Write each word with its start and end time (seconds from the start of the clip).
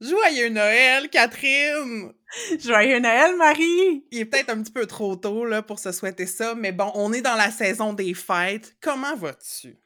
Joyeux 0.00 0.50
Noël, 0.50 1.08
Catherine! 1.08 2.12
Joyeux 2.58 2.98
Noël, 2.98 3.34
Marie! 3.36 4.04
Il 4.10 4.18
est 4.18 4.24
peut-être 4.26 4.50
un 4.50 4.62
petit 4.62 4.72
peu 4.72 4.84
trop 4.84 5.16
tôt 5.16 5.46
là, 5.46 5.62
pour 5.62 5.78
se 5.78 5.90
souhaiter 5.90 6.26
ça, 6.26 6.54
mais 6.54 6.72
bon, 6.72 6.92
on 6.94 7.14
est 7.14 7.22
dans 7.22 7.34
la 7.34 7.50
saison 7.50 7.94
des 7.94 8.12
fêtes. 8.12 8.76
Comment 8.82 9.16
vas-tu? 9.16 9.78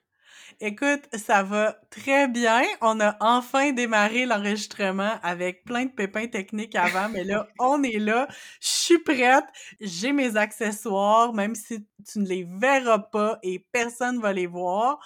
Écoute, 0.60 1.02
ça 1.16 1.44
va 1.44 1.80
très 1.90 2.26
bien. 2.26 2.62
On 2.80 2.98
a 2.98 3.16
enfin 3.20 3.70
démarré 3.70 4.26
l'enregistrement 4.26 5.14
avec 5.22 5.64
plein 5.64 5.84
de 5.84 5.92
pépins 5.92 6.26
techniques 6.26 6.74
avant, 6.74 7.08
mais 7.08 7.22
là, 7.22 7.46
on 7.60 7.80
est 7.84 8.00
là. 8.00 8.26
Je 8.60 8.68
suis 8.68 8.98
prête. 8.98 9.44
J'ai 9.80 10.12
mes 10.12 10.36
accessoires, 10.36 11.32
même 11.32 11.54
si 11.54 11.86
tu 12.04 12.18
ne 12.18 12.26
les 12.26 12.44
verras 12.44 12.98
pas 12.98 13.38
et 13.44 13.64
personne 13.72 14.16
ne 14.16 14.20
va 14.20 14.32
les 14.32 14.48
voir 14.48 14.98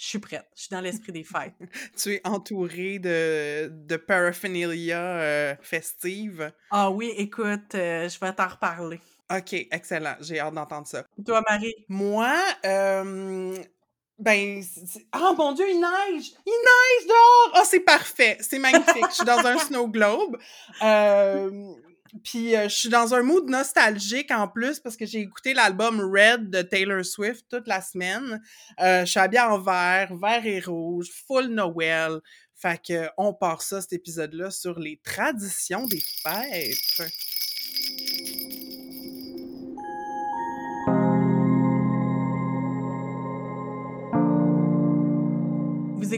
je 0.00 0.06
suis 0.06 0.18
prête. 0.18 0.46
Je 0.56 0.62
suis 0.62 0.70
dans 0.70 0.80
l'esprit 0.80 1.12
des 1.12 1.24
fêtes. 1.24 1.52
tu 1.96 2.14
es 2.14 2.20
entourée 2.26 2.98
de, 2.98 3.68
de 3.68 3.96
paraphernalia 3.96 4.98
euh, 4.98 5.54
festive. 5.60 6.50
Ah 6.70 6.90
oui, 6.90 7.12
écoute, 7.18 7.74
euh, 7.74 8.08
je 8.08 8.18
vais 8.18 8.32
t'en 8.32 8.48
reparler. 8.48 8.98
OK, 9.30 9.52
excellent. 9.70 10.16
J'ai 10.20 10.40
hâte 10.40 10.54
d'entendre 10.54 10.86
ça. 10.86 11.04
toi, 11.24 11.42
Marie? 11.46 11.74
Moi, 11.88 12.34
euh, 12.64 13.54
ben, 14.18 14.62
oh 15.16 15.34
mon 15.36 15.52
Dieu, 15.52 15.66
il 15.68 15.80
neige! 15.80 16.32
Il 16.46 16.50
neige 16.50 17.06
dehors! 17.06 17.60
Oh, 17.60 17.66
c'est 17.66 17.80
parfait! 17.80 18.38
C'est 18.40 18.58
magnifique. 18.58 19.04
je 19.10 19.14
suis 19.16 19.24
dans 19.26 19.46
un 19.46 19.58
snow 19.66 19.86
globe. 19.86 20.38
Puis 22.24 22.56
euh, 22.56 22.68
je 22.68 22.74
suis 22.74 22.88
dans 22.88 23.14
un 23.14 23.22
mood 23.22 23.48
nostalgique 23.48 24.30
en 24.30 24.48
plus 24.48 24.80
parce 24.80 24.96
que 24.96 25.06
j'ai 25.06 25.20
écouté 25.20 25.54
l'album 25.54 26.00
Red 26.00 26.50
de 26.50 26.62
Taylor 26.62 27.04
Swift 27.04 27.46
toute 27.48 27.66
la 27.66 27.80
semaine. 27.80 28.42
Euh, 28.80 29.04
je 29.04 29.10
suis 29.10 29.20
habillée 29.20 29.42
en 29.42 29.58
vert, 29.58 30.14
vert 30.16 30.44
et 30.44 30.60
rouge, 30.60 31.08
full 31.26 31.46
Noël. 31.46 32.20
Fait 32.54 32.80
que 32.82 33.08
on 33.16 33.32
part 33.32 33.62
ça, 33.62 33.80
cet 33.80 33.94
épisode-là, 33.94 34.50
sur 34.50 34.78
les 34.78 35.00
traditions 35.02 35.86
des 35.86 36.02
fêtes. 36.22 37.10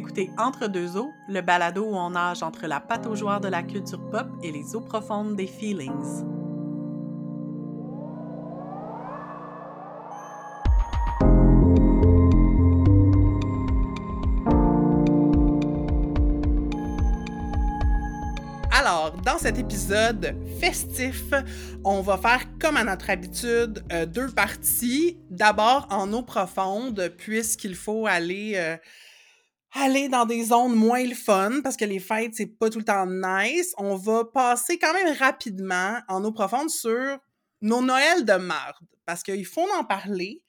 Écoutez 0.03 0.31
Entre 0.37 0.67
deux 0.67 0.97
eaux, 0.97 1.13
le 1.29 1.43
balado 1.43 1.85
où 1.85 1.95
on 1.95 2.11
nage 2.11 2.43
entre 2.43 2.67
la 2.67 2.81
pataugeoire 2.81 3.41
de 3.41 3.47
la 3.47 3.63
culture 3.63 4.01
pop 4.11 4.27
et 4.43 4.51
les 4.51 4.75
eaux 4.75 4.81
profondes 4.81 5.37
des 5.37 5.47
feelings. 5.47 6.25
Alors, 18.73 19.13
dans 19.25 19.39
cet 19.39 19.57
épisode 19.61 20.35
festif, 20.59 21.33
on 21.85 22.01
va 22.01 22.19
faire 22.19 22.41
comme 22.59 22.77
à 22.77 22.83
notre 22.83 23.09
habitude 23.09 23.85
euh, 23.93 24.07
deux 24.07 24.27
parties. 24.27 25.17
D'abord 25.31 25.87
en 25.91 26.13
eau 26.13 26.23
profonde, 26.23 27.15
puisqu'il 27.17 27.77
faut 27.77 28.09
aller 28.09 28.55
euh, 28.57 28.77
aller 29.75 30.09
dans 30.09 30.27
des 30.27 30.45
zones 30.45 30.75
moins 30.75 31.05
le 31.05 31.15
fun 31.15 31.61
parce 31.63 31.77
que 31.77 31.85
les 31.85 31.99
fêtes, 31.99 32.35
c'est 32.35 32.47
pas 32.47 32.71
tout 32.71 32.79
le 32.79 32.85
temps 32.85 33.07
nice. 33.07 33.75
On 33.79 33.97
va 33.97 34.25
passer 34.25 34.79
quand 34.79 34.93
même 34.93 35.17
rapidement 35.17 35.99
en 36.09 36.25
eau 36.25 36.33
profonde 36.33 36.71
sur 36.71 37.19
nos 37.61 37.83
Noëls 37.83 38.25
de 38.25 38.35
marde 38.35 38.87
parce 39.07 39.23
qu'il 39.23 39.47
faut 39.47 39.67
en 39.79 39.85
parler. 39.85 40.43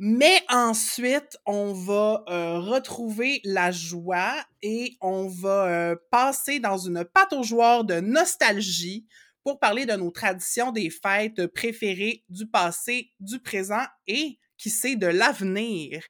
Mais 0.00 0.40
ensuite, 0.48 1.36
on 1.44 1.72
va 1.72 2.22
euh, 2.28 2.60
retrouver 2.60 3.40
la 3.42 3.72
joie 3.72 4.34
et 4.62 4.96
on 5.00 5.26
va 5.26 5.66
euh, 5.66 5.96
passer 6.12 6.60
dans 6.60 6.78
une 6.78 7.04
pataugeoire 7.04 7.84
de 7.84 7.98
nostalgie 7.98 9.06
pour 9.42 9.58
parler 9.58 9.86
de 9.86 9.94
nos 9.94 10.12
traditions 10.12 10.70
des 10.70 10.90
fêtes 10.90 11.48
préférées 11.48 12.24
du 12.28 12.46
passé, 12.46 13.10
du 13.18 13.40
présent 13.40 13.84
et 14.06 14.38
qui 14.56 14.70
sait 14.70 14.94
de 14.94 15.06
l'avenir. 15.06 16.00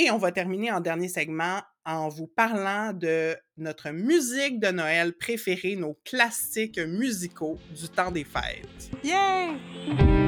Et 0.00 0.12
on 0.12 0.16
va 0.16 0.30
terminer 0.30 0.70
en 0.70 0.78
dernier 0.78 1.08
segment 1.08 1.60
en 1.84 2.08
vous 2.08 2.28
parlant 2.28 2.92
de 2.92 3.34
notre 3.56 3.90
musique 3.90 4.60
de 4.60 4.68
Noël 4.68 5.12
préférée, 5.12 5.74
nos 5.74 5.98
classiques 6.04 6.78
musicaux 6.78 7.58
du 7.76 7.88
temps 7.88 8.12
des 8.12 8.22
fêtes. 8.22 8.92
Yeah! 9.02 10.27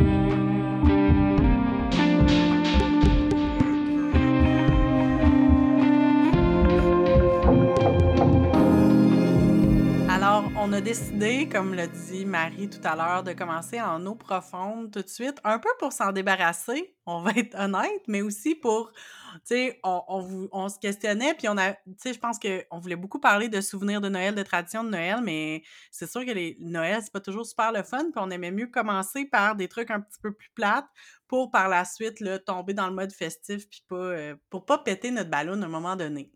On 10.62 10.74
a 10.74 10.82
décidé, 10.82 11.48
comme 11.48 11.72
l'a 11.72 11.86
dit 11.86 12.26
Marie 12.26 12.68
tout 12.68 12.80
à 12.84 12.94
l'heure, 12.94 13.22
de 13.22 13.32
commencer 13.32 13.80
en 13.80 14.04
eau 14.04 14.14
profonde 14.14 14.90
tout 14.90 15.00
de 15.00 15.08
suite, 15.08 15.38
un 15.42 15.58
peu 15.58 15.70
pour 15.78 15.90
s'en 15.90 16.12
débarrasser, 16.12 16.94
on 17.06 17.22
va 17.22 17.30
être 17.36 17.58
honnête, 17.58 18.02
mais 18.08 18.20
aussi 18.20 18.54
pour 18.54 18.92
tu 18.92 19.40
sais, 19.44 19.80
on, 19.82 20.48
on, 20.52 20.68
se 20.68 20.78
questionnait, 20.78 21.32
puis 21.32 21.48
on 21.48 21.56
a, 21.56 21.72
tu 21.72 21.80
sais, 21.96 22.12
je 22.12 22.18
pense 22.18 22.38
qu'on 22.38 22.78
voulait 22.78 22.96
beaucoup 22.96 23.20
parler 23.20 23.48
de 23.48 23.62
souvenirs 23.62 24.02
de 24.02 24.10
Noël, 24.10 24.34
de 24.34 24.42
traditions 24.42 24.84
de 24.84 24.90
Noël, 24.90 25.20
mais 25.22 25.62
c'est 25.90 26.10
sûr 26.10 26.26
que 26.26 26.30
les 26.32 26.58
Noël, 26.60 27.00
c'est 27.02 27.12
pas 27.12 27.20
toujours 27.20 27.46
super 27.46 27.72
le 27.72 27.82
fun, 27.82 28.10
puis 28.10 28.22
on 28.22 28.30
aimait 28.30 28.50
mieux 28.50 28.66
commencer 28.66 29.24
par 29.24 29.56
des 29.56 29.68
trucs 29.68 29.90
un 29.90 30.00
petit 30.00 30.20
peu 30.20 30.32
plus 30.32 30.50
plates 30.54 30.88
pour 31.26 31.50
par 31.50 31.70
la 31.70 31.86
suite, 31.86 32.22
tomber 32.44 32.74
dans 32.74 32.88
le 32.88 32.94
mode 32.94 33.12
festif, 33.12 33.66
puis 33.70 33.82
pas, 33.88 33.96
euh, 33.96 34.36
pour 34.50 34.66
pas 34.66 34.76
péter 34.76 35.10
notre 35.10 35.30
ballon 35.30 35.62
à 35.62 35.64
un 35.64 35.68
moment 35.68 35.96
donné. 35.96 36.30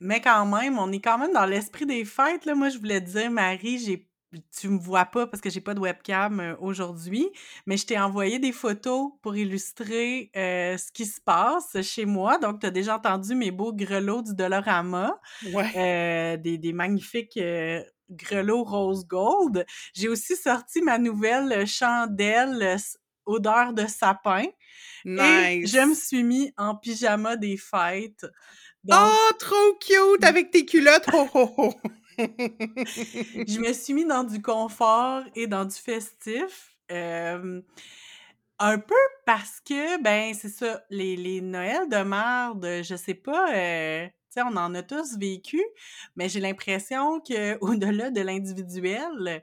Mais 0.00 0.20
quand 0.20 0.46
même, 0.46 0.78
on 0.78 0.90
est 0.92 1.00
quand 1.00 1.18
même 1.18 1.32
dans 1.32 1.46
l'esprit 1.46 1.86
des 1.86 2.04
fêtes, 2.04 2.44
là. 2.46 2.54
Moi, 2.54 2.68
je 2.68 2.78
voulais 2.78 3.00
dire, 3.00 3.30
Marie, 3.30 3.78
j'ai 3.78 4.08
tu 4.58 4.68
me 4.68 4.78
vois 4.78 5.06
pas 5.06 5.26
parce 5.26 5.40
que 5.40 5.48
j'ai 5.48 5.60
pas 5.60 5.74
de 5.74 5.80
webcam 5.80 6.40
euh, 6.40 6.54
aujourd'hui, 6.60 7.30
mais 7.66 7.76
je 7.76 7.86
t'ai 7.86 7.98
envoyé 7.98 8.38
des 8.38 8.52
photos 8.52 9.12
pour 9.22 9.36
illustrer 9.36 10.30
euh, 10.36 10.76
ce 10.76 10.92
qui 10.92 11.06
se 11.06 11.20
passe 11.20 11.80
chez 11.82 12.04
moi. 12.04 12.38
Donc, 12.38 12.60
tu 12.60 12.66
as 12.66 12.70
déjà 12.70 12.96
entendu 12.96 13.34
mes 13.34 13.50
beaux 13.50 13.72
grelots 13.72 14.22
du 14.22 14.34
Dolorama, 14.34 15.18
ouais. 15.52 15.72
Euh, 15.76 16.36
des, 16.36 16.58
des, 16.58 16.72
magnifiques 16.72 17.40
grelots 18.10 18.64
rose 18.64 19.06
gold. 19.06 19.64
J'ai 19.94 20.08
aussi 20.08 20.36
sorti 20.36 20.82
ma 20.82 20.98
nouvelle 20.98 21.66
chandelle 21.66 22.78
odeur 23.24 23.72
de 23.72 23.86
sapin. 23.86 24.44
Nice. 25.04 25.20
Et 25.22 25.66
je 25.66 25.86
me 25.86 25.94
suis 25.94 26.22
mis 26.22 26.52
en 26.56 26.74
pyjama 26.74 27.36
des 27.36 27.56
fêtes. 27.56 28.26
Oh, 28.90 29.30
trop 29.38 29.74
cute 29.80 30.24
avec 30.24 30.50
tes 30.50 30.64
culottes! 30.64 31.06
je 32.18 33.60
me 33.60 33.72
suis 33.72 33.94
mis 33.94 34.04
dans 34.04 34.24
du 34.24 34.40
confort 34.42 35.22
et 35.34 35.46
dans 35.46 35.64
du 35.64 35.74
festif. 35.74 36.76
un 36.90 38.78
peu 38.78 38.94
parce 39.26 39.60
que, 39.60 40.02
ben, 40.02 40.34
c'est 40.34 40.48
ça, 40.48 40.82
les, 40.90 41.16
les 41.16 41.40
Noëls 41.40 41.88
de 41.88 42.02
merde, 42.02 42.82
je 42.82 42.96
sais 42.96 43.14
pas, 43.14 43.54
euh, 43.54 44.06
tu 44.06 44.12
sais, 44.30 44.42
on 44.42 44.56
en 44.56 44.74
a 44.74 44.82
tous 44.82 45.16
vécu, 45.16 45.62
mais 46.16 46.28
j'ai 46.28 46.40
l'impression 46.40 47.20
qu'au-delà 47.20 48.10
de 48.10 48.20
l'individuel, 48.20 49.42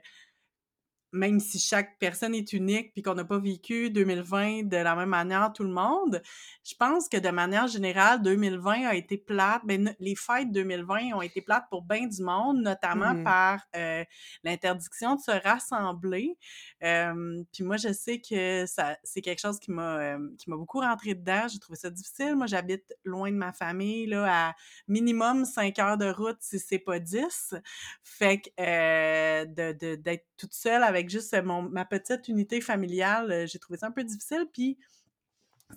même 1.12 1.40
si 1.40 1.58
chaque 1.58 1.98
personne 1.98 2.34
est 2.34 2.52
unique 2.52 2.92
puis 2.92 3.02
qu'on 3.02 3.14
n'a 3.14 3.24
pas 3.24 3.38
vécu 3.38 3.90
2020 3.90 4.64
de 4.64 4.76
la 4.76 4.94
même 4.94 5.08
manière 5.08 5.52
tout 5.52 5.62
le 5.62 5.70
monde, 5.70 6.22
je 6.64 6.74
pense 6.78 7.08
que 7.08 7.16
de 7.16 7.28
manière 7.28 7.66
générale 7.66 8.22
2020 8.22 8.86
a 8.86 8.94
été 8.94 9.16
plate, 9.16 9.62
ben 9.64 9.94
les 9.98 10.14
fêtes 10.14 10.50
2020 10.52 11.14
ont 11.14 11.22
été 11.22 11.40
plates 11.40 11.66
pour 11.70 11.82
bien 11.82 12.06
du 12.06 12.22
monde, 12.22 12.60
notamment 12.62 13.14
mmh 13.14 13.24
par 13.24 13.60
euh, 13.74 14.04
l'interdiction 14.44 15.16
de 15.16 15.20
se 15.20 15.30
rassembler. 15.30 16.36
puis 16.80 17.64
moi 17.64 17.76
je 17.76 17.92
sais 17.92 18.20
que 18.20 18.66
ça 18.66 18.96
c'est 19.02 19.20
quelque 19.20 19.40
chose 19.40 19.58
qui 19.58 19.70
m'a 19.70 20.16
qui 20.38 20.50
m'a 20.50 20.56
beaucoup 20.56 20.80
rentré 20.80 21.14
dedans, 21.14 21.46
j'ai 21.48 21.58
trouvé 21.58 21.76
ça 21.76 21.90
difficile. 21.90 22.36
Moi 22.36 22.46
j'habite 22.46 22.94
loin 23.04 23.30
de 23.30 23.36
ma 23.36 23.52
famille 23.52 24.06
là 24.06 24.48
à 24.48 24.54
minimum 24.88 25.44
5 25.44 25.78
heures 25.78 25.98
de 25.98 26.10
route 26.10 26.38
si 26.40 26.58
c'est 26.58 26.78
pas 26.78 26.98
10. 26.98 27.54
Fait 28.02 28.40
que 28.40 28.50
euh, 28.60 29.44
de 29.46 29.94
d'être 29.96 30.26
toute 30.36 30.52
seule 30.52 30.82
avec 30.82 30.95
juste 31.08 31.34
mon, 31.42 31.62
ma 31.62 31.84
petite 31.84 32.28
unité 32.28 32.60
familiale, 32.60 33.30
euh, 33.30 33.46
j'ai 33.46 33.58
trouvé 33.58 33.78
ça 33.78 33.86
un 33.86 33.90
peu 33.90 34.04
difficile. 34.04 34.46
Puis 34.52 34.78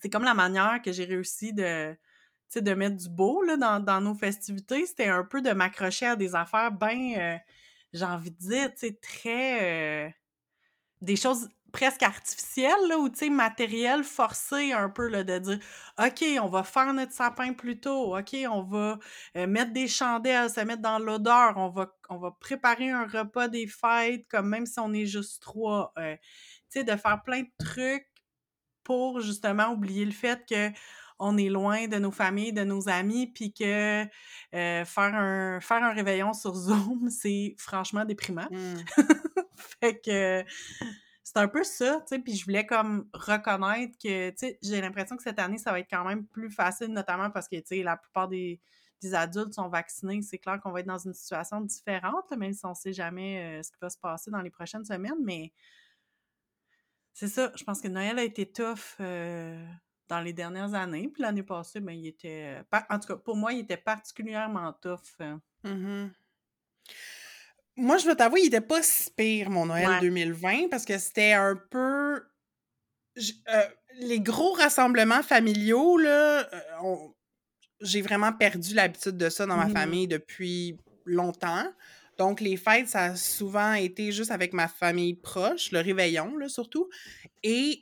c'est 0.02 0.10
comme 0.10 0.24
la 0.24 0.34
manière 0.34 0.82
que 0.84 0.92
j'ai 0.92 1.06
réussi 1.06 1.54
de, 1.54 1.96
de 2.56 2.74
mettre 2.74 2.98
du 2.98 3.10
beau 3.10 3.44
là, 3.44 3.58
dans, 3.58 3.80
dans 3.80 4.02
nos 4.02 4.16
festivités. 4.16 4.86
C'était 4.86 5.08
un 5.08 5.24
peu 5.24 5.42
de 5.42 5.52
m'accrocher 5.52 6.08
à 6.08 6.16
des 6.16 6.36
affaires 6.36 6.72
bien, 6.72 7.18
euh, 7.18 7.38
j'ai 7.94 8.06
envie 8.06 8.32
de 8.32 8.38
dire, 8.38 8.72
très. 9.02 10.08
Euh, 10.08 10.10
des 11.02 11.16
choses 11.16 11.48
presque 11.72 12.04
artificielles, 12.04 12.88
là, 12.88 12.98
ou 12.98 13.10
tu 13.10 13.20
sais, 13.20 13.30
matériel 13.30 14.04
forcé 14.04 14.72
un 14.72 14.90
peu, 14.90 15.08
là, 15.08 15.24
de 15.24 15.40
dire 15.40 15.60
OK, 16.00 16.24
on 16.42 16.48
va 16.48 16.64
faire 16.64 16.94
notre 16.94 17.14
sapin 17.14 17.54
plus 17.54 17.80
tôt, 17.80 18.18
OK, 18.18 18.36
on 18.50 18.64
va 18.64 19.00
euh, 19.38 19.48
mettre 19.48 19.74
des 19.74 19.88
chandelles, 19.88 20.50
se 20.50 20.62
mettre 20.62 20.82
dans 20.82 21.00
l'odeur, 21.00 21.54
on 21.58 21.70
va, 21.70 21.94
on 22.10 22.18
va 22.18 22.32
préparer 22.32 22.90
un 22.90 23.06
repas 23.06 23.48
des 23.48 23.68
fêtes, 23.68 24.28
comme 24.30 24.50
même 24.50 24.66
si 24.66 24.80
on 24.80 24.94
est 24.94 25.06
juste 25.06 25.42
trois. 25.42 25.94
Euh, 25.98 26.16
tu 26.72 26.80
sais, 26.80 26.84
de 26.84 26.96
faire 26.96 27.24
plein 27.24 27.42
de 27.42 27.52
trucs 27.66 28.08
pour 28.84 29.20
justement 29.22 29.72
oublier 29.72 30.06
le 30.06 30.12
fait 30.12 30.44
que 30.48 30.72
on 31.20 31.38
est 31.38 31.50
loin 31.50 31.88
de 31.88 31.98
nos 31.98 32.12
familles, 32.12 32.54
de 32.54 32.64
nos 32.64 32.88
amis, 32.88 33.28
puis 33.28 33.54
que 33.54 34.04
euh, 34.04 34.86
faire, 34.86 35.16
un, 35.16 35.60
faire 35.60 35.84
un 35.84 35.92
réveillon 35.92 36.34
sur 36.34 36.56
Zoom, 36.56 37.10
c'est 37.12 37.56
franchement 37.58 38.06
déprimant. 38.06 38.48
Mmh. 38.50 38.76
fait 39.82 40.00
que 40.00 40.46
c'est 41.30 41.38
un 41.38 41.48
peu 41.48 41.64
ça, 41.64 42.02
tu 42.02 42.16
sais, 42.16 42.20
puis 42.20 42.36
je 42.36 42.46
voulais 42.46 42.66
comme 42.66 43.08
reconnaître 43.14 43.98
que, 43.98 44.30
tu 44.32 44.38
sais, 44.38 44.60
j'ai 44.62 44.82
l'impression 44.82 45.16
que 45.16 45.24
cette 45.24 45.40
année, 45.40 45.58
ça 45.58 45.72
va 45.72 45.80
être 45.80 45.90
quand 45.90 46.04
même 46.04 46.26
plus 46.26 46.50
facile, 46.50 46.88
notamment 46.88 47.30
parce 47.30 47.48
que, 47.48 47.58
tu 47.58 47.68
sais, 47.68 47.84
la 47.84 47.98
plupart 47.98 48.28
des, 48.28 48.60
adultes 49.14 49.54
sont 49.54 49.70
vaccinés. 49.70 50.22
C'est 50.24 50.40
clair 50.40 50.60
qu'on 50.60 50.72
va 50.72 50.82
être 50.82 50.88
dans 50.88 50.98
une 50.98 51.14
situation 51.14 51.62
différente, 51.62 52.32
même 52.32 52.52
si 52.52 52.66
on 52.66 52.72
ne 52.72 52.76
sait 52.76 52.94
jamais 52.94 53.60
euh, 53.60 53.64
ce 53.64 53.72
qui 53.72 53.78
va 53.82 53.90
se 53.90 53.98
passer 53.98 54.30
dans 54.30 54.42
les 54.42 54.50
prochaines 54.50 54.84
semaines, 54.84 55.24
mais 55.24 55.54
c'est 57.14 57.28
ça, 57.28 57.52
je 57.56 57.64
pense 57.66 57.82
que 57.82 57.90
Noël 57.90 58.18
a 58.18 58.24
été 58.24 58.50
tough 58.50 58.96
euh, 59.02 59.66
dans 60.08 60.22
les 60.22 60.34
dernières 60.34 60.74
années. 60.74 61.10
Puis 61.10 61.22
l'année 61.22 61.44
passée, 61.44 61.82
ben, 61.82 61.92
il 61.92 62.08
était. 62.08 62.64
Euh, 62.74 62.80
en 62.90 62.98
tout 62.98 63.08
cas, 63.10 63.18
pour 63.18 63.36
moi, 63.36 63.52
il 63.54 63.60
était 63.60 63.78
particulièrement 63.78 64.72
tough. 64.74 65.00
Euh. 65.22 65.38
Mmh 65.64 66.12
moi, 67.80 67.98
je 67.98 68.06
veux 68.08 68.16
t'avouer, 68.16 68.42
il 68.42 68.48
était 68.48 68.62
pas 68.62 68.84
si 68.84 69.10
pire, 69.12 69.50
mon 69.50 69.66
Noël 69.66 69.90
2020, 70.02 70.70
parce 70.70 70.86
que 70.86 70.98
c'était 70.98 71.34
un 71.34 71.56
peu. 71.56 72.22
les 74.00 74.20
gros 74.20 74.54
rassemblements 74.54 75.24
familiaux, 75.24 75.98
là, 75.98 76.50
j'ai 77.82 78.02
vraiment 78.02 78.34
perdu 78.34 78.74
l'habitude 78.74 79.18
de 79.18 79.30
ça 79.30 79.46
dans 79.46 79.58
ma 79.58 79.68
mmh 79.68 79.74
famille 79.74 80.08
depuis 80.08 80.78
longtemps. 81.06 81.66
Donc, 82.18 82.42
les 82.42 82.58
fêtes, 82.58 82.90
ça 82.90 83.04
a 83.06 83.16
souvent 83.16 83.74
été 83.74 84.12
juste 84.12 84.32
avec 84.32 84.52
ma 84.54 84.68
famille 84.68 85.14
proche, 85.14 85.72
le 85.72 85.80
réveillon, 85.80 86.38
là, 86.38 86.50
surtout. 86.50 86.90
Et 87.44 87.82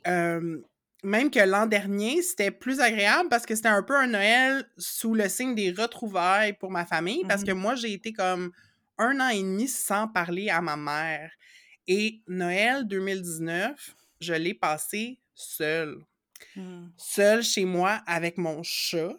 même 1.04 1.30
que 1.30 1.40
l'an 1.40 1.66
dernier, 1.66 2.22
c'était 2.22 2.50
plus 2.50 2.80
agréable 2.80 3.28
parce 3.28 3.46
que 3.46 3.54
c'était 3.54 3.68
un 3.68 3.82
peu 3.84 3.96
un 3.96 4.08
Noël 4.08 4.64
sous 4.76 5.14
le 5.14 5.28
signe 5.28 5.54
des 5.54 5.70
retrouvailles 5.70 6.54
pour 6.54 6.70
ma 6.70 6.84
famille, 6.84 7.24
parce 7.28 7.44
que 7.44 7.52
mmh 7.52 7.58
moi, 7.58 7.74
j'ai 7.74 7.92
été 7.92 8.12
comme 8.12 8.52
un 8.98 9.20
an 9.20 9.28
et 9.28 9.42
demi 9.42 9.68
sans 9.68 10.08
parler 10.08 10.48
à 10.50 10.60
ma 10.60 10.76
mère. 10.76 11.30
Et 11.86 12.22
Noël 12.26 12.86
2019, 12.86 13.96
je 14.20 14.34
l'ai 14.34 14.54
passé 14.54 15.20
seule. 15.34 16.04
Mmh. 16.56 16.88
Seule 16.96 17.42
chez 17.42 17.64
moi 17.64 18.02
avec 18.06 18.38
mon 18.38 18.62
chat. 18.62 19.14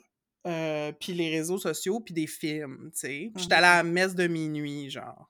Euh, 0.47 0.91
puis 0.93 1.13
les 1.13 1.29
réseaux 1.29 1.57
sociaux, 1.57 1.99
puis 1.99 2.13
des 2.13 2.27
films, 2.27 2.91
tu 2.93 2.99
sais. 2.99 3.31
J'étais 3.35 3.55
allée 3.55 3.67
à 3.67 3.77
la 3.77 3.83
messe 3.83 4.15
de 4.15 4.25
minuit, 4.27 4.89
genre. 4.89 5.29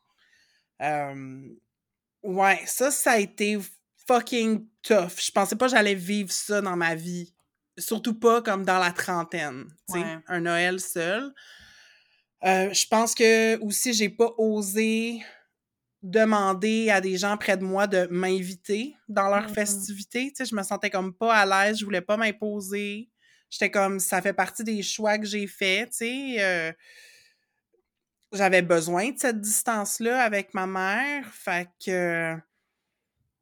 ouais, 2.23 2.61
ça, 2.65 2.91
ça 2.91 3.11
a 3.13 3.19
été 3.19 3.57
fucking 4.07 4.67
tough. 4.83 5.19
Je 5.19 5.31
pensais 5.31 5.55
pas 5.55 5.65
que 5.65 5.71
j'allais 5.71 5.95
vivre 5.95 6.31
ça 6.31 6.61
dans 6.61 6.75
ma 6.75 6.95
vie. 6.95 7.33
Surtout 7.77 8.19
pas 8.19 8.41
comme 8.41 8.65
dans 8.65 8.77
la 8.77 8.91
trentaine, 8.91 9.65
tu 9.87 9.99
sais, 9.99 10.19
un 10.27 10.41
Noël 10.41 10.79
seul. 10.79 11.33
Euh, 12.45 12.71
je 12.73 12.87
pense 12.87 13.15
que 13.15 13.59
aussi, 13.61 13.93
j'ai 13.93 14.09
pas 14.09 14.31
osé 14.37 15.21
demander 16.01 16.89
à 16.89 17.01
des 17.01 17.17
gens 17.17 17.35
près 17.37 17.57
de 17.57 17.63
moi 17.63 17.85
de 17.87 18.07
m'inviter 18.09 18.95
dans 19.09 19.27
leur 19.27 19.49
festivité. 19.49 20.29
Tu 20.29 20.35
sais, 20.35 20.45
je 20.45 20.55
me 20.55 20.63
sentais 20.63 20.89
comme 20.89 21.13
pas 21.13 21.35
à 21.35 21.45
l'aise, 21.45 21.79
je 21.79 21.85
voulais 21.85 22.01
pas 22.01 22.15
m'imposer. 22.15 23.09
J'étais 23.49 23.71
comme, 23.71 23.99
ça 23.99 24.21
fait 24.21 24.33
partie 24.33 24.63
des 24.63 24.81
choix 24.81 25.17
que 25.17 25.25
j'ai 25.25 25.47
faits, 25.47 25.89
tu 25.89 25.97
sais. 25.97 26.35
Euh, 26.39 26.71
j'avais 28.31 28.61
besoin 28.61 29.09
de 29.09 29.19
cette 29.19 29.41
distance-là 29.41 30.21
avec 30.23 30.53
ma 30.53 30.67
mère. 30.67 31.25
Fait 31.33 31.67
que, 31.83 32.35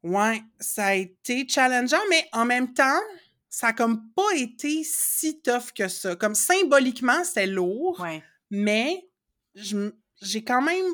ouais, 0.02 0.42
ça 0.58 0.86
a 0.86 0.94
été 0.94 1.46
challengeant, 1.46 2.00
mais 2.08 2.26
en 2.32 2.46
même 2.46 2.72
temps, 2.72 3.00
ça 3.50 3.68
a 3.68 3.72
comme 3.72 4.10
pas 4.14 4.34
été 4.34 4.82
si 4.82 5.40
tough 5.42 5.72
que 5.76 5.88
ça. 5.88 6.16
Comme 6.16 6.34
symboliquement, 6.34 7.22
c'était 7.22 7.46
lourd, 7.46 8.04
mais 8.50 9.08
j'ai 9.56 10.44
quand 10.44 10.62
même 10.62 10.86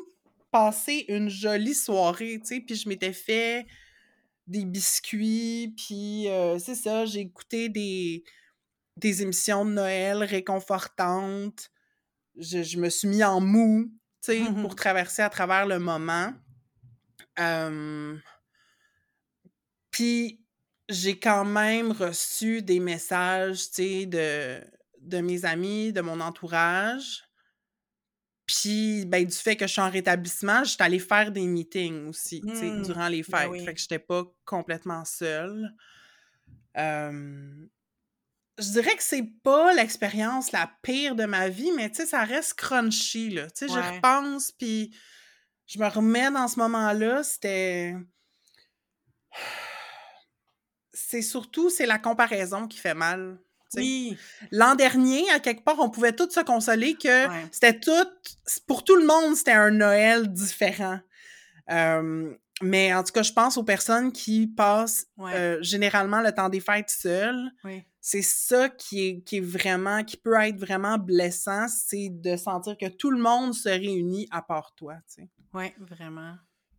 passé 0.51 1.05
une 1.09 1.29
jolie 1.29 1.73
soirée, 1.73 2.39
tu 2.39 2.47
sais, 2.47 2.59
puis 2.61 2.75
je 2.75 2.87
m'étais 2.87 3.13
fait 3.13 3.65
des 4.47 4.63
biscuits, 4.63 5.73
puis 5.75 6.27
euh, 6.29 6.59
c'est 6.59 6.75
ça, 6.75 7.05
j'ai 7.05 7.21
écouté 7.21 7.67
des, 7.67 8.23
des 8.97 9.21
émissions 9.21 9.65
de 9.65 9.71
Noël 9.71 10.23
réconfortantes. 10.23 11.71
Je, 12.37 12.77
me 12.77 12.89
suis 12.89 13.07
mis 13.07 13.23
en 13.23 13.41
mou, 13.41 13.91
tu 14.21 14.33
sais, 14.33 14.39
pour 14.45 14.71
mmh 14.71 14.75
traverser 14.75 15.21
à 15.21 15.29
travers 15.29 15.65
le 15.65 15.79
moment. 15.79 16.33
Puis 19.91 20.41
j'ai 20.89 21.19
quand 21.19 21.45
même 21.45 21.91
reçu 21.91 22.61
des 22.61 22.79
messages, 22.79 23.69
tu 23.69 23.75
sais, 23.75 24.05
de, 24.05 24.61
de 24.99 25.21
mes 25.21 25.45
amis, 25.45 25.93
de 25.93 26.01
mon 26.01 26.19
entourage. 26.19 27.24
Puis, 28.45 29.05
ben, 29.05 29.25
du 29.25 29.35
fait 29.35 29.55
que 29.55 29.65
je 29.65 29.71
suis 29.71 29.81
en 29.81 29.89
rétablissement, 29.89 30.63
j'étais 30.63 30.83
allée 30.83 30.99
faire 30.99 31.31
des 31.31 31.47
meetings 31.47 32.07
aussi, 32.07 32.41
tu 32.41 32.55
sais, 32.55 32.69
mmh. 32.69 32.83
durant 32.83 33.07
les 33.07 33.23
ben 33.23 33.51
fêtes. 33.51 33.65
Fait 33.65 33.73
que 33.73 33.79
j'étais 33.79 33.99
pas 33.99 34.23
complètement 34.45 35.03
seule 35.03 35.73
je 38.57 38.71
dirais 38.71 38.95
que 38.95 39.03
c'est 39.03 39.29
pas 39.43 39.73
l'expérience 39.73 40.51
la 40.51 40.71
pire 40.81 41.15
de 41.15 41.25
ma 41.25 41.49
vie, 41.49 41.71
mais 41.73 41.89
tu 41.89 41.97
sais, 41.97 42.05
ça 42.05 42.23
reste 42.23 42.53
crunchy, 42.53 43.29
là. 43.29 43.49
Tu 43.49 43.67
sais, 43.67 43.67
je 43.67 43.95
repense, 43.95 44.51
puis 44.51 44.95
je 45.67 45.79
me 45.79 45.87
remets 45.87 46.31
dans 46.31 46.47
ce 46.47 46.59
moment-là, 46.59 47.23
c'était... 47.23 47.95
C'est 50.97 51.21
surtout, 51.21 51.69
c'est 51.69 51.85
la 51.85 51.99
comparaison 51.99 52.69
qui 52.69 52.77
fait 52.77 52.93
mal. 52.93 53.37
Oui. 53.77 54.17
L'an 54.51 54.75
dernier, 54.75 55.29
à 55.31 55.39
quelque 55.39 55.63
part, 55.63 55.79
on 55.79 55.89
pouvait 55.89 56.13
tous 56.13 56.29
se 56.29 56.41
consoler 56.41 56.95
que 56.95 57.27
c'était 57.51 57.79
tout... 57.79 57.91
Pour 58.67 58.83
tout 58.83 58.95
le 58.95 59.05
monde, 59.05 59.35
c'était 59.35 59.51
un 59.51 59.71
Noël 59.71 60.31
différent. 60.31 60.99
mais 62.61 62.93
en 62.93 63.03
tout 63.03 63.11
cas, 63.11 63.23
je 63.23 63.33
pense 63.33 63.57
aux 63.57 63.63
personnes 63.63 64.11
qui 64.11 64.47
passent 64.47 65.07
euh, 65.19 65.57
généralement 65.61 66.21
le 66.21 66.31
temps 66.31 66.49
des 66.49 66.59
fêtes 66.59 66.89
seules. 66.89 67.51
Oui 67.63 67.83
c'est 68.07 68.21
ça 68.21 68.69
qui 68.69 69.07
est, 69.07 69.21
qui 69.21 69.37
est 69.37 69.41
vraiment, 69.41 70.03
qui 70.03 70.15
peut 70.15 70.39
être 70.39 70.59
vraiment 70.59 70.99
blessant, 70.99 71.67
c'est 71.67 72.09
de 72.11 72.37
sentir 72.37 72.77
que 72.77 72.87
tout 72.87 73.09
le 73.09 73.19
monde 73.19 73.55
se 73.55 73.67
réunit 73.67 74.27
à 74.29 74.43
part 74.43 74.75
toi, 74.75 74.93
tu 75.07 75.23
sais. 75.23 75.29
Oui, 75.55 75.73
vraiment. 75.79 76.35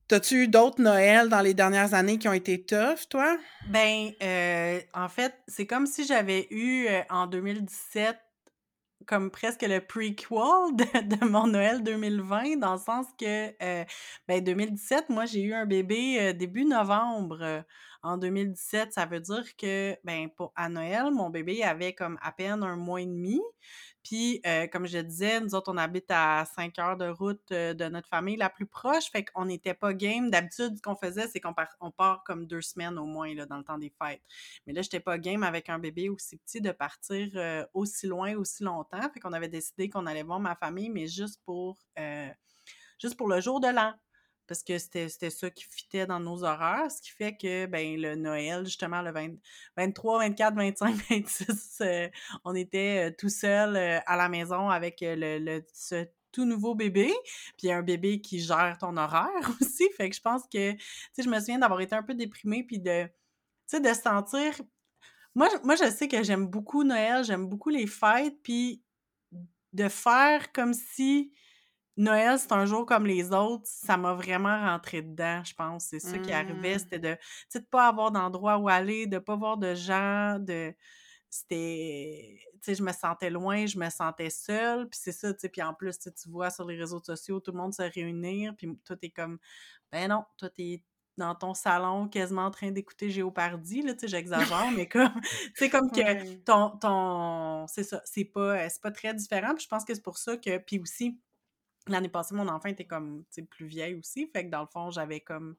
T'as-tu 0.09 0.45
eu 0.45 0.49
d'autres 0.49 0.81
Noëls 0.81 1.29
dans 1.29 1.41
les 1.41 1.53
dernières 1.53 1.93
années 1.93 2.17
qui 2.17 2.29
ont 2.29 2.33
été 2.33 2.65
tough, 2.65 3.09
toi? 3.11 3.37
Ben, 3.69 4.13
euh, 4.23 4.81
en 4.95 5.09
fait, 5.09 5.35
c'est 5.49 5.67
comme 5.67 5.87
si 5.87 6.07
j'avais 6.07 6.47
eu 6.51 6.87
euh, 6.87 7.03
en 7.11 7.27
2017 7.27 8.17
comme 9.07 9.31
presque 9.31 9.63
le 9.63 9.81
prequel 9.81 10.17
de, 10.77 11.25
mon 11.29 11.47
Noël 11.47 11.83
2020, 11.83 12.57
dans 12.59 12.75
le 12.75 12.79
sens 12.79 13.07
que, 13.19 13.55
euh, 13.63 13.85
ben, 14.27 14.43
2017, 14.43 15.11
moi, 15.11 15.27
j'ai 15.27 15.43
eu 15.43 15.55
un 15.55 15.67
bébé 15.67 16.33
début 16.35 16.65
novembre 16.65 17.65
en 18.03 18.19
2017, 18.19 18.93
ça 18.93 19.07
veut 19.07 19.21
dire 19.21 19.45
que, 19.57 19.97
ben, 20.05 20.29
pour, 20.37 20.53
à 20.55 20.69
Noël, 20.69 21.11
mon 21.13 21.31
bébé 21.31 21.65
avait 21.65 21.93
comme 21.93 22.19
à 22.23 22.31
peine 22.31 22.63
un 22.63 22.77
mois 22.77 23.01
et 23.01 23.07
demi. 23.07 23.41
Puis, 24.07 24.41
euh, 24.47 24.69
comme 24.69 24.87
je 24.87 24.99
disais, 24.99 25.41
nous 25.41 25.57
autres, 25.57 25.73
on 25.73 25.77
habite 25.77 26.07
à 26.11 26.45
5 26.55 26.79
heures 26.79 26.97
de 26.97 27.09
route 27.09 27.43
euh, 27.51 27.75
de 27.75 27.87
notre 27.87 28.09
famille 28.09 28.37
la 28.37 28.49
plus 28.49 28.67
proche. 28.67 29.11
Fait 29.11 29.25
qu'on 29.25 29.47
n'était 29.47 29.75
pas 29.75 29.95
game. 29.95 30.31
D'habitude, 30.31 30.77
ce 30.77 30.81
qu'on 30.81 30.95
faisait, 30.95 31.27
c'est 31.27 31.41
qu'on 31.41 31.91
part, 31.91 32.23
comme 32.25 32.47
deux 32.47 32.61
semaines 32.61 33.01
au 33.01 33.05
moins 33.05 33.35
là, 33.35 33.47
dans 33.47 33.57
le 33.57 33.65
temps 33.65 33.79
des 33.79 33.93
fêtes. 34.01 34.23
Mais 34.65 34.73
là, 34.73 34.83
je 34.83 34.87
n'étais 34.87 35.01
pas 35.01 35.19
game 35.19 35.43
avec 35.43 35.69
un 35.71 35.81
bébé 35.81 36.09
aussi 36.09 36.37
petit 36.37 36.61
de 36.61 36.71
partir 36.71 37.29
euh, 37.35 37.67
aussi 37.75 38.07
loin, 38.07 38.37
aussi 38.37 38.63
longtemps. 38.63 39.11
Fait 39.13 39.19
qu'on 39.19 39.33
avait 39.33 39.49
décidé 39.49 39.89
qu'on 39.91 40.07
allait 40.07 40.23
voir 40.23 40.39
ma 40.39 40.55
famille, 40.55 40.89
mais 40.89 41.09
juste 41.09 41.41
pour, 41.45 41.77
juste 43.03 43.17
pour 43.17 43.27
le 43.27 43.41
jour 43.41 43.59
de 43.59 43.67
l'an 43.67 43.93
parce 44.47 44.63
que 44.63 44.79
c'était 44.79 45.31
ça 45.31 45.51
qui 45.51 45.65
fitait 45.65 46.07
dans 46.07 46.21
nos 46.21 46.45
horaires, 46.45 46.91
ce 46.91 47.01
qui 47.01 47.11
fait 47.11 47.37
que 47.37 47.67
ben 47.67 48.01
le 48.01 48.15
Noël, 48.15 48.65
justement, 48.65 49.03
le 49.03 49.13
23, 49.77 50.19
24, 50.19 50.55
25, 50.55 50.95
26, 51.11 51.83
on 52.45 52.55
était 52.55 53.09
euh, 53.09 53.15
tout 53.17 53.29
seul 53.29 53.77
euh, 53.77 53.99
à 54.07 54.17
la 54.17 54.29
maison 54.29 54.69
avec 54.71 55.03
euh, 55.03 55.15
le, 55.39 55.65
ce 55.73 56.07
tout 56.33 56.45
nouveau 56.45 56.75
bébé, 56.75 57.13
puis 57.57 57.73
un 57.73 57.83
bébé 57.83 58.21
qui 58.21 58.41
gère 58.41 58.77
ton 58.79 58.97
horaire 58.97 59.31
aussi. 59.61 59.89
Fait 59.97 60.11
que 60.11 60.17
je 60.17 60.21
pense 60.21 60.43
que, 60.45 60.73
tu 60.73 60.79
sais, 61.13 61.23
je 61.23 61.29
me 61.29 61.39
souviens 61.39 61.59
d'avoir 61.59 61.81
été 61.81 61.95
un 61.95 62.03
peu 62.03 62.15
déprimée, 62.15 62.63
puis 62.63 62.79
de, 62.79 63.05
tu 63.05 63.11
sais, 63.67 63.81
de 63.81 63.93
sentir... 63.95 64.61
Moi, 65.35 65.49
moi, 65.65 65.77
je 65.77 65.91
sais 65.91 66.09
que 66.09 66.23
j'aime 66.23 66.47
beaucoup 66.47 66.83
Noël, 66.83 67.25
j'aime 67.25 67.47
beaucoup 67.47 67.69
les 67.69 67.87
fêtes, 67.87 68.37
puis 68.43 68.83
de 69.73 69.89
faire 69.89 70.53
comme 70.53 70.73
si 70.73 71.33
Noël, 71.97 72.39
c'est 72.39 72.53
un 72.53 72.67
jour 72.67 72.85
comme 72.85 73.07
les 73.07 73.33
autres, 73.33 73.65
ça 73.65 73.97
m'a 73.97 74.13
vraiment 74.15 74.61
rentré 74.61 75.03
dedans, 75.03 75.43
je 75.45 75.55
pense. 75.55 75.87
C'est 75.87 76.01
ça 76.01 76.19
qui 76.19 76.33
arrivait, 76.33 76.77
mmh. 76.77 76.79
c'était 76.79 76.99
de 76.99 77.17
ne 77.55 77.61
pas 77.61 77.89
avoir 77.89 78.11
d'endroit 78.11 78.59
où 78.59 78.69
aller, 78.69 79.07
de 79.07 79.19
pas 79.19 79.37
voir 79.37 79.57
de 79.57 79.75
gens, 79.75 80.39
de 80.39 80.75
c'était 81.29 82.39
tu 82.55 82.59
sais 82.63 82.75
je 82.75 82.83
me 82.83 82.93
sentais 82.93 83.31
loin 83.31 83.67
je 83.67 83.79
me 83.79 83.91
sentais 83.91 84.31
seule 84.31 84.89
puis 84.89 84.99
c'est 85.03 85.13
ça 85.13 85.35
tu 85.35 85.41
sais 85.41 85.49
puis 85.49 85.61
en 85.61 85.75
plus 85.75 85.99
tu 85.99 86.31
vois 86.31 86.51
sur 86.51 86.65
les 86.65 86.79
réseaux 86.79 87.03
sociaux 87.03 87.41
tout 87.41 87.51
le 87.51 87.59
monde 87.59 87.75
se 87.75 87.83
réunir 87.83 88.55
puis 88.57 88.79
tout 88.85 88.97
est 89.03 89.11
comme 89.11 89.39
ben 89.91 90.09
non 90.09 90.25
toi 90.39 90.49
t'es 90.49 90.83
dans 91.17 91.35
ton 91.35 91.55
salon 91.55 92.09
quasiment 92.09 92.45
en 92.45 92.51
train 92.51 92.71
d'écouter 92.71 93.11
Géopardy, 93.11 93.83
là, 93.83 93.95
tu 93.95 94.01
sais, 94.01 94.09
j'exagère, 94.09 94.71
mais 94.77 94.87
comme, 94.87 95.13
tu 95.57 95.71
comme 95.71 95.91
que 95.91 96.35
ton, 96.45 96.77
ton, 96.77 97.67
c'est 97.69 97.85
ça, 97.85 98.03
c'est 98.05 98.25
pas, 98.25 98.69
c'est 98.69 98.83
pas 98.83 98.91
très 98.91 99.15
différent, 99.15 99.55
puis 99.55 99.65
je 99.65 99.69
pense 99.69 99.85
que 99.85 99.95
c'est 99.95 100.03
pour 100.03 100.19
ça 100.19 100.37
que, 100.37 100.59
puis 100.59 100.79
aussi, 100.79 101.19
l'année 101.89 102.09
passée, 102.09 102.35
mon 102.35 102.49
enfant 102.49 102.69
était 102.69 102.87
comme, 102.87 103.25
tu 103.31 103.41
sais, 103.41 103.43
plus 103.43 103.67
vieille 103.67 103.95
aussi, 103.95 104.29
fait 104.33 104.47
que 104.47 104.51
dans 104.51 104.61
le 104.61 104.67
fond, 104.67 104.91
j'avais 104.91 105.21
comme 105.21 105.57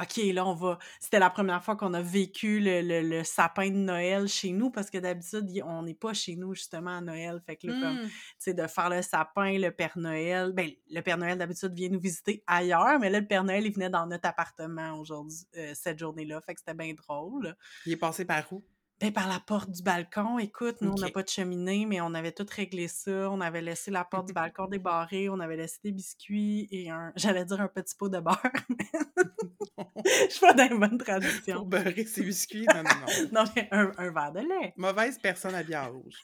OK, 0.00 0.16
là, 0.32 0.46
on 0.46 0.54
va. 0.54 0.78
C'était 1.00 1.18
la 1.18 1.28
première 1.28 1.62
fois 1.62 1.76
qu'on 1.76 1.92
a 1.92 2.00
vécu 2.00 2.60
le, 2.62 3.22
sapin 3.24 3.68
de 3.68 3.76
Noël 3.76 4.26
chez 4.26 4.50
nous 4.50 4.70
parce 4.70 4.88
que 4.88 4.96
d'habitude, 4.96 5.46
on 5.66 5.82
n'est 5.82 5.94
pas 5.94 6.14
chez 6.14 6.34
nous 6.34 6.54
justement 6.54 6.96
à 6.96 7.00
Noël. 7.02 7.42
Fait 7.44 7.56
que 7.56 7.66
là, 7.66 7.74
comme, 7.74 8.04
mmh. 8.04 8.08
tu 8.08 8.12
sais, 8.38 8.54
de 8.54 8.66
faire 8.66 8.88
le 8.88 9.02
sapin, 9.02 9.58
le 9.58 9.70
Père 9.70 9.98
Noël. 9.98 10.52
Ben, 10.52 10.70
le 10.90 11.00
Père 11.02 11.18
Noël 11.18 11.36
d'habitude 11.36 11.74
vient 11.74 11.90
nous 11.90 12.00
visiter 12.00 12.42
ailleurs, 12.46 12.98
mais 13.00 13.10
là, 13.10 13.20
le 13.20 13.26
Père 13.26 13.44
Noël, 13.44 13.66
il 13.66 13.72
venait 13.72 13.90
dans 13.90 14.06
notre 14.06 14.28
appartement 14.28 14.98
aujourd'hui, 14.98 15.46
euh, 15.58 15.72
cette 15.74 15.98
journée-là. 15.98 16.40
Fait 16.40 16.54
que 16.54 16.60
c'était 16.60 16.74
bien 16.74 16.94
drôle. 16.94 17.54
Il 17.84 17.92
est 17.92 17.96
passé 17.96 18.24
par 18.24 18.50
où? 18.50 18.64
Ben, 19.02 19.12
par 19.12 19.26
la 19.26 19.40
porte 19.40 19.68
du 19.68 19.82
balcon. 19.82 20.38
Écoute, 20.38 20.76
nous, 20.80 20.92
on 20.92 20.94
n'a 20.94 21.10
pas 21.10 21.24
de 21.24 21.28
cheminée, 21.28 21.86
mais 21.86 22.00
on 22.00 22.14
avait 22.14 22.30
tout 22.30 22.46
réglé 22.48 22.86
ça. 22.86 23.28
On 23.32 23.40
avait 23.40 23.60
laissé 23.60 23.90
la 23.90 24.04
porte 24.04 24.28
du 24.28 24.32
balcon 24.32 24.68
débarrée, 24.68 25.28
on 25.28 25.40
avait 25.40 25.56
laissé 25.56 25.80
des 25.82 25.90
biscuits 25.90 26.68
et 26.70 26.88
un, 26.88 27.12
j'allais 27.16 27.44
dire 27.44 27.60
un 27.60 27.66
petit 27.66 27.96
pot 27.96 28.08
de 28.08 28.20
beurre. 28.20 28.40
Je 30.04 30.28
suis 30.30 30.40
pas 30.40 30.52
dans 30.52 30.68
une 30.68 30.78
bonne 30.78 30.98
traduction. 30.98 31.56
Pour 31.56 31.66
beurrer 31.66 32.04
ses 32.04 32.22
biscuits? 32.22 32.64
Non, 32.72 32.84
non, 32.84 32.90
non. 33.00 33.28
non, 33.32 33.50
mais 33.56 33.68
un, 33.72 33.90
un, 33.98 34.12
verre 34.12 34.32
de 34.32 34.40
lait. 34.40 34.72
Mauvaise 34.76 35.18
personne 35.18 35.56
à 35.56 35.64
bien 35.64 35.82
rouge. 35.82 36.22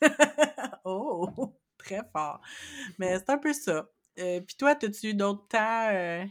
oh, 0.85 1.59
très 1.79 2.03
fort. 2.13 2.41
Mais 2.99 3.19
c'est 3.19 3.31
un 3.31 3.39
peu 3.39 3.53
ça. 3.53 3.89
Euh, 4.21 4.41
Puis 4.41 4.55
toi, 4.57 4.77
as-tu 4.81 5.09
eu 5.09 5.15
d'autres 5.15 5.49
temps 5.49 5.89
euh, 5.91 6.25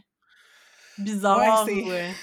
bizarres? 0.96 1.66
Ouais, 1.66 2.14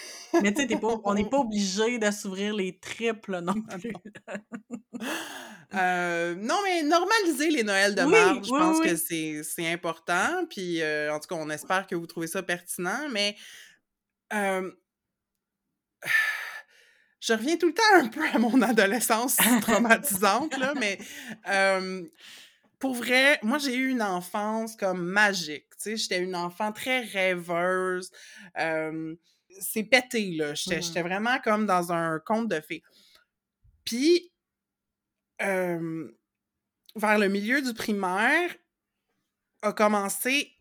mais 0.42 0.54
tu 0.54 0.68
sais, 0.68 0.80
on 1.04 1.14
n'est 1.14 1.30
pas 1.30 1.40
obligé 1.40 1.98
de 2.00 2.12
s'ouvrir 2.12 2.54
les 2.56 2.78
triples 2.78 3.40
non 3.42 3.56
plus. 3.62 3.94
Euh, 5.74 6.36
non, 6.36 6.56
mais 6.64 6.84
normaliser 6.84 7.50
les 7.50 7.64
Noëls 7.64 7.96
de 7.96 8.04
mars, 8.04 8.48
je 8.48 8.50
pense 8.50 8.80
que 8.80 8.96
c'est 9.44 9.74
important. 9.74 10.46
Puis, 10.50 10.82
euh, 10.82 11.14
en 11.14 11.20
tout 11.20 11.28
cas, 11.28 11.36
on 11.36 11.50
espère 11.50 11.88
que 11.88 11.96
vous 11.96 12.08
trouvez 12.08 12.28
ça 12.28 12.44
pertinent. 12.44 13.10
Mais 13.12 13.36
euh, 14.34 14.72
je 17.20 17.34
reviens 17.34 17.58
tout 17.58 17.68
le 17.68 17.74
temps 17.74 17.84
un 17.96 18.08
peu 18.08 18.24
à 18.34 18.38
mon 18.38 18.62
adolescence 18.62 19.38
traumatisante, 19.62 20.58
là, 20.58 20.74
mais 20.76 21.00
pour 22.80 22.94
vrai, 22.94 23.40
moi, 23.42 23.58
j'ai 23.58 23.76
eu 23.76 23.90
une 23.90 24.04
enfance 24.04 24.76
comme 24.76 25.04
magique. 25.04 25.70
Tu 25.72 25.76
sais, 25.78 25.98
j'étais 25.98 26.20
une 26.20 26.36
enfant 26.36 26.72
très 26.72 27.02
rêveuse 27.02 28.12
c'est 29.60 29.84
pété, 29.84 30.32
là. 30.32 30.54
J'étais 30.54 30.80
mmh 30.80 31.08
vraiment 31.08 31.40
comme 31.40 31.66
dans 31.66 31.92
un 31.92 32.20
conte 32.20 32.48
de 32.50 32.62
fées. 32.62 32.84
Puis, 33.84 34.32
vers 35.40 37.20
le 37.20 37.28
milieu 37.28 37.62
du 37.62 37.74
primaire, 37.74 38.56
a 39.62 39.74
commencé 39.74 40.54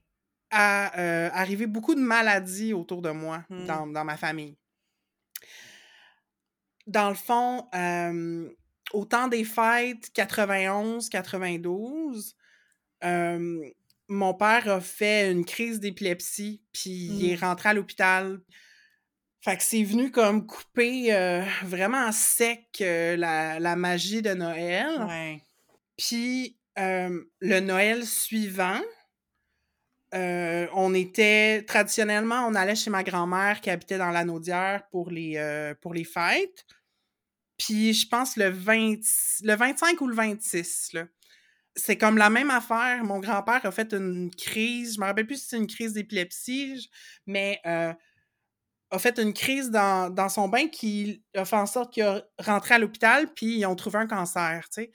à 0.50 1.38
arriver 1.38 1.66
beaucoup 1.66 1.94
de 1.94 2.00
maladies 2.00 2.72
autour 2.72 3.02
de 3.02 3.10
moi, 3.10 3.44
mmh. 3.48 3.66
dans, 3.66 4.04
ma 4.04 4.16
famille. 4.16 4.56
Dans 6.86 7.08
le 7.08 7.14
fond, 7.14 7.68
au 8.92 9.04
temps 9.04 9.28
des 9.28 9.44
fêtes 9.44 10.10
91-92, 10.14 12.34
mon 14.08 14.34
père 14.34 14.68
a 14.68 14.80
fait 14.80 15.32
une 15.32 15.44
crise 15.44 15.80
d'épilepsie, 15.80 16.62
puis 16.72 16.90
il 16.90 17.30
est 17.30 17.36
mmh. 17.36 17.44
rentré 17.44 17.68
à 17.70 17.74
l'hôpital. 17.74 18.40
Fait 19.44 19.58
que 19.58 19.62
c'est 19.62 19.84
venu 19.84 20.10
comme 20.10 20.46
couper 20.46 21.12
euh, 21.12 21.44
vraiment 21.64 22.10
sec 22.12 22.64
euh, 22.80 23.14
la, 23.14 23.76
magie 23.76 24.22
de 24.22 24.32
Noël. 24.32 25.04
Ouais. 25.06 25.42
Puis 25.98 26.56
euh, 26.78 27.22
le 27.40 27.60
Noël 27.60 28.06
suivant, 28.06 28.80
on 30.12 30.94
était 30.94 31.62
traditionnellement, 31.66 32.46
on 32.46 32.54
allait 32.54 32.74
chez 32.74 32.88
ma 32.88 33.02
grand-mère 33.02 33.60
qui 33.60 33.68
habitait 33.68 33.98
dans 33.98 34.12
la 34.12 34.24
Naudière 34.24 34.88
pour 34.90 35.10
les, 35.10 35.74
pour 35.82 35.92
les 35.92 36.04
fêtes. 36.04 36.64
Puis 37.58 37.92
je 37.92 38.08
pense 38.08 38.38
le, 38.38 38.48
20, 38.48 38.94
le 39.42 39.56
25 39.56 40.00
ou 40.00 40.06
le 40.06 40.14
26, 40.14 40.94
là. 40.94 41.04
C'est 41.76 41.98
comme 41.98 42.16
la 42.16 42.30
même 42.30 42.50
affaire. 42.50 43.02
Mon 43.04 43.18
grand-père 43.18 43.66
a 43.66 43.72
fait 43.72 43.92
une 43.92 44.30
crise. 44.30 44.94
Je 44.94 45.00
me 45.00 45.06
rappelle 45.06 45.26
plus 45.26 45.42
si 45.42 45.48
c'est 45.48 45.56
une 45.56 45.66
crise 45.66 45.92
d'épilepsie, 45.92 46.88
mais 47.26 47.60
a 48.94 48.98
fait 48.98 49.18
une 49.18 49.32
crise 49.32 49.70
dans, 49.70 50.08
dans, 50.08 50.28
son 50.28 50.48
bain 50.48 50.68
qui 50.68 51.22
a 51.34 51.44
fait 51.44 51.56
en 51.56 51.66
sorte 51.66 51.92
qu'il 51.92 52.04
a 52.04 52.22
rentré 52.38 52.74
à 52.74 52.78
l'hôpital, 52.78 53.26
puis 53.34 53.58
ils 53.58 53.66
ont 53.66 53.74
trouvé 53.74 53.98
un 53.98 54.06
cancer, 54.06 54.64
tu 54.72 54.82
sais. 54.82 54.92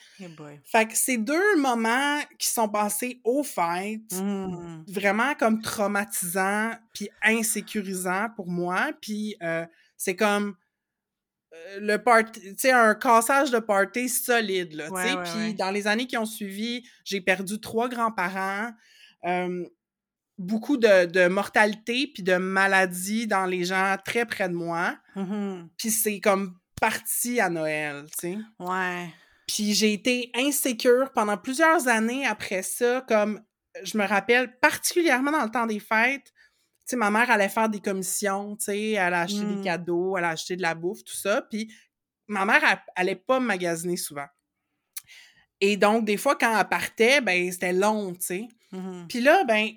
fait 0.63 0.87
que 0.87 0.95
c'est 0.95 1.17
deux 1.17 1.57
moments 1.57 2.19
qui 2.37 2.47
sont 2.47 2.69
passés 2.69 3.19
aux 3.23 3.43
fêtes, 3.43 4.13
mmh. 4.13 4.83
vraiment 4.87 5.35
comme 5.35 5.61
traumatisants, 5.61 6.71
puis 6.93 7.09
insécurisants 7.21 8.29
pour 8.35 8.47
moi, 8.47 8.91
puis 9.01 9.35
euh, 9.43 9.65
c'est 9.97 10.15
comme 10.15 10.55
euh, 11.53 11.79
le 11.81 11.97
party, 11.97 12.55
un 12.71 12.95
cassage 12.95 13.51
de 13.51 13.59
party 13.59 14.07
solide, 14.07 14.73
là, 14.73 14.89
tu 14.89 15.01
sais. 15.01 15.31
puis 15.33 15.53
dans 15.55 15.71
les 15.71 15.87
années 15.87 16.07
qui 16.07 16.17
ont 16.17 16.25
suivi, 16.25 16.87
j'ai 17.03 17.19
perdu 17.19 17.59
trois 17.59 17.89
grands-parents 17.89 18.71
beaucoup 20.39 20.77
de, 20.77 21.27
mortalité 21.27 22.09
puis 22.11 22.23
de 22.23 22.37
maladie 22.37 23.27
dans 23.27 23.45
les 23.45 23.65
gens 23.65 23.97
très 24.03 24.25
près 24.25 24.49
de 24.49 24.55
moi. 24.55 24.97
Mm-hmm. 25.15 25.67
Puis 25.77 25.91
c'est 25.91 26.19
comme 26.21 26.57
parti 26.79 27.39
à 27.39 27.49
Noël, 27.49 28.05
tu 28.17 28.31
sais. 28.31 28.37
Ouais. 28.57 29.09
Puis 29.47 29.73
j'ai 29.73 29.93
été 29.93 30.31
insécure 30.33 31.11
pendant 31.13 31.37
plusieurs 31.37 31.87
années 31.87 32.25
après 32.25 32.63
ça, 32.63 33.03
comme 33.07 33.41
je 33.83 33.97
me 33.97 34.05
rappelle 34.05 34.57
particulièrement 34.59 35.31
dans 35.31 35.43
le 35.43 35.51
temps 35.51 35.65
des 35.65 35.79
fêtes, 35.79 36.25
tu 36.25 36.91
sais, 36.91 36.95
ma 36.95 37.11
mère 37.11 37.29
allait 37.29 37.49
faire 37.49 37.69
des 37.69 37.81
commissions, 37.81 38.55
tu 38.55 38.65
sais, 38.65 38.91
elle 38.91 39.13
a 39.13 39.21
acheté 39.21 39.41
des 39.41 39.57
mm. 39.57 39.63
cadeaux, 39.63 40.17
elle 40.17 40.23
a 40.23 40.29
acheté 40.29 40.55
de 40.55 40.61
la 40.61 40.73
bouffe, 40.73 41.03
tout 41.03 41.15
ça, 41.15 41.41
puis 41.41 41.71
ma 42.27 42.45
mère, 42.45 42.61
elle, 42.63 42.79
allait 42.95 43.15
pas 43.15 43.39
magasiner 43.39 43.97
souvent. 43.97 44.27
Et 45.59 45.75
donc, 45.75 46.05
des 46.05 46.15
fois, 46.15 46.35
quand 46.35 46.57
elle 46.57 46.69
partait, 46.69 47.19
ben, 47.19 47.51
c'était 47.51 47.73
long, 47.73 48.13
tu 48.13 48.21
sais. 48.21 48.47
Mm-hmm. 48.71 49.07
Puis 49.07 49.19
là, 49.19 49.43
ben, 49.43 49.71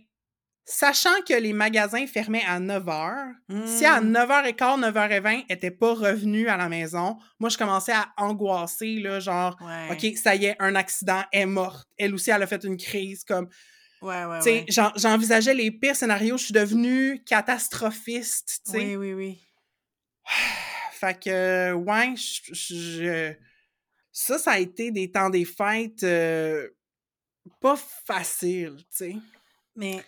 Sachant 0.64 1.21
que 1.26 1.35
les 1.35 1.52
magasins 1.52 2.07
fermaient 2.07 2.45
à 2.47 2.61
9 2.61 2.85
h, 2.85 3.66
si 3.66 3.85
à 3.85 4.00
9h15, 4.00 4.78
mmh. 4.78 4.85
9h20, 4.85 5.45
n'étaient 5.50 5.73
pas 5.73 5.92
revenus 5.92 6.49
à 6.49 6.57
la 6.57 6.69
maison, 6.69 7.19
moi, 7.40 7.50
je 7.50 7.59
commençais 7.59 7.92
à 7.92 8.12
angoisser, 8.16 9.00
là, 9.00 9.19
genre, 9.19 9.59
OK, 9.90 10.07
ça 10.16 10.37
y 10.37 10.47
est, 10.47 10.57
un 10.61 10.76
accident, 10.76 11.23
est 11.33 11.47
morte. 11.47 11.88
Elle 11.99 12.14
aussi, 12.14 12.31
elle 12.31 12.42
a 12.42 12.47
fait 12.47 12.62
une 12.64 12.76
crise, 12.76 13.25
comme... 13.25 13.49
Ouais, 14.02 14.25
ouais, 14.25 14.40
ouais. 14.40 14.66
J'envisageais 14.97 15.54
les 15.54 15.71
pires 15.71 15.97
scénarios, 15.97 16.37
je 16.37 16.45
suis 16.45 16.54
devenue 16.54 17.23
catastrophiste, 17.25 18.62
tu 18.64 18.73
sais. 18.73 18.78
Oui, 18.78 18.97
oui, 18.97 19.14
oui. 19.14 19.40
fait 20.92 21.21
que, 21.21 21.73
ouais, 21.73 22.14
je, 22.16 23.35
ça, 24.12 24.38
ça 24.38 24.52
a 24.52 24.59
été 24.59 24.90
des 24.90 25.11
temps 25.11 25.31
des 25.31 25.45
fêtes 25.45 26.02
euh, 26.04 26.69
pas 27.61 27.76
faciles, 27.76 28.76
tu 28.76 28.97
sais. 28.97 29.16
Mais 29.75 30.04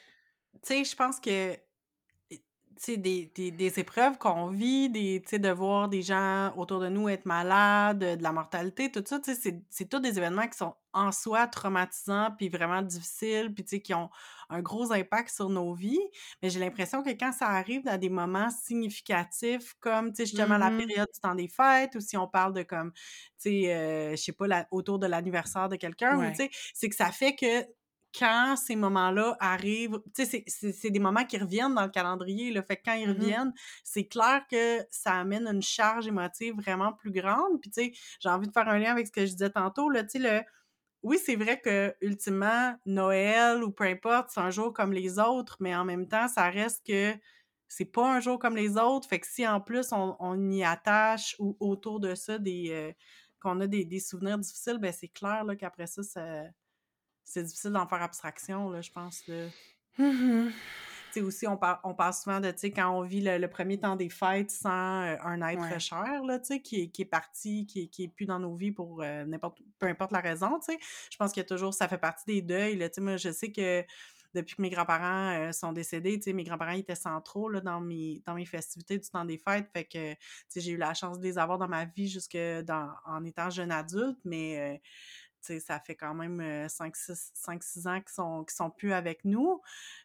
tu 0.65 0.75
sais, 0.75 0.85
je 0.85 0.97
pense 0.97 1.21
que 1.21 1.57
des, 2.89 3.31
des, 3.35 3.51
des, 3.51 3.81
épreuves 3.81 4.19
qu'on 4.19 4.49
vit, 4.49 4.91
des, 4.91 5.21
de 5.21 5.51
voir 5.51 5.89
des 5.89 6.03
gens 6.03 6.53
autour 6.57 6.81
de 6.81 6.89
nous 6.89 7.09
être 7.09 7.27
malades, 7.27 7.99
de 7.99 8.23
la 8.23 8.33
mortalité, 8.33 8.91
tout 8.91 9.03
ça, 9.07 9.21
c'est 9.23 9.89
tous 9.89 10.01
des 10.01 10.19
événements 10.19 10.47
qui 10.49 10.59
sont 10.59 10.75
en 10.93 11.11
soi 11.11 11.47
traumatisants, 11.47 12.31
puis 12.37 12.49
vraiment 12.49 12.83
difficiles, 12.83 13.53
puis 13.53 13.65
qui 13.81 13.95
ont 13.95 14.11
un 14.49 14.61
gros 14.61 14.93
impact 14.93 15.31
sur 15.31 15.49
nos 15.49 15.73
vies. 15.75 16.01
Mais 16.43 16.51
j'ai 16.51 16.61
l'impression 16.61 17.03
que 17.03 17.11
quand 17.11 17.33
ça 17.33 17.49
arrive 17.49 17.83
dans 17.85 17.99
des 17.99 18.11
moments 18.11 18.51
significatifs, 18.51 19.75
comme 19.81 20.15
justement 20.15 20.59
la 20.59 20.71
mmh 20.71 20.79
période 20.79 21.09
du 21.13 21.21
temps 21.21 21.35
des 21.35 21.49
fêtes, 21.49 21.95
ou 21.97 22.01
si 22.01 22.17
on 22.17 22.29
parle 22.29 22.53
de 22.53 22.63
comme, 22.63 22.93
tu 22.93 23.51
sais, 23.51 23.75
euh, 23.75 24.11
je 24.13 24.17
sais 24.17 24.33
pas, 24.33 24.67
autour 24.71 24.99
de 24.99 25.07
l'anniversaire 25.07 25.69
de 25.69 25.77
quelqu'un, 25.77 26.33
sais 26.35 26.51
c'est 26.75 26.89
que 26.89 26.97
ça 26.97 27.11
fait 27.11 27.35
que 27.35 27.67
quand 28.17 28.57
ces 28.57 28.77
moments-là 28.77 29.37
arrivent, 29.41 30.01
tu 30.15 30.25
sais, 30.25 30.45
c'est 30.47 30.91
des 30.91 30.99
moments 31.01 31.25
qui 31.25 31.37
reviennent 31.37 31.75
dans 31.75 31.85
le 31.85 31.91
calendrier, 31.91 32.53
le 32.53 32.63
fait 32.63 32.77
que 32.77 32.83
quand 32.85 32.95
ils 32.95 33.09
mmh 33.09 33.13
reviennent, 33.13 33.53
c'est 33.83 34.07
clair 34.07 34.43
que 34.51 34.81
ça 34.91 35.15
amène 35.15 35.47
une 35.47 35.63
charge 35.63 36.07
émotive 36.07 36.55
vraiment 36.55 36.93
plus 36.93 37.11
grande. 37.11 37.61
Puis, 37.61 37.71
tu 37.71 37.83
sais, 37.83 37.93
j'ai 38.21 38.29
envie 38.29 38.47
de 38.47 38.53
faire 38.53 38.69
un 38.69 38.79
lien 38.79 38.93
avec 38.93 39.09
ce 39.09 39.13
que 39.13 39.27
je 39.27 39.33
disais 39.33 39.51
tantôt, 39.51 39.91
là, 39.91 40.05
tu 40.05 40.11
sais, 40.11 40.19
le... 40.19 40.43
Oui, 41.03 41.19
c'est 41.23 41.37
vrai 41.37 41.61
que, 41.61 41.95
ultimement, 42.01 42.75
Noël 42.87 43.63
ou 43.63 43.71
peu 43.71 43.85
importe, 43.85 44.31
c'est 44.31 44.41
un 44.41 44.51
jour 44.51 44.73
comme 44.73 44.93
les 44.93 45.19
autres, 45.19 45.57
mais 45.61 45.75
en 45.75 45.85
même 45.85 46.09
temps, 46.09 46.29
ça 46.29 46.49
reste 46.49 46.87
que 46.87 47.13
c'est 47.69 47.85
pas 47.85 48.11
un 48.11 48.21
jour 48.21 48.39
comme 48.39 48.57
les 48.57 48.79
autres. 48.79 49.07
Fait 49.09 49.21
que 49.21 49.27
si 49.27 49.47
en 49.47 49.61
plus 49.61 49.89
on, 49.93 50.51
y 50.51 50.65
attache 50.65 51.37
ou 51.39 51.57
autour 51.61 52.01
de 52.01 52.15
ça 52.15 52.39
des 52.39 52.69
euh, 52.71 52.93
qu'on 53.41 53.61
a 53.61 53.67
des, 53.67 53.85
des, 53.85 54.01
souvenirs 54.01 54.39
difficiles, 54.39 54.79
ben 54.79 54.93
c'est 54.93 55.09
clair 55.09 55.45
qu'après 55.59 55.87
ça, 55.87 56.03
ça 56.03 56.45
c'est 57.25 57.43
difficile 57.43 57.73
d'en 57.73 57.87
faire 57.87 58.03
abstraction, 58.03 58.71
là, 58.71 58.81
je 58.81 58.91
pense. 58.91 59.27
Là. 59.29 59.47
Mmh 59.99 60.51
sais, 61.15 61.21
aussi, 61.21 61.47
on, 61.47 61.57
par- 61.57 61.81
on 61.85 61.95
parle 61.95 62.13
souvent 62.13 62.41
de, 62.41 62.51
tu 62.51 62.59
sais, 62.59 62.71
quand 62.73 62.91
on 62.91 63.03
vit 63.03 63.21
le, 63.21 63.39
le 63.39 63.49
premier 63.49 63.79
temps 63.79 63.95
des 63.95 64.09
fêtes 64.09 64.51
sans 64.51 65.03
euh, 65.03 65.17
un 65.23 65.41
être 65.43 65.61
Ouais. 65.61 65.79
cher, 65.79 66.25
là, 66.25 66.41
tu 66.41 66.47
sais, 66.47 66.61
qui, 66.61 66.83
est- 66.83 66.89
qui 66.89 67.03
est 67.03 67.05
parti, 67.05 67.67
qui, 67.67 67.89
qui 67.89 68.05
est 68.05 68.09
plus 68.09 68.27
dans 68.27 68.41
nos 68.41 68.57
vies 68.57 68.73
pour 68.73 69.01
euh, 69.01 69.25
n'importe, 69.25 69.59
peu 69.79 69.87
importe 69.87 70.11
la 70.11 70.21
raison, 70.21 70.59
tu 70.59 70.73
sais. 70.73 70.79
Je 71.11 71.17
pense 71.17 71.31
qu'il 71.33 71.41
y 71.41 71.47
a 71.47 71.49
toujours, 71.49 71.73
ça 71.73 71.87
fait 71.87 71.99
partie 71.99 72.25
des 72.27 72.43
deuils, 72.43 72.77
là, 72.77 72.89
tu 72.89 72.97
sais. 72.97 73.01
Moi, 73.01 73.17
je 73.17 73.31
sais 73.31 73.53
que 73.53 73.85
depuis 74.35 74.57
que 74.57 74.63
mes 74.63 74.71
grands-parents 74.71 75.31
euh, 75.39 75.53
sont 75.53 75.73
décédés, 75.73 76.19
tu 76.19 76.25
sais, 76.25 76.33
mes 76.33 76.43
grands-parents 76.43 76.73
étaient 76.73 76.97
centraux, 76.97 77.49
là, 77.49 77.61
dans 77.61 77.81
mes, 77.81 78.21
dans 78.27 78.35
mes 78.35 78.47
festivités 78.47 78.99
du 78.99 79.09
temps 79.09 79.25
des 79.25 79.39
fêtes. 79.39 79.69
Fait 79.73 79.85
que, 79.85 80.15
tu 80.15 80.19
sais, 80.49 80.61
j'ai 80.61 80.73
eu 80.73 80.77
la 80.77 80.95
chance 80.95 81.21
de 81.21 81.25
les 81.25 81.39
avoir 81.39 81.59
dans 81.59 81.69
ma 81.69 81.85
vie 81.85 82.09
jusque 82.09 82.37
dans, 82.65 82.93
en 83.07 83.25
étant 83.25 83.51
jeune 83.51 83.71
adulte, 83.71 84.19
mais... 84.25 84.59
euh, 84.59 84.79
tu 84.79 85.24
ça 85.61 85.81
fait 85.81 85.95
quand 85.95 86.15
même 86.15 86.67
5-6 86.67 87.89
ans 87.89 88.01
qu'ils 88.01 88.13
sont, 88.13 88.45
sont 88.49 88.71
plus 88.71 88.93
avec 88.93 89.25
nous. 89.25 89.61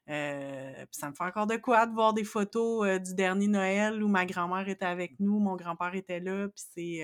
Ça 0.08 1.10
me 1.10 1.14
fait 1.14 1.24
encore 1.24 1.48
de 1.48 1.58
quoi 1.58 1.86
de 1.86 1.94
voir 1.94 2.14
des 2.14 2.24
photos 2.24 3.00
du 3.02 3.14
dernier 3.14 3.48
Noël 3.48 4.04
où 4.04 4.08
ma 4.08 4.26
grand-mère 4.26 4.68
était 4.68 4.86
avec 4.86 5.20
nous, 5.20 5.40
mon 5.40 5.56
grand-père 5.56 5.96
était 5.96 6.20
là, 6.20 6.48
puis 6.50 7.02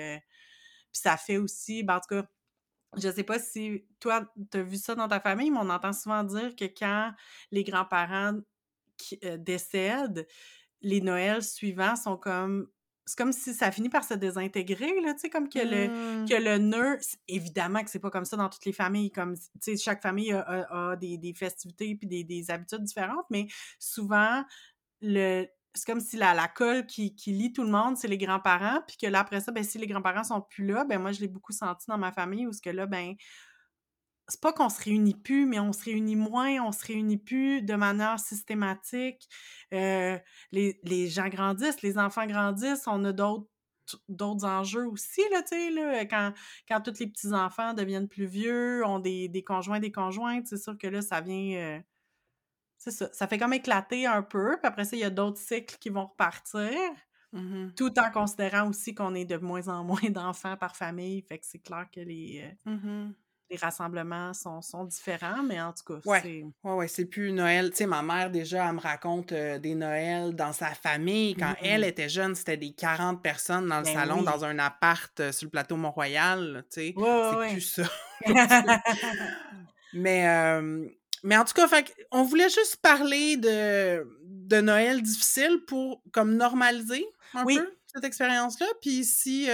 ça 0.92 1.18
fait 1.18 1.38
aussi... 1.38 1.84
ben, 1.84 1.96
en 1.96 2.00
tout 2.00 2.10
cas, 2.10 2.28
je 2.98 3.12
sais 3.12 3.24
pas 3.24 3.40
si 3.40 3.86
toi, 4.00 4.32
tu 4.52 4.58
as 4.58 4.64
vu 4.64 4.78
ça 4.78 4.96
dans 4.96 5.08
ta 5.08 5.20
famille, 5.20 5.52
mais 5.52 5.60
on 5.60 5.70
entend 5.70 5.92
souvent 5.92 6.24
dire 6.24 6.56
que 6.56 6.66
quand 6.66 7.14
les 7.52 7.64
grands-parents 7.64 8.40
décèdent, 9.40 10.26
les 10.82 11.02
Noëls 11.02 11.44
suivants 11.44 11.96
sont 11.96 12.18
comme... 12.18 12.70
C'est 13.08 13.18
comme 13.18 13.32
si 13.34 13.54
ça 13.54 13.72
finit 13.72 13.90
par 13.90 14.04
se 14.04 14.16
désintégrer, 14.16 15.00
là, 15.02 15.14
tu 15.14 15.20
sais, 15.22 15.30
comme 15.30 15.48
que 15.48 15.60
le 15.60 15.88
que 16.26 16.34
le 16.34 16.58
nœud, 16.58 16.98
évidemment 17.28 17.84
que 17.84 17.90
c'est 17.92 18.00
pas 18.00 18.10
comme 18.10 18.26
ça 18.26 18.36
dans 18.36 18.50
toutes 18.50 18.66
les 18.66 18.74
familles, 18.74 19.12
comme, 19.12 19.36
tu 19.38 19.44
sais, 19.62 19.78
chaque 19.78 20.02
famille 20.02 20.32
a, 20.32 20.42
a- 20.42 20.92
a 20.92 20.96
des, 20.96 21.18
des 21.20 21.34
festivités 21.34 21.96
puis 21.96 22.08
des, 22.08 22.24
des 22.24 22.50
habitudes 22.50 22.84
différentes, 22.84 23.26
mais 23.30 23.46
souvent, 23.80 24.44
le, 25.02 25.46
c'est 25.76 25.86
comme 25.86 26.00
si 26.00 26.18
la, 26.18 26.34
la 26.34 26.48
colle 26.48 26.86
qui, 26.88 27.16
qui 27.16 27.32
lie 27.32 27.54
tout 27.54 27.64
le 27.64 27.70
monde, 27.70 27.98
c'est 27.98 28.08
les 28.08 28.18
grands-parents, 28.18 28.82
puis 28.88 28.98
que 28.98 29.08
là, 29.08 29.20
après 29.20 29.42
ça, 29.42 29.52
ben, 29.52 29.64
si 29.64 29.78
les 29.78 29.88
grands-parents 29.88 30.24
sont 30.24 30.42
plus 30.42 30.66
là, 30.66 30.84
ben, 30.86 31.00
moi, 31.00 31.12
je 31.12 31.20
l'ai 31.20 31.28
beaucoup 31.28 31.52
senti 31.52 31.86
dans 31.88 31.98
ma 31.98 32.12
famille, 32.12 32.48
où 32.48 32.54
ce 32.54 32.62
que 32.62 32.70
là, 32.72 32.86
ben, 32.88 33.14
c'est 34.28 34.42
pas 34.42 34.54
qu'on 34.54 34.70
se 34.70 34.82
réunit 34.84 35.14
plus, 35.16 35.46
mais 35.46 35.60
on 35.60 35.74
se 35.74 35.84
réunit 35.84 36.16
moins, 36.16 36.60
on 36.66 36.72
se 36.72 36.86
réunit 36.86 37.18
plus 37.18 37.62
de 37.62 37.76
manière 37.76 38.20
systématique. 38.20 39.28
Euh, 39.74 40.18
les, 40.52 40.80
les 40.84 41.08
gens 41.10 41.30
grandissent, 41.30 41.82
les 41.82 41.98
enfants 41.98 42.26
grandissent, 42.26 42.88
on 42.88 43.04
a 43.06 43.12
d'autres 43.14 43.48
d'autres 44.10 44.46
enjeux 44.48 44.88
aussi, 44.88 45.22
là, 45.32 45.44
tu 45.44 45.50
sais, 45.50 45.70
là, 45.70 46.06
quand, 46.06 46.34
quand 46.68 46.82
tous 46.82 46.98
les 47.00 47.06
petits-enfants 47.06 47.76
deviennent 47.76 48.08
plus 48.08 48.26
vieux, 48.26 48.84
ont 48.84 48.98
des, 48.98 49.28
des 49.30 49.44
conjoints, 49.44 49.80
des 49.80 49.92
conjointes, 49.92 50.48
c'est 50.48 50.58
sûr 50.58 50.76
que 50.76 50.88
là, 50.88 51.04
ça 51.04 51.22
vient... 51.22 51.56
euh, 51.78 51.80
c'est 52.78 52.92
ça, 52.92 53.10
ça 53.14 53.28
fait 53.28 53.38
comme 53.38 53.54
éclater 53.54 54.06
un 54.06 54.24
peu, 54.24 54.58
puis 54.58 54.68
après 54.68 54.86
ça, 54.86 54.96
il 54.96 55.00
y 55.00 55.04
a 55.04 55.10
d'autres 55.10 55.40
cycles 55.40 55.78
qui 55.80 55.90
vont 55.90 56.08
repartir, 56.08 56.72
Mhm. 57.34 57.74
tout 57.76 57.92
en 58.00 58.12
considérant 58.12 58.70
aussi 58.70 58.96
qu'on 58.96 59.14
est 59.14 59.26
de 59.26 59.38
moins 59.38 59.68
en 59.68 59.84
moins 59.84 60.00
d'enfants 60.10 60.56
par 60.58 60.76
famille, 60.76 61.22
fait 61.22 61.40
que 61.40 61.46
c'est 61.46 61.60
clair 61.60 61.88
que 61.92 62.00
les... 62.00 62.56
euh, 62.68 62.72
Mhm. 62.72 63.14
Les 63.50 63.58
rassemblements 63.58 64.34
sont, 64.34 64.62
sont 64.62 64.86
différents, 64.86 65.44
mais 65.44 65.62
en 65.62 65.72
tout 65.72 65.84
cas, 65.94 66.00
Ouais. 66.10 66.20
c'est... 66.24 66.44
Ouais, 66.64 66.74
ouais, 66.74 66.88
c'est 66.88 67.06
plus 67.06 67.32
Noël. 67.32 67.70
Tu 67.70 67.78
sais, 67.78 67.86
ma 67.86 68.02
mère, 68.02 68.32
déjà, 68.32 68.68
elle 68.68 68.76
me 68.76 68.80
raconte 68.80 69.32
euh, 69.34 69.60
des 69.60 69.76
Noëls 69.76 70.34
dans 70.36 70.52
sa 70.52 70.72
famille. 70.72 71.36
Quand 71.36 71.52
Mhm. 71.52 71.56
elle 71.68 71.84
était 71.84 72.10
jeune, 72.10 72.34
c'était 72.36 72.58
des 72.58 72.74
40 72.74 73.22
personnes 73.22 73.68
dans 73.68 73.80
le 73.80 73.86
Ben 73.86 73.94
salon, 73.94 74.20
oui. 74.20 74.26
dans 74.26 74.44
un 74.46 74.58
appart 74.60 75.20
euh, 75.20 75.32
sur 75.32 75.46
le 75.46 75.52
plateau 75.52 75.76
Mont-Royal, 75.78 76.66
tu 76.72 76.82
sais. 76.82 76.94
Ouais, 76.98 77.30
c'est 77.32 77.38
ouais. 77.38 77.52
plus 77.52 77.62
ça. 77.62 77.84
Mais, 79.94 80.28
euh, 80.28 80.88
mais 81.24 81.38
en 81.38 81.46
tout 81.46 81.54
cas, 81.54 81.68
fait, 81.68 81.94
on 82.12 82.24
voulait 82.24 82.50
juste 82.50 82.78
parler 82.82 83.38
de, 83.38 84.06
de 84.26 84.62
Noël 84.62 85.02
difficile 85.02 85.62
pour 85.68 86.02
comme 86.12 86.36
normaliser 86.36 87.06
un 87.34 87.46
Oui. 87.46 87.58
peu 87.58 87.72
cette 87.94 88.04
expérience-là. 88.04 88.66
Puis 88.82 89.06
si 89.06 89.48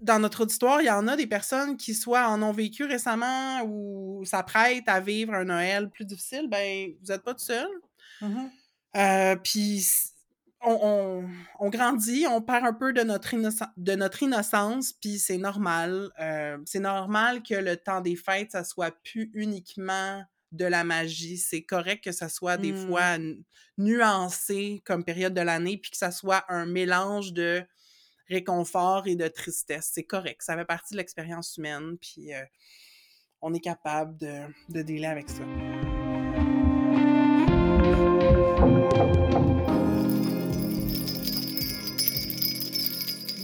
dans 0.00 0.18
notre 0.18 0.42
auditoire, 0.42 0.80
il 0.82 0.86
y 0.86 0.90
en 0.90 1.06
a 1.08 1.16
des 1.16 1.26
personnes 1.26 1.76
qui 1.76 1.94
soit 1.94 2.28
en 2.28 2.42
ont 2.42 2.52
vécu 2.52 2.84
récemment 2.84 3.62
ou 3.64 4.24
s'apprêtent 4.24 4.88
à 4.88 5.00
vivre 5.00 5.34
un 5.34 5.44
Noël 5.44 5.90
plus 5.90 6.04
difficile, 6.04 6.48
ben 6.48 6.92
vous 7.02 7.12
n'êtes 7.12 7.22
pas 7.22 7.34
tout 7.34 7.44
seul. 7.44 7.68
Mhm. 8.20 8.50
Euh, 8.96 9.36
puis 9.36 9.86
on, 10.62 10.78
on- 10.82 11.28
on 11.58 11.70
grandit, 11.70 12.26
on 12.28 12.42
perd 12.42 12.66
un 12.66 12.72
peu 12.74 12.92
de 12.92 13.02
notre, 13.02 13.34
de 13.76 13.94
notre 13.94 14.22
innocence, 14.22 14.92
puis 14.92 15.18
c'est 15.18 15.38
normal. 15.38 16.10
Euh, 16.20 16.58
c'est 16.66 16.80
normal 16.80 17.42
que 17.42 17.54
le 17.54 17.76
temps 17.76 18.00
des 18.00 18.16
fêtes, 18.16 18.52
ça 18.52 18.64
soit 18.64 18.90
plus 19.04 19.30
uniquement 19.34 20.22
de 20.52 20.64
la 20.64 20.82
magie. 20.84 21.38
C'est 21.38 21.62
correct 21.62 22.02
que 22.04 22.12
ça 22.12 22.28
soit 22.28 22.56
des 22.56 22.72
Mm. 22.72 22.86
fois 22.88 23.18
nu- 23.18 23.44
nuancé 23.78 24.82
comme 24.84 25.04
période 25.04 25.34
de 25.34 25.40
l'année, 25.40 25.78
puis 25.78 25.90
que 25.92 25.96
ça 25.96 26.10
soit 26.10 26.44
un 26.48 26.66
mélange 26.66 27.32
de 27.32 27.62
réconfort 28.30 29.06
et 29.06 29.16
de 29.16 29.28
tristesse. 29.28 29.90
C'est 29.92 30.04
correct, 30.04 30.42
ça 30.42 30.56
fait 30.56 30.64
partie 30.64 30.94
de 30.94 30.98
l'expérience 30.98 31.56
humaine, 31.56 31.98
puis 32.00 32.32
euh, 32.32 32.42
on 33.42 33.52
est 33.52 33.60
capable 33.60 34.16
de, 34.18 34.42
de 34.68 34.82
dealer 34.82 35.10
avec 35.10 35.28
ça. 35.28 35.42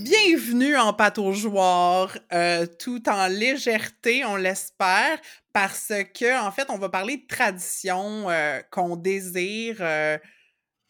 Bienvenue 0.00 0.76
en 0.76 0.92
joueurs, 1.32 2.16
euh, 2.32 2.66
tout 2.78 3.08
en 3.08 3.26
légèreté, 3.26 4.24
on 4.24 4.36
l'espère, 4.36 5.18
parce 5.52 5.92
que 6.14 6.46
en 6.46 6.52
fait, 6.52 6.70
on 6.70 6.78
va 6.78 6.88
parler 6.88 7.16
de 7.16 7.26
traditions 7.26 8.30
euh, 8.30 8.60
qu'on 8.70 8.94
désire 8.94 9.78
euh, 9.80 10.16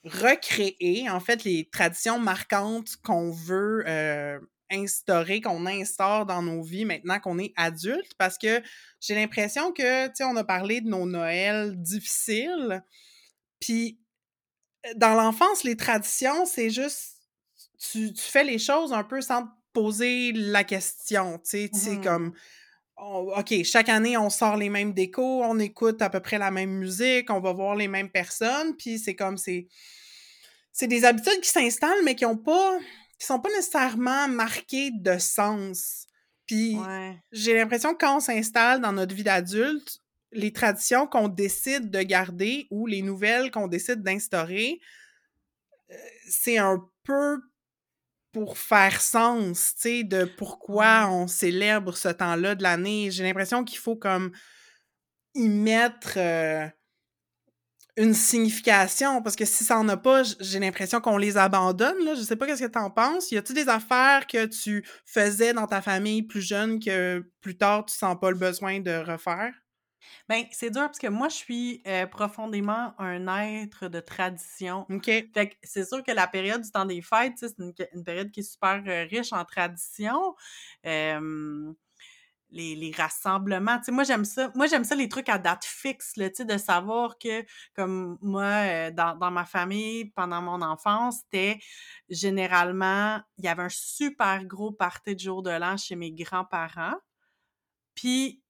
recréer, 0.06 1.10
en 1.10 1.20
fait, 1.20 1.44
les 1.44 1.68
traditions 1.70 2.18
marquantes 2.18 2.96
qu'on 3.04 3.30
veut 3.32 3.84
euh, 3.88 4.38
instaurer, 4.70 5.40
qu'on 5.40 5.66
instaure 5.66 6.26
dans 6.26 6.42
nos 6.42 6.62
vies 6.62 6.84
maintenant 6.84 7.20
qu'on 7.20 7.38
est 7.38 7.52
adulte, 7.56 8.12
parce 8.18 8.38
que 8.38 8.62
j'ai 9.00 9.14
l'impression 9.14 9.72
que, 9.72 10.06
tu 10.08 10.12
sais, 10.16 10.24
on 10.24 10.36
a 10.36 10.44
parlé 10.44 10.80
de 10.80 10.88
nos 10.88 11.06
Noëls 11.06 11.74
difficiles, 11.82 12.82
puis 13.60 14.00
euh, 14.86 14.92
dans 14.96 15.14
l'enfance, 15.14 15.64
les 15.64 15.76
traditions, 15.76 16.46
c'est 16.46 16.70
juste 16.70 17.14
tu, 17.78 18.12
tu 18.12 18.22
fais 18.22 18.44
les 18.44 18.58
choses 18.58 18.92
un 18.92 19.04
peu 19.04 19.20
sans 19.20 19.44
te 19.44 19.50
poser 19.72 20.32
la 20.32 20.64
question, 20.64 21.38
tu 21.38 21.50
sais, 21.50 21.70
c'est 21.74 21.98
Mhm. 21.98 22.00
comme 22.00 22.32
on- 22.96 23.32
OK, 23.38 23.62
chaque 23.64 23.88
année, 23.88 24.16
on 24.16 24.30
sort 24.30 24.56
les 24.56 24.68
mêmes 24.70 24.92
décos, 24.92 25.42
on 25.44 25.58
écoute 25.58 26.00
à 26.02 26.10
peu 26.10 26.20
près 26.20 26.38
la 26.38 26.50
même 26.50 26.70
musique, 26.70 27.30
on 27.30 27.40
va 27.40 27.52
voir 27.52 27.76
les 27.76 27.88
mêmes 27.88 28.10
personnes, 28.10 28.76
puis 28.76 28.98
c'est 28.98 29.14
comme 29.14 29.36
c'est 29.38 29.68
c'est 30.72 30.86
des 30.88 31.04
habitudes 31.04 31.40
qui 31.40 31.48
s'installent 31.48 32.04
mais 32.04 32.14
qui 32.14 32.26
ont 32.26 32.36
pas 32.36 32.78
qui 33.18 33.26
sont 33.26 33.40
pas 33.40 33.48
nécessairement 33.50 34.28
marquées 34.28 34.90
de 34.92 35.18
sens. 35.18 36.06
Puis 36.46 36.76
Ouais. 36.76 37.16
j'ai 37.32 37.54
l'impression 37.54 37.92
que 37.94 37.98
quand 37.98 38.16
on 38.18 38.20
s'installe 38.20 38.80
dans 38.80 38.92
notre 38.92 39.14
vie 39.14 39.24
d'adulte, 39.24 39.98
les 40.32 40.52
traditions 40.52 41.06
qu'on 41.06 41.28
décide 41.28 41.90
de 41.90 42.02
garder 42.02 42.66
ou 42.70 42.86
les 42.86 43.00
nouvelles 43.02 43.50
qu'on 43.50 43.68
décide 43.68 44.02
d'instaurer, 44.02 44.80
euh, 45.90 45.94
c'est 46.28 46.58
un 46.58 46.78
peu 47.04 47.40
pour 48.36 48.58
faire 48.58 49.00
sens, 49.00 49.76
tu 49.76 49.80
sais, 49.80 50.04
de 50.04 50.26
pourquoi 50.26 51.08
on 51.08 51.26
célèbre 51.26 51.96
ce 51.96 52.10
temps-là 52.10 52.54
de 52.54 52.62
l'année. 52.62 53.10
J'ai 53.10 53.24
l'impression 53.24 53.64
qu'il 53.64 53.78
faut 53.78 53.96
comme 53.96 54.30
y 55.34 55.48
mettre 55.48 56.18
euh, 56.18 56.68
une 57.96 58.12
signification, 58.12 59.22
parce 59.22 59.36
que 59.36 59.46
si 59.46 59.64
ça 59.64 59.78
en 59.78 59.88
a 59.88 59.96
pas, 59.96 60.22
j'ai 60.38 60.58
l'impression 60.58 61.00
qu'on 61.00 61.16
les 61.16 61.38
abandonne, 61.38 62.04
là. 62.04 62.14
Je 62.14 62.20
sais 62.20 62.36
pas 62.36 62.44
qu'est-ce 62.44 62.64
que 62.64 62.68
t'en 62.70 62.90
penses. 62.90 63.30
Y 63.30 63.38
a-tu 63.38 63.54
des 63.54 63.70
affaires 63.70 64.26
que 64.26 64.44
tu 64.44 64.86
faisais 65.06 65.54
dans 65.54 65.66
ta 65.66 65.80
famille 65.80 66.22
plus 66.22 66.42
jeune 66.42 66.78
que 66.78 67.24
plus 67.40 67.56
tard, 67.56 67.86
tu 67.86 67.96
sens 67.96 68.18
pas 68.20 68.30
le 68.30 68.36
besoin 68.36 68.80
de 68.80 68.96
refaire? 68.96 69.54
Ben, 70.28 70.44
c'est 70.52 70.70
dur 70.70 70.82
parce 70.82 70.98
que 70.98 71.06
moi, 71.08 71.28
je 71.28 71.34
suis 71.36 71.82
euh, 71.86 72.06
profondément 72.06 72.94
un 72.98 73.26
être 73.28 73.88
de 73.88 74.00
tradition. 74.00 74.86
OK. 74.90 75.04
Fait 75.06 75.28
que 75.50 75.54
c'est 75.62 75.86
sûr 75.86 76.02
que 76.02 76.12
la 76.12 76.26
période 76.26 76.62
du 76.62 76.70
temps 76.70 76.84
des 76.84 77.02
fêtes, 77.02 77.34
c'est 77.36 77.58
une, 77.58 77.72
une 77.94 78.04
période 78.04 78.30
qui 78.30 78.40
est 78.40 78.42
super 78.42 78.82
euh, 78.86 79.04
riche 79.04 79.32
en 79.32 79.44
traditions. 79.44 80.34
Euh, 80.86 81.72
les, 82.50 82.76
les 82.76 82.92
rassemblements, 82.92 83.78
tu 83.78 83.86
sais, 83.86 83.92
moi 83.92 84.04
j'aime 84.04 84.24
ça. 84.24 84.50
Moi 84.54 84.66
j'aime 84.68 84.84
ça 84.84 84.94
les 84.94 85.08
trucs 85.08 85.28
à 85.28 85.38
date 85.38 85.64
fixe, 85.64 86.16
là, 86.16 86.30
tu 86.30 86.36
sais, 86.36 86.44
de 86.44 86.56
savoir 86.58 87.18
que 87.18 87.44
comme 87.74 88.18
moi 88.22 88.44
euh, 88.44 88.90
dans, 88.92 89.16
dans 89.16 89.30
ma 89.32 89.44
famille 89.44 90.06
pendant 90.14 90.40
mon 90.42 90.62
enfance, 90.62 91.18
c'était 91.22 91.58
généralement 92.08 93.20
il 93.38 93.44
y 93.44 93.48
avait 93.48 93.64
un 93.64 93.68
super 93.68 94.44
gros 94.44 94.70
party 94.72 95.14
de 95.16 95.20
jour 95.20 95.42
de 95.42 95.50
l'an 95.50 95.76
chez 95.76 95.96
mes 95.96 96.12
grands-parents. 96.12 96.94
Puis 97.94 98.42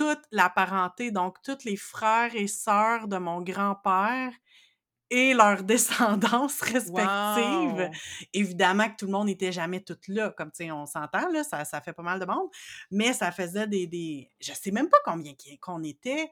toute 0.00 0.22
la 0.30 0.48
parenté, 0.48 1.10
donc 1.10 1.36
tous 1.42 1.64
les 1.64 1.76
frères 1.76 2.34
et 2.34 2.46
sœurs 2.46 3.06
de 3.06 3.18
mon 3.18 3.42
grand-père 3.42 4.32
et 5.10 5.34
leurs 5.34 5.62
descendances 5.74 6.62
respectives. 6.62 6.96
Wow! 7.82 7.90
Évidemment 8.32 8.88
que 8.88 8.96
tout 8.96 9.06
le 9.06 9.12
monde 9.12 9.26
n'était 9.26 9.52
jamais 9.52 9.80
tout 9.80 9.98
là, 10.08 10.30
comme 10.30 10.50
tu 10.50 10.64
sais, 10.64 10.70
on 10.70 10.86
s'entend, 10.86 11.28
là, 11.30 11.44
ça, 11.44 11.64
ça 11.66 11.80
fait 11.82 11.92
pas 11.92 12.02
mal 12.02 12.18
de 12.18 12.24
monde, 12.24 12.48
mais 12.90 13.12
ça 13.12 13.30
faisait 13.30 13.66
des. 13.66 13.86
des... 13.86 14.30
Je 14.40 14.52
sais 14.54 14.70
même 14.70 14.88
pas 14.88 14.98
combien 15.04 15.34
qu'on 15.60 15.82
était. 15.82 16.30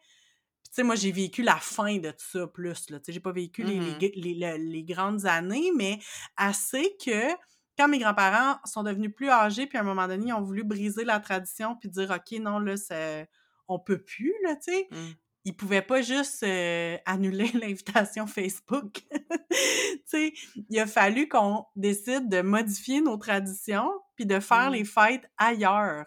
Tu 0.64 0.70
sais, 0.72 0.82
moi, 0.82 0.94
j'ai 0.94 1.12
vécu 1.12 1.42
la 1.42 1.56
fin 1.56 1.98
de 1.98 2.10
tout 2.10 2.24
ça 2.32 2.46
plus, 2.46 2.88
là. 2.90 2.98
Tu 3.00 3.06
sais, 3.06 3.12
j'ai 3.12 3.20
pas 3.20 3.32
vécu 3.32 3.62
les, 3.64 3.80
les, 4.00 4.12
les- 4.16 4.34
les- 4.34 4.58
les 4.58 4.84
grandes 4.84 5.26
années, 5.26 5.72
mais 5.76 5.98
assez 6.36 6.96
que 7.04 7.34
quand 7.76 7.88
mes 7.88 7.98
grands-parents 7.98 8.58
sont 8.64 8.82
devenus 8.82 9.12
plus 9.14 9.28
âgés, 9.30 9.66
puis 9.66 9.76
à 9.78 9.82
un 9.82 9.84
moment 9.84 10.06
donné, 10.08 10.26
ils 10.28 10.32
ont 10.32 10.42
voulu 10.42 10.64
briser 10.64 11.04
la 11.04 11.20
tradition, 11.20 11.76
puis 11.76 11.88
dire, 11.88 12.10
OK, 12.10 12.38
non, 12.40 12.58
là, 12.60 12.76
ça, 12.76 13.24
on 13.68 13.78
peut 13.78 14.02
plus, 14.02 14.34
là, 14.44 14.56
tu 14.56 14.72
sais. 14.72 14.88
Mm. 14.90 15.12
Ils 15.44 15.56
pouvaient 15.56 15.82
pas 15.82 16.02
juste 16.02 16.42
euh, 16.42 16.98
annuler 17.06 17.48
l'invitation 17.54 18.26
Facebook. 18.26 19.02
tu 19.50 20.00
sais, 20.04 20.32
il 20.68 20.78
a 20.78 20.86
fallu 20.86 21.28
qu'on 21.28 21.64
décide 21.76 22.28
de 22.28 22.42
modifier 22.42 23.00
nos 23.00 23.16
traditions, 23.16 23.90
puis 24.16 24.26
de 24.26 24.40
faire 24.40 24.70
Mm. 24.70 24.74
les 24.74 24.84
fêtes 24.84 25.30
ailleurs. 25.38 26.06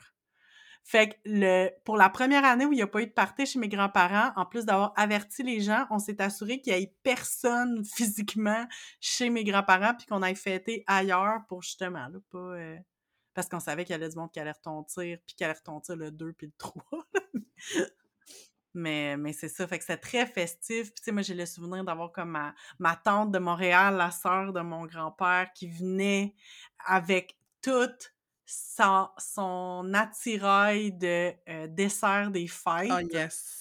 Fait 0.84 1.10
que 1.10 1.16
le, 1.26 1.70
pour 1.86 1.96
la 1.96 2.10
première 2.10 2.44
année 2.44 2.66
où 2.66 2.74
il 2.74 2.76
n'y 2.78 2.82
a 2.82 2.88
pas 2.88 3.02
eu 3.04 3.06
de 3.08 3.12
party 3.12 3.46
chez 3.46 3.60
mes 3.60 3.70
grands-parents, 3.70 4.32
en 4.36 4.46
plus 4.46 4.66
d'avoir 4.66 4.94
averti 4.98 5.44
les 5.44 5.62
gens, 5.62 5.86
on 5.92 6.00
s'est 6.00 6.20
assuré 6.22 6.60
qu'il 6.60 6.74
n'y 6.76 6.82
ait 6.84 6.96
personne 7.04 7.84
physiquement 7.96 8.66
chez 9.00 9.30
mes 9.30 9.44
grands-parents 9.44 9.94
puis 9.96 10.08
qu'on 10.08 10.22
aille 10.24 10.36
fêter 10.36 10.84
ailleurs 10.88 11.42
pour 11.48 11.62
justement, 11.62 12.08
là, 12.08 12.20
pas... 12.32 12.38
euh, 12.38 12.76
parce 13.34 13.48
qu'on 13.48 13.60
savait 13.60 13.86
qu'il 13.86 13.94
y 13.94 13.96
avait 13.96 14.10
du 14.10 14.16
monde 14.16 14.32
qui 14.32 14.40
allait 14.40 14.52
retentir 14.52 15.18
puis 15.26 15.36
qui 15.36 15.44
allait 15.44 15.54
retentir 15.54 15.96
le 15.96 16.12
2 16.12 16.34
puis 16.34 16.48
le 16.48 16.54
3. 16.58 16.84
mais 18.74 19.18
mais 19.18 19.34
c'est 19.34 19.50
ça, 19.50 19.68
fait 19.68 19.80
que 19.80 19.86
c'est 19.86 19.98
très 19.98 20.26
festif. 20.26 20.94
Puis 20.94 20.96
tu 21.00 21.04
sais, 21.04 21.12
moi, 21.12 21.22
j'ai 21.22 21.34
le 21.34 21.46
souvenir 21.46 21.84
d'avoir 21.84 22.12
comme 22.12 22.32
ma, 22.32 22.54
ma 22.80 22.96
tante 22.96 23.32
de 23.32 23.40
Montréal, 23.40 23.96
la 23.96 24.12
sœur 24.12 24.54
de 24.54 24.62
mon 24.62 24.86
grand-père, 24.86 25.52
qui 25.54 25.68
venait 25.68 26.36
avec 26.86 27.38
toute 27.62 28.14
son, 28.46 29.08
son 29.18 29.92
attirail 29.94 30.92
de 30.92 31.34
euh, 31.48 31.68
dessert 31.68 32.32
des 32.32 32.48
fêtes. 32.48 32.92
Ah, 32.92 33.02
yes. 33.02 33.61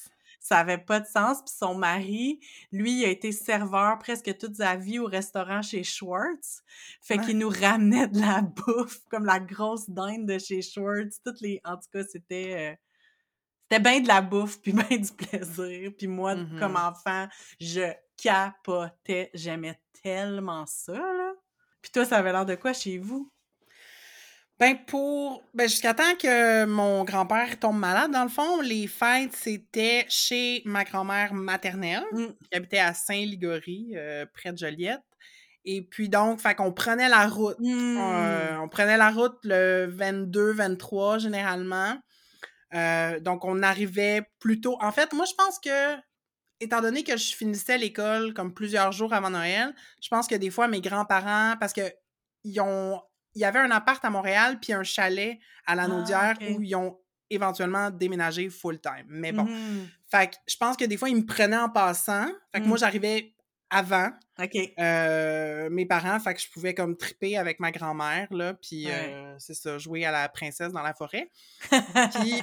Ça 0.51 0.59
avait 0.59 0.79
pas 0.79 0.99
de 0.99 1.07
sens. 1.07 1.39
Puis 1.43 1.55
son 1.57 1.77
mari, 1.77 2.41
lui, 2.73 3.01
il 3.01 3.05
a 3.05 3.09
été 3.09 3.31
serveur 3.31 3.99
presque 3.99 4.37
toute 4.37 4.57
sa 4.57 4.75
vie 4.75 4.99
au 4.99 5.07
restaurant 5.07 5.63
chez 5.63 5.85
Schwartz. 5.85 6.63
Fait 7.01 7.19
Ouais. 7.19 7.25
qu'il 7.25 7.39
nous 7.39 7.49
ramenait 7.51 8.09
de 8.09 8.19
la 8.21 8.41
bouffe, 8.57 8.99
comme 9.11 9.25
la 9.25 9.39
grosse 9.39 9.89
dinde 9.89 10.27
de 10.27 10.39
chez 10.39 10.61
Schwartz. 10.61 11.21
Toutes 11.25 11.41
les... 11.41 11.61
En 11.65 11.77
tout 11.77 11.89
cas, 11.93 12.03
c'était... 12.03 12.73
euh, 12.73 12.77
C'était 13.71 13.81
bien 13.83 14.01
de 14.01 14.09
la 14.09 14.21
bouffe, 14.23 14.61
puis 14.61 14.73
bien 14.91 14.99
du 14.99 15.13
plaisir. 15.13 15.93
Puis 15.97 16.09
moi, 16.09 16.35
comme 16.59 16.75
enfant, 16.77 17.29
je 17.61 17.93
capotais. 18.21 19.31
J'aimais 19.35 19.79
tellement 20.03 20.67
ça, 20.67 20.93
là. 20.95 21.33
Puis 21.81 21.93
toi, 21.93 22.05
ça 22.05 22.17
avait 22.17 22.33
l'air 22.33 22.45
de 22.45 22.57
quoi 22.57 22.73
chez 22.73 22.99
vous? 22.99 23.31
Ben 24.61 24.77
pour 24.87 25.43
ben 25.55 25.67
jusqu'à 25.67 25.95
temps 25.95 26.15
que 26.21 26.67
mon 26.67 27.03
grand-père 27.05 27.59
tombe 27.59 27.79
malade 27.79 28.11
dans 28.11 28.25
le 28.25 28.29
fond, 28.29 28.61
les 28.61 28.87
fêtes 28.87 29.35
c'était 29.35 30.05
chez 30.11 30.61
ma 30.67 30.85
grand-mère 30.85 31.33
maternelle 31.33 32.05
Mm. 32.13 32.27
qui 32.27 32.57
habitait 32.57 32.79
à 32.79 32.93
Saint-Ligory 32.93 33.93
euh, 33.97 34.27
près 34.35 34.53
de 34.53 34.59
Joliette. 34.59 35.01
Et 35.65 35.81
puis 35.83 36.11
donc 36.11 36.41
fait 36.41 36.55
qu'on 36.55 36.73
prenait 36.73 37.09
la 37.09 37.27
route. 37.27 37.57
Hmm. 37.59 37.97
Euh, 37.99 38.59
on 38.61 38.69
prenait 38.69 38.99
la 38.99 39.11
route 39.11 39.39
le 39.45 39.87
22 39.87 40.53
23 40.53 41.19
généralement. 41.19 41.97
Euh, 42.75 43.19
donc 43.21 43.45
on 43.47 43.63
arrivait 43.63 44.23
plus 44.41 44.61
tôt. 44.61 44.77
En 44.81 44.93
fait, 44.93 45.13
moi 45.15 45.25
je 45.25 45.35
pense 45.35 45.59
que 45.59 45.97
étant 46.61 46.83
donné 46.83 47.03
que 47.03 47.17
je 47.17 47.35
finissais 47.35 47.79
l'école 47.79 48.35
comme 48.35 48.53
plusieurs 48.53 48.93
jours 48.93 49.15
avant 49.15 49.31
Noël, 49.31 49.75
je 50.03 50.09
pense 50.09 50.27
que 50.27 50.35
des 50.35 50.51
fois 50.51 50.69
mes 50.69 50.83
grands-parents 50.83 51.55
parce 51.59 51.73
que 51.73 51.91
ils 52.45 52.61
ont 52.61 53.01
il 53.35 53.41
y 53.43 53.45
avait 53.45 53.59
un 53.61 53.71
appart 53.71 54.05
à 54.05 54.11
Montréal 54.11 54.59
puis 54.61 54.73
un 54.73 54.83
chalet 54.83 55.39
à 55.67 55.75
la 55.75 55.85
Ah, 55.85 55.89
Naudière 55.89 56.35
où 56.51 56.61
ils 56.63 56.75
ont 56.75 56.99
éventuellement 57.31 57.91
déménagé 57.91 58.51
full 58.51 58.81
time. 58.81 59.05
Mais 59.09 59.31
bon, 59.33 59.47
fait 60.11 60.31
que 60.31 60.37
je 60.49 60.57
pense 60.57 60.77
que 60.77 60.85
des 60.85 60.97
fois 60.97 61.09
ils 61.09 61.17
me 61.17 61.25
prenaient 61.27 61.57
en 61.57 61.69
passant. 61.69 62.27
Fait 62.53 62.61
que 62.61 62.65
Mm. 62.65 62.69
moi 62.69 62.77
j'arrivais 62.77 63.35
avant 63.73 64.11
euh, 64.81 65.71
mes 65.71 65.87
parents, 65.87 66.19
fait 66.19 66.35
que 66.35 66.41
je 66.41 66.51
pouvais 66.51 66.75
comme 66.75 66.97
triper 66.97 67.37
avec 67.37 67.61
ma 67.61 67.71
grand-mère 67.71 68.27
là, 68.33 68.55
puis 68.55 68.87
Ouais. 68.87 68.93
euh, 69.15 69.35
c'est 69.39 69.55
ça, 69.55 69.79
jouer 69.79 70.05
à 70.05 70.11
la 70.11 70.29
princesse 70.29 70.73
dans 70.73 70.83
la 70.83 70.93
forêt. 70.93 71.31
Puis, 71.71 72.43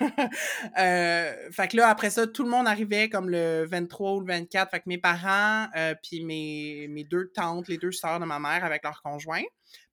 euh, 0.78 1.50
fait 1.50 1.68
que 1.68 1.76
là, 1.76 1.88
après 1.88 2.10
ça, 2.10 2.26
tout 2.26 2.42
le 2.44 2.48
monde 2.50 2.66
arrivait 2.66 3.08
comme 3.08 3.28
le 3.28 3.66
23 3.66 4.12
ou 4.14 4.20
le 4.20 4.26
24. 4.26 4.70
Fait 4.70 4.78
que 4.80 4.84
mes 4.88 4.98
parents, 4.98 5.66
puis 6.02 6.24
mes, 6.24 6.86
mes 6.88 7.04
deux 7.04 7.30
tantes, 7.34 7.68
les 7.68 7.76
deux 7.78 7.92
sœurs 7.92 8.20
de 8.20 8.24
ma 8.24 8.38
mère 8.38 8.64
avec 8.64 8.82
leurs 8.84 9.02
conjoints. 9.02 9.42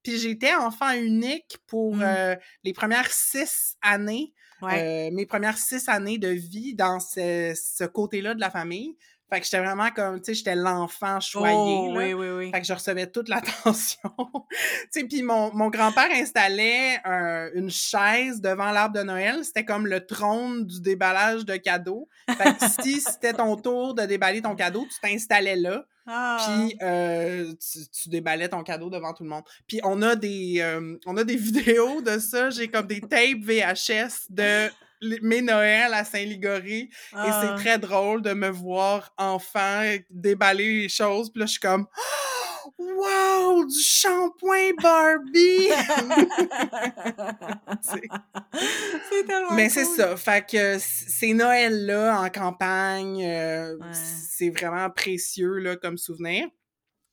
Puis 0.03 0.17
j'étais 0.17 0.53
enfant 0.55 0.91
unique 0.91 1.57
pour 1.67 1.95
Mm. 1.95 2.01
euh, 2.03 2.35
les 2.63 2.73
premières 2.73 3.11
six 3.11 3.75
années, 3.81 4.33
Ouais. 4.61 5.09
euh, 5.09 5.15
mes 5.15 5.25
premières 5.25 5.57
six 5.57 5.87
années 5.89 6.17
de 6.17 6.27
vie 6.29 6.75
dans 6.75 6.99
ce, 6.99 7.53
ce 7.55 7.83
côté-là 7.85 8.33
de 8.33 8.39
la 8.41 8.49
famille. 8.49 8.97
Fait 9.31 9.39
que 9.39 9.45
j'étais 9.45 9.59
vraiment 9.59 9.91
comme, 9.91 10.17
tu 10.19 10.25
sais, 10.25 10.33
j'étais 10.33 10.55
l'enfant 10.55 11.19
choyé. 11.19 11.53
oh, 11.55 11.93
là. 11.93 11.99
oui, 11.99 12.13
oui, 12.13 12.29
oui. 12.29 12.51
Fait 12.51 12.61
que 12.61 12.65
je 12.65 12.73
recevais 12.73 13.05
toute 13.05 13.29
l'attention. 13.29 14.09
tu 14.49 14.57
sais, 14.89 15.03
puis 15.03 15.21
mon, 15.21 15.53
mon 15.53 15.69
grand-père 15.69 16.09
installait 16.11 16.99
un- 17.05 17.49
une 17.53 17.69
chaise 17.69 18.41
devant 18.41 18.71
l'arbre 18.71 18.97
de 18.97 19.03
Noël. 19.03 19.45
C'était 19.45 19.65
comme 19.65 19.85
le 19.85 20.03
trône 20.05 20.65
du 20.65 20.81
déballage 20.81 21.45
de 21.45 21.57
cadeaux. 21.57 22.09
Fait 22.37 22.57
que 22.57 22.83
si 22.83 23.01
c'était 23.01 23.33
ton 23.33 23.55
tour 23.61 23.93
de 23.93 24.01
déballer 24.03 24.41
ton 24.41 24.55
cadeau, 24.55 24.87
tu 24.91 24.99
t'installais 24.99 25.55
là. 25.57 25.85
Ah. 26.11 26.37
Puis 26.43 26.77
euh, 26.81 27.53
tu, 27.53 27.79
tu 27.89 28.09
déballais 28.09 28.49
ton 28.49 28.63
cadeau 28.63 28.89
devant 28.89 29.13
tout 29.13 29.23
le 29.23 29.29
monde. 29.29 29.43
Puis 29.67 29.79
on 29.83 30.01
a 30.01 30.15
des 30.15 30.55
euh, 30.59 30.97
on 31.05 31.15
a 31.17 31.23
des 31.23 31.35
vidéos 31.49 32.01
de 32.01 32.17
ça. 32.17 32.49
J'ai 32.49 32.67
comme 32.67 32.87
des 32.87 32.99
tapes 33.01 33.41
VHS 33.43 34.27
de 34.29 34.69
mes 35.21 35.41
Noëls 35.41 35.93
à 35.93 36.03
Saint-Ligory. 36.03 36.79
Et 36.81 36.89
Ah. 37.13 37.41
c'est 37.57 37.63
très 37.63 37.77
drôle 37.77 38.21
de 38.21 38.33
me 38.33 38.49
voir 38.49 39.13
enfant 39.17 39.83
déballer 40.09 40.81
les 40.81 40.89
choses. 40.89 41.29
Puis 41.31 41.39
là, 41.39 41.45
je 41.45 41.51
suis 41.51 41.59
comme 41.61 41.85
Wow! 42.79 43.65
Du 43.65 43.79
shampoing 43.79 44.73
Barbie! 44.81 45.69
C'est- 47.81 49.25
tellement 49.27 49.53
Mais 49.53 49.69
c'est 49.69 49.85
ça. 49.85 50.15
Fait 50.17 50.45
que 50.49 50.77
ces 50.79 51.33
Noëls-là 51.33 52.21
en 52.21 52.29
campagne, 52.29 53.23
euh, 53.23 53.77
Ouais. 53.77 53.87
c'est 53.93 54.49
vraiment 54.49 54.89
précieux 54.89 55.57
là, 55.59 55.75
comme 55.75 55.97
souvenir. 55.97 56.47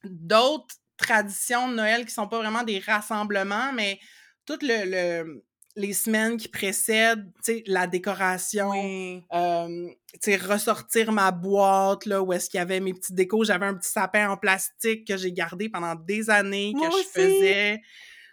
D'autres 0.05 0.77
traditions 0.97 1.69
de 1.69 1.75
Noël 1.75 2.07
qui 2.07 2.13
sont 2.15 2.29
pas 2.29 2.39
vraiment 2.39 2.63
des 2.63 2.79
rassemblements, 2.79 3.73
mais 3.73 3.99
toutes 4.47 4.63
le, 4.63 4.85
le- 5.25 5.45
les 5.77 5.93
semaines 5.93 6.37
qui 6.39 6.49
précèdent, 6.49 7.27
tu 7.45 7.53
sais, 7.53 7.63
la 7.67 7.87
décoration, 7.87 8.71
Oui. 8.71 9.23
euh, 9.33 9.89
tu 10.15 10.19
sais, 10.33 10.37
ressortir 10.37 11.13
ma 11.13 11.31
boîte, 11.31 12.07
là, 12.07 12.23
où 12.23 12.33
est-ce 12.33 12.49
qu'il 12.51 12.59
y 12.59 12.61
avait 12.63 12.81
mes 12.81 12.95
petits 12.95 13.13
décos. 13.13 13.45
J'avais 13.45 13.67
un 13.67 13.75
petit 13.75 13.91
sapin 13.91 14.31
en 14.31 14.37
plastique 14.37 15.07
que 15.07 15.17
j'ai 15.17 15.33
gardé 15.33 15.69
pendant 15.69 15.95
des 15.95 16.31
années, 16.31 16.73
que 16.73 16.79
Moi 16.79 16.89
je 16.91 16.97
aussi. 16.97 17.09
faisais 17.11 17.81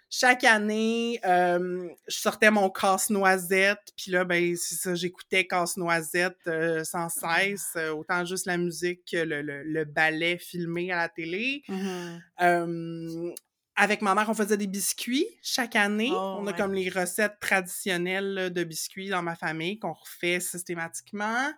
chaque 0.10 0.44
année. 0.44 1.20
euh, 1.26 1.90
je 2.08 2.18
sortais 2.18 2.52
mon 2.52 2.70
casse-noisette, 2.70 3.80
puis 3.98 4.12
là, 4.12 4.24
ben, 4.24 4.56
c'est 4.56 4.76
ça, 4.76 4.96
j'écoutais 4.96 5.46
casse-noisette 5.46 6.38
euh, 6.48 6.84
sans 6.84 7.10
cesse, 7.10 7.72
euh, 7.76 7.90
autant 7.94 8.24
juste 8.24 8.46
la 8.46 8.58
musique 8.58 9.02
que 9.12 9.18
le, 9.18 9.42
le, 9.42 9.64
le 9.64 9.86
ballet 9.86 10.38
filmé 10.38 10.92
à 10.92 10.98
la 10.98 11.10
télé. 11.10 11.64
Mhm. 11.68 12.22
Euh, 12.42 13.32
avec 13.76 14.02
ma 14.02 14.14
mère, 14.16 14.30
on 14.30 14.34
faisait 14.34 14.58
des 14.58 14.68
biscuits 14.68 15.26
chaque 15.42 15.76
année. 15.76 16.10
Oh, 16.12 16.38
on 16.40 16.48
a 16.48 16.52
ouais. 16.52 16.58
comme 16.58 16.74
les 16.74 16.90
recettes 16.90 17.40
traditionnelles 17.40 18.52
de 18.54 18.64
biscuits 18.64 19.10
dans 19.10 19.24
ma 19.24 19.36
famille 19.36 19.80
qu'on 19.80 19.94
refait 19.94 20.40
systématiquement. 20.40 21.50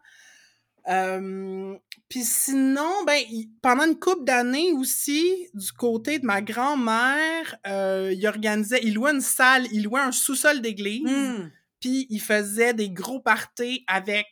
Euh, 0.88 1.76
Puis 2.10 2.24
sinon, 2.24 2.92
ben, 3.08 3.20
pendant 3.62 3.86
une 3.86 3.98
couple 4.00 4.24
d'années 4.24 4.72
aussi, 4.74 5.48
du 5.54 5.72
côté 5.72 6.20
de 6.20 6.26
ma 6.26 6.42
grand-mère, 6.42 7.56
euh, 7.66 8.14
il 8.16 8.26
organisait, 8.28 8.80
il 8.84 8.94
louait 8.94 9.12
une 9.14 9.22
salle, 9.22 9.66
il 9.72 9.84
louait 9.84 10.02
un 10.02 10.12
sous-sol 10.12 10.62
d'église, 10.62 11.02
Mm. 11.04 11.52
puis 11.80 12.06
il 12.12 12.22
faisait 12.22 12.76
des 12.76 12.92
gros 12.92 13.20
parties 13.20 13.84
avec, 13.88 14.28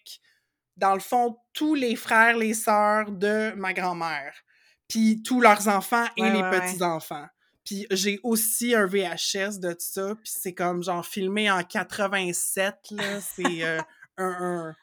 dans 0.77 0.93
le 0.93 0.99
fond, 0.99 1.37
tous 1.53 1.73
les 1.73 1.95
frères, 1.95 2.37
les 2.37 2.53
sœurs 2.53 3.11
de 3.11 3.53
ma 3.57 3.73
grand-mère, 3.73 4.35
puis 4.87 5.23
tous 5.23 5.41
leurs 5.41 5.67
enfants 5.67 6.05
et 6.17 6.21
Ouais, 6.21 6.31
les 6.33 6.41
ouais. 6.43 6.51
petits-enfants. 6.51 7.25
Puis 7.65 7.87
j'ai 7.91 8.19
aussi 8.23 8.75
un 8.75 8.85
VHS 8.85 9.59
de 9.59 9.71
tout 9.71 9.77
ça, 9.79 10.15
puis 10.15 10.31
c'est 10.35 10.53
comme 10.53 10.83
genre 10.83 11.05
filmé 11.05 11.49
en 11.49 11.63
87, 11.63 12.75
là, 12.91 13.21
c'est 13.21 13.63
euh, 13.63 13.79
un, 14.17 14.25
un- 14.25 14.75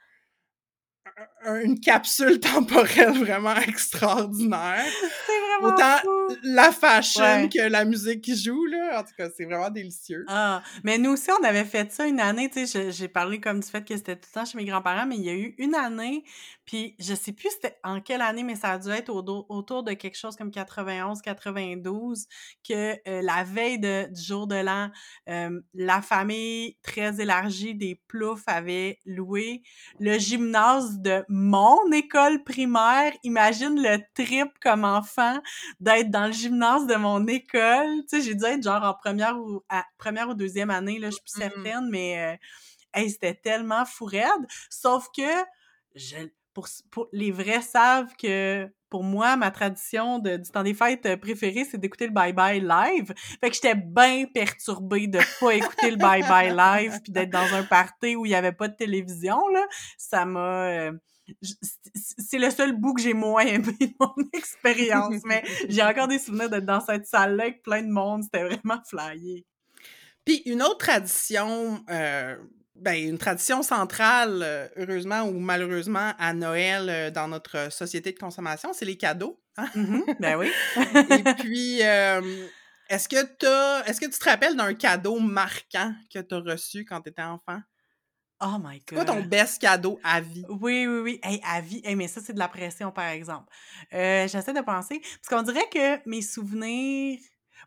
un- 1.45 1.61
une 1.61 1.79
capsule 1.81 2.40
temporelle 2.40 3.19
vraiment 3.19 3.55
extraordinaire. 3.57 4.85
C'est 5.27 5.40
vraiment 5.59 5.75
Autant 5.75 5.99
fou. 5.99 6.37
la 6.45 6.73
fashion 6.73 7.23
Ouais. 7.23 7.49
que 7.49 7.61
la 7.69 7.85
musique 7.85 8.23
qui 8.23 8.37
joue, 8.37 8.64
là. 8.66 9.01
En 9.01 9.05
tout 9.05 9.12
cas, 9.19 9.29
c'est 9.37 9.45
vraiment 9.45 9.69
délicieux. 9.71 10.25
Ah, 10.29 10.62
mais 10.85 10.97
nous 10.99 11.11
aussi, 11.11 11.31
on 11.38 11.45
avait 11.45 11.64
fait 11.64 11.93
ça 11.93 12.07
une 12.07 12.21
année, 12.21 12.49
tu 12.49 12.66
sais, 12.66 12.90
j'ai 12.93 13.09
parlé 13.09 13.40
comme 13.40 13.61
du 13.61 13.69
fait 13.69 13.85
que 13.87 13.95
c'était 13.97 14.16
tout 14.16 14.29
le 14.33 14.40
temps 14.40 14.45
chez 14.47 14.57
mes 14.57 14.64
grands-parents, 14.64 15.07
mais 15.07 15.16
il 15.16 15.25
y 15.25 15.29
a 15.31 15.35
eu 15.35 15.55
une 15.59 15.75
année, 15.75 16.25
Puis 16.70 16.94
je 17.00 17.14
sais 17.14 17.33
plus 17.33 17.50
c'était 17.50 17.76
en 17.83 18.00
quelle 18.00 18.22
année, 18.22 18.44
mais 18.44 18.54
ça 18.54 18.70
a 18.70 18.78
dû 18.78 18.90
être 18.90 19.09
autour 19.11 19.83
de 19.83 19.92
quelque 19.92 20.16
chose 20.16 20.37
comme 20.37 20.52
91, 20.52 21.20
92, 21.20 22.26
que 22.62 22.92
euh, 23.09 23.22
la 23.22 23.42
veille 23.42 23.80
de, 23.80 24.06
du 24.09 24.22
jour 24.22 24.46
de 24.46 24.54
l'an, 24.54 24.88
euh, 25.28 25.61
la 25.74 26.00
famille 26.00 26.76
très 26.83 27.20
élargie 27.20 27.74
des 27.74 28.00
Ploufs 28.06 28.44
avait 28.46 29.00
loué 29.04 29.64
le 29.98 30.16
gymnase 30.16 31.00
de 31.00 31.24
mon 31.28 31.90
école 31.90 32.44
primaire. 32.44 33.14
Imagine 33.24 33.83
le 33.83 33.98
trip 34.14 34.50
comme 34.62 34.85
enfant 34.85 35.40
d'être 35.80 36.12
dans 36.12 36.28
le 36.28 36.33
gymnase 36.33 36.87
de 36.87 36.94
mon 36.94 37.26
école. 37.26 38.04
Tu 38.09 38.18
sais, 38.18 38.22
j'ai 38.22 38.37
dû 38.37 38.44
être 38.44 38.62
genre 38.62 38.85
en 38.85 38.94
première 38.94 39.37
ou, 39.40 39.64
à, 39.68 39.85
première 39.98 40.28
ou 40.28 40.35
deuxième 40.35 40.70
année, 40.70 41.00
là, 41.00 41.11
je 41.11 41.16
suis 41.16 41.22
plus 41.24 41.37
mmh 41.37 41.50
certaine, 41.50 41.90
mais 41.90 42.38
euh, 42.94 43.09
c'était 43.09 43.35
tellement 43.35 43.85
fou 43.85 44.04
raide. 44.04 44.46
Sauf 44.70 45.09
que 45.16 45.22
je, 45.96 46.28
les 47.12 47.31
vrais 47.31 47.62
savent 47.62 48.14
que 48.16 48.68
pour 48.90 49.05
moi, 49.05 49.37
ma 49.37 49.53
tradition 49.53 50.18
du 50.18 50.42
temps 50.53 50.64
des 50.64 50.75
fêtes 50.75 51.07
euh, 51.07 51.16
préférée, 51.16 51.64
c'est 51.64 51.79
d'écouter 51.79 52.07
le 52.07 52.12
Bye 52.12 52.33
Bye 52.33 52.61
live. 52.61 53.14
Fait 53.40 53.49
que 53.49 53.55
j'étais 53.55 53.77
bien 53.77 54.27
perturbée 54.27 55.07
de 55.07 55.20
pas 55.38 55.55
écouter 55.55 55.92
le 55.92 55.96
Bye 55.96 56.23
Bye 56.23 56.55
live 56.55 57.01
puis 57.03 57.12
d'être 57.12 57.31
dans 57.31 57.55
un 57.55 57.62
party 57.62 58.16
où 58.16 58.27
il 58.27 58.33
y 58.33 58.35
avait 58.35 58.53
pas 58.53 58.66
de 58.66 58.75
télévision, 58.75 59.38
là. 59.49 59.64
Ça 59.96 60.25
m'a... 60.27 60.64
Euh, 60.64 60.92
c'est 61.94 62.38
le 62.38 62.51
seul 62.51 62.73
bout 62.73 62.94
que 62.94 63.03
j'ai 63.03 63.14
moins 63.14 63.46
aimé 63.46 63.77
de 63.81 63.94
mon 64.01 64.12
expérience, 64.33 65.23
mais 65.25 65.44
j'ai 65.68 65.85
encore 65.85 66.09
des 66.09 66.18
souvenirs 66.18 66.51
d'être 66.51 66.66
dans 66.66 66.81
cette 66.81 67.07
salle-là 67.07 67.44
avec 67.44 67.62
plein 67.62 67.83
de 67.83 67.90
monde. 67.90 68.25
C'était 68.25 68.42
vraiment 68.42 68.81
flyé. 68.85 69.46
Puis 70.25 70.42
une 70.46 70.62
autre 70.62 70.79
tradition 70.79 71.85
euh, 71.88 72.37
ben, 72.81 72.95
une 72.95 73.19
tradition 73.19 73.62
centrale, 73.62 74.40
euh, 74.43 74.69
heureusement 74.77 75.23
ou 75.23 75.38
malheureusement, 75.38 76.12
à 76.19 76.33
Noël 76.35 76.88
euh, 76.88 77.11
dans 77.11 77.29
notre 77.29 77.73
société 77.73 78.12
de 78.12 78.19
consommation, 78.19 78.73
c'est 78.73 78.85
les 78.85 78.97
cadeaux. 78.97 79.40
Hein? 79.57 79.69
Mm-hmm. 79.77 80.16
ben 80.21 80.37
oui. 80.37 80.51
Et 80.77 81.35
puis, 81.35 81.81
est-ce 82.88 83.09
que 83.09 83.23
tu 83.23 83.90
est-ce 83.90 84.01
que 84.01 84.07
tu 84.07 84.19
te 84.19 84.29
rappelles 84.29 84.57
d'un 84.57 84.75
cadeau 84.75 85.19
marquant 85.19 85.95
que 86.12 86.19
tu 86.19 86.35
as 86.35 86.40
reçu 86.40 86.85
quand 86.85 87.01
tu 87.03 87.11
étais 87.11 87.23
enfant? 87.23 87.61
Oh 88.43 88.57
my 88.59 88.79
god. 88.79 88.83
C'est 88.88 88.95
quoi 88.95 89.05
ton 89.05 89.23
best 89.23 89.61
cadeau 89.61 90.01
à 90.03 90.21
vie? 90.21 90.45
Oui, 90.49 90.87
oui, 90.87 91.01
oui. 91.01 91.21
Hey, 91.23 91.40
à 91.45 91.61
vie. 91.61 91.83
Hey, 91.85 91.95
mais 91.95 92.09
ça, 92.09 92.23
c'est 92.25 92.33
de 92.33 92.38
la 92.38 92.49
pression, 92.49 92.90
par 92.90 93.09
exemple. 93.09 93.53
Euh, 93.93 94.27
j'essaie 94.29 94.55
de 94.55 94.62
penser. 94.62 95.01
Parce 95.01 95.29
qu'on 95.29 95.43
dirait 95.43 95.69
que 95.71 96.09
mes 96.09 96.23
souvenirs 96.23 97.19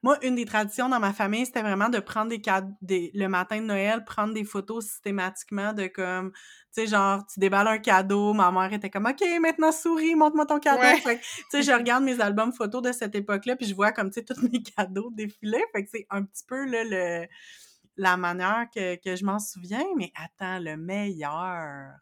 moi, 0.03 0.17
une 0.21 0.35
des 0.35 0.43
traditions 0.43 0.89
dans 0.89 0.99
ma 0.99 1.13
famille, 1.13 1.45
c'était 1.45 1.61
vraiment 1.61 1.87
de 1.87 1.99
prendre 1.99 2.27
des 2.29 2.41
cadeaux, 2.41 2.75
le 2.81 3.27
matin 3.27 3.61
de 3.61 3.65
Noël, 3.65 4.03
prendre 4.03 4.33
des 4.33 4.43
photos 4.43 4.85
systématiquement 4.85 5.71
de 5.71 5.87
comme, 5.87 6.33
tu 6.33 6.39
sais, 6.71 6.87
genre, 6.87 7.25
tu 7.25 7.39
déballes 7.39 7.69
un 7.69 7.77
cadeau, 7.77 8.33
ma 8.33 8.51
mère 8.51 8.73
était 8.73 8.89
comme, 8.89 9.05
OK, 9.05 9.23
maintenant 9.39 9.71
souris, 9.71 10.13
montre-moi 10.15 10.45
ton 10.45 10.59
cadeau. 10.59 10.81
tu 11.05 11.17
sais, 11.49 11.63
je 11.63 11.71
regarde 11.71 12.03
mes 12.03 12.19
albums 12.19 12.51
photos 12.51 12.81
de 12.81 12.91
cette 12.91 13.15
époque-là, 13.15 13.55
puis 13.55 13.65
je 13.65 13.73
vois 13.73 13.93
comme, 13.93 14.11
tu 14.11 14.19
sais, 14.19 14.25
tous 14.25 14.41
mes 14.41 14.61
cadeaux 14.77 15.09
défiler. 15.09 15.63
Fait 15.71 15.85
que 15.85 15.89
c'est 15.89 16.05
un 16.09 16.23
petit 16.23 16.43
peu, 16.45 16.65
là, 16.65 16.83
le, 16.83 17.25
la 17.95 18.17
manière 18.17 18.65
que, 18.75 18.95
que 18.95 19.15
je 19.15 19.23
m'en 19.23 19.39
souviens. 19.39 19.85
Mais 19.95 20.11
attends, 20.15 20.59
le 20.59 20.75
meilleur. 20.75 21.93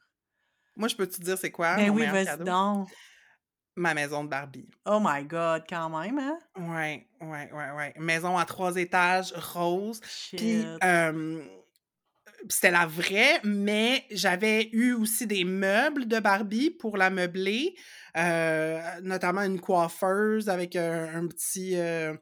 Moi, 0.76 0.88
je 0.88 0.96
peux 0.96 1.06
te 1.06 1.22
dire 1.22 1.38
c'est 1.38 1.52
quoi? 1.52 1.76
Ben 1.76 1.92
oui, 1.92 2.08
vas-y 2.08 2.44
donc 2.44 2.90
ma 3.76 3.94
maison 3.94 4.24
de 4.24 4.30
Barbie. 4.30 4.70
Oh 4.86 5.00
my 5.02 5.24
God, 5.24 5.64
quand 5.68 5.90
même, 5.90 6.20
hein? 6.20 6.38
Ouais, 6.70 7.08
ouais, 7.22 7.50
ouais, 7.52 7.72
ouais. 7.76 7.94
Maison 7.98 8.38
à 8.38 8.46
trois 8.46 8.76
étages, 8.76 9.34
rose. 9.34 10.00
Puis, 10.36 10.64
c'était 12.50 12.72
la 12.72 12.86
vraie, 12.86 13.40
mais 13.44 14.06
j'avais 14.12 14.70
eu 14.72 14.94
aussi 14.94 15.28
des 15.28 15.44
meubles 15.44 16.08
de 16.08 16.20
Barbie 16.20 16.72
pour 16.72 16.98
la 16.98 17.10
meubler, 17.10 17.76
euh, 18.18 18.80
notamment 19.02 19.42
une 19.42 19.60
coiffeuse 19.60 20.50
avec 20.50 20.76
un, 20.76 21.28
petit, 21.28 21.78
euh, 21.78 22.14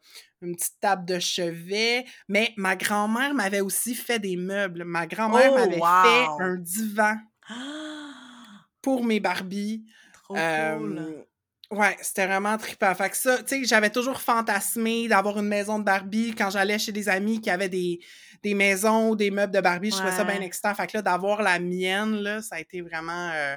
une 0.41 0.55
petite 0.55 0.79
table 0.79 1.05
de 1.05 1.19
chevet. 1.19 2.05
Mais 2.27 2.53
ma 2.57 2.75
grand-mère 2.75 3.33
m'avait 3.33 3.61
aussi 3.61 3.95
fait 3.95 4.19
des 4.19 4.35
meubles. 4.35 4.83
Ma 4.83 5.07
grand-mère 5.07 5.51
oh, 5.53 5.55
m'avait 5.55 5.75
fait 5.75 6.43
un 6.43 6.55
divan 6.57 7.15
pour 8.81 9.03
mes 9.03 9.19
Barbies. 9.19 9.85
Trop 10.13 10.35
cool. 10.35 11.25
Ouais, 11.71 11.95
c'était 12.01 12.25
vraiment 12.25 12.57
trippant. 12.57 12.93
Fait 12.95 13.11
que 13.11 13.17
ça, 13.17 13.37
tu 13.43 13.47
sais, 13.47 13.63
j'avais 13.63 13.91
toujours 13.91 14.19
fantasmé 14.21 15.07
d'avoir 15.07 15.37
une 15.37 15.47
maison 15.47 15.77
de 15.77 15.83
Barbie 15.83 16.33
quand 16.35 16.49
j'allais 16.49 16.79
chez 16.79 16.91
des 16.91 17.09
amis 17.09 17.41
qui 17.41 17.51
avaient 17.51 17.69
des, 17.69 17.99
des 18.41 18.55
maisons 18.55 19.09
ou 19.09 19.15
des 19.15 19.29
meubles 19.29 19.53
de 19.53 19.61
Barbie. 19.61 19.91
Je 19.91 19.97
trouvais 19.97 20.11
ça 20.11 20.23
bien 20.23 20.41
excitant. 20.41 20.73
Fait 20.73 20.87
que 20.87 20.97
là, 20.97 21.03
d'avoir 21.03 21.43
la 21.43 21.59
mienne, 21.59 22.15
là, 22.21 22.41
ça 22.41 22.55
a 22.55 22.59
été 22.59 22.81
vraiment 22.81 23.29
euh, 23.33 23.55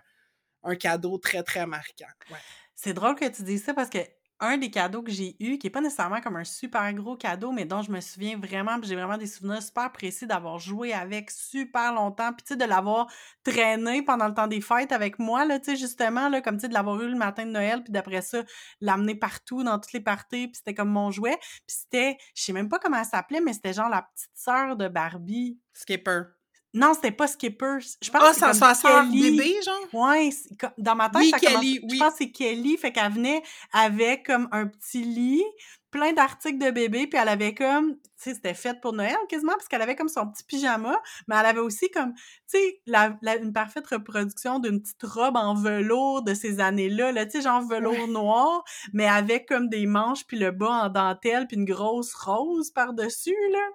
un 0.62 0.76
cadeau 0.76 1.16
très, 1.16 1.42
très 1.42 1.66
marquant. 1.66 2.04
Ouais. 2.30 2.36
C'est 2.74 2.92
drôle 2.92 3.14
que 3.14 3.28
tu 3.28 3.44
dises 3.44 3.64
ça 3.64 3.72
parce 3.72 3.88
que 3.88 3.98
un 4.42 4.58
des 4.58 4.70
cadeaux 4.70 5.02
que 5.02 5.12
j'ai 5.12 5.36
eu, 5.40 5.56
qui 5.56 5.66
n'est 5.66 5.70
pas 5.70 5.80
nécessairement 5.80 6.20
comme 6.20 6.36
un 6.36 6.44
super 6.44 6.92
gros 6.92 7.16
cadeau, 7.16 7.52
mais 7.52 7.64
dont 7.64 7.80
je 7.80 7.92
me 7.92 8.00
souviens 8.00 8.36
vraiment, 8.36 8.76
j'ai 8.82 8.96
vraiment 8.96 9.16
des 9.16 9.28
souvenirs 9.28 9.62
super 9.62 9.90
précis 9.92 10.26
d'avoir 10.26 10.58
joué 10.58 10.92
avec 10.92 11.30
super 11.30 11.94
longtemps, 11.94 12.32
puis 12.32 12.56
de 12.56 12.64
l'avoir 12.64 13.06
traîné 13.44 14.02
pendant 14.02 14.26
le 14.26 14.34
temps 14.34 14.48
des 14.48 14.60
fêtes 14.60 14.92
avec 14.92 15.18
moi, 15.20 15.44
là, 15.44 15.58
justement, 15.64 16.28
là, 16.28 16.40
comme 16.40 16.56
de 16.56 16.74
l'avoir 16.74 17.00
eu 17.00 17.08
le 17.08 17.16
matin 17.16 17.46
de 17.46 17.52
Noël, 17.52 17.84
puis 17.84 17.92
d'après 17.92 18.20
ça, 18.20 18.42
l'amener 18.80 19.14
partout, 19.14 19.62
dans 19.62 19.78
toutes 19.78 19.92
les 19.92 20.00
parties, 20.00 20.48
puis 20.48 20.56
c'était 20.56 20.74
comme 20.74 20.90
mon 20.90 21.12
jouet, 21.12 21.38
puis 21.40 21.76
c'était, 21.76 22.18
je 22.34 22.42
sais 22.42 22.52
même 22.52 22.68
pas 22.68 22.80
comment 22.80 22.98
elle 22.98 23.04
s'appelait, 23.04 23.40
mais 23.40 23.52
c'était 23.52 23.72
genre 23.72 23.88
la 23.88 24.02
petite 24.02 24.32
sœur 24.34 24.76
de 24.76 24.88
Barbie. 24.88 25.60
Skipper. 25.72 26.41
Non, 26.74 26.94
c'était 26.94 27.10
pas 27.10 27.26
Skipper. 27.26 27.78
Je 28.00 28.10
pense 28.10 28.22
ah, 28.42 28.50
que 28.50 28.56
c'est 28.74 28.82
comme 28.82 29.10
Kelly. 29.10 29.36
bébé, 29.36 29.54
genre? 29.62 29.88
Ouais, 29.92 30.30
dans 30.78 30.94
ma 30.94 31.10
tête, 31.10 31.28
ça 31.30 31.38
Kelly, 31.38 31.80
commence... 31.80 31.92
je 31.92 31.98
pense 31.98 32.12
que 32.12 32.18
c'est 32.18 32.30
Kelly, 32.30 32.76
fait 32.78 32.92
qu'elle 32.92 33.12
venait 33.12 33.42
avec 33.72 34.26
comme 34.26 34.48
un 34.52 34.66
petit 34.66 35.02
lit, 35.02 35.44
plein 35.92 36.12
d'articles 36.14 36.58
de 36.58 36.70
bébé, 36.70 37.06
puis 37.06 37.20
elle 37.20 37.28
avait 37.28 37.54
comme, 37.54 37.94
tu 37.94 38.00
sais, 38.16 38.34
c'était 38.34 38.54
fait 38.54 38.80
pour 38.80 38.94
Noël 38.94 39.14
quasiment, 39.28 39.52
parce 39.52 39.68
qu'elle 39.68 39.82
avait 39.82 39.94
comme 39.94 40.08
son 40.08 40.26
petit 40.26 40.42
pyjama, 40.42 40.98
mais 41.28 41.36
elle 41.38 41.46
avait 41.46 41.60
aussi 41.60 41.90
comme, 41.90 42.14
tu 42.14 42.22
sais, 42.46 42.80
la, 42.86 43.16
une 43.40 43.52
parfaite 43.52 43.86
reproduction 43.86 44.58
d'une 44.58 44.80
petite 44.80 45.02
robe 45.02 45.36
en 45.36 45.54
velours 45.54 46.22
de 46.22 46.32
ces 46.32 46.60
années-là, 46.60 47.12
là, 47.12 47.26
tu 47.26 47.32
sais, 47.32 47.42
genre 47.42 47.62
velours 47.62 48.08
noir, 48.08 48.64
mais 48.94 49.06
avec 49.06 49.46
comme 49.46 49.68
des 49.68 49.86
manches, 49.86 50.26
puis 50.26 50.38
le 50.38 50.50
bas 50.50 50.84
en 50.84 50.88
dentelle, 50.88 51.46
puis 51.46 51.58
une 51.58 51.66
grosse 51.66 52.14
rose 52.14 52.70
par-dessus, 52.70 53.36
là. 53.52 53.68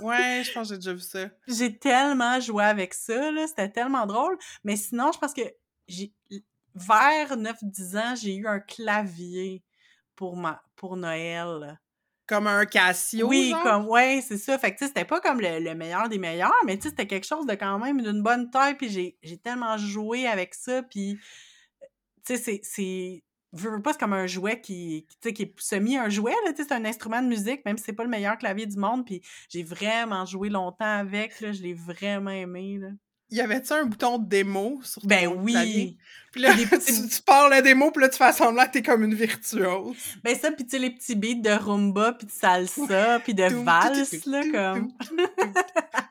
Ouais, 0.00 0.42
je 0.42 0.52
pense 0.52 0.68
que 0.68 0.74
j'ai 0.74 0.78
déjà 0.80 0.94
vu 0.94 1.00
ça. 1.00 1.28
j'ai 1.46 1.78
tellement 1.78 2.40
joué 2.40 2.64
avec 2.64 2.94
ça, 2.94 3.30
là, 3.30 3.46
c'était 3.46 3.70
tellement 3.70 4.06
drôle, 4.06 4.38
mais 4.64 4.76
sinon, 4.76 5.12
je 5.12 5.18
pense 5.18 5.34
que 5.34 5.42
j'ai 5.86 6.14
vers 6.74 7.36
9-10 7.36 7.98
ans, 7.98 8.14
j'ai 8.14 8.36
eu 8.36 8.46
un 8.46 8.60
clavier 8.60 9.62
pour, 10.18 10.36
ma, 10.36 10.60
pour 10.74 10.96
Noël. 10.96 11.80
Comme 12.26 12.48
un 12.48 12.66
Casio, 12.66 13.28
Oui, 13.28 13.54
comme, 13.62 13.86
ouais, 13.86 14.20
c'est 14.26 14.36
ça. 14.36 14.58
Fait 14.58 14.72
que, 14.72 14.78
tu 14.78 14.84
sais, 14.84 14.88
c'était 14.88 15.04
pas 15.04 15.20
comme 15.20 15.40
le, 15.40 15.74
meilleur 15.74 16.08
des 16.08 16.18
meilleurs, 16.18 16.52
mais 16.66 16.76
tu 16.76 16.82
sais, 16.82 16.88
c'était 16.90 17.06
quelque 17.06 17.24
chose 17.24 17.46
de 17.46 17.54
quand 17.54 17.78
même 17.78 18.02
d'une 18.02 18.20
bonne 18.20 18.50
taille, 18.50 18.76
puis 18.76 18.90
j'ai 18.90 19.38
tellement 19.38 19.78
joué 19.78 20.26
avec 20.26 20.54
ça, 20.54 20.82
puis, 20.82 21.18
tu 22.26 22.36
sais, 22.36 22.60
c'est 22.64 23.22
je 23.54 23.66
veux 23.66 23.80
pas, 23.80 23.92
c'est 23.92 24.00
comme 24.00 24.12
un 24.12 24.26
jouet 24.26 24.60
qui, 24.60 25.06
qui, 25.22 25.32
qui 25.32 25.42
est 25.44 25.54
semi 25.58 25.96
un 25.96 26.10
jouet, 26.10 26.34
c'est 26.54 26.70
un 26.72 26.84
instrument 26.84 27.22
de 27.22 27.28
musique, 27.28 27.64
même 27.64 27.78
si 27.78 27.84
c'est 27.84 27.94
pas 27.94 28.04
le 28.04 28.10
meilleur 28.10 28.36
clavier 28.36 28.66
du 28.66 28.76
monde, 28.76 29.06
puis 29.06 29.22
j'ai 29.48 29.62
vraiment 29.62 30.26
joué 30.26 30.50
longtemps 30.50 30.98
avec, 30.98 31.40
là, 31.40 31.52
je 31.52 31.62
l'ai 31.62 31.74
vraiment 31.74 32.30
aimé, 32.30 32.76
là 32.78 32.88
y 33.30 33.40
avait-tu 33.40 33.72
un 33.72 33.84
bouton 33.84 34.18
démo 34.18 34.80
sur 34.82 35.02
ton 35.02 35.08
Ben 35.08 35.28
oui! 35.28 35.96
Puis 36.32 36.42
là, 36.42 36.54
tu, 36.54 37.22
parles 37.24 37.50
la 37.50 37.62
démo, 37.62 37.90
puis 37.90 38.02
là, 38.02 38.08
tu 38.08 38.18
fais 38.18 38.32
semblant 38.32 38.66
que 38.66 38.72
t'es 38.72 38.82
comme 38.82 39.04
une 39.04 39.14
virtuose. 39.14 39.96
Ben 40.22 40.36
ça, 40.36 40.50
puis 40.52 40.64
tu 40.64 40.72
sais, 40.72 40.78
les 40.78 40.90
petits 40.90 41.14
beats 41.14 41.40
de 41.42 41.50
rumba, 41.50 42.12
puis 42.12 42.26
de 42.26 42.32
salsa, 42.32 43.20
puis 43.20 43.34
de 43.34 43.44
valse, 43.44 44.26
là, 44.26 44.42
comme... 44.52 44.92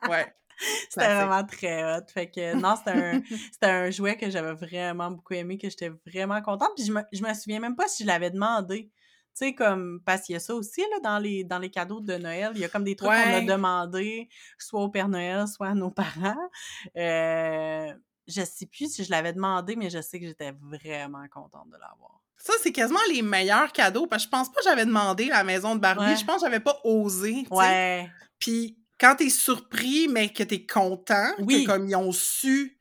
ouais. 0.09 0.33
C'était 0.89 1.13
vraiment 1.13 1.43
très 1.45 1.83
hot. 1.83 2.05
Fait 2.11 2.29
que 2.29 2.55
non, 2.55 2.75
c'était 2.75 2.97
un, 2.97 3.21
un 3.61 3.91
jouet 3.91 4.17
que 4.17 4.29
j'avais 4.29 4.53
vraiment 4.53 5.11
beaucoup 5.11 5.33
aimé, 5.33 5.57
que 5.57 5.69
j'étais 5.69 5.91
vraiment 6.05 6.41
contente. 6.41 6.71
Puis 6.75 6.85
je 6.85 6.91
me, 6.91 7.01
je 7.11 7.21
me 7.21 7.33
souviens 7.33 7.59
même 7.59 7.75
pas 7.75 7.87
si 7.87 8.03
je 8.03 8.07
l'avais 8.07 8.31
demandé. 8.31 8.89
Tu 9.37 9.45
sais, 9.45 9.53
comme, 9.53 10.01
parce 10.03 10.23
qu'il 10.23 10.33
y 10.33 10.35
a 10.35 10.39
ça 10.39 10.55
aussi, 10.55 10.81
là, 10.81 10.99
dans 11.03 11.19
les, 11.19 11.43
dans 11.43 11.59
les 11.59 11.69
cadeaux 11.69 12.01
de 12.01 12.15
Noël. 12.15 12.51
Il 12.55 12.61
y 12.61 12.65
a 12.65 12.69
comme 12.69 12.83
des 12.83 12.95
trucs 12.95 13.09
qu'on 13.09 13.33
a 13.33 13.41
demandé, 13.41 14.29
soit 14.57 14.81
au 14.81 14.89
Père 14.89 15.09
Noël, 15.09 15.47
soit 15.47 15.67
à 15.67 15.73
nos 15.75 15.91
parents. 15.91 16.49
Euh, 16.95 17.93
je 18.27 18.41
sais 18.41 18.65
plus 18.65 18.91
si 18.91 19.03
je 19.03 19.11
l'avais 19.11 19.33
demandé, 19.33 19.75
mais 19.75 19.91
je 19.91 20.01
sais 20.01 20.19
que 20.19 20.25
j'étais 20.25 20.53
vraiment 20.59 21.23
contente 21.31 21.67
de 21.67 21.77
l'avoir. 21.77 22.19
Ça, 22.37 22.53
c'est 22.61 22.71
quasiment 22.71 22.99
les 23.11 23.21
meilleurs 23.21 23.71
cadeaux, 23.71 24.07
parce 24.07 24.25
que 24.25 24.31
je 24.31 24.31
pense 24.31 24.51
pas 24.51 24.59
que 24.61 24.63
j'avais 24.63 24.85
demandé 24.85 25.25
la 25.25 25.43
maison 25.43 25.75
de 25.75 25.81
Barbie. 25.81 26.17
Je 26.17 26.25
pense 26.25 26.37
que 26.41 26.47
j'avais 26.47 26.59
pas 26.59 26.79
osé. 26.83 27.45
Ouais. 27.51 28.09
Puis 28.39 28.79
quand 28.99 29.15
t'es 29.17 29.29
surpris, 29.29 30.07
mais 30.07 30.29
que 30.29 30.41
t'es 30.41 30.65
content, 30.65 31.31
que 31.37 31.65
comme 31.65 31.87
ils 31.87 31.95
ont 31.95 32.11
su 32.11 32.77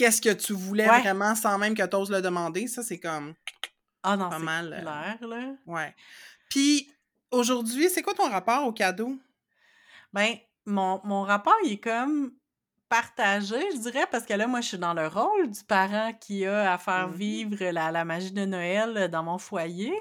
qu'est-ce 0.00 0.22
que 0.22 0.32
tu 0.32 0.54
voulais 0.54 0.86
vraiment 0.86 1.34
sans 1.34 1.58
même 1.58 1.74
que 1.74 1.84
t'oses 1.84 2.10
le 2.10 2.22
demander, 2.22 2.66
ça, 2.66 2.82
c'est 2.82 2.98
comme... 2.98 3.34
Ah 4.02 4.16
non, 4.16 4.30
c'est 4.30 4.38
mal. 4.38 4.72
Euh, 4.72 4.80
clair, 4.80 5.28
là. 5.28 5.54
Ouais. 5.66 5.94
Puis, 6.48 6.90
aujourd'hui, 7.30 7.88
c'est 7.90 8.02
quoi 8.02 8.14
ton 8.14 8.28
rapport 8.28 8.66
au 8.66 8.72
cadeau? 8.72 9.16
Ben, 10.12 10.36
mon, 10.66 11.00
mon 11.04 11.22
rapport, 11.22 11.56
il 11.64 11.72
est 11.72 11.78
comme 11.78 12.32
partagé, 12.88 13.56
je 13.72 13.78
dirais, 13.78 14.06
parce 14.10 14.24
que 14.24 14.34
là, 14.34 14.48
moi, 14.48 14.60
je 14.60 14.68
suis 14.68 14.78
dans 14.78 14.94
le 14.94 15.06
rôle 15.06 15.48
du 15.48 15.62
parent 15.62 16.12
qui 16.20 16.44
a 16.44 16.72
à 16.72 16.78
faire 16.78 17.08
Mmh 17.08 17.14
vivre 17.14 17.64
la, 17.70 17.92
la 17.92 18.04
magie 18.04 18.32
de 18.32 18.44
Noël 18.44 18.96
euh, 18.96 19.08
dans 19.08 19.22
mon 19.22 19.38
foyer. 19.38 19.94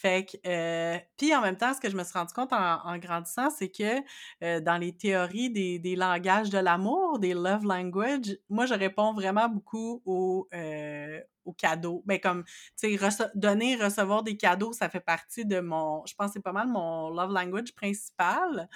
Fait 0.00 0.24
que, 0.24 0.38
euh, 0.46 0.98
puis 1.18 1.34
en 1.34 1.42
même 1.42 1.58
temps, 1.58 1.74
ce 1.74 1.80
que 1.80 1.90
je 1.90 1.96
me 1.96 2.02
suis 2.04 2.14
rendu 2.14 2.32
compte 2.32 2.54
en, 2.54 2.96
grandissant, 2.96 3.50
c'est 3.50 3.68
que 3.68 4.00
euh, 4.42 4.58
dans 4.60 4.78
les 4.78 4.96
théories 4.96 5.50
des, 5.50 5.78
des 5.78 5.94
langages 5.94 6.48
de 6.48 6.56
l'amour, 6.56 7.18
des 7.18 7.34
love 7.34 7.64
language, 7.64 8.38
moi, 8.48 8.64
je 8.64 8.72
réponds 8.72 9.12
vraiment 9.12 9.50
beaucoup 9.50 10.00
aux, 10.06 10.48
euh, 10.54 11.20
aux 11.44 11.52
cadeaux. 11.52 12.02
Ben, 12.06 12.18
comme, 12.18 12.44
tu 12.80 12.96
sais, 12.96 13.28
donner, 13.34 13.76
recevoir 13.76 14.22
des 14.22 14.38
cadeaux, 14.38 14.72
ça 14.72 14.88
fait 14.88 15.00
partie 15.00 15.44
de 15.44 15.60
mon, 15.60 16.02
je 16.06 16.14
pense 16.14 16.32
c'est 16.32 16.40
pas 16.40 16.52
mal 16.52 16.68
mon 16.68 17.10
love 17.10 17.32
language 17.34 17.74
principal. 17.74 18.70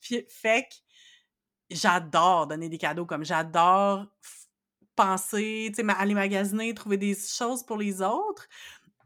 Puis, 0.00 0.24
fait 0.30 0.62
que, 0.70 0.74
j'adore 1.70 2.46
donner 2.46 2.70
des 2.70 2.78
cadeaux, 2.78 3.04
comme 3.04 3.24
j'adore 3.24 4.06
penser, 4.96 5.72
tu 5.74 5.84
sais, 5.84 5.92
aller 5.98 6.14
magasiner, 6.14 6.74
trouver 6.74 6.96
des 6.96 7.14
choses 7.14 7.64
pour 7.64 7.76
les 7.76 8.00
autres. 8.02 8.48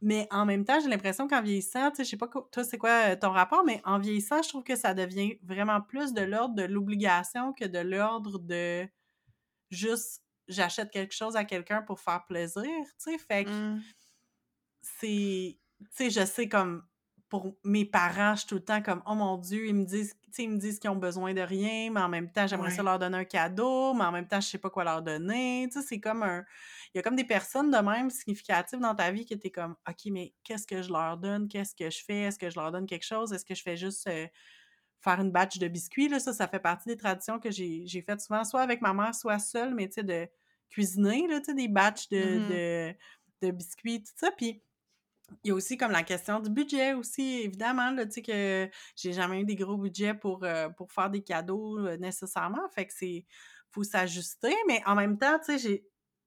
Mais 0.00 0.28
en 0.30 0.46
même 0.46 0.64
temps, 0.64 0.80
j'ai 0.80 0.88
l'impression 0.88 1.26
qu'en 1.28 1.42
vieillissant, 1.42 1.90
tu 1.90 1.96
sais, 1.98 2.04
je 2.04 2.10
sais 2.10 2.16
pas 2.16 2.28
toi 2.28 2.64
c'est 2.64 2.78
quoi 2.78 3.12
euh, 3.12 3.16
ton 3.16 3.30
rapport, 3.30 3.64
mais 3.64 3.80
en 3.84 3.98
vieillissant, 3.98 4.42
je 4.42 4.48
trouve 4.48 4.62
que 4.64 4.76
ça 4.76 4.94
devient 4.94 5.38
vraiment 5.42 5.80
plus 5.80 6.12
de 6.14 6.22
l'ordre 6.22 6.54
de 6.54 6.62
l'obligation 6.62 7.52
que 7.52 7.64
de 7.64 7.78
l'ordre 7.80 8.38
de 8.38 8.86
juste 9.70 10.24
j'achète 10.48 10.90
quelque 10.92 11.14
chose 11.14 11.36
à 11.36 11.44
quelqu'un 11.44 11.82
pour 11.82 12.00
faire 12.00 12.26
plaisir, 12.26 12.64
tu 12.64 13.12
sais. 13.12 13.18
Fait 13.18 13.46
que 13.46 13.50
Mmh. 13.50 13.82
c'est 14.82 15.58
tu 15.80 15.86
sais 15.92 16.10
je 16.10 16.24
sais 16.26 16.48
comme 16.48 16.84
pour 17.28 17.56
mes 17.64 17.84
parents 17.84 18.34
je 18.34 18.40
suis 18.40 18.48
tout 18.48 18.54
le 18.56 18.64
temps 18.64 18.82
comme 18.82 19.02
oh 19.06 19.14
mon 19.14 19.36
dieu 19.36 19.66
ils 19.66 19.74
me 19.74 19.84
disent 19.84 20.16
ils 20.38 20.48
me 20.50 20.56
disent 20.58 20.78
qu'ils 20.78 20.90
ont 20.90 20.96
besoin 20.96 21.34
de 21.34 21.40
rien 21.40 21.90
mais 21.90 22.00
en 22.00 22.08
même 22.08 22.30
temps 22.32 22.46
j'aimerais 22.46 22.70
ça 22.70 22.82
leur 22.82 22.98
donner 22.98 23.18
un 23.18 23.24
cadeau 23.24 23.92
mais 23.94 24.04
en 24.04 24.12
même 24.12 24.26
temps 24.28 24.40
je 24.40 24.48
sais 24.48 24.58
pas 24.58 24.70
quoi 24.70 24.84
leur 24.84 25.02
donner. 25.02 25.68
Tu 25.72 25.80
sais 25.80 25.86
c'est 25.86 26.00
comme 26.00 26.22
un 26.22 26.44
il 26.94 26.98
y 26.98 27.00
a 27.00 27.02
comme 27.02 27.16
des 27.16 27.24
personnes 27.24 27.70
de 27.70 27.76
même 27.78 28.10
significatives 28.10 28.78
dans 28.80 28.94
ta 28.94 29.10
vie 29.10 29.26
que 29.26 29.34
t'es 29.34 29.50
comme 29.50 29.76
ok 29.88 30.06
mais 30.12 30.34
qu'est-ce 30.44 30.66
que 30.66 30.82
je 30.82 30.90
leur 30.92 31.16
donne? 31.18 31.48
Qu'est-ce 31.48 31.74
que 31.74 31.90
je 31.90 32.04
fais? 32.04 32.22
Est-ce 32.22 32.38
que 32.38 32.50
je 32.50 32.58
leur 32.58 32.72
donne 32.72 32.86
quelque 32.86 33.04
chose? 33.04 33.32
Est-ce 33.32 33.44
que 33.44 33.54
je 33.54 33.62
fais 33.62 33.76
juste 33.76 34.06
euh, 34.08 34.26
faire 35.00 35.20
une 35.20 35.30
batch 35.30 35.58
de 35.58 35.68
biscuits? 35.68 36.08
Là 36.08 36.18
ça 36.20 36.32
ça 36.32 36.48
fait 36.48 36.60
partie 36.60 36.88
des 36.88 36.96
traditions 36.96 37.38
que 37.38 37.50
j'ai 37.50 38.02
faites 38.06 38.20
souvent 38.20 38.44
soit 38.44 38.62
avec 38.62 38.80
ma 38.82 38.92
mère 38.94 39.14
soit 39.14 39.38
seule 39.38 39.74
mais 39.74 39.88
tu 39.88 39.94
sais 39.94 40.02
de 40.04 40.28
cuisiner 40.70 41.26
là 41.28 41.38
tu 41.40 41.46
sais 41.46 41.54
des 41.54 41.68
batchs 41.68 42.08
de, 42.10 42.38
Mhm. 42.38 42.60
de 42.92 42.94
de 43.42 43.50
biscuits 43.52 44.02
tout 44.02 44.12
ça. 44.16 44.30
Puis 44.32 44.62
il 45.44 45.48
y 45.48 45.50
a 45.50 45.54
aussi 45.54 45.76
comme 45.76 45.92
la 45.92 46.02
question 46.02 46.40
du 46.40 46.50
budget 46.50 46.94
aussi, 46.94 47.40
évidemment, 47.42 47.90
là, 47.90 48.06
tu 48.06 48.12
sais 48.12 48.22
que 48.22 48.70
j'ai 48.96 49.12
jamais 49.12 49.40
eu 49.40 49.44
des 49.44 49.56
gros 49.56 49.76
budgets 49.76 50.14
pour, 50.14 50.44
euh, 50.44 50.68
pour 50.70 50.92
faire 50.92 51.10
des 51.10 51.22
cadeaux 51.22 51.78
euh, 51.78 51.96
nécessairement, 51.98 52.68
fait 52.74 52.86
que 52.86 52.92
c'est, 52.94 53.26
faut 53.70 53.84
s'ajuster, 53.84 54.54
mais 54.66 54.82
en 54.86 54.94
même 54.94 55.18
temps, 55.18 55.38
tu 55.44 55.58
sais, 55.58 55.84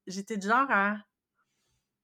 j'étais 0.08 0.38
du 0.38 0.48
genre 0.48 0.68
à 0.70 0.98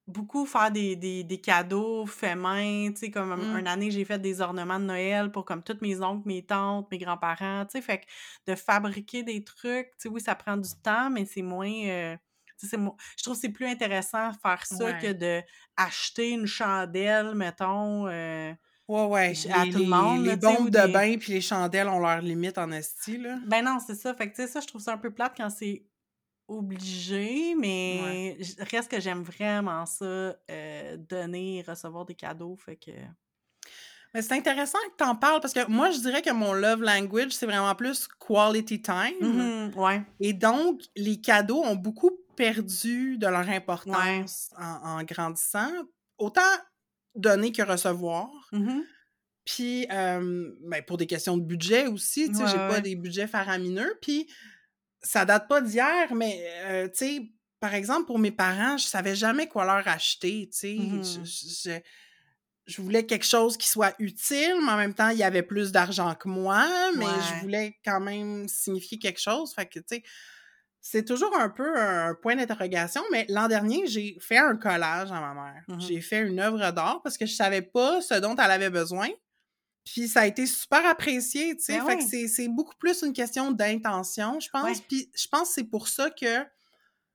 beaucoup 0.08 0.46
faire 0.46 0.72
des, 0.72 0.96
des, 0.96 1.24
des 1.26 1.42
cadeaux 1.42 2.06
faits 2.06 2.38
main, 2.38 2.90
tu 2.92 2.96
sais, 2.98 3.12
comme 3.12 3.34
Mmh. 3.36 3.58
une 3.58 3.68
année, 3.68 3.92
j'ai 3.92 4.06
fait 4.06 4.20
des 4.20 4.40
ornements 4.42 4.80
de 4.80 4.86
Noël 4.86 5.32
pour 5.32 5.44
comme 5.46 5.64
toutes 5.64 5.82
mes 5.82 6.02
oncles, 6.02 6.28
mes 6.28 6.46
tantes, 6.46 6.90
mes 6.92 6.98
grands-parents, 6.98 7.66
tu 7.66 7.74
sais, 7.74 7.82
fait 7.82 8.00
que 8.00 8.06
de 8.52 8.56
fabriquer 8.56 9.24
des 9.24 9.44
trucs, 9.44 9.88
tu 9.92 9.96
sais, 10.04 10.10
oui, 10.10 10.22
ça 10.22 10.36
prend 10.36 10.56
du 10.58 10.70
temps, 10.82 11.10
mais 11.10 11.26
c'est 11.26 11.42
moins... 11.42 11.70
euh, 11.88 12.18
je 12.62 13.24
trouve 13.24 13.36
que 13.36 13.39
c'est 13.41 13.50
plus 13.50 13.65
intéressant 13.67 14.32
faire 14.34 14.65
ça 14.65 14.93
que 14.93 15.12
de 15.13 15.41
acheter 15.76 16.32
une 16.32 16.46
chandelle, 16.48 17.36
mettons, 17.36 18.08
euh, 18.08 18.54
Ouais, 18.88 19.06
ouais. 19.06 19.36
ch- 19.36 19.54
à 19.54 19.65
Les, 19.65 19.72
tout 19.72 19.80
le 19.80 19.84
les, 19.84 19.89
monde, 19.89 20.26
les 20.26 20.34
ou 20.34 20.38
bombes 20.38 20.70
de 20.70 20.80
des... 20.86 20.91
bain 20.91 21.17
puis 21.17 21.34
les 21.34 21.41
chandelles 21.41 21.89
ont 21.89 22.00
leur 22.00 22.22
limite 22.22 22.58
en 22.58 22.72
esti, 22.72 23.17
là. 23.17 23.38
Ben 23.46 23.62
non, 23.63 23.80
c'est 23.86 23.96
ça. 23.96 24.13
Fait 24.13 24.30
que, 24.32 24.36
tu 24.36 24.41
sais, 24.43 24.48
ça, 24.48 24.62
je 24.62 24.67
trouve 24.67 24.82
ça 24.82 24.93
un 24.93 24.98
peu 24.98 25.13
plate 25.13 25.34
quand 25.36 25.50
c'est 25.50 25.86
obligé, 26.48 27.56
mais 27.56 28.38
reste 28.72 28.89
que 28.89 29.00
j'aime 29.02 29.24
vraiment 29.24 29.86
ça, 29.86 30.06
euh, 30.06 30.98
donner 30.98 31.58
et 31.58 31.62
recevoir 31.63 32.06
des 32.06 32.15
cadeaux. 32.15 32.56
Fait 32.56 32.78
que. 32.78 32.91
Mais 34.13 34.22
c'est 34.22 34.34
intéressant 34.34 34.78
que 34.91 34.96
t'en 34.98 35.15
parles 35.15 35.41
parce 35.41 35.54
que 35.54 35.70
moi, 35.70 35.91
je 35.91 36.00
dirais 36.00 36.22
que 36.22 36.32
mon 36.32 36.54
love 36.54 36.82
language, 36.82 37.32
c'est 37.32 37.46
vraiment 37.46 37.76
plus 37.76 38.08
quality 38.08 38.82
time. 38.82 39.13
Mhm, 39.22 39.74
ouais, 39.76 40.06
Et 40.20 40.34
donc, 40.34 40.82
les 40.96 41.22
cadeaux 41.22 41.63
ont 41.63 41.76
beaucoup 41.76 42.12
perdu 42.36 43.17
de 43.17 43.28
leur 43.28 43.48
ouais. 43.50 43.56
importance 43.56 44.50
en, 44.58 45.00
en 45.00 45.04
grandissant. 45.04 45.72
Autant 46.17 46.41
donner 47.15 47.52
que 47.52 47.62
recevoir. 47.62 48.30
Mhm, 48.52 48.88
Puis, 49.46 49.88
euh, 49.91 50.52
ben, 50.62 50.84
pour 50.84 50.98
des 50.98 51.08
questions 51.08 51.38
de 51.38 51.43
budget 51.43 51.88
aussi, 51.88 52.30
tu 52.32 52.38
sais, 52.38 52.43
ouais, 52.43 52.48
j'ai 52.48 52.60
pas 52.60 52.82
des 52.82 52.96
budgets 52.96 53.28
faramineux. 53.28 53.98
Puis, 54.02 54.30
ça 55.02 55.26
date 55.26 55.48
pas 55.48 55.62
d'hier, 55.62 56.13
mais, 56.15 56.43
euh, 56.65 56.88
tu 56.89 56.98
sais, 56.98 57.32
par 57.60 57.74
exemple, 57.76 58.06
pour 58.08 58.20
mes 58.20 58.32
parents, 58.32 58.78
je 58.78 58.86
savais 58.86 59.15
jamais 59.15 59.48
quoi 59.48 59.65
leur 59.65 59.88
acheter, 59.88 60.50
tu 60.52 60.58
sais. 60.60 60.76
Mhm, 60.76 61.24
je- 62.67 62.82
voulais 62.82 63.06
quelque 63.06 63.25
chose 63.25 63.58
qui 63.58 63.67
soit 63.67 63.93
utile, 63.99 64.56
mais 64.63 64.71
en 64.71 64.77
même 64.77 64.93
temps, 64.93 65.10
il 65.10 65.17
y 65.17 65.23
avait 65.23 65.43
plus 65.43 65.71
d'argent 65.71 66.13
que 66.15 66.27
moi, 66.30 66.65
mais 66.97 67.06
je 67.06 67.41
voulais 67.41 67.77
quand 67.86 67.99
même 67.99 68.47
signifier 68.47 68.99
quelque 68.99 69.19
chose. 69.21 69.53
Fait 69.53 69.65
que, 69.65 69.80
tu 69.80 69.86
sais, 69.88 70.03
c'est 70.82 71.03
toujours 71.06 71.36
un 71.38 71.49
peu 71.49 71.77
un 71.77 72.13
point 72.15 72.36
d'interrogation, 72.36 73.01
mais 73.12 73.25
l'an 73.30 73.47
dernier, 73.47 73.88
j'ai 73.88 74.17
fait 74.21 74.38
un 74.38 74.56
collage 74.56 75.12
à 75.12 75.19
ma 75.19 75.34
mère. 75.34 75.63
Mhm, 75.67 75.82
J'ai 75.82 76.01
fait 76.01 76.21
une 76.21 76.39
œuvre 76.39 76.71
d'art 76.71 77.01
parce 77.03 77.17
que 77.17 77.25
je 77.25 77.34
savais 77.34 77.62
pas 77.62 78.01
ce 78.01 78.13
dont 78.15 78.36
elle 78.36 78.51
avait 78.51 78.69
besoin. 78.69 79.10
Puis 79.86 80.08
ça 80.10 80.21
a 80.21 80.27
été 80.27 80.45
super 80.45 80.86
apprécié, 80.86 81.56
tu 81.56 81.63
sais. 81.63 81.80
Ben 81.80 81.86
Fait 81.86 81.97
que 81.97 82.01
ouais, 82.03 82.08
c'est 82.10 82.27
c'est 82.27 82.47
beaucoup 82.49 82.75
plus 82.77 83.01
une 83.03 83.13
question 83.13 83.51
d'intention, 83.51 84.39
je 84.39 84.49
pense. 84.49 84.63
ouais. 84.63 84.84
Puis 84.88 85.10
je 85.15 85.27
pense 85.30 85.47
que 85.49 85.53
c'est 85.56 85.63
pour 85.63 85.88
ça 85.88 86.10
que 86.10 86.45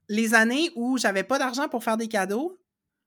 les 0.09 0.35
années 0.35 0.71
où 0.75 0.99
j'avais 0.99 1.23
pas 1.23 1.39
d'argent 1.39 1.69
pour 1.69 1.85
faire 1.85 1.97
des 1.97 2.09
cadeaux, 2.09 2.59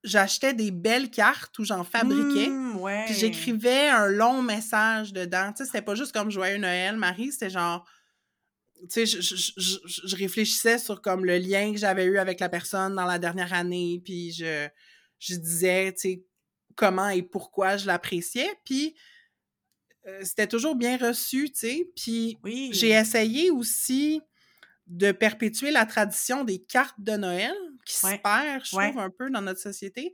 j'achetais 0.05 0.53
des 0.53 0.71
belles 0.71 1.09
cartes 1.09 1.57
où 1.59 1.65
j'en 1.65 1.83
fabriquais. 1.83 2.47
Mmh, 2.47 3.05
Puis 3.05 3.15
j'écrivais 3.15 3.89
un 3.89 4.07
long 4.07 4.41
message 4.41 5.11
dedans. 5.11 5.51
Tu 5.51 5.57
sais, 5.57 5.65
c'était 5.65 5.81
pas 5.81 5.95
juste 5.95 6.13
comme 6.13 6.31
Joyeux 6.31 6.57
Noël, 6.57 6.95
Marie, 6.95 7.31
c'était 7.31 7.49
genre 7.49 7.85
tu 8.81 8.87
sais, 8.89 9.05
je, 9.05 9.21
je, 9.21 9.77
je, 9.87 10.15
réfléchissais 10.15 10.77
sur 10.77 11.01
comme 11.01 11.25
le 11.25 11.37
lien 11.37 11.71
que 11.71 11.77
j'avais 11.77 12.05
eu 12.05 12.17
avec 12.17 12.39
la 12.39 12.49
personne 12.49 12.93
dans 12.95 13.05
la 13.05 13.17
dernière 13.17 13.53
année, 13.53 14.01
puis 14.03 14.31
je, 14.31 14.67
je 15.17 15.35
disais, 15.35 15.93
tu 15.93 15.99
sais, 15.99 16.25
comment 16.75 17.09
et 17.09 17.23
pourquoi 17.23 17.77
je 17.77 17.87
l'appréciais, 17.87 18.49
puis 18.63 18.95
euh, 20.07 20.19
c'était 20.23 20.47
toujours 20.47 20.75
bien 20.75 20.97
reçu, 20.97 21.49
tu 21.49 21.59
sais, 21.59 21.89
puis 21.95 22.37
j'ai 22.71 22.91
essayé 22.91 23.49
aussi 23.49 24.21
de 24.87 25.11
perpétuer 25.11 25.71
la 25.71 25.85
tradition 25.85 26.43
des 26.43 26.59
cartes 26.59 26.99
de 26.99 27.13
Noël, 27.13 27.55
qui 27.85 27.95
se 27.95 28.05
Ouais, 28.07 28.17
perd, 28.17 28.65
je 28.65 28.75
trouve, 28.77 28.95
ouais. 28.95 28.95
un 28.97 29.09
peu 29.09 29.29
dans 29.29 29.41
notre 29.41 29.61
société, 29.61 30.13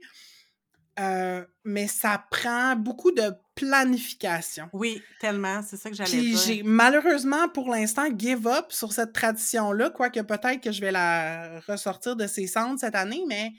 Euh, 1.00 1.44
mais 1.64 1.88
ça 1.88 2.22
prend 2.30 2.76
beaucoup 2.76 3.12
de 3.12 3.32
planification. 3.54 4.68
Oui, 4.74 5.02
tellement. 5.18 5.62
C'est 5.62 5.78
ça 5.78 5.88
que 5.88 5.96
j'allais 5.96 6.20
Puis 6.20 6.20
dire. 6.22 6.38
j'ai 6.38 6.62
malheureusement 6.62 7.48
pour 7.48 7.70
l'instant 7.70 8.06
give 8.16 8.46
up 8.46 8.66
sur 8.72 8.92
cette 8.92 9.14
tradition-là, 9.14 9.88
quoique 9.90 10.20
peut-être 10.20 10.60
que 10.60 10.70
je 10.70 10.82
vais 10.82 10.92
la 10.92 11.60
ressortir 11.66 12.14
de 12.14 12.26
ses 12.26 12.46
cendres 12.46 12.78
cette 12.78 12.94
année, 12.94 13.22
mais 13.26 13.52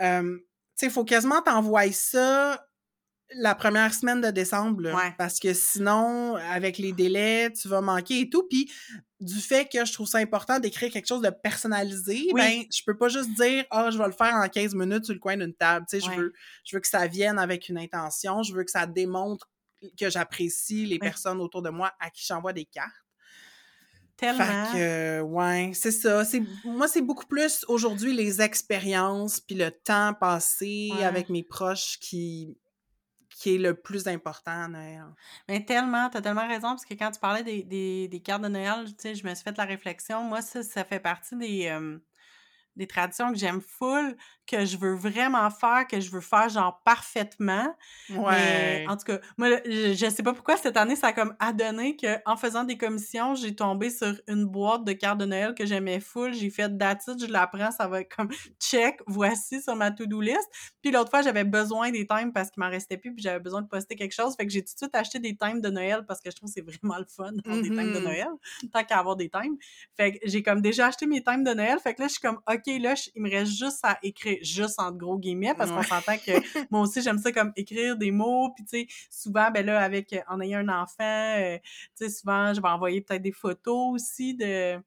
euh, 0.00 0.22
tu 0.38 0.44
sais, 0.76 0.86
il 0.86 0.92
faut 0.92 1.04
quasiment 1.04 1.42
t'envoyer 1.42 1.92
ça 1.92 2.67
la 3.34 3.54
première 3.54 3.92
semaine 3.92 4.20
de 4.20 4.30
décembre, 4.30 4.80
là, 4.82 4.94
Ouais. 4.96 5.14
parce 5.18 5.38
que 5.38 5.52
sinon, 5.52 6.36
avec 6.36 6.78
les 6.78 6.92
délais, 6.92 7.52
tu 7.52 7.68
vas 7.68 7.80
manquer 7.80 8.20
et 8.20 8.30
tout. 8.30 8.46
Puis 8.48 8.70
du 9.20 9.40
fait 9.40 9.68
que 9.70 9.84
je 9.84 9.92
trouve 9.92 10.06
ça 10.08 10.18
important 10.18 10.58
d'écrire 10.60 10.90
quelque 10.92 11.06
chose 11.08 11.22
de 11.22 11.30
personnalisé, 11.30 12.28
Oui. 12.32 12.40
ben 12.40 12.62
je 12.72 12.82
peux 12.86 12.96
pas 12.96 13.08
juste 13.08 13.30
dire 13.34 13.64
«Ah, 13.70 13.90
je 13.90 13.98
vais 13.98 14.06
le 14.06 14.12
faire 14.12 14.34
en 14.34 14.48
15 14.48 14.74
minutes 14.74 15.04
sur 15.06 15.14
le 15.14 15.20
coin 15.20 15.36
d'une 15.36 15.52
table.» 15.54 15.84
Tu 15.90 16.00
sais, 16.00 16.06
je 16.06 16.10
veux, 16.18 16.32
je 16.64 16.76
veux 16.76 16.80
que 16.80 16.88
ça 16.88 17.06
vienne 17.06 17.38
avec 17.38 17.68
une 17.68 17.78
intention, 17.78 18.42
je 18.42 18.54
veux 18.54 18.64
que 18.64 18.70
ça 18.70 18.86
démontre 18.86 19.50
que 20.00 20.08
j'apprécie 20.10 20.86
les 20.86 20.98
personnes 20.98 21.40
autour 21.40 21.62
de 21.62 21.70
moi 21.70 21.92
à 22.00 22.10
qui 22.10 22.24
j'envoie 22.26 22.52
des 22.52 22.64
cartes. 22.64 22.90
Fait 24.20 24.26
Tellement. 24.34 24.72
que, 24.72 24.78
euh, 24.78 25.20
ouais, 25.22 25.70
c'est 25.74 25.92
ça. 25.92 26.24
C'est, 26.24 26.42
moi, 26.64 26.88
c'est 26.88 27.02
beaucoup 27.02 27.26
plus 27.26 27.64
aujourd'hui 27.68 28.12
les 28.12 28.40
expériences 28.42 29.38
puis 29.38 29.54
le 29.54 29.70
temps 29.70 30.12
passé 30.14 30.90
Ouais. 30.92 31.04
avec 31.04 31.28
mes 31.28 31.44
proches 31.44 31.98
qui, 32.00 32.58
qui 33.38 33.54
est 33.54 33.58
le 33.58 33.74
plus 33.74 34.08
important 34.08 34.64
à 34.64 34.68
Noël. 34.68 35.04
Mais 35.48 35.64
tellement, 35.64 36.10
t'as 36.10 36.20
tellement 36.20 36.48
raison, 36.48 36.70
parce 36.70 36.84
que 36.84 36.94
quand 36.94 37.12
tu 37.12 37.20
parlais 37.20 37.44
des, 37.44 37.62
des, 38.08 38.20
cartes 38.20 38.42
de 38.42 38.48
Noël, 38.48 38.86
tu 38.86 38.94
sais, 38.98 39.14
je 39.14 39.24
me 39.24 39.32
suis 39.32 39.44
fait 39.44 39.56
la 39.56 39.64
réflexion. 39.64 40.24
Moi, 40.24 40.42
ça, 40.42 40.64
ça 40.64 40.84
fait 40.84 40.98
partie 40.98 41.36
des, 41.36 41.68
euh, 41.68 41.98
des 42.74 42.88
traditions 42.88 43.30
que 43.32 43.38
j'aime 43.38 43.60
full, 43.60 44.16
que 44.48 44.64
je 44.64 44.76
veux 44.78 44.94
vraiment 44.94 45.50
faire, 45.50 45.86
que 45.86 46.00
je 46.00 46.10
veux 46.10 46.20
faire 46.20 46.48
genre 46.48 46.80
parfaitement. 46.84 47.74
Ouais. 48.10 48.86
en 48.88 48.96
tout 48.96 49.04
cas, 49.04 49.18
moi, 49.36 49.48
je, 49.66 49.94
je, 49.94 50.10
sais 50.10 50.22
pas 50.22 50.32
pourquoi 50.32 50.56
cette 50.56 50.76
année, 50.76 50.96
ça 50.96 51.08
a 51.08 51.12
comme 51.12 51.34
adonné 51.38 51.96
qu'en 51.96 52.36
faisant 52.36 52.64
des 52.64 52.78
commissions, 52.78 53.34
j'ai 53.34 53.54
tombé 53.54 53.90
sur 53.90 54.14
une 54.26 54.46
boîte 54.46 54.84
de 54.84 54.92
cartes 54.92 55.18
de 55.18 55.26
Noël 55.26 55.54
que 55.54 55.66
j'aimais 55.66 56.00
full. 56.00 56.32
J'ai 56.32 56.50
fait 56.50 56.74
d'attitude, 56.76 57.20
je 57.26 57.30
la 57.32 57.46
prends, 57.46 57.70
ça 57.70 57.86
va 57.86 58.00
être 58.00 58.14
comme 58.16 58.28
check, 58.60 59.00
voici 59.06 59.60
sur 59.60 59.76
ma 59.76 59.90
to-do 59.90 60.20
list. 60.20 60.48
Puis 60.82 60.90
l'autre 60.90 61.10
fois, 61.10 61.22
j'avais 61.22 61.44
besoin 61.44 61.90
des 61.90 62.06
times 62.06 62.32
parce 62.32 62.50
qu'il 62.50 62.62
m'en 62.62 62.70
restait 62.70 62.96
plus, 62.96 63.12
puis 63.14 63.22
j'avais 63.22 63.40
besoin 63.40 63.62
de 63.62 63.68
poster 63.68 63.94
quelque 63.96 64.14
chose. 64.14 64.34
Fait 64.36 64.46
que 64.46 64.52
j'ai 64.52 64.62
tout 64.62 64.72
de 64.72 64.78
suite 64.78 64.94
acheté 64.94 65.18
des 65.18 65.36
times 65.36 65.60
de 65.60 65.68
Noël 65.68 66.04
parce 66.06 66.20
que 66.20 66.30
je 66.30 66.36
trouve 66.36 66.48
que 66.48 66.54
c'est 66.54 66.60
vraiment 66.64 66.98
le 66.98 67.04
fun 67.06 67.32
d'avoir 67.32 67.62
des 67.62 67.68
times 67.68 67.92
de 67.92 67.98
Mhm. 67.98 68.04
Noël, 68.04 68.28
tant 68.72 68.84
qu'à 68.84 68.98
avoir 68.98 69.16
des 69.16 69.28
times. 69.28 69.56
Fait 69.96 70.12
que 70.12 70.18
j'ai 70.24 70.42
comme 70.42 70.62
déjà 70.62 70.86
acheté 70.86 71.06
mes 71.06 71.22
times 71.22 71.44
de 71.44 71.52
Noël. 71.52 71.78
Fait 71.82 71.94
que 71.94 72.00
là, 72.02 72.08
je 72.08 72.12
suis 72.12 72.20
comme, 72.22 72.38
OK, 72.50 72.66
là, 72.80 72.94
je- 72.94 73.10
il 73.14 73.22
me 73.22 73.30
reste 73.30 73.52
juste 73.58 73.80
à 73.82 73.98
écrire, 74.02 74.37
juste 74.42 74.80
entre 74.80 74.98
gros 74.98 75.18
guillemets, 75.18 75.54
parce 75.54 75.70
qu'on 75.70 75.82
s'entend 75.82 76.16
que 76.18 76.32
moi 76.70 76.80
aussi, 76.82 77.02
j'aime 77.02 77.18
ça 77.18 77.32
comme 77.32 77.52
écrire 77.56 77.96
des 77.96 78.10
mots. 78.10 78.52
Puis, 78.54 78.64
tu 78.64 78.70
sais, 78.80 78.86
souvent, 79.10 79.50
ben 79.50 79.64
là, 79.66 79.80
avec, 79.80 80.12
euh, 80.12 80.20
en 80.28 80.40
ayant 80.40 80.60
un 80.60 80.82
enfant, 80.82 80.94
euh, 81.38 81.58
tu 81.96 82.04
sais, 82.06 82.10
souvent, 82.10 82.52
je 82.54 82.60
vais 82.60 82.68
envoyer 82.68 83.00
peut-être 83.00 83.22
des 83.22 83.32
photos 83.32 83.94
aussi 83.94 84.34
de. 84.34 84.78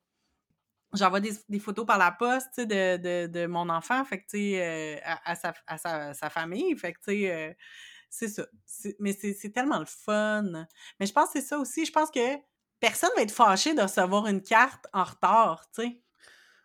J'envoie 0.94 1.22
des, 1.22 1.32
des 1.48 1.60
photos 1.60 1.86
par 1.86 1.98
la 1.98 2.12
poste, 2.12 2.48
tu 2.54 2.64
sais, 2.64 2.66
de, 2.66 2.98
de, 2.98 3.28
de 3.28 3.46
mon 3.48 3.70
enfant, 3.70 4.04
fait 4.04 4.20
que, 4.20 4.24
tu 4.24 4.38
sais, 4.38 4.62
euh, 4.62 5.00
à, 5.06 5.32
à 5.32 5.36
sa, 5.36 5.54
à 5.66 5.78
sa, 5.78 6.14
sa 6.14 6.30
famille. 6.30 6.76
Fait 6.78 6.92
que, 6.94 7.00
tu 7.00 7.12
sais, 7.22 7.32
euh, 7.32 7.54
c'est 8.10 8.28
ça. 8.28 8.46
Mais 9.00 9.14
c'est 9.14 9.34
c'est 9.34 9.52
tellement 9.52 9.80
le 9.80 9.86
fun. 9.86 10.68
Mais 11.00 11.06
je 11.06 11.14
pense 11.14 11.28
que 11.32 11.40
c'est 11.40 11.48
ça 11.48 11.58
aussi. 11.60 11.86
Je 11.86 11.94
pense 11.94 12.12
que 12.12 12.20
personne 12.82 13.10
va 13.16 13.22
être 13.24 13.32
fâché 13.32 13.74
de 13.74 13.82
recevoir 13.82 14.28
une 14.28 14.42
carte 14.42 14.88
en 14.94 15.06
retard, 15.06 15.66
tu 15.74 15.84
sais. 15.84 16.02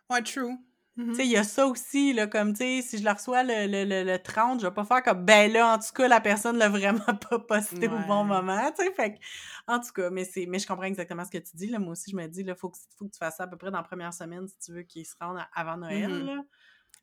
Ouais, 0.09 0.21
true. 0.23 0.57
Mhm. 0.97 1.13
Sais, 1.13 1.25
il 1.25 1.31
y 1.31 1.37
a 1.37 1.43
ça 1.43 1.65
aussi, 1.67 2.13
là, 2.13 2.27
comme, 2.27 2.53
tu 2.53 2.59
sais, 2.59 2.81
si 2.81 2.97
je 2.99 3.03
la 3.03 3.13
reçois 3.13 3.43
le, 3.43 3.65
le, 3.67 3.85
le, 3.85 4.03
le 4.03 4.19
30, 4.21 4.59
je 4.61 4.67
vais 4.67 4.73
pas 4.73 4.83
faire 4.85 5.01
comme, 5.03 5.25
ben 5.25 5.51
là, 5.51 5.73
en 5.75 5.79
tout 5.79 5.91
cas, 5.95 6.07
la 6.07 6.21
personne 6.21 6.57
l'a 6.57 6.69
vraiment 6.69 6.99
pas 7.29 7.39
posté 7.39 7.87
au 7.87 7.99
bon 7.99 8.23
moment, 8.25 8.71
tu 8.77 8.83
sais, 8.85 8.91
fait 8.93 9.13
que, 9.15 9.19
en 9.67 9.79
tout 9.79 9.91
cas, 9.93 10.09
mais 10.09 10.25
c'est, 10.25 10.45
mais 10.47 10.59
je 10.59 10.67
comprends 10.67 10.83
exactement 10.85 11.23
ce 11.25 11.31
que 11.31 11.37
tu 11.39 11.55
dis, 11.55 11.67
là, 11.67 11.79
moi 11.79 11.93
aussi, 11.93 12.11
je 12.11 12.15
me 12.15 12.27
dis, 12.27 12.43
là, 12.43 12.55
faut 12.55 12.69
que, 12.69 12.77
faut 12.97 13.05
que 13.05 13.11
tu 13.11 13.17
fasses 13.19 13.37
ça 13.37 13.43
à 13.43 13.47
peu 13.47 13.57
près 13.57 13.71
dans 13.71 13.77
la 13.77 13.83
première 13.83 14.13
semaine, 14.13 14.47
si 14.47 14.57
tu 14.59 14.73
veux 14.73 14.83
qu'il 14.83 15.05
se 15.05 15.15
rende 15.19 15.39
avant 15.55 15.77
Noël, 15.77 16.09
Mhm. 16.09 16.25
là. 16.25 16.41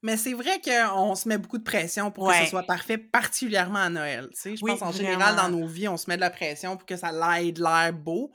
Mais 0.03 0.17
c'est 0.19 0.35
vrai 0.35 0.61
qu'on 0.61 1.15
se 1.15 1.29
met 1.29 1.39
beaucoup 1.39 1.59
de 1.59 1.63
pression 1.65 2.11
pour 2.11 2.27
que 2.27 2.35
ce 2.35 2.45
soit 2.47 2.65
parfait, 2.65 2.99
particulièrement 2.99 3.79
à 3.81 3.91
Noël. 3.91 4.31
tu 4.35 4.41
sais. 4.41 4.57
Je 4.57 4.63
Oui, 4.63 4.73
pense 4.73 4.83
en 4.83 4.93
général, 4.93 5.37
dans 5.37 5.49
nos 5.49 5.67
vies, 5.67 5.89
on 5.89 5.97
se 5.97 6.11
met 6.11 6.17
de 6.17 6.21
la 6.21 6.31
pression 6.31 6.77
pour 6.77 6.87
que 6.87 6.97
ça 6.97 7.11
l'aide 7.13 7.59
l'air 7.59 7.93
beau, 7.93 8.33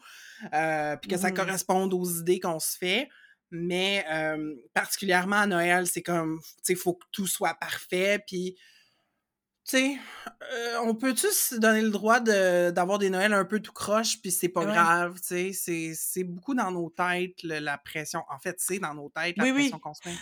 euh, 0.54 0.96
puis 0.98 1.10
que 1.10 1.18
ça 1.18 1.32
Mhm. 1.32 1.36
corresponde 1.36 1.94
aux 1.94 2.06
idées 2.22 2.40
qu'on 2.40 2.60
se 2.60 2.78
fait. 2.78 3.10
Mais 3.52 4.06
euh, 4.10 4.56
particulièrement 4.74 5.38
à 5.38 5.48
Noël, 5.48 5.88
c'est 5.88 6.04
comme, 6.04 6.40
tu 6.42 6.48
sais, 6.64 6.74
il 6.74 6.80
faut 6.80 6.94
que 6.94 7.06
tout 7.12 7.28
soit 7.28 7.56
parfait. 7.56 8.24
Puis, 8.28 8.56
tu 9.66 9.78
sais, 9.78 9.98
euh, 10.54 10.78
on 10.84 10.96
peut-tu 10.96 11.28
se 11.32 11.56
donner 11.56 11.82
le 11.82 11.90
droit 11.90 12.20
de- 12.20 12.72
d'avoir 12.72 12.98
des 13.00 13.10
Noëls 13.10 13.34
un 13.34 13.46
peu 13.46 13.60
tout 13.60 13.72
croche, 13.74 14.20
puis 14.22 14.32
c'est 14.32 14.50
pas 14.50 14.62
Ouais. 14.62 14.72
grave, 14.74 15.20
tu 15.22 15.28
sais. 15.28 15.52
c'est- 15.54 15.94
beaucoup 16.24 16.54
dans 16.56 16.72
nos 16.72 16.90
têtes, 16.90 17.42
le- 17.44 17.60
la 17.60 17.78
pression. 17.78 18.24
En 18.30 18.40
fait, 18.40 18.56
c'est 18.60 18.80
dans 18.80 18.94
nos 18.94 19.10
têtes, 19.10 19.38
la 19.38 19.44
Oui, 19.44 19.52
oui. 19.52 19.62
pression 19.70 19.80
qu'on 19.80 19.94
se 19.94 20.08
met. 20.08 20.16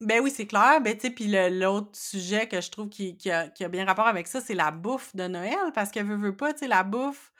Ben 0.00 0.20
oui, 0.22 0.32
c'est 0.34 0.46
clair. 0.46 0.80
Ben, 0.80 0.96
tu 0.96 1.12
puis 1.12 1.26
l'autre 1.50 1.90
sujet 1.96 2.46
que 2.46 2.60
je 2.60 2.70
trouve 2.70 2.88
qui, 2.88 3.16
qui 3.16 3.32
a, 3.32 3.48
qui 3.48 3.64
a 3.64 3.68
bien 3.68 3.84
rapport 3.84 4.06
avec 4.06 4.28
ça, 4.28 4.40
c'est 4.40 4.54
la 4.54 4.70
bouffe 4.70 5.14
de 5.16 5.26
Noël. 5.26 5.56
Parce 5.74 5.90
que, 5.90 5.98
veux 6.14 6.36
pas, 6.36 6.52
tu 6.52 6.60
sais, 6.60 6.68
la 6.68 6.84
bouffe, 6.84 7.32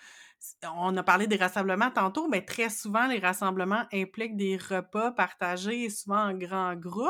on 0.64 0.96
a 0.96 1.02
parlé 1.02 1.26
des 1.26 1.36
rassemblements 1.36 1.90
tantôt, 1.90 2.28
mais 2.28 2.44
très 2.44 2.70
souvent, 2.70 3.06
les 3.06 3.18
rassemblements 3.18 3.84
impliquent 3.92 4.36
des 4.36 4.56
repas 4.56 5.12
partagés, 5.12 5.90
souvent 5.90 6.30
en 6.30 6.34
grand 6.34 6.74
groupe. 6.74 7.08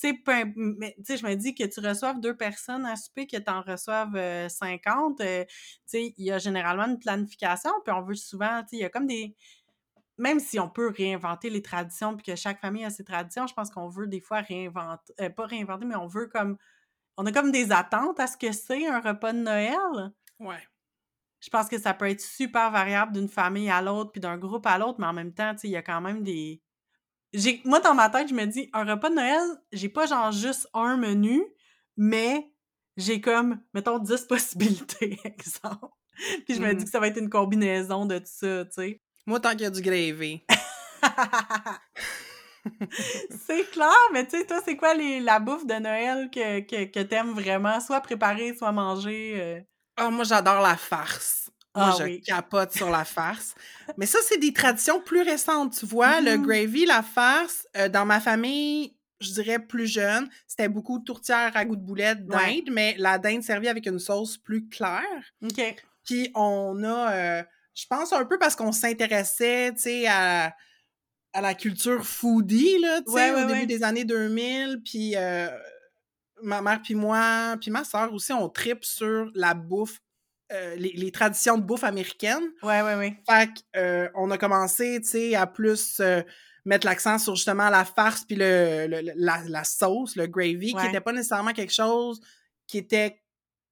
Tu 0.00 0.08
sais, 0.24 1.16
je 1.16 1.26
me 1.26 1.34
dis 1.34 1.54
que 1.54 1.64
tu 1.64 1.80
reçoives 1.80 2.20
deux 2.20 2.36
personnes 2.36 2.86
à 2.86 2.96
souper, 2.96 3.26
que 3.26 3.36
tu 3.36 3.50
en 3.50 3.62
reçoives 3.62 4.14
euh, 4.16 4.48
50, 4.48 5.20
euh, 5.20 5.44
tu 5.44 5.52
sais, 5.86 6.14
il 6.16 6.24
y 6.24 6.32
a 6.32 6.38
généralement 6.38 6.86
une 6.86 6.98
planification, 6.98 7.70
puis 7.84 7.94
on 7.94 8.02
veut 8.02 8.14
souvent, 8.14 8.62
tu 8.62 8.70
sais, 8.70 8.76
il 8.76 8.80
y 8.80 8.84
a 8.84 8.90
comme 8.90 9.06
des 9.06 9.34
même 10.18 10.40
si 10.40 10.58
on 10.58 10.68
peut 10.68 10.88
réinventer 10.96 11.50
les 11.50 11.62
traditions, 11.62 12.16
puis 12.16 12.24
que 12.24 12.36
chaque 12.36 12.60
famille 12.60 12.84
a 12.84 12.90
ses 12.90 13.04
traditions, 13.04 13.46
je 13.46 13.54
pense 13.54 13.70
qu'on 13.70 13.88
veut 13.88 14.06
des 14.06 14.20
fois 14.20 14.40
réinventer, 14.40 15.12
euh, 15.20 15.30
pas 15.30 15.46
réinventer, 15.46 15.84
mais 15.84 15.96
on 15.96 16.06
veut 16.06 16.26
comme, 16.28 16.56
on 17.18 17.26
a 17.26 17.32
comme 17.32 17.52
des 17.52 17.72
attentes 17.72 18.18
à 18.18 18.26
ce 18.26 18.36
que 18.36 18.52
c'est 18.52 18.86
un 18.86 19.00
repas 19.00 19.32
de 19.32 19.40
Noël. 19.40 20.12
Ouais. 20.38 20.62
Je 21.46 21.50
pense 21.52 21.68
que 21.68 21.78
ça 21.78 21.94
peut 21.94 22.10
être 22.10 22.20
super 22.20 22.72
variable 22.72 23.12
d'une 23.12 23.28
famille 23.28 23.70
à 23.70 23.80
l'autre, 23.80 24.10
puis 24.10 24.20
d'un 24.20 24.36
groupe 24.36 24.66
à 24.66 24.78
l'autre, 24.78 24.96
mais 24.98 25.06
en 25.06 25.12
même 25.12 25.32
temps, 25.32 25.52
tu 25.52 25.60
sais, 25.60 25.68
il 25.68 25.70
y 25.70 25.76
a 25.76 25.82
quand 25.82 26.00
même 26.00 26.24
des... 26.24 26.60
J'ai... 27.32 27.62
Moi, 27.64 27.78
dans 27.78 27.94
ma 27.94 28.10
tête, 28.10 28.28
je 28.28 28.34
me 28.34 28.46
dis, 28.46 28.68
un 28.72 28.82
repas 28.82 29.10
de 29.10 29.14
Noël, 29.14 29.40
j'ai 29.70 29.88
pas 29.88 30.06
genre 30.06 30.32
juste 30.32 30.66
un 30.74 30.96
menu, 30.96 31.40
mais 31.96 32.50
j'ai 32.96 33.20
comme, 33.20 33.60
mettons, 33.74 34.00
10 34.00 34.22
possibilités, 34.28 35.20
exemple. 35.22 35.86
Puis 36.46 36.56
je 36.56 36.60
me 36.60 36.74
dis 36.74 36.84
que 36.84 36.90
ça 36.90 36.98
va 36.98 37.06
être 37.06 37.20
une 37.20 37.30
combinaison 37.30 38.06
de 38.06 38.18
tout 38.18 38.24
ça, 38.26 38.64
tu 38.64 38.72
sais. 38.72 39.00
Moi, 39.24 39.38
tant 39.38 39.50
qu'il 39.50 39.60
y 39.60 39.66
a 39.66 39.70
du 39.70 39.82
gravy. 39.82 40.44
c'est 43.46 43.70
clair, 43.70 43.94
mais 44.12 44.26
tu 44.26 44.36
sais, 44.36 44.46
toi, 44.46 44.60
c'est 44.64 44.76
quoi 44.76 44.94
les, 44.94 45.20
la 45.20 45.38
bouffe 45.38 45.64
de 45.64 45.74
Noël 45.74 46.28
que, 46.28 46.58
que, 46.58 46.90
que 46.90 47.02
t'aimes 47.04 47.34
vraiment, 47.34 47.78
soit 47.78 48.00
préparer, 48.00 48.56
soit 48.56 48.72
manger? 48.72 49.40
euh? 49.40 49.60
Ah, 49.96 50.10
moi, 50.10 50.24
j'adore 50.24 50.60
la 50.60 50.76
farce. 50.76 51.50
Moi, 51.74 51.90
Ah 51.90 51.96
je 51.98 52.04
oui. 52.04 52.20
capote 52.22 52.72
sur 52.72 52.90
la 52.90 53.04
farce. 53.04 53.54
Mais 53.98 54.06
ça, 54.06 54.18
c'est 54.26 54.38
des 54.38 54.52
traditions 54.52 55.00
plus 55.00 55.22
récentes, 55.22 55.76
tu 55.78 55.86
vois. 55.86 56.20
Le 56.20 56.36
Mhm. 56.36 56.42
gravy, 56.46 56.86
la 56.86 57.02
farce, 57.02 57.66
euh, 57.76 57.88
dans 57.88 58.04
ma 58.06 58.20
famille, 58.20 58.96
je 59.20 59.32
dirais 59.32 59.58
plus 59.58 59.86
jeune, 59.86 60.28
c'était 60.46 60.68
beaucoup 60.68 60.98
de 60.98 61.04
tourtière 61.04 61.52
à 61.56 61.64
goût 61.64 61.76
de 61.76 61.82
boulette, 61.82 62.26
dinde, 62.26 62.38
Ouais. 62.38 62.64
mais 62.70 62.94
la 62.98 63.18
dinde 63.18 63.42
servie 63.42 63.68
avec 63.68 63.86
une 63.86 63.98
sauce 63.98 64.36
plus 64.36 64.68
claire. 64.68 65.02
OK. 65.42 65.76
Puis 66.04 66.30
on 66.34 66.82
a, 66.84 67.12
euh, 67.40 67.42
je 67.74 67.84
pense 67.88 68.12
un 68.12 68.24
peu 68.26 68.38
parce 68.38 68.56
qu'on 68.56 68.72
s'intéressait, 68.72 69.72
tu 69.74 69.80
sais, 69.80 70.06
à, 70.06 70.54
à 71.34 71.40
la 71.42 71.54
culture 71.54 72.06
foodie, 72.06 72.78
là, 72.80 73.00
tu 73.02 73.12
sais, 73.12 73.32
Ouais, 73.32 73.42
au 73.44 73.46
début 73.46 73.66
des 73.66 73.82
années 73.84 74.04
2000, 74.04 74.82
puis 74.84 75.14
euh, 75.16 75.48
ma 76.42 76.60
mère 76.62 76.80
puis 76.82 76.94
moi, 76.94 77.56
puis 77.60 77.70
ma 77.70 77.84
soeur 77.84 78.12
aussi, 78.12 78.32
on 78.32 78.48
tripe 78.48 78.84
sur 78.84 79.30
la 79.34 79.54
bouffe, 79.54 79.98
euh, 80.52 80.74
les, 80.76 80.92
les 80.92 81.10
traditions 81.10 81.58
de 81.58 81.62
bouffe 81.62 81.84
américaine. 81.84 82.42
Ouais, 82.62 82.82
ouais, 82.82 82.94
ouais. 82.94 83.18
Fait 83.28 83.50
qu'on 83.74 84.30
a 84.30 84.38
commencé, 84.38 85.00
tu 85.00 85.08
sais, 85.08 85.34
à 85.34 85.46
plus 85.46 85.98
euh, 86.00 86.22
mettre 86.64 86.86
l'accent 86.86 87.18
sur 87.18 87.34
justement 87.36 87.68
la 87.70 87.84
farce 87.84 88.24
puis 88.24 88.36
le, 88.36 88.86
le- 88.88 89.00
le- 89.02 89.12
la, 89.16 89.42
la 89.48 89.64
sauce, 89.64 90.14
le 90.16 90.26
gravy, 90.26 90.72
qui 90.74 90.82
n'était 90.86 91.00
pas 91.00 91.12
nécessairement 91.12 91.52
quelque 91.52 91.72
chose 91.72 92.20
qui 92.66 92.78
était... 92.78 93.22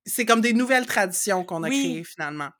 C'est 0.06 0.26
comme 0.26 0.40
des 0.40 0.52
nouvelles 0.52 0.86
traditions 0.86 1.44
qu'on 1.44 1.62
a 1.62 1.68
Oui. 1.68 1.80
créées 1.82 2.04
finalement. 2.04 2.50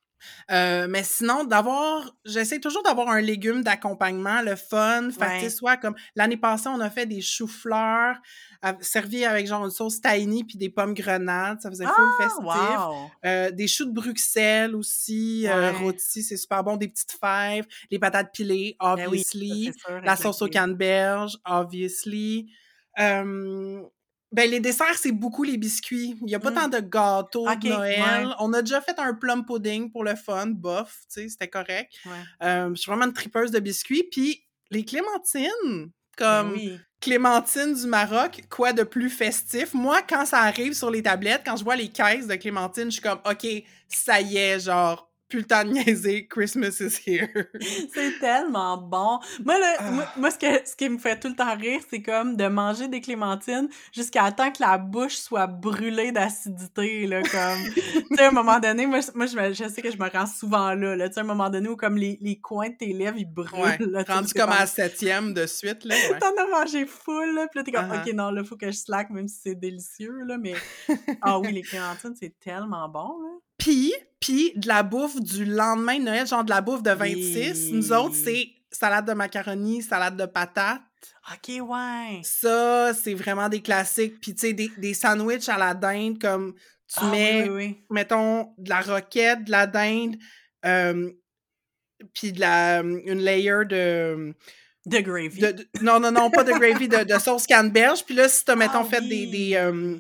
Euh, 0.50 0.86
mais 0.88 1.02
sinon, 1.02 1.44
d'avoir, 1.44 2.14
j'essaie 2.24 2.60
toujours 2.60 2.82
d'avoir 2.82 3.08
un 3.08 3.20
légume 3.20 3.62
d'accompagnement, 3.62 4.42
le 4.42 4.56
fun. 4.56 5.08
Fait 5.10 5.42
Ouais. 5.44 5.50
soit 5.50 5.76
comme 5.76 5.94
l'année 6.16 6.36
passée, 6.36 6.68
on 6.68 6.80
a 6.80 6.90
fait 6.90 7.06
des 7.06 7.20
choux-fleurs 7.20 8.16
à- 8.62 8.76
servis 8.80 9.24
avec 9.24 9.46
genre 9.46 9.64
une 9.64 9.70
sauce 9.70 10.00
tahini 10.00 10.44
puis 10.44 10.56
des 10.58 10.68
pommes 10.70 10.94
grenades. 10.94 11.60
Ça 11.60 11.70
faisait 11.70 11.84
full 11.86 11.94
Ah, 11.96 12.22
festif. 12.22 12.44
wow! 12.44 13.10
Euh, 13.24 13.50
des 13.50 13.66
choux 13.68 13.84
de 13.86 13.92
Bruxelles 13.92 14.74
aussi, 14.74 15.46
euh, 15.48 15.72
Ouais. 15.72 15.78
rôtis, 15.78 16.22
c'est 16.22 16.36
super 16.36 16.62
bon. 16.64 16.76
Des 16.76 16.88
petites 16.88 17.12
fèves, 17.18 17.66
les 17.90 17.98
patates 17.98 18.32
pilées, 18.32 18.76
Ben 18.80 18.86
oui, 19.08 19.22
ça, 19.22 19.38
obviously. 19.38 19.72
sûr, 19.86 20.00
la 20.02 20.16
sauce 20.16 20.40
au 20.42 20.46
les- 20.46 20.50
canneberge, 20.50 21.36
obviously. 21.44 22.50
Euh, 22.98 23.82
ben, 24.35 24.51
les 24.51 24.61
desserts, 24.61 24.99
c'est 24.99 25.12
beaucoup 25.12 25.43
les 25.45 25.57
biscuits. 25.57 26.16
Il 26.20 26.26
n'y 26.26 26.35
a 26.35 26.41
pas 26.41 26.51
Mm. 26.51 26.55
tant 26.55 26.68
de 26.68 26.78
gâteaux 26.80 27.47
de 27.49 27.68
Noël. 27.68 28.26
ouais. 28.26 28.32
On 28.41 28.53
a 28.53 28.62
déjà 28.62 28.80
fait 28.80 28.99
un 28.99 29.14
plum 29.14 29.45
pudding 29.47 29.91
pour 29.91 30.05
le 30.05 30.14
fun, 30.16 30.47
bof, 30.49 30.91
tu 31.12 31.22
sais, 31.22 31.28
c'était 31.28 31.49
correct. 31.49 31.93
Ouais. 32.07 32.12
Euh, 32.43 32.70
je 32.70 32.74
suis 32.80 32.91
vraiment 32.91 33.07
une 33.07 33.12
tripeuse 33.12 33.51
de 33.51 33.61
biscuits. 33.61 34.05
Puis 34.11 34.45
les 34.70 34.85
clémentines, 34.85 35.51
Ben 35.64 35.91
comme 36.16 36.53
oui. 36.53 36.78
clémentine 37.01 37.74
du 37.74 37.87
Maroc, 37.87 38.43
quoi 38.51 38.72
de 38.72 38.82
plus 38.82 39.11
festif? 39.11 39.72
Moi, 39.74 40.03
quand 40.03 40.24
ça 40.26 40.41
arrive 40.41 40.72
sur 40.74 40.91
les 40.91 41.03
tablettes, 41.03 41.43
quand 41.45 41.57
je 41.57 41.64
vois 41.64 41.76
les 41.76 41.89
caisses 41.89 42.26
de 42.26 42.35
clémentine, 42.35 42.85
je 42.87 42.91
suis 42.99 43.03
comme, 43.03 43.20
OK, 43.30 43.47
ça 43.89 44.20
y 44.20 44.37
est, 44.37 44.61
genre, 44.61 45.11
plus 45.35 45.41
le 45.41 45.47
temps 45.47 45.64
de 45.64 45.70
niaiser, 45.70 46.26
Christmas 46.28 46.76
is 46.80 47.01
here. 47.05 47.28
C'est 47.93 48.18
tellement 48.20 48.76
bon. 48.76 49.18
Moi, 49.45 49.59
là, 49.59 49.74
Ah. 49.80 49.91
moi, 49.91 50.07
moi, 50.16 50.30
ce, 50.30 50.39
que, 50.39 50.47
ce 50.68 50.76
qui 50.76 50.89
me 50.89 50.99
fait 50.99 51.18
tout 51.18 51.28
le 51.28 51.35
temps 51.35 51.57
rire, 51.57 51.80
c'est 51.91 52.03
comme 52.03 52.37
de 52.37 52.47
manger 52.47 52.87
des 52.87 53.01
clémentines 53.01 53.68
jusqu'à 53.93 54.30
temps 54.30 54.53
que 54.53 54.61
la 54.62 54.78
bouche 54.78 55.16
soit 55.16 55.47
brûlée 55.49 56.12
d'acidité, 56.12 57.07
là, 57.09 57.22
comme... 57.22 57.64
tu 57.74 58.16
sais, 58.16 58.22
à 58.22 58.28
un 58.28 58.30
moment 58.30 58.61
donné, 58.61 58.87
moi, 58.87 59.01
je- 59.01 59.11
moi 59.16 59.26
je, 59.26 59.68
sais 59.68 59.82
que 59.82 59.91
je 59.91 59.97
me 59.99 60.09
rends 60.09 60.26
souvent 60.26 60.74
là, 60.74 60.95
là, 60.95 61.09
tu 61.09 61.14
sais, 61.14 61.20
à 61.20 61.22
un 61.24 61.26
moment 61.26 61.51
donné 61.51 61.68
où 61.68 61.76
comme 61.76 61.97
les, 61.97 62.16
les 62.20 62.39
coins 62.41 62.68
de 62.68 62.74
tes 62.76 62.93
lèvres, 62.93 63.16
ils 63.18 63.24
brûlent, 63.24 63.51
Ouais, 63.61 63.76
là, 63.80 64.05
rendu 64.07 64.32
comme 64.35 64.51
à 64.51 64.61
la 64.61 64.66
septième 64.66 65.35
de 65.35 65.47
suite, 65.47 65.85
là. 65.85 65.95
ouais. 65.95 66.18
T'en 66.20 66.28
as 66.41 66.47
mangé 66.61 66.87
full, 66.87 67.35
là, 67.35 67.49
pis 67.49 67.59
là, 67.59 67.64
t'es 67.64 67.72
comme. 67.72 67.91
OK, 67.91 68.12
non, 68.14 68.30
là, 68.30 68.45
faut 68.45 68.57
que 68.57 68.66
je 68.70 68.76
slack, 68.76 69.11
même 69.11 69.26
si 69.28 69.41
c'est 69.43 69.55
délicieux, 69.59 70.22
là, 70.26 70.39
mais... 70.39 70.55
Ah 71.22 71.39
oui, 71.41 71.53
les 71.53 71.62
clémentines, 71.62 72.14
c'est 72.18 72.39
tellement 72.39 72.89
bon, 72.89 73.18
là. 73.22 73.30
Puis, 73.59 73.92
puis 74.20 74.52
de 74.57 74.66
la 74.68 74.82
bouffe 74.82 75.20
du 75.20 75.44
lendemain 75.44 75.98
de 75.98 76.05
Noël, 76.05 76.26
genre 76.26 76.44
de 76.44 76.50
la 76.50 76.61
bouffe 76.61 76.82
de 76.82 76.90
26. 76.90 77.72
Nous 77.72 77.92
autres, 77.92 78.14
c'est 78.14 78.48
salade 78.70 79.07
de 79.07 79.12
macaroni, 79.12 79.82
salade 79.82 80.16
de 80.16 80.26
patates. 80.26 80.80
OK, 81.32 81.61
ouais. 81.68 82.20
Ça, 82.22 82.92
c'est 82.94 83.14
vraiment 83.14 83.48
des 83.48 83.61
classiques. 83.62 84.20
Puis, 84.20 84.34
tu 84.34 84.40
sais, 84.48 84.52
des, 84.52 84.70
des 84.78 84.94
sandwichs 84.94 85.48
à 85.48 85.57
la 85.59 85.72
dinde, 85.74 86.20
comme 86.20 86.55
tu 86.88 86.96
Ah 87.00 87.11
mets, 87.11 87.48
oui, 87.48 87.55
oui. 87.55 87.78
mettons, 87.90 88.52
de 88.59 88.68
la 88.68 88.80
roquette, 88.80 89.44
de 89.44 89.50
la 89.50 89.66
dinde, 89.66 90.16
euh, 90.66 91.11
puis 92.12 92.32
de 92.32 92.40
la, 92.40 92.80
une 92.80 93.20
layer 93.20 93.64
de, 93.66 94.34
De 94.86 94.98
gravy. 95.00 95.40
de- 95.40 95.52
de- 95.52 95.68
Non, 95.80 95.98
non, 96.00 96.11
non, 96.11 96.30
pas 96.30 96.44
de 96.44 96.52
gravy, 96.52 96.88
de, 96.88 97.05
de 97.05 97.18
sauce 97.18 97.46
canneberge. 97.46 98.05
Puis 98.05 98.14
là, 98.14 98.28
si 98.28 98.44
t'as, 98.44 98.57
mettons, 98.57 98.80
Ah 98.80 98.84
fait 98.84 99.00
des, 99.09 99.26
des, 99.26 99.55
euh. 99.55 99.96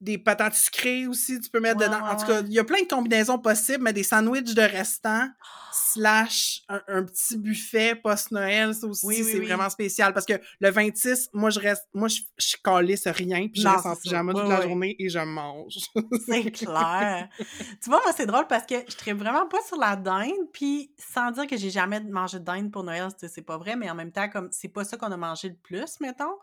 Des 0.00 0.18
patates 0.18 0.54
sucrées 0.54 1.06
aussi, 1.06 1.40
tu 1.40 1.48
peux 1.48 1.60
mettre 1.60 1.78
dedans. 1.80 2.04
en 2.04 2.16
tout 2.16 2.26
cas, 2.26 2.42
il 2.42 2.52
y 2.52 2.58
a 2.58 2.64
plein 2.64 2.82
de 2.82 2.86
combinaisons 2.86 3.38
possibles, 3.38 3.82
mais 3.82 3.92
des 3.94 4.02
sandwichs 4.02 4.54
de 4.54 4.60
restant 4.62 5.28
slash 5.72 6.62
un, 6.68 6.80
un 6.88 7.02
petit 7.04 7.36
buffet 7.38 7.94
post-Noël, 7.94 8.74
ça 8.74 8.86
aussi, 8.86 9.06
Oui, 9.06 9.16
oui, 9.18 9.24
c'est 9.32 9.38
oui. 9.38 9.46
vraiment 9.46 9.68
spécial 9.70 10.12
parce 10.12 10.26
que 10.26 10.34
le 10.60 10.70
26, 10.70 11.30
moi, 11.32 11.50
je 11.50 11.60
reste, 11.60 11.86
moi, 11.94 12.08
je, 12.08 12.20
je 12.38 12.56
calisse 12.62 13.06
rien, 13.06 13.48
puis 13.48 13.60
je 13.62 13.66
Non, 13.66 13.72
reste 13.74 13.86
en 13.86 13.96
pyjama 13.96 14.32
toute 14.34 14.48
la 14.48 14.62
journée 14.62 14.96
et 14.98 15.08
je 15.08 15.18
mange. 15.18 15.74
C'est 16.26 16.50
clair. 16.50 17.28
tu 17.38 17.90
vois, 17.90 18.00
moi, 18.04 18.12
c'est 18.16 18.26
drôle 18.26 18.46
parce 18.48 18.66
que 18.66 18.74
je 18.88 18.96
traite 18.96 19.16
vraiment 19.16 19.46
pas 19.48 19.58
sur 19.66 19.78
la 19.78 19.96
dinde, 19.96 20.32
puis 20.52 20.92
sans 20.98 21.30
dire 21.30 21.46
que 21.46 21.56
j'ai 21.56 21.70
jamais 21.70 22.00
mangé 22.00 22.38
de 22.38 22.44
dinde 22.44 22.70
pour 22.70 22.84
Noël, 22.84 23.08
c'est 23.18 23.28
c'est 23.28 23.42
pas 23.42 23.56
vrai, 23.58 23.76
mais 23.76 23.88
en 23.90 23.94
même 23.94 24.12
temps, 24.12 24.28
comme 24.28 24.48
c'est 24.52 24.68
pas 24.68 24.84
ça 24.84 24.96
qu'on 24.96 25.10
a 25.12 25.16
mangé 25.16 25.48
le 25.48 25.56
plus, 25.56 26.00
mettons. 26.00 26.36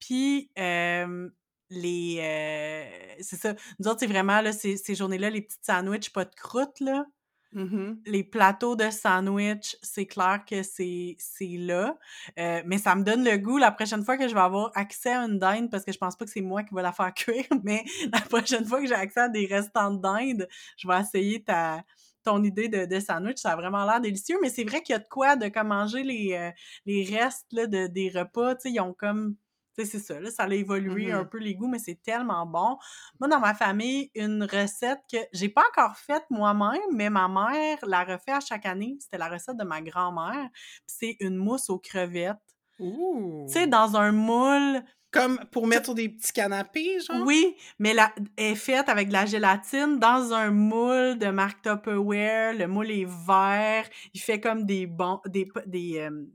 Puis, 0.00 0.50
euh, 0.58 1.28
les. 1.70 2.18
euh, 2.20 3.14
c'est 3.20 3.36
ça. 3.36 3.54
Nous 3.78 3.88
autres, 3.88 4.00
c'est 4.00 4.06
vraiment, 4.06 4.40
là, 4.40 4.52
ces, 4.52 4.76
ces 4.76 4.94
journées-là, 4.94 5.30
les 5.30 5.42
petites 5.42 5.64
sandwichs, 5.64 6.10
pas 6.12 6.24
de 6.24 6.34
croûte, 6.34 6.80
là. 6.80 7.06
Mhm. 7.52 8.00
Les 8.06 8.24
plateaux 8.24 8.74
de 8.74 8.90
sandwich, 8.90 9.76
c'est 9.80 10.06
clair 10.06 10.44
que 10.44 10.64
c'est 10.64 11.14
c'est 11.20 11.56
là. 11.56 11.96
Euh, 12.38 12.62
mais 12.66 12.78
ça 12.78 12.96
me 12.96 13.04
donne 13.04 13.24
le 13.24 13.36
goût 13.38 13.58
la 13.58 13.70
prochaine 13.70 14.04
fois 14.04 14.16
que 14.16 14.26
je 14.28 14.34
vais 14.34 14.40
avoir 14.40 14.72
accès 14.74 15.10
à 15.10 15.20
une 15.20 15.38
dinde, 15.38 15.70
parce 15.70 15.84
que 15.84 15.92
je 15.92 15.98
pense 15.98 16.16
pas 16.16 16.24
que 16.24 16.32
c'est 16.32 16.40
moi 16.40 16.64
qui 16.64 16.74
va 16.74 16.82
la 16.82 16.92
faire 16.92 17.14
cuire, 17.14 17.46
mais 17.62 17.84
la 18.12 18.20
prochaine 18.22 18.64
fois 18.66 18.80
que 18.80 18.88
j'ai 18.88 18.94
accès 18.94 19.20
à 19.20 19.28
des 19.28 19.46
restants 19.46 19.92
de 19.92 20.00
dinde, 20.02 20.48
je 20.76 20.88
vais 20.88 21.00
essayer 21.00 21.44
ta 21.44 21.84
ton 22.24 22.42
idée 22.42 22.68
de, 22.68 22.86
de 22.86 23.00
sandwich. 23.00 23.36
Ça 23.38 23.52
a 23.52 23.56
vraiment 23.56 23.84
l'air 23.84 24.00
délicieux, 24.00 24.38
mais 24.42 24.48
c'est 24.48 24.64
vrai 24.64 24.82
qu'il 24.82 24.94
y 24.94 24.96
a 24.96 24.98
de 24.98 25.08
quoi 25.08 25.36
de 25.36 25.48
comme 25.48 25.68
manger 25.68 26.02
les, 26.02 26.32
euh, 26.32 26.50
les 26.86 27.04
restes 27.04 27.52
là, 27.52 27.66
de, 27.66 27.86
des 27.86 28.08
repas. 28.10 28.56
Ils 28.64 28.80
ont 28.80 28.94
comme... 28.94 29.36
C'est 29.76 29.98
ça, 29.98 30.20
là, 30.20 30.30
ça 30.30 30.44
a 30.44 30.48
évolué 30.54 31.06
Mhm. 31.12 31.18
un 31.20 31.24
peu 31.24 31.38
les 31.38 31.54
goûts, 31.54 31.66
mais 31.68 31.78
c'est 31.80 32.00
tellement 32.02 32.46
bon. 32.46 32.76
Moi, 33.18 33.28
dans 33.28 33.40
ma 33.40 33.54
famille, 33.54 34.10
une 34.14 34.44
recette 34.44 35.00
que 35.10 35.18
j'ai 35.32 35.48
pas 35.48 35.64
encore 35.72 35.96
faite 35.96 36.24
moi-même, 36.30 36.80
mais 36.92 37.10
ma 37.10 37.26
mère 37.28 37.78
la 37.86 38.04
refait 38.04 38.32
à 38.32 38.40
chaque 38.40 38.66
année. 38.66 38.96
C'était 39.00 39.18
la 39.18 39.28
recette 39.28 39.56
de 39.56 39.64
ma 39.64 39.80
grand-mère. 39.82 40.48
C'est 40.86 41.16
une 41.20 41.36
mousse 41.36 41.70
aux 41.70 41.78
crevettes. 41.78 42.36
Ouh. 42.78 43.46
Tu 43.48 43.52
sais, 43.54 43.66
dans 43.66 43.96
un 43.96 44.12
moule, 44.12 44.82
Comme 45.10 45.38
pour 45.52 45.68
mettre 45.68 45.84
sur 45.84 45.94
des 45.94 46.08
petits 46.08 46.32
canapés, 46.32 46.98
genre? 47.00 47.22
oui, 47.24 47.54
mais 47.78 47.94
la, 47.94 48.12
elle 48.36 48.52
est 48.52 48.54
faite 48.56 48.88
avec 48.88 49.08
de 49.08 49.12
la 49.12 49.26
gélatine 49.26 50.00
dans 50.00 50.32
un 50.32 50.50
moule 50.50 51.18
de 51.18 51.28
marque 51.30 51.62
Tupperware. 51.62 52.54
Le 52.54 52.66
moule 52.66 52.90
est 52.90 53.06
vert. 53.06 53.88
Il 54.12 54.20
fait 54.20 54.40
comme 54.40 54.64
des 54.66 54.86
bons, 54.88 55.20
des, 55.26 55.48
des 55.66 55.98
euh, 56.00 56.26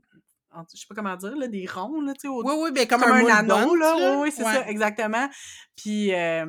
je 0.72 0.78
sais 0.80 0.86
pas 0.88 0.94
comment 0.94 1.16
dire, 1.16 1.36
là, 1.36 1.48
des 1.48 1.66
ronds, 1.66 2.00
là, 2.00 2.12
tu 2.14 2.20
sais, 2.22 2.28
au- 2.28 2.44
Oui, 2.44 2.54
oui, 2.58 2.72
bien 2.72 2.86
comme, 2.86 3.00
comme, 3.00 3.12
un, 3.12 3.26
un, 3.26 3.28
anneau, 3.38 3.74
là. 3.76 3.96
là. 3.98 4.10
Oui, 4.16 4.16
oui, 4.22 4.32
c'est 4.34 4.44
Ouais. 4.44 4.52
ça, 4.54 4.68
exactement. 4.68 5.28
Puis, 5.76 6.14
euh, 6.14 6.46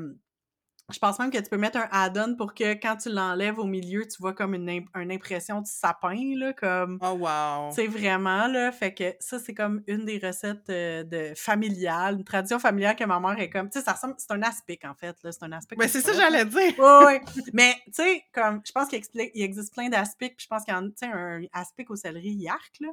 je 0.92 1.00
pense 1.00 1.18
même 1.20 1.32
que 1.32 1.38
tu 1.38 1.50
peux 1.50 1.58
mettre 1.58 1.78
un 1.78 1.88
add-on 1.90 2.36
pour 2.36 2.54
que 2.54 2.74
quand 2.74 2.98
tu 2.98 3.10
l'enlèves 3.10 3.60
au 3.60 3.64
milieu, 3.66 4.06
tu 4.06 4.18
vois 4.20 4.34
comme 4.34 4.54
une, 4.56 4.68
imp- 4.70 4.90
une 4.96 5.10
impression 5.14 5.62
de 5.62 5.66
sapin, 5.66 6.18
là, 6.36 6.52
comme... 6.52 7.00
Oh, 7.02 7.12
wow. 7.12 7.70
Tu 7.70 7.76
sais, 7.76 7.88
vraiment, 7.88 8.48
là, 8.48 8.74
fait 8.74 8.94
que 8.94 9.14
ça, 9.22 9.40
c'est 9.40 9.54
comme 9.54 9.84
une 9.88 10.04
des 10.04 10.18
recettes 10.18 10.70
euh, 10.70 11.04
de 11.06 11.32
familiale, 11.34 12.16
une 12.18 12.26
tradition 12.26 12.60
familiale 12.60 12.98
que 12.98 13.06
ma 13.06 13.22
mère 13.22 13.40
est 13.40 13.50
comme... 13.50 13.70
Tu 13.70 13.80
sais, 13.80 13.86
ça 13.86 13.94
ressemble... 13.94 14.16
C'est 14.18 14.32
un 14.32 14.42
aspic, 14.42 14.84
en 14.84 14.94
fait, 14.94 15.16
là, 15.24 15.32
c'est 15.32 15.44
un 15.44 15.52
aspic. 15.54 15.80
Ben, 15.80 15.86
aux 15.86 15.88
c'est 15.88 16.02
ça, 16.02 16.12
j'allais 16.14 16.44
dire. 16.44 16.74
Oui, 16.78 17.06
oui. 17.06 17.44
Mais, 17.54 17.74
tu 17.86 17.92
sais, 17.94 18.24
comme, 18.34 18.62
je 18.66 18.72
pense 18.74 18.90
qu'il 18.90 19.02
existe 19.36 19.74
plein 19.74 19.88
d'aspics, 19.88 20.36
puis 20.36 20.44
je 20.44 20.48
pense 20.50 20.66
qu'il 20.66 20.74
y 20.74 20.78
en 20.78 20.86
a, 20.88 20.90
tu 20.90 20.94
sais, 20.98 21.06
un 21.06 21.42
aspic 21.54 21.90
au 21.90 21.96
céleri 21.96 22.32
yark, 22.32 22.72
là. 22.82 22.90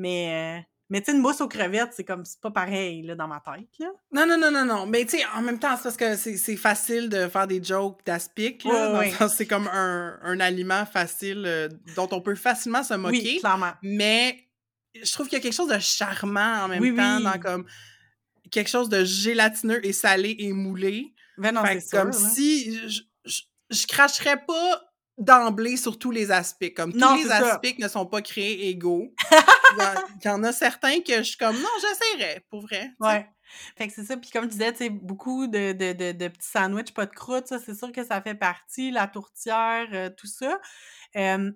Mais, 0.00 0.58
euh, 0.58 0.62
mais 0.88 1.00
tu 1.00 1.06
sais, 1.06 1.12
une 1.16 1.22
mousse 1.22 1.40
aux 1.40 1.48
crevettes, 1.48 1.90
c'est 1.92 2.04
comme, 2.04 2.24
c'est 2.24 2.40
pas 2.40 2.50
pareil, 2.50 3.02
là, 3.02 3.14
dans 3.14 3.28
ma 3.28 3.40
tête, 3.40 3.68
là. 3.78 3.88
Non, 4.12 4.26
non, 4.26 4.38
non, 4.38 4.50
non, 4.50 4.64
non. 4.64 4.86
Mais 4.86 5.04
tu 5.04 5.18
sais, 5.18 5.24
en 5.36 5.42
même 5.42 5.58
temps, 5.58 5.76
c'est 5.76 5.82
parce 5.84 5.96
que 5.96 6.16
c'est 6.16 6.56
facile 6.56 7.08
de 7.08 7.28
faire 7.28 7.46
des 7.46 7.62
jokes 7.62 8.00
d'aspic, 8.04 8.64
là. 8.64 9.28
C'est 9.28 9.46
comme 9.46 9.68
un, 9.68 10.18
un 10.22 10.40
aliment 10.40 10.86
facile 10.86 11.44
euh, 11.46 11.68
dont 11.94 12.08
on 12.12 12.20
peut 12.20 12.34
facilement 12.34 12.82
se 12.82 12.94
moquer. 12.94 13.18
Oui, 13.18 13.38
clairement. 13.40 13.72
mais 13.82 14.46
je 15.00 15.12
trouve 15.12 15.28
qu'il 15.28 15.38
y 15.38 15.40
a 15.40 15.42
quelque 15.42 15.54
chose 15.54 15.68
de 15.68 15.78
charmant 15.78 16.64
en 16.64 16.68
même 16.68 16.80
Oui, 16.80 16.94
temps 16.96 17.18
oui. 17.18 17.22
dans 17.24 17.38
comme 17.38 17.66
quelque 18.50 18.68
chose 18.68 18.88
de 18.88 19.04
gélatineux 19.04 19.84
et 19.86 19.92
salé 19.92 20.34
et 20.40 20.52
moulé. 20.52 21.14
Ben 21.38 21.52
non, 21.52 21.62
c'est 21.64 21.96
comme 21.96 22.12
sûr, 22.12 22.28
si 22.30 22.88
je, 22.88 23.00
je, 23.24 23.42
je 23.70 23.86
cracherais 23.86 24.44
pas 24.44 24.89
d'emblée 25.20 25.76
sur 25.76 25.98
tous 25.98 26.10
les 26.10 26.30
aspics. 26.32 26.74
Comme 26.74 26.92
tous 26.92 26.98
les 27.16 27.30
aspics 27.30 27.78
ne 27.78 27.88
sont 27.88 28.06
pas 28.06 28.22
créés 28.22 28.68
égaux. 28.68 29.14
Il 30.22 30.26
y, 30.26 30.28
en- 30.28 30.42
a 30.42 30.52
certains 30.52 31.00
que 31.00 31.18
je 31.18 31.22
suis 31.22 31.36
comme 31.36 31.54
non, 31.56 31.68
j'essaierais, 31.80 32.44
pour 32.50 32.62
vrai. 32.62 32.90
Ouais. 32.98 33.28
Fait 33.76 33.86
que 33.86 33.92
c'est 33.92 34.04
ça. 34.04 34.16
Puis 34.16 34.30
comme 34.30 34.44
tu 34.44 34.52
disais, 34.52 34.72
tu 34.72 34.78
sais, 34.78 34.90
beaucoup 34.90 35.46
de, 35.46 35.72
de, 35.72 35.92
de, 35.92 36.12
de 36.12 36.28
petits 36.28 36.48
sandwichs, 36.48 36.92
pas 36.92 37.06
de 37.06 37.12
croûte, 37.14 37.46
ça, 37.46 37.58
c'est 37.58 37.74
sûr 37.74 37.92
que 37.92 38.04
ça 38.04 38.20
fait 38.20 38.34
partie, 38.34 38.90
la 38.90 39.06
tourtière, 39.06 39.86
euh, 39.92 40.10
tout 40.16 40.26
ça. 40.26 40.58
Euh, 41.16 41.52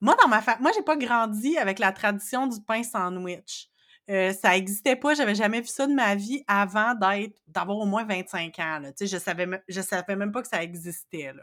moi, 0.00 0.16
dans 0.20 0.28
ma 0.28 0.42
famille, 0.42 0.62
moi, 0.62 0.72
j'ai 0.74 0.82
pas 0.82 0.96
grandi 0.96 1.56
avec 1.58 1.78
la 1.78 1.92
tradition 1.92 2.46
du 2.46 2.60
pain 2.60 2.82
sandwich. 2.82 3.68
Euh, 4.10 4.32
ça 4.32 4.56
existait 4.56 4.96
pas, 4.96 5.14
j'avais 5.14 5.34
jamais 5.34 5.60
vu 5.60 5.66
ça 5.66 5.86
de 5.86 5.94
ma 5.94 6.14
vie 6.14 6.44
avant 6.46 6.94
d'être, 6.94 7.40
d'avoir 7.46 7.78
au 7.78 7.86
moins 7.86 8.04
25 8.04 8.58
ans, 8.58 8.78
là. 8.80 8.92
Tu 8.92 9.06
sais, 9.06 9.06
je 9.06 9.22
savais, 9.22 9.48
je 9.66 9.80
savais 9.80 10.14
même 10.16 10.30
pas 10.32 10.42
que 10.42 10.48
ça 10.48 10.62
existait, 10.62 11.32
là. 11.32 11.42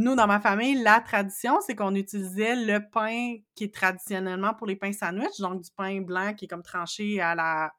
Nous, 0.00 0.14
dans 0.14 0.26
ma 0.26 0.40
famille, 0.40 0.82
la 0.82 1.00
tradition, 1.00 1.60
c'est 1.60 1.74
qu'on 1.76 1.94
utilisait 1.94 2.56
le 2.56 2.80
pain 2.90 3.36
qui 3.54 3.64
est 3.64 3.74
traditionnellement 3.74 4.54
pour 4.54 4.66
les 4.66 4.74
pains 4.74 4.94
sandwich, 4.94 5.38
donc 5.40 5.60
du 5.60 5.70
pain 5.76 6.00
blanc 6.00 6.32
qui 6.32 6.46
est 6.46 6.48
comme 6.48 6.62
tranché 6.62 7.20
à 7.20 7.34
la 7.34 7.70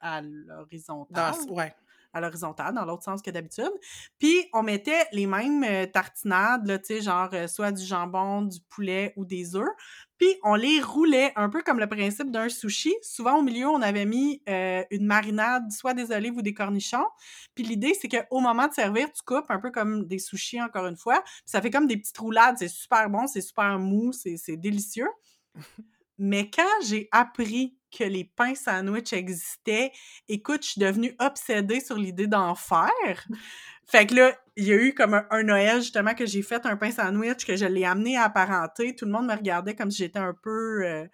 à 0.00 0.20
l'horizontale, 0.20 1.32
Dans- 1.46 1.54
ouais. 1.54 1.72
à 2.12 2.20
l'horizontale, 2.20 2.74
dans 2.74 2.84
l'autre 2.84 3.04
sens 3.04 3.22
que 3.22 3.30
d'habitude. 3.30 3.70
Puis, 4.18 4.48
on 4.52 4.62
mettait 4.64 5.06
les 5.12 5.26
mêmes 5.26 5.64
euh, 5.64 5.86
tartinades, 5.86 6.80
tu 6.82 6.96
sais, 6.96 7.00
genre 7.00 7.30
euh, 7.32 7.46
soit 7.46 7.70
du 7.72 7.84
jambon, 7.84 8.42
du 8.42 8.58
poulet 8.68 9.12
ou 9.16 9.24
des 9.24 9.54
œufs. 9.54 9.70
Puis, 10.18 10.28
on 10.42 10.54
les 10.54 10.80
roulait 10.80 11.32
un 11.36 11.48
peu 11.48 11.62
comme 11.62 11.78
le 11.78 11.88
principe 11.88 12.30
d'un 12.30 12.48
sushi. 12.48 12.94
Souvent, 13.02 13.38
au 13.38 13.42
milieu, 13.42 13.68
on 13.68 13.82
avait 13.82 14.06
mis 14.06 14.42
euh, 14.48 14.82
une 14.90 15.06
marinade, 15.06 15.70
soit 15.72 15.94
des 15.94 16.12
olives 16.12 16.36
ou 16.36 16.42
des 16.42 16.54
cornichons. 16.54 17.06
Puis, 17.54 17.64
l'idée, 17.64 17.94
c'est 18.00 18.08
qu'au 18.08 18.40
moment 18.40 18.68
de 18.68 18.72
servir, 18.72 19.10
tu 19.12 19.22
coupes 19.24 19.50
un 19.50 19.58
peu 19.58 19.70
comme 19.70 20.06
des 20.06 20.18
sushis, 20.18 20.62
encore 20.62 20.86
une 20.86 20.96
fois. 20.96 21.20
Puis, 21.22 21.42
ça 21.46 21.60
fait 21.60 21.70
comme 21.70 21.86
des 21.86 21.96
petites 21.96 22.18
roulades. 22.18 22.56
C'est 22.58 22.68
super 22.68 23.10
bon, 23.10 23.26
c'est 23.26 23.40
super 23.40 23.78
mou, 23.78 24.12
c'est 24.12 24.36
c'est 24.36 24.56
délicieux. 24.56 25.08
Mais 26.18 26.48
quand 26.48 26.62
j'ai 26.86 27.08
appris 27.10 27.76
que 27.90 28.04
les 28.04 28.24
pains 28.24 28.54
sandwich 28.54 29.12
existaient, 29.12 29.92
écoute, 30.28 30.62
je 30.62 30.70
suis 30.70 30.80
devenue 30.80 31.14
obsédée 31.18 31.80
sur 31.80 31.96
l'idée 31.96 32.26
d'en 32.26 32.54
faire. 32.54 33.26
Fait 33.86 34.06
que 34.06 34.14
là, 34.14 34.36
il 34.56 34.64
y 34.64 34.72
a 34.72 34.76
eu 34.76 34.94
comme 34.94 35.14
un, 35.14 35.26
un 35.30 35.42
Noël, 35.42 35.80
justement, 35.80 36.14
que 36.14 36.26
j'ai 36.26 36.42
fait 36.42 36.64
un 36.66 36.76
pain 36.76 36.90
sandwich, 36.90 37.44
que 37.44 37.56
je 37.56 37.66
l'ai 37.66 37.84
amené 37.84 38.16
à 38.16 38.24
apparenter. 38.24 38.94
Tout 38.94 39.04
le 39.06 39.12
monde 39.12 39.26
me 39.26 39.34
regardait 39.34 39.74
comme 39.74 39.90
si 39.90 39.98
j'étais 39.98 40.18
un 40.18 40.34
peu... 40.34 40.84
euh, 40.84 41.06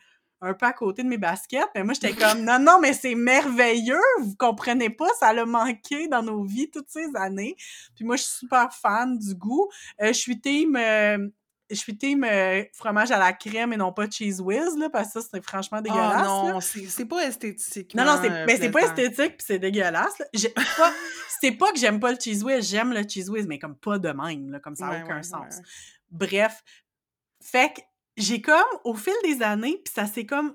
un 0.43 0.55
peu 0.55 0.67
à 0.67 0.73
côté 0.73 1.03
de 1.03 1.09
mes 1.09 1.19
baskets, 1.19 1.69
mais 1.75 1.85
moi 1.85 1.95
j'étais 1.95 2.13
comme 2.15 2.45
non 2.45 2.59
non 2.59 2.79
mais 2.81 2.93
c'est 2.93 3.15
merveilleux, 3.15 4.01
vous 4.21 4.35
comprenez 4.37 4.91
pas, 4.91 5.09
ça 5.19 5.33
l'a 5.33 5.45
manqué 5.45 6.09
dans 6.09 6.23
nos 6.23 6.43
vies 6.45 6.71
toutes 6.71 6.89
ces 6.89 7.09
années. 7.15 7.57
Puis 7.95 8.05
moi 8.05 8.17
je 8.17 8.23
suis 8.23 8.39
super 8.47 8.73
fan 8.73 9.19
du 9.19 9.35
goût. 9.35 9.69
Euh, 10.01 10.09
je 10.09 10.13
suis 10.19 10.41
team 10.41 10.77
euh, 10.77 11.29
je 11.71 11.77
suis 11.77 11.97
team 11.97 12.25
euh, 12.25 12.65
fromage 12.73 13.11
à 13.11 13.19
la 13.19 13.33
crème 13.33 13.73
et 13.73 13.77
non 13.77 13.93
pas 13.93 14.09
cheese 14.11 14.41
whiz 14.41 14.77
là 14.77 14.91
parce 14.91 15.13
que 15.13 15.21
ça 15.21 15.29
c'est 15.33 15.43
franchement 15.43 15.81
dégueulasse. 15.81 16.27
Ah 16.27 16.45
là. 16.45 16.53
non, 16.53 16.61
c'est 16.61 17.05
pas 17.07 17.27
esthétique. 17.27 17.95
Non, 17.95 18.05
non, 18.05 18.19
c'est 18.21 18.29
ben, 18.29 18.59
c'est 18.61 18.71
pas 18.71 18.83
esthétique 18.83 19.37
puis 19.37 19.47
c'est 19.47 19.59
dégueulasse. 19.59 20.23
C'est 21.43 21.53
pas 21.53 21.73
que 21.73 21.79
j'aime 21.79 22.01
pas 22.01 22.13
le 22.13 22.19
cheese 22.21 22.45
whiz, 22.45 22.69
j'aime 22.69 22.93
le 22.93 23.03
cheese 23.09 23.31
whiz, 23.31 23.47
mais 23.47 23.59
comme 23.59 23.75
pas 23.75 23.99
de 23.99 24.11
même, 24.11 24.51
là, 24.51 24.61
comme 24.61 24.77
ça 24.77 24.89
n'a 24.89 25.03
aucun 25.03 25.23
sens. 25.23 25.57
Bref, 26.11 26.63
fait 27.43 27.73
que 27.73 27.81
j'ai 28.19 28.43
comme, 28.43 28.63
au 28.85 28.93
fil 28.93 29.15
des 29.25 29.43
années, 29.43 29.81
puis 29.83 29.91
ça 29.95 30.05
s'est 30.05 30.27
comme 30.27 30.55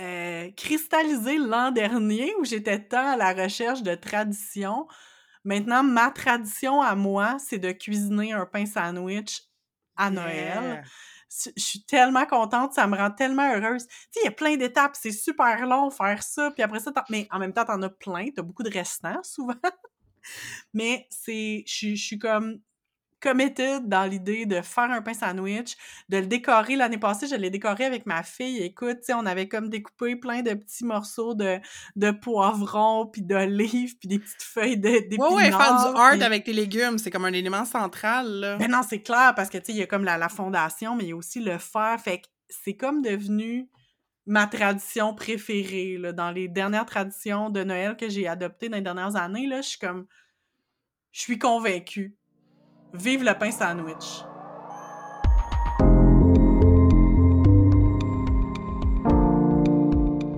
euh, 0.00 0.50
cristallisé 0.56 1.38
l'an 1.38 1.70
dernier 1.70 2.34
où 2.40 2.44
j'étais 2.44 2.80
tant 2.80 3.12
à 3.12 3.16
la 3.16 3.32
recherche 3.32 3.82
de 3.82 3.94
tradition. 3.94 4.88
Maintenant, 5.44 5.84
ma 5.84 6.10
tradition 6.10 6.82
à 6.82 6.96
moi, 6.96 7.36
c'est 7.38 7.58
de 7.58 7.70
cuisiner 7.70 8.32
un 8.32 8.46
pain 8.46 8.66
sandwich 8.66 9.42
à 9.96 10.10
Noël. 10.10 10.84
Je 11.30 11.50
je 11.56 11.62
suis 11.62 11.82
tellement 11.84 12.26
contente, 12.26 12.74
ça 12.74 12.86
me 12.86 12.96
rend 12.96 13.10
tellement 13.10 13.54
heureuse. 13.54 13.86
Tu 13.86 13.94
sais, 14.10 14.20
il 14.22 14.24
y 14.26 14.28
a 14.28 14.32
plein 14.32 14.56
d'étapes, 14.56 14.96
c'est 15.00 15.12
super 15.12 15.66
long 15.66 15.90
faire 15.90 16.22
ça, 16.22 16.50
puis 16.50 16.62
après 16.62 16.80
ça, 16.80 16.92
mais 17.08 17.26
en 17.30 17.38
même 17.38 17.54
temps, 17.54 17.64
t'en 17.64 17.80
as 17.80 17.88
plein, 17.88 18.26
t'as 18.36 18.42
beaucoup 18.42 18.62
de 18.62 18.70
restants 18.70 19.20
souvent. 19.22 19.54
mais 20.74 21.06
c'est, 21.08 21.64
je 21.66 21.94
suis 21.94 22.18
comme 22.18 22.60
committed 23.22 23.88
dans 23.88 24.04
l'idée 24.04 24.44
de 24.46 24.60
faire 24.60 24.90
un 24.90 25.00
pain 25.00 25.14
sandwich, 25.14 25.76
de 26.08 26.18
le 26.18 26.26
décorer. 26.26 26.76
L'année 26.76 26.98
passée, 26.98 27.26
je 27.26 27.36
l'ai 27.36 27.50
décoré 27.50 27.84
avec 27.84 28.04
ma 28.04 28.22
fille. 28.22 28.58
Écoute, 28.62 28.98
on 29.10 29.24
avait 29.24 29.48
comme 29.48 29.68
découpé 29.68 30.16
plein 30.16 30.42
de 30.42 30.52
petits 30.54 30.84
morceaux 30.84 31.34
de, 31.34 31.58
de 31.96 32.10
poivrons, 32.10 33.06
puis 33.06 33.22
d'olives, 33.22 33.96
puis 33.98 34.08
des 34.08 34.18
petites 34.18 34.42
feuilles 34.42 34.76
d'épinards. 34.76 35.32
Ouais, 35.32 35.44
ouais, 35.44 35.50
faire 35.50 35.92
du 35.92 35.98
art 35.98 36.22
avec 36.22 36.44
tes 36.44 36.52
légumes, 36.52 36.98
c'est 36.98 37.10
comme 37.10 37.24
un 37.24 37.32
élément 37.32 37.64
central, 37.64 38.26
là. 38.28 38.56
Ben 38.56 38.70
non, 38.70 38.80
c'est 38.86 39.02
clair, 39.02 39.34
parce 39.36 39.48
que, 39.48 39.58
tu 39.58 39.66
sais, 39.66 39.72
il 39.72 39.78
y 39.78 39.82
a 39.82 39.86
comme 39.86 40.04
la, 40.04 40.18
la 40.18 40.28
fondation, 40.28 40.96
mais 40.96 41.04
il 41.04 41.10
y 41.10 41.12
a 41.12 41.16
aussi 41.16 41.40
le 41.40 41.58
faire. 41.58 42.00
Fait 42.00 42.18
que 42.18 42.26
c'est 42.48 42.74
comme 42.74 43.02
devenu 43.02 43.68
ma 44.26 44.46
tradition 44.46 45.14
préférée, 45.14 45.96
là, 45.98 46.12
dans 46.12 46.30
les 46.30 46.48
dernières 46.48 46.86
traditions 46.86 47.50
de 47.50 47.62
Noël 47.62 47.96
que 47.96 48.08
j'ai 48.08 48.26
adoptées 48.26 48.68
dans 48.68 48.76
les 48.76 48.82
dernières 48.82 49.16
années, 49.16 49.46
là, 49.46 49.62
je 49.62 49.68
suis 49.68 49.78
comme... 49.78 50.06
Je 51.14 51.20
suis 51.20 51.38
convaincue 51.38 52.16
Vive 52.94 53.24
le 53.24 53.32
pain 53.32 53.50
sandwich! 53.50 54.22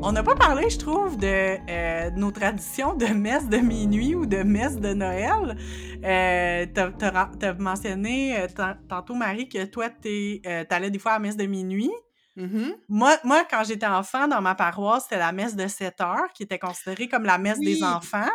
On 0.07 0.13
n'a 0.13 0.23
pas 0.23 0.37
parlé, 0.37 0.71
je 0.71 0.79
trouve, 0.79 1.17
de 1.17 1.27
euh, 1.69 2.11
nos 2.13 2.31
traditions 2.31 2.95
de 2.95 3.07
messe 3.07 3.49
de 3.49 3.57
minuit 3.57 4.15
ou 4.15 4.25
de 4.25 4.45
messe 4.45 4.77
de 4.77 4.95
Noël. 4.95 5.57
Euh, 6.05 6.67
T'as 6.73 7.55
mentionné 7.55 8.39
euh, 8.39 8.47
tantôt, 8.89 9.15
Marie, 9.15 9.49
que 9.49 9.65
toi, 9.65 9.89
euh, 10.07 10.65
t'allais 10.69 10.91
des 10.91 10.99
fois 11.01 11.13
à 11.13 11.15
la 11.15 11.21
messe 11.21 11.37
de 11.37 11.47
minuit. 11.47 11.91
Mm-hmm. 12.37 12.75
moi, 12.89 13.17
moi, 13.25 13.45
quand 13.51 13.65
j'étais 13.65 13.87
enfant, 13.87 14.29
dans 14.29 14.41
ma 14.41 14.55
paroisse, 14.55 15.05
c'était 15.05 15.19
la 15.19 15.33
messe 15.33 15.57
de 15.57 15.67
7 15.67 16.01
heures, 16.01 16.33
qui 16.35 16.45
était 16.45 16.59
considérée 16.59 17.09
comme 17.09 17.25
la 17.25 17.39
messe 17.39 17.59
des 17.59 17.83
enfants. 17.83 18.31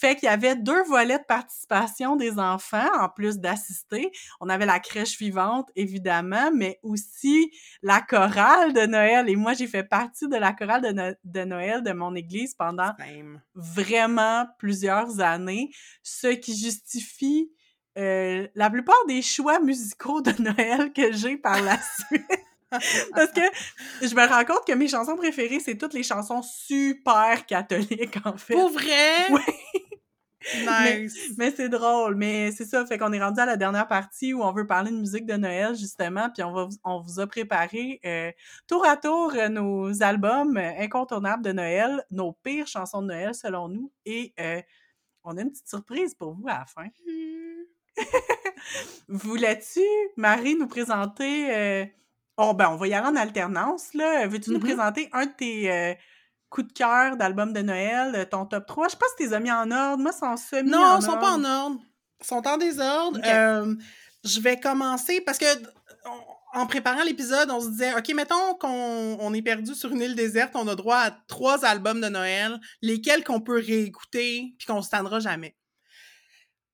Fait 0.00 0.16
qu'il 0.16 0.28
y 0.28 0.32
avait 0.32 0.56
deux 0.56 0.82
volets 0.84 1.18
de 1.18 1.24
participation 1.24 2.16
des 2.16 2.38
enfants, 2.38 2.88
en 2.98 3.10
plus 3.10 3.38
d'assister. 3.38 4.10
On 4.40 4.48
avait 4.48 4.64
la 4.64 4.80
crèche 4.80 5.18
vivante, 5.18 5.68
évidemment, 5.76 6.50
mais 6.54 6.80
aussi 6.82 7.52
la 7.82 8.00
chorale 8.00 8.72
de 8.72 8.86
Noël. 8.86 9.28
Et 9.28 9.36
moi, 9.36 9.52
j'ai 9.52 9.66
fait 9.66 9.84
partie 9.84 10.26
de 10.26 10.36
la 10.36 10.54
chorale 10.54 11.16
de, 11.22 11.44
Noël 11.44 11.82
de 11.82 11.92
mon 11.92 12.14
église 12.14 12.54
pendant 12.54 12.92
vraiment 13.54 14.46
plusieurs 14.58 15.20
années, 15.20 15.70
ce 16.02 16.28
qui 16.28 16.56
justifie 16.56 17.52
euh, 17.98 18.48
la 18.54 18.70
plupart 18.70 19.04
des 19.06 19.20
choix 19.20 19.60
musicaux 19.60 20.22
de 20.22 20.32
Noël 20.40 20.94
que 20.94 21.12
j'ai 21.12 21.36
par 21.36 21.60
la 21.60 21.76
suite. 22.08 22.24
Parce 22.70 23.32
que 23.32 23.40
je 24.00 24.14
me 24.14 24.26
rends 24.26 24.46
compte 24.46 24.66
que 24.66 24.72
mes 24.72 24.88
chansons 24.88 25.16
préférées, 25.16 25.60
c'est 25.60 25.76
toutes 25.76 25.92
les 25.92 26.04
chansons 26.04 26.40
super 26.40 27.44
catholiques, 27.44 28.16
en 28.24 28.38
fait. 28.38 28.54
Pour 28.54 28.70
vrai? 28.70 29.28
Oui. 29.30 29.42
Nice. 30.54 31.34
Mais, 31.36 31.50
c'est 31.50 31.68
drôle. 31.68 32.14
Mais 32.14 32.50
c'est 32.52 32.64
ça, 32.64 32.86
fait 32.86 32.98
qu'on 32.98 33.12
est 33.12 33.22
rendu 33.22 33.40
à 33.40 33.46
la 33.46 33.56
dernière 33.56 33.86
partie 33.86 34.32
où 34.32 34.42
on 34.42 34.52
veut 34.52 34.66
parler 34.66 34.90
de 34.90 34.96
musique 34.96 35.26
de 35.26 35.34
Noël, 35.34 35.76
justement, 35.76 36.30
puis 36.30 36.42
on, 36.42 36.52
va, 36.52 36.68
on 36.84 37.00
vous 37.00 37.20
a 37.20 37.26
préparé 37.26 38.00
euh, 38.04 38.32
tour 38.66 38.86
à 38.86 38.96
tour 38.96 39.32
euh, 39.34 39.48
nos 39.48 40.02
albums 40.02 40.56
incontournables 40.56 41.44
de 41.44 41.52
Noël, 41.52 42.04
nos 42.10 42.32
pires 42.32 42.66
chansons 42.66 43.02
de 43.02 43.08
Noël, 43.08 43.34
selon 43.34 43.68
nous, 43.68 43.92
et 44.06 44.32
euh, 44.40 44.62
on 45.24 45.36
a 45.36 45.42
une 45.42 45.50
petite 45.50 45.68
surprise 45.68 46.14
pour 46.14 46.32
vous 46.32 46.48
à 46.48 46.60
la 46.60 46.64
fin. 46.64 46.86
Voulais-tu, 49.08 49.82
Marie, 50.16 50.56
nous 50.56 50.68
présenter 50.68 51.90
Oh, 52.38 52.54
ben, 52.54 52.70
on 52.70 52.76
va 52.76 52.88
y 52.88 52.94
aller 52.94 53.06
en 53.06 53.16
alternance, 53.16 53.92
là. 53.92 54.26
Veux-tu 54.26 54.50
nous 54.50 54.56
Mm-hmm. 54.56 54.62
présenter 54.62 55.10
un 55.12 55.26
de 55.26 55.32
tes 55.32 55.98
coups 56.50 56.68
de 56.68 56.72
cœur 56.72 57.16
d'album 57.16 57.52
de 57.52 57.60
Noël, 57.62 58.14
euh, 58.14 58.24
ton 58.24 58.44
top 58.44 58.66
3? 58.66 58.88
Je 58.88 58.90
sais 58.92 58.96
pas 58.98 59.06
si 59.16 59.22
tu 59.22 59.28
les 59.28 59.34
as 59.34 59.40
mis 59.40 59.50
en 59.50 59.70
ordre. 59.70 60.02
Moi, 60.02 60.12
en 60.22 60.36
semi 60.36 60.68
Non, 60.70 60.98
ils 60.98 61.02
sont 61.02 61.16
pas 61.18 61.32
en 61.32 61.44
ordre. 61.44 61.80
Ils 62.20 62.26
sont 62.26 62.46
en 62.46 62.56
désordre. 62.58 63.20
Euh, 63.24 63.74
je 64.24 64.40
vais 64.40 64.58
commencer 64.60 65.20
parce 65.22 65.38
que 65.38 65.46
on- 66.06 66.58
en 66.60 66.66
préparant 66.66 67.04
l'épisode, 67.04 67.48
on 67.52 67.60
se 67.60 67.68
disait, 67.68 67.94
OK, 67.96 68.08
mettons 68.12 68.54
qu'on 68.58 69.16
on 69.20 69.32
est 69.32 69.40
perdu 69.42 69.72
sur 69.74 69.92
une 69.92 70.00
île 70.00 70.16
déserte, 70.16 70.50
on 70.56 70.66
a 70.66 70.74
droit 70.74 70.96
à 70.98 71.10
trois 71.28 71.64
albums 71.64 72.00
de 72.00 72.08
Noël, 72.08 72.58
lesquels 72.82 73.22
qu'on 73.22 73.40
peut 73.40 73.62
réécouter 73.64 74.54
puis 74.58 74.66
qu'on 74.66 74.82
se 74.82 74.90
tannera 74.90 75.20
jamais. 75.20 75.56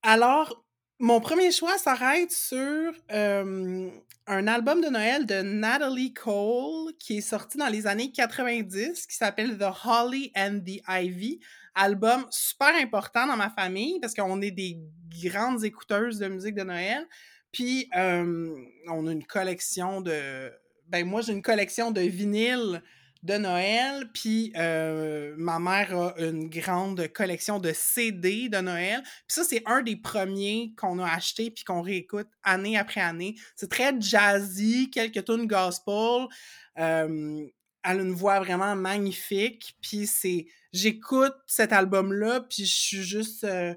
Alors, 0.02 0.64
mon 0.98 1.20
premier 1.20 1.50
choix 1.50 1.76
s'arrête 1.76 2.32
sur 2.32 2.92
euh, 3.12 3.90
un 4.26 4.46
album 4.46 4.80
de 4.80 4.88
Noël 4.88 5.26
de 5.26 5.42
Natalie 5.42 6.14
Cole 6.14 6.94
qui 6.98 7.18
est 7.18 7.22
sorti 7.22 7.58
dans 7.58 7.68
les 7.68 7.86
années 7.86 8.10
90 8.10 9.06
qui 9.06 9.16
s'appelle 9.16 9.58
The 9.58 9.66
Holly 9.84 10.32
and 10.34 10.60
the 10.64 10.80
Ivy. 10.88 11.40
Album 11.74 12.24
super 12.30 12.74
important 12.76 13.26
dans 13.26 13.36
ma 13.36 13.50
famille 13.50 14.00
parce 14.00 14.14
qu'on 14.14 14.40
est 14.40 14.50
des 14.50 14.78
grandes 15.22 15.62
écouteuses 15.64 16.18
de 16.18 16.28
musique 16.28 16.54
de 16.54 16.62
Noël. 16.62 17.06
Puis 17.52 17.90
euh, 17.94 18.54
on 18.88 19.06
a 19.06 19.12
une 19.12 19.26
collection 19.26 20.00
de. 20.00 20.50
Ben 20.88 21.06
moi 21.06 21.20
j'ai 21.20 21.32
une 21.32 21.42
collection 21.42 21.90
de 21.90 22.00
vinyles 22.00 22.82
de 23.26 23.34
Noël, 23.34 24.08
puis 24.14 24.52
euh, 24.56 25.34
ma 25.36 25.58
mère 25.58 25.94
a 25.94 26.14
une 26.18 26.48
grande 26.48 27.08
collection 27.08 27.58
de 27.58 27.72
CD 27.74 28.48
de 28.48 28.58
Noël. 28.58 29.02
Puis 29.02 29.34
ça, 29.34 29.44
c'est 29.44 29.62
un 29.66 29.82
des 29.82 29.96
premiers 29.96 30.72
qu'on 30.78 30.98
a 31.00 31.08
acheté 31.08 31.50
puis 31.50 31.64
qu'on 31.64 31.82
réécoute 31.82 32.28
année 32.44 32.78
après 32.78 33.00
année. 33.00 33.34
C'est 33.56 33.70
très 33.70 34.00
jazzy, 34.00 34.90
quelques 34.90 35.24
tunes 35.24 35.46
gospel. 35.46 36.28
Elle 36.76 38.00
a 38.00 38.02
une 38.02 38.14
voix 38.14 38.40
vraiment 38.40 38.74
magnifique. 38.76 39.76
Puis 39.82 40.06
c'est... 40.06 40.46
J'écoute 40.72 41.34
cet 41.46 41.72
album-là, 41.72 42.40
puis 42.42 42.64
je 42.64 42.76
suis 42.76 43.02
juste 43.02 43.44
euh, 43.44 43.74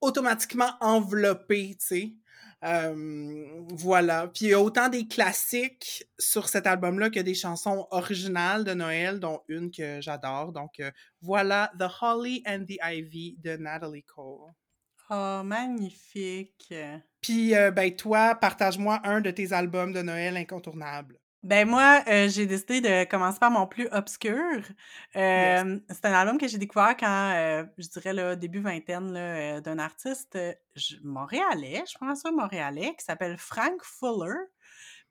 automatiquement 0.00 0.72
enveloppée, 0.80 1.76
tu 1.78 1.86
sais. 1.86 2.12
Euh, 2.64 3.64
voilà. 3.70 4.28
Puis 4.28 4.46
il 4.46 4.48
y 4.48 4.54
a 4.54 4.60
autant 4.60 4.88
des 4.88 5.06
classiques 5.06 6.04
sur 6.18 6.48
cet 6.48 6.66
album-là 6.66 7.10
que 7.10 7.20
des 7.20 7.34
chansons 7.34 7.86
originales 7.90 8.64
de 8.64 8.72
Noël, 8.72 9.20
dont 9.20 9.42
une 9.48 9.70
que 9.70 10.00
j'adore. 10.00 10.52
Donc 10.52 10.80
euh, 10.80 10.90
voilà 11.20 11.70
The 11.78 11.86
Holly 12.00 12.42
and 12.46 12.64
the 12.66 12.78
Ivy 12.82 13.36
de 13.38 13.56
Natalie 13.56 14.04
Cole. 14.04 14.52
Oh, 15.10 15.42
magnifique. 15.44 16.72
Puis 17.20 17.54
euh, 17.54 17.70
ben 17.70 17.94
toi, 17.94 18.34
partage-moi 18.34 19.00
un 19.04 19.20
de 19.20 19.30
tes 19.30 19.52
albums 19.52 19.92
de 19.92 20.00
Noël 20.00 20.36
incontournables. 20.36 21.18
Ben 21.44 21.68
moi, 21.68 22.02
euh, 22.08 22.26
j'ai 22.28 22.46
décidé 22.46 22.80
de 22.80 23.04
commencer 23.04 23.38
par 23.38 23.50
mon 23.50 23.66
plus 23.66 23.86
obscur. 23.92 24.62
Yes. 25.14 25.62
Euh, 25.66 25.78
C'est 25.90 26.06
un 26.06 26.12
album 26.14 26.38
que 26.38 26.48
j'ai 26.48 26.56
découvert 26.56 26.96
quand, 26.96 27.32
euh, 27.34 27.64
je 27.76 27.86
dirais, 27.88 28.14
là, 28.14 28.34
début 28.34 28.60
vingtaine, 28.60 29.12
là, 29.12 29.20
euh, 29.56 29.60
d'un 29.60 29.78
artiste 29.78 30.36
euh, 30.36 30.54
montréalais, 31.02 31.84
je 31.86 31.98
pense 31.98 32.20
ça, 32.22 32.30
montréalais, 32.32 32.94
qui 32.98 33.04
s'appelle 33.04 33.36
Frank 33.36 33.82
Fuller. 33.82 34.34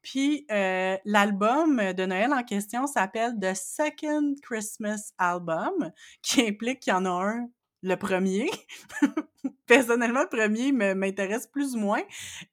Puis 0.01 0.45
euh, 0.51 0.97
l'album 1.05 1.93
de 1.93 2.05
Noël 2.05 2.33
en 2.33 2.43
question 2.43 2.87
s'appelle 2.87 3.33
The 3.39 3.53
Second 3.53 4.33
Christmas 4.41 5.13
Album, 5.19 5.91
qui 6.23 6.47
implique 6.47 6.79
qu'il 6.81 6.93
y 6.93 6.95
en 6.95 7.05
a 7.05 7.09
un, 7.11 7.47
le 7.83 7.95
premier. 7.95 8.49
Personnellement, 9.67 10.21
le 10.21 10.29
premier 10.29 10.71
m'intéresse 10.71 11.47
plus 11.47 11.75
ou 11.75 11.79
moins. 11.79 12.01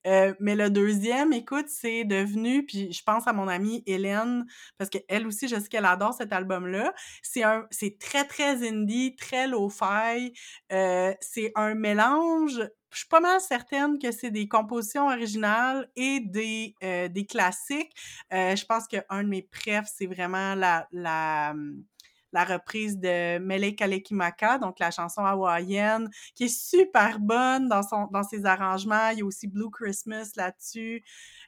Euh, 0.07 0.35
mais 0.41 0.55
le 0.57 0.71
deuxième, 0.71 1.33
écoute, 1.33 1.67
c'est 1.69 2.05
devenu, 2.05 2.67
puis 2.67 2.93
je 2.93 3.03
pense 3.03 3.27
à 3.27 3.33
mon 3.33 3.49
amie 3.49 3.83
Hélène, 3.87 4.45
parce 4.77 4.91
qu'elle 4.91 5.27
aussi, 5.27 5.49
je 5.49 5.57
sais 5.57 5.69
qu'elle 5.69 5.87
adore 5.87 6.15
cet 6.15 6.33
album-là. 6.33 6.93
C'est 7.23 7.45
un, 7.45 7.67
c'est 7.71 7.99
très, 7.99 8.25
très 8.25 8.69
indie, 8.69 9.17
très 9.17 9.47
lo-fi. 9.47 10.33
Euh, 10.73 11.15
c'est 11.21 11.53
un 11.55 11.75
mélange, 11.75 12.61
je 12.91 12.99
suis 12.99 13.09
pas 13.09 13.21
mal 13.21 13.41
certaine 13.41 13.99
que 13.99 14.11
c'est 14.11 14.31
des 14.31 14.49
compositions 14.49 15.07
originales 15.07 15.89
et 15.97 16.21
des, 16.21 16.75
euh, 16.83 17.09
des 17.09 17.25
classiques. 17.25 17.93
Euh, 18.33 18.57
je 18.57 18.65
pense 18.65 18.87
qu'un 18.89 19.23
de 19.23 19.29
mes 19.29 19.43
préfs, 19.43 19.89
c'est 19.95 20.07
vraiment 20.07 20.55
la, 20.55 20.89
la, 20.93 21.53
hum, 21.53 21.85
la 22.33 22.45
reprise 22.45 22.99
de 22.99 23.39
Mele 23.39 23.75
Kalekimaka, 23.75 24.59
donc 24.59 24.79
la 24.79 24.91
chanson 24.91 25.25
hawaïenne, 25.25 26.09
qui 26.35 26.45
est 26.45 26.49
super 26.49 27.19
bonne 27.19 27.69
dans, 27.69 27.83
son, 27.83 28.07
dans 28.13 28.23
ses 28.23 28.47
arrangements. 28.47 29.11
Il 29.11 29.19
y 29.19 29.23
a 29.23 29.25
aussi 29.25 29.49
Blue 29.49 29.71
Christmas 29.71 30.33
là-dessus. 30.37 31.03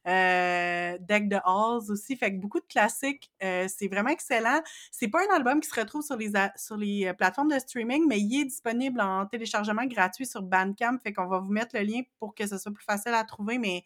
Euh, 0.09 0.99
Deck 1.01 1.29
the 1.29 1.41
Halls 1.45 1.91
aussi. 1.91 2.17
Fait 2.17 2.33
que 2.33 2.41
beaucoup 2.41 2.61
de 2.61 2.67
classiques. 2.67 3.31
Euh, 3.43 3.67
c'est 3.69 3.89
vraiment 3.89 4.11
excellent. 4.11 4.61
C'est 4.91 5.09
pas 5.09 5.21
un 5.31 5.37
album 5.37 5.61
qui 5.61 5.69
se 5.69 5.79
retrouve 5.79 6.03
sur 6.03 6.17
les, 6.17 6.33
sur 6.57 6.77
les 6.77 7.07
euh, 7.07 7.13
plateformes 7.13 7.53
de 7.53 7.59
streaming, 7.59 8.05
mais 8.09 8.21
il 8.21 8.41
est 8.41 8.45
disponible 8.45 9.01
en 9.01 9.27
téléchargement 9.27 9.87
gratuit 9.87 10.27
sur 10.27 10.43
Bandcamp. 10.43 10.99
Fait 11.03 11.13
qu'on 11.13 11.27
va 11.27 11.39
vous 11.39 11.53
mettre 11.53 11.77
le 11.77 11.85
lien 11.85 12.03
pour 12.19 12.35
que 12.35 12.47
ce 12.47 12.59
soit 12.59 12.73
plus 12.73 12.85
facile 12.85 13.15
à 13.15 13.25
trouver, 13.25 13.59
mais 13.59 13.85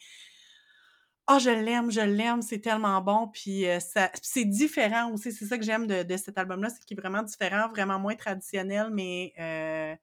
oh, 1.28 1.38
je 1.38 1.50
l'aime, 1.50 1.90
je 1.90 2.00
l'aime, 2.00 2.42
c'est 2.42 2.60
tellement 2.60 3.00
bon. 3.00 3.28
Puis 3.28 3.66
euh, 3.66 3.80
ça, 3.80 4.10
c'est 4.22 4.44
différent 4.44 5.12
aussi. 5.12 5.32
C'est 5.32 5.46
ça 5.46 5.58
que 5.58 5.64
j'aime 5.64 5.86
de, 5.86 6.02
de 6.02 6.16
cet 6.16 6.38
album-là, 6.38 6.70
c'est 6.70 6.84
qu'il 6.84 6.96
est 6.98 7.00
vraiment 7.00 7.22
différent, 7.22 7.68
vraiment 7.68 7.98
moins 7.98 8.14
traditionnel, 8.14 8.88
mais 8.92 9.32
euh, 9.38 9.94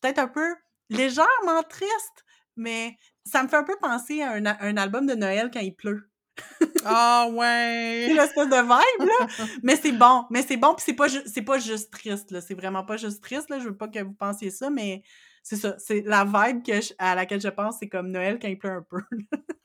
peut-être 0.00 0.18
un 0.18 0.28
peu 0.28 0.54
légèrement 0.90 1.62
triste, 1.68 2.24
mais 2.56 2.96
ça 3.24 3.42
me 3.42 3.48
fait 3.48 3.56
un 3.56 3.64
peu 3.64 3.76
penser 3.80 4.22
à 4.22 4.32
un, 4.32 4.46
un 4.46 4.76
album 4.76 5.06
de 5.06 5.14
Noël 5.14 5.50
quand 5.52 5.60
il 5.60 5.74
pleut. 5.74 6.10
Ah 6.84 7.26
C'est 7.30 7.34
ouais! 7.34 8.14
l'espèce 8.14 8.48
de 8.48 8.62
vibe, 8.62 9.08
là. 9.08 9.46
mais 9.62 9.76
c'est 9.76 9.92
bon, 9.92 10.24
mais 10.30 10.42
c'est 10.42 10.56
bon, 10.56 10.74
puis 10.74 10.84
c'est 10.86 10.94
pas, 10.94 11.08
c'est 11.08 11.42
pas 11.42 11.58
juste 11.58 11.92
triste, 11.92 12.30
là. 12.30 12.40
C'est 12.40 12.54
vraiment 12.54 12.84
pas 12.84 12.96
juste 12.96 13.22
triste, 13.22 13.50
là. 13.50 13.58
Je 13.58 13.64
veux 13.64 13.76
pas 13.76 13.88
que 13.88 13.98
vous 13.98 14.14
pensiez 14.14 14.50
ça, 14.50 14.70
mais 14.70 15.02
c'est 15.42 15.56
ça, 15.56 15.74
c'est 15.78 16.02
la 16.06 16.24
vibe 16.24 16.62
que 16.62 16.72
à 16.98 17.14
laquelle 17.14 17.40
je 17.40 17.48
pense, 17.48 17.78
c'est 17.80 17.88
comme 17.88 18.10
Noël 18.10 18.38
quand 18.40 18.48
il 18.48 18.58
pleut 18.58 18.70
un 18.70 18.82
peu. 18.82 19.00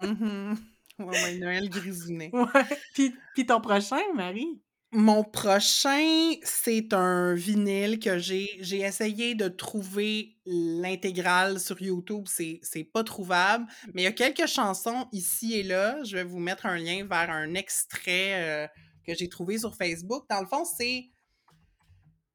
mm 0.02 0.56
Ouais, 1.00 1.38
Noël 1.38 1.70
grisounet. 1.70 2.30
Ouais. 2.34 2.46
Puis, 2.94 3.16
puis 3.34 3.46
ton 3.46 3.60
prochain, 3.62 4.02
Marie? 4.14 4.62
Mon 4.96 5.24
prochain, 5.24 6.36
c'est 6.44 6.94
un 6.94 7.34
vinyle 7.34 7.98
que 7.98 8.20
j'ai 8.20 8.48
j'ai 8.60 8.82
essayé 8.82 9.34
de 9.34 9.48
trouver 9.48 10.38
l'intégrale 10.46 11.60
sur 11.60 11.82
YouTube, 11.82 12.26
c'est 12.28 12.60
c'est 12.62 12.84
pas 12.84 13.04
trouvable, 13.04 13.66
mais 13.96 14.04
il 14.04 14.06
y 14.06 14.08
a 14.08 14.12
quelques 14.12 14.46
chansons 14.46 15.08
ici 15.12 15.56
et 15.56 15.64
là. 15.64 15.98
Je 16.04 16.16
vais 16.18 16.24
vous 16.24 16.38
mettre 16.38 16.68
un 16.68 16.78
lien 16.78 17.08
vers 17.08 17.32
un 17.32 17.56
extrait, 17.56 18.34
euh, 18.36 18.68
que 19.04 19.16
j'ai 19.16 19.30
trouvé 19.30 19.58
sur 19.58 19.76
Facebook. 19.76 20.26
Dans 20.30 20.42
le 20.42 20.46
fond, 20.46 20.64
c'est 20.64 21.10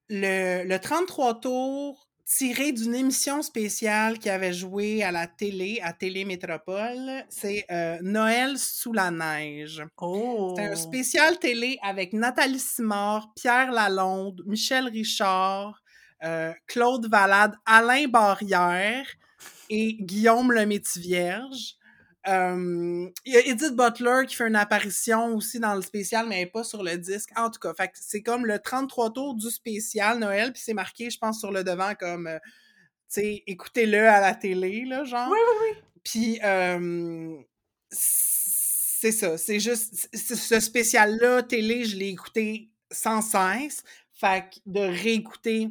le 0.08 0.64
le 0.64 0.78
33 0.80 1.40
tours 1.40 2.07
tiré 2.28 2.72
d'une 2.72 2.94
émission 2.94 3.40
spéciale 3.40 4.18
qui 4.18 4.28
avait 4.28 4.52
joué 4.52 5.02
à 5.02 5.10
la 5.10 5.26
télé, 5.26 5.80
à 5.82 5.94
Télé 5.94 6.24
Métropole. 6.24 7.24
C'est 7.30 7.64
euh, 7.70 7.98
Noël 8.02 8.58
sous 8.58 8.92
la 8.92 9.10
neige. 9.10 9.82
Oh! 10.00 10.52
C'est 10.56 10.66
un 10.66 10.76
spécial 10.76 11.38
télé 11.38 11.78
avec 11.82 12.12
Nathalie 12.12 12.58
Simard, 12.58 13.32
Pierre 13.34 13.72
Lalonde, 13.72 14.42
Michel 14.46 14.88
Richard, 14.88 15.82
euh, 16.22 16.52
Claude 16.66 17.08
Valade, 17.08 17.54
Alain 17.64 18.06
Barrière 18.08 19.06
et 19.70 19.94
Guillaume 19.94 20.52
le 20.52 20.64
Vierge. 20.96 21.77
Euh, 22.28 23.08
il 23.24 23.32
y 23.32 23.36
a 23.36 23.46
Edith 23.46 23.74
Butler 23.74 24.26
qui 24.26 24.36
fait 24.36 24.46
une 24.46 24.56
apparition 24.56 25.34
aussi 25.34 25.58
dans 25.58 25.74
le 25.74 25.82
spécial, 25.82 26.26
mais 26.28 26.36
elle 26.36 26.44
n'est 26.44 26.50
pas 26.50 26.64
sur 26.64 26.82
le 26.82 26.96
disque. 26.98 27.30
En 27.36 27.50
tout 27.50 27.58
cas, 27.58 27.72
c'est 27.94 28.22
comme 28.22 28.44
le 28.44 28.58
33 28.58 29.12
tours 29.12 29.34
du 29.34 29.50
spécial 29.50 30.18
Noël, 30.18 30.52
puis 30.52 30.62
c'est 30.64 30.74
marqué, 30.74 31.08
je 31.10 31.18
pense, 31.18 31.40
sur 31.40 31.50
le 31.50 31.64
devant 31.64 31.94
comme, 31.94 32.26
euh, 32.26 32.38
tu 32.40 33.20
sais, 33.20 33.42
écoutez-le 33.46 34.08
à 34.08 34.20
la 34.20 34.34
télé, 34.34 34.84
là, 34.84 35.04
genre. 35.04 35.30
Oui, 35.30 35.38
oui, 35.38 35.70
oui. 35.70 35.82
Puis, 36.04 36.40
euh, 36.44 37.36
c'est 37.90 39.12
ça, 39.12 39.38
c'est 39.38 39.60
juste, 39.60 40.08
ce 40.14 40.60
spécial-là, 40.60 41.42
télé, 41.42 41.84
je 41.84 41.96
l'ai 41.96 42.08
écouté 42.08 42.70
sans 42.90 43.22
cesse. 43.22 43.82
Fait 44.12 44.44
que 44.50 44.58
de 44.66 44.80
réécouter 44.80 45.68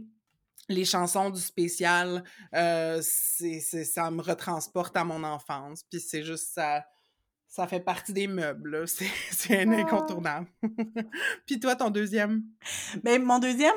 les 0.69 0.85
chansons 0.85 1.29
du 1.29 1.41
spécial, 1.41 2.23
euh, 2.53 2.99
c'est, 3.01 3.59
ça 3.61 4.11
me 4.11 4.21
retransporte 4.21 4.95
à 4.97 5.03
mon 5.03 5.23
enfance. 5.23 5.83
Puis 5.83 5.99
c'est 5.99 6.23
juste 6.23 6.53
ça. 6.53 6.85
Ça 7.49 7.65
fait 7.65 7.79
partie 7.79 8.11
des 8.11 8.27
meubles, 8.27 8.85
c'est, 8.87 9.09
c'est 9.31 9.61
un 9.61 9.71
incontournable. 9.71 10.47
Puis 11.45 11.61
toi, 11.61 11.77
ton 11.77 11.89
deuxième? 11.89 12.43
Mais 13.05 13.17
ben, 13.17 13.23
mon 13.23 13.39
deuxième, 13.39 13.73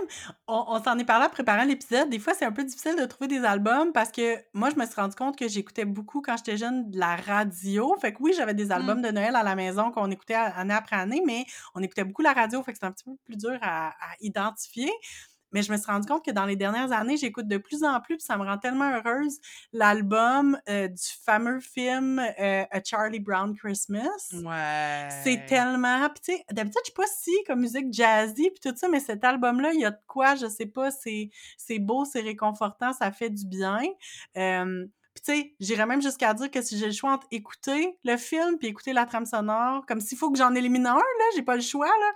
on, 0.49 0.82
s'en 0.82 0.99
est 0.99 1.05
parlé 1.05 1.26
en 1.26 1.30
préparant 1.30 1.62
l'épisode. 1.62 2.11
Des 2.11 2.18
fois, 2.18 2.34
c'est 2.34 2.45
un 2.45 2.51
peu 2.51 2.64
difficile 2.64 2.97
de 2.97 3.05
trouver 3.07 3.28
des 3.28 3.45
albums 3.45 3.93
parce 3.93 4.11
que 4.11 4.38
moi, 4.55 4.70
je 4.70 4.76
me 4.76 4.84
suis 4.84 4.97
rendu 4.97 5.14
compte 5.14 5.38
que 5.38 5.47
j'écoutais 5.47 5.84
beaucoup 5.84 6.20
quand 6.20 6.36
j'étais 6.36 6.57
jeune 6.57 6.91
de 6.91 6.99
la 6.99 7.14
radio. 7.14 7.97
Fait 8.01 8.12
que 8.12 8.18
oui, 8.20 8.32
j'avais 8.36 8.55
des 8.55 8.72
albums 8.72 8.99
mmh. 8.99 9.03
de 9.03 9.11
Noël 9.12 9.36
à 9.36 9.45
la 9.45 9.55
maison 9.55 9.93
qu'on 9.93 10.11
écoutait 10.11 10.34
année 10.34 10.74
après 10.74 10.97
année, 10.97 11.22
mais 11.24 11.47
on 11.76 11.80
écoutait 11.80 12.05
beaucoup 12.05 12.22
la 12.22 12.32
radio. 12.32 12.61
Fait 12.64 12.72
que 12.72 12.78
c'était 12.78 12.88
un 12.88 12.93
petit 12.93 13.05
peu 13.05 13.16
plus 13.24 13.36
dur 13.36 13.57
à, 13.62 13.91
à 13.91 14.14
identifier. 14.20 14.91
Mais 15.53 15.62
je 15.62 15.72
me 15.72 15.76
suis 15.76 15.86
rendu 15.86 16.07
compte 16.07 16.24
que 16.24 16.30
dans 16.30 16.46
les 16.46 16.57
dernières 16.57 16.92
années, 16.92 17.16
j'écoute 17.16 17.48
de 17.48 17.59
plus 17.59 17.84
en 17.84 18.01
plus, 18.01 18.16
puis 18.16 18.24
ça 18.24 18.36
me 18.36 18.44
rend 18.44 18.59
tellement 18.59 18.90
heureuse, 18.90 19.38
l'album 19.72 20.59
euh, 20.68 20.88
du 20.88 21.03
fameux 21.24 21.61
film 21.61 22.18
euh, 22.18 22.64
A 22.70 22.82
Charlie 22.84 23.20
Brown 23.20 23.57
Christmas. 23.57 24.32
Ouais. 24.32 25.09
C'est 25.24 25.46
tellement... 25.46 26.09
Puis 26.11 26.20
tu 26.24 26.32
sais, 26.32 26.44
d'habitude, 26.53 26.80
je 26.84 26.90
suis 26.90 26.94
pas 26.94 27.07
si 27.07 27.32
comme 27.46 27.61
musique 27.61 27.92
jazzy, 27.92 28.51
puis 28.51 28.61
tout 28.62 28.76
ça, 28.76 28.88
mais 28.88 29.01
cet 29.01 29.24
album-là, 29.24 29.72
il 29.72 29.80
y 29.80 29.84
a 29.84 29.90
de 29.90 30.01
quoi, 30.07 30.34
je 30.34 30.46
sais 30.46 30.66
pas, 30.66 30.90
c'est 30.90 31.30
beau, 31.78 32.05
c'est 32.05 32.20
réconfortant, 32.20 32.92
ça 32.92 33.11
fait 33.11 33.30
du 33.30 33.46
bien. 33.46 33.80
Euh, 34.36 34.86
puis 35.14 35.22
tu 35.24 35.32
sais, 35.32 35.55
j'irais 35.59 35.86
même 35.86 36.03
jusqu'à 36.03 36.32
dire 36.34 36.51
que 36.51 36.62
si 36.62 36.78
j'ai 36.78 36.86
le 36.86 36.92
choix 36.92 37.12
entre 37.12 37.26
écouter 37.30 37.98
le 38.05 38.16
film 38.16 38.59
puis 38.59 38.68
écouter 38.68 38.92
la 38.92 39.07
trame 39.07 39.26
sonore, 39.26 39.84
comme 39.86 40.01
s'il 40.01 40.16
faut 40.16 40.30
que 40.30 40.38
j'en 40.38 40.55
élimine 40.55 40.86
un, 40.86 40.94
là, 40.94 41.24
j'ai 41.34 41.42
pas 41.42 41.57
le 41.57 41.62
choix, 41.62 41.88
là, 41.88 42.12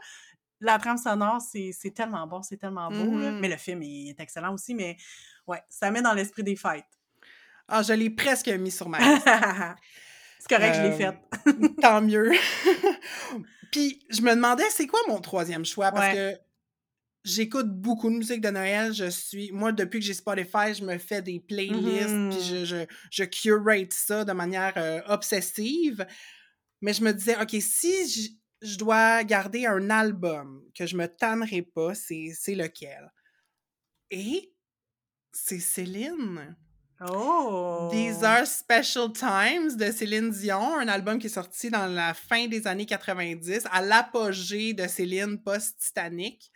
la 0.65 0.79
trame 0.79 0.97
sonore, 0.97 1.41
c'est 1.41 1.95
tellement 1.95 2.27
bon, 2.27 2.43
c'est 2.43 2.57
tellement 2.57 2.91
beau. 2.91 3.11
Mais 3.11 3.31
mm-hmm. 3.31 3.51
le 3.51 3.57
film 3.57 3.83
est 3.83 4.19
excellent 4.19 4.55
aussi, 4.55 4.75
mais 4.75 4.97
ouais, 5.47 5.63
ça 5.69 5.91
met 5.91 6.03
dans 6.03 6.15
l'esprit 6.15 6.43
des 6.43 6.57
fêtes. 6.57 6.85
Ah, 7.69 7.83
je 7.83 7.93
l'ai 7.93 8.11
presque 8.11 8.49
mis 8.49 8.71
sur 8.71 8.89
ma 8.89 8.99
liste. 8.99 9.25
c'est 10.39 10.49
correct, 10.49 10.75
je 10.77 10.83
l'ai 10.83 10.93
faite. 10.93 11.17
tant 11.81 12.01
mieux. 12.01 12.33
Puis, 13.73 14.05
je 14.11 14.23
me 14.23 14.35
demandais, 14.35 14.69
c'est 14.71 14.87
quoi 14.87 15.01
mon 15.09 15.21
troisième 15.21 15.65
choix? 15.65 15.91
Parce 15.91 16.15
que 16.15 16.35
j'écoute 17.25 17.69
beaucoup 17.69 18.11
de 18.11 18.17
musique 18.17 18.41
de 18.41 18.51
Noël. 18.51 18.93
Je 18.93 19.11
suis, 19.11 19.51
moi, 19.53 19.73
depuis 19.73 20.01
que 20.01 20.07
j'ai 20.07 20.15
Spotify, 20.15 20.75
je 20.75 20.85
me 20.85 20.99
fais 20.99 21.23
des 21.23 21.41
playlists, 21.41 22.07
puis 22.07 22.39
mm-hmm. 22.39 22.65
je, 22.65 22.85
je, 23.11 23.25
curate 23.25 23.93
ça 23.93 24.25
de 24.25 24.33
manière 24.33 24.75
euh, 24.77 25.01
obsessive. 25.09 26.07
Mais 26.81 26.93
je 26.93 27.03
me 27.03 27.13
disais, 27.13 27.37
OK, 27.41 27.57
si 27.61 28.39
je 28.65 28.79
dois 28.79 29.23
garder 29.25 29.67
un 29.67 29.91
album 29.91 30.65
que 30.75 30.87
je 30.87 30.97
me 30.97 31.07
tannerai 31.07 31.63
pas, 31.63 31.95
c'est 31.95 32.33
lequel? 32.49 33.13
Et 34.11 34.53
c'est 35.33 35.61
Céline. 35.61 36.57
Oh! 37.01 37.91
These 37.93 38.23
Are 38.23 38.47
Special 38.47 39.13
Times 39.13 39.77
de 39.77 39.91
Céline 39.91 40.31
Dion, 40.31 40.79
un 40.79 40.89
album 40.89 41.19
qui 41.19 41.27
est 41.27 41.31
sorti 41.31 41.69
dans 41.69 41.87
la 41.87 42.15
fin 42.15 42.47
des 42.47 42.67
années 42.67 42.87
90, 42.87 43.65
à 43.71 43.83
l'apogée 43.83 44.73
de 44.73 44.87
Céline 44.87 45.43
post-Titanic. 45.43 46.51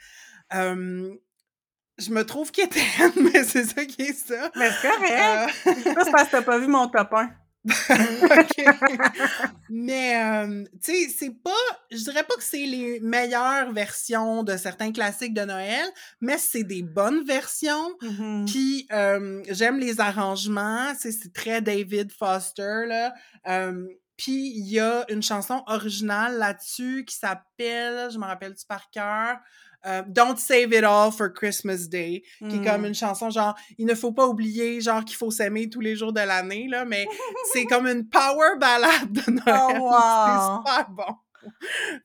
je 0.50 2.10
me 2.10 2.22
trouve 2.22 2.50
quétaine, 2.52 3.12
mais 3.16 3.44
c'est 3.44 3.64
ça 3.64 3.84
qui 3.84 4.02
est 4.02 4.12
ça. 4.14 4.50
Mais 4.56 4.70
c'est 4.70 4.88
correct! 4.88 5.56
Euh... 5.66 5.94
parce 5.94 6.26
que 6.28 6.30
t'as 6.30 6.42
pas 6.42 6.58
vu 6.58 6.68
mon 6.68 6.88
top 6.88 7.12
1. 7.12 7.30
Mais, 9.70 10.22
euh, 10.22 10.64
tu 10.82 10.92
sais, 10.92 11.08
c'est 11.16 11.42
pas. 11.42 11.50
Je 11.90 11.98
dirais 11.98 12.24
pas 12.24 12.34
que 12.34 12.42
c'est 12.42 12.64
les 12.64 13.00
meilleures 13.00 13.72
versions 13.72 14.42
de 14.42 14.56
certains 14.56 14.92
classiques 14.92 15.34
de 15.34 15.42
Noël, 15.42 15.86
mais 16.20 16.38
c'est 16.38 16.64
des 16.64 16.82
bonnes 16.82 17.24
versions. 17.24 17.90
Mm-hmm. 18.02 18.46
Puis, 18.46 18.86
euh, 18.92 19.42
j'aime 19.50 19.78
les 19.78 20.00
arrangements. 20.00 20.92
C'est 20.98 21.32
très 21.32 21.60
David 21.60 22.12
Foster, 22.12 22.86
là. 22.86 23.12
Euh, 23.48 23.86
puis, 24.16 24.52
il 24.56 24.66
y 24.68 24.80
a 24.80 25.04
une 25.10 25.22
chanson 25.22 25.62
originale 25.66 26.38
là-dessus 26.38 27.04
qui 27.06 27.14
s'appelle, 27.14 28.10
je 28.10 28.18
me 28.18 28.24
rappelle-tu 28.24 28.66
par 28.66 28.90
cœur, 28.90 29.38
euh, 29.86 30.02
Don't 30.06 30.36
Save 30.36 30.72
It 30.72 30.84
All 30.84 31.12
for 31.12 31.32
Christmas 31.32 31.88
Day, 31.88 32.22
qui 32.38 32.56
est 32.56 32.64
comme 32.64 32.82
mm. 32.82 32.86
une 32.86 32.94
chanson 32.94 33.30
genre, 33.30 33.54
il 33.78 33.86
ne 33.86 33.94
faut 33.94 34.12
pas 34.12 34.26
oublier, 34.26 34.80
genre, 34.80 35.04
qu'il 35.04 35.16
faut 35.16 35.30
s'aimer 35.30 35.68
tous 35.68 35.80
les 35.80 35.96
jours 35.96 36.12
de 36.12 36.20
l'année, 36.20 36.66
là, 36.68 36.84
mais 36.84 37.06
c'est 37.52 37.64
comme 37.66 37.86
une 37.86 38.08
power 38.08 38.56
ballade 38.58 39.12
de 39.12 39.30
Noël. 39.30 39.44
Oh, 39.50 39.80
wow. 39.80 40.62
C'est 40.64 40.70
super 40.70 40.90
bon. 40.90 41.14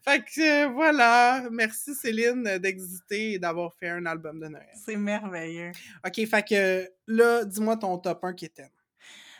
Fait 0.04 0.24
que 0.24 0.68
voilà, 0.74 1.44
merci 1.52 1.94
Céline 1.94 2.58
d'exister 2.60 3.34
et 3.34 3.40
d'avoir 3.40 3.74
fait 3.76 3.90
un 3.90 4.06
album 4.06 4.40
de 4.40 4.48
Noël. 4.48 4.70
C'est 4.86 4.96
merveilleux. 4.96 5.72
OK, 6.06 6.26
fait 6.26 6.48
que 6.48 6.90
là, 7.08 7.44
dis-moi 7.44 7.78
ton 7.78 7.98
top 7.98 8.24
1 8.24 8.34
Kéten. 8.34 8.70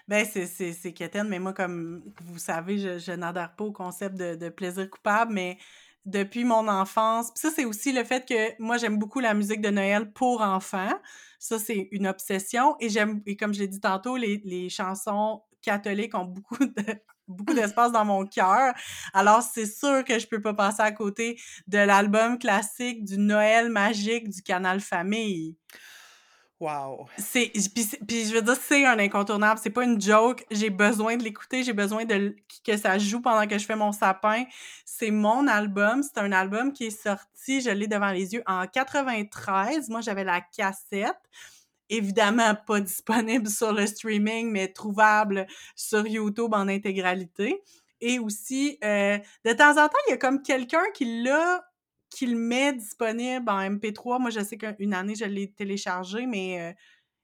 Ben, 0.08 0.26
c'est 0.26 0.94
Kéten, 0.94 1.28
mais 1.30 1.40
moi, 1.40 1.54
comme 1.54 2.04
vous 2.26 2.38
savez, 2.40 2.78
je, 2.78 3.00
je 3.00 3.12
n'adhère 3.14 3.56
pas 3.56 3.64
au 3.64 3.72
concept 3.72 4.16
de, 4.16 4.36
de 4.36 4.50
plaisir 4.50 4.90
coupable, 4.90 5.34
mais 5.34 5.58
depuis 6.06 6.44
mon 6.44 6.68
enfance. 6.68 7.32
Puis 7.32 7.42
ça, 7.42 7.50
c'est 7.56 7.66
aussi 7.66 7.92
le 7.94 8.04
fait 8.04 8.28
que 8.28 8.62
moi, 8.62 8.78
j'aime 8.78 8.98
beaucoup 8.98 9.20
la 9.20 9.34
musique 9.34 9.62
de 9.62 9.70
Noël 9.70 10.12
pour 10.12 10.42
enfants. 10.42 10.94
Ça, 11.40 11.60
c'est 11.60 11.90
une 11.92 12.08
obsession. 12.08 12.76
Et 12.80 12.90
j'aime, 12.90 13.22
et 13.26 13.36
comme 13.36 13.54
je 13.54 13.60
l'ai 13.60 13.68
dit 13.68 13.80
tantôt, 13.80 14.18
les, 14.18 14.42
les 14.46 14.70
chansons 14.70 15.42
catholiques 15.62 16.16
ont 16.16 16.26
beaucoup 16.26 16.58
beaucoup 17.28 17.54
d'espace 17.54 17.92
dans 17.92 18.06
mon 18.06 18.26
cœur. 18.26 18.74
Alors, 19.14 19.42
c'est 19.42 19.66
sûr 19.66 20.04
que 20.04 20.20
je 20.20 20.28
peux 20.28 20.42
pas 20.42 20.54
passer 20.54 20.82
à 20.82 20.92
côté 20.92 21.40
de 21.68 21.78
l'album 21.78 22.38
classique 22.38 23.06
du 23.06 23.18
Noël 23.18 23.70
magique 23.70 24.30
du 24.30 24.42
Canal 24.42 24.82
Famille. 24.82 25.56
Wow. 26.64 27.08
C'est 27.18 27.52
puis, 28.08 28.26
je 28.26 28.34
veux 28.34 28.42
dire 28.42 28.56
c'est 28.56 28.86
un 28.86 28.98
incontournable, 28.98 29.60
c'est 29.62 29.70
pas 29.70 29.84
une 29.84 30.00
joke, 30.00 30.46
j'ai 30.50 30.70
besoin 30.70 31.18
de 31.18 31.24
l'écouter, 31.24 31.62
j'ai 31.62 31.74
besoin 31.74 32.06
de 32.06 32.38
que 32.66 32.78
ça 32.78 32.98
joue 32.98 33.20
pendant 33.20 33.46
que 33.46 33.58
je 33.58 33.66
fais 33.66 33.76
mon 33.76 33.92
sapin. 33.92 34.46
C'est 34.86 35.12
mon 35.12 35.46
album, 35.48 36.04
c'est 36.04 36.22
un 36.22 36.32
album 36.32 36.72
qui 36.72 36.86
est 36.86 37.04
sorti, 37.04 37.60
je 37.60 37.70
l'ai 37.70 37.88
devant 37.88 38.12
les 38.12 38.34
yeux 38.36 38.44
en 38.46 38.66
93. 38.66 39.90
Moi 39.90 40.00
j'avais 40.00 40.24
la 40.24 40.40
cassette. 40.40 41.20
Évidemment 41.90 42.56
pas 42.56 42.80
disponible 42.80 43.50
sur 43.50 43.74
le 43.74 43.86
streaming 43.86 44.50
mais 44.50 44.70
trouvable 44.70 45.48
sur 45.76 46.08
YouTube 46.08 46.54
en 46.54 46.70
intégralité. 46.70 47.62
Et 48.00 48.20
aussi 48.20 48.78
euh, 48.86 49.18
de 49.44 49.52
temps 49.52 49.72
en 49.72 49.90
temps, 49.90 50.00
il 50.08 50.12
y 50.12 50.14
a 50.14 50.18
comme 50.18 50.42
quelqu'un 50.42 50.86
qui 50.94 51.24
l'a 51.24 51.66
qu'il 52.14 52.36
met 52.36 52.74
disponible 52.74 53.50
en 53.50 53.60
MP3. 53.60 54.22
Moi, 54.22 54.30
je 54.30 54.40
sais 54.42 54.58
qu'une 54.58 54.94
année, 54.94 55.16
je 55.16 55.26
l'ai 55.26 55.52
téléchargé, 55.52 56.26
mais 56.26 56.62
euh, 56.62 56.74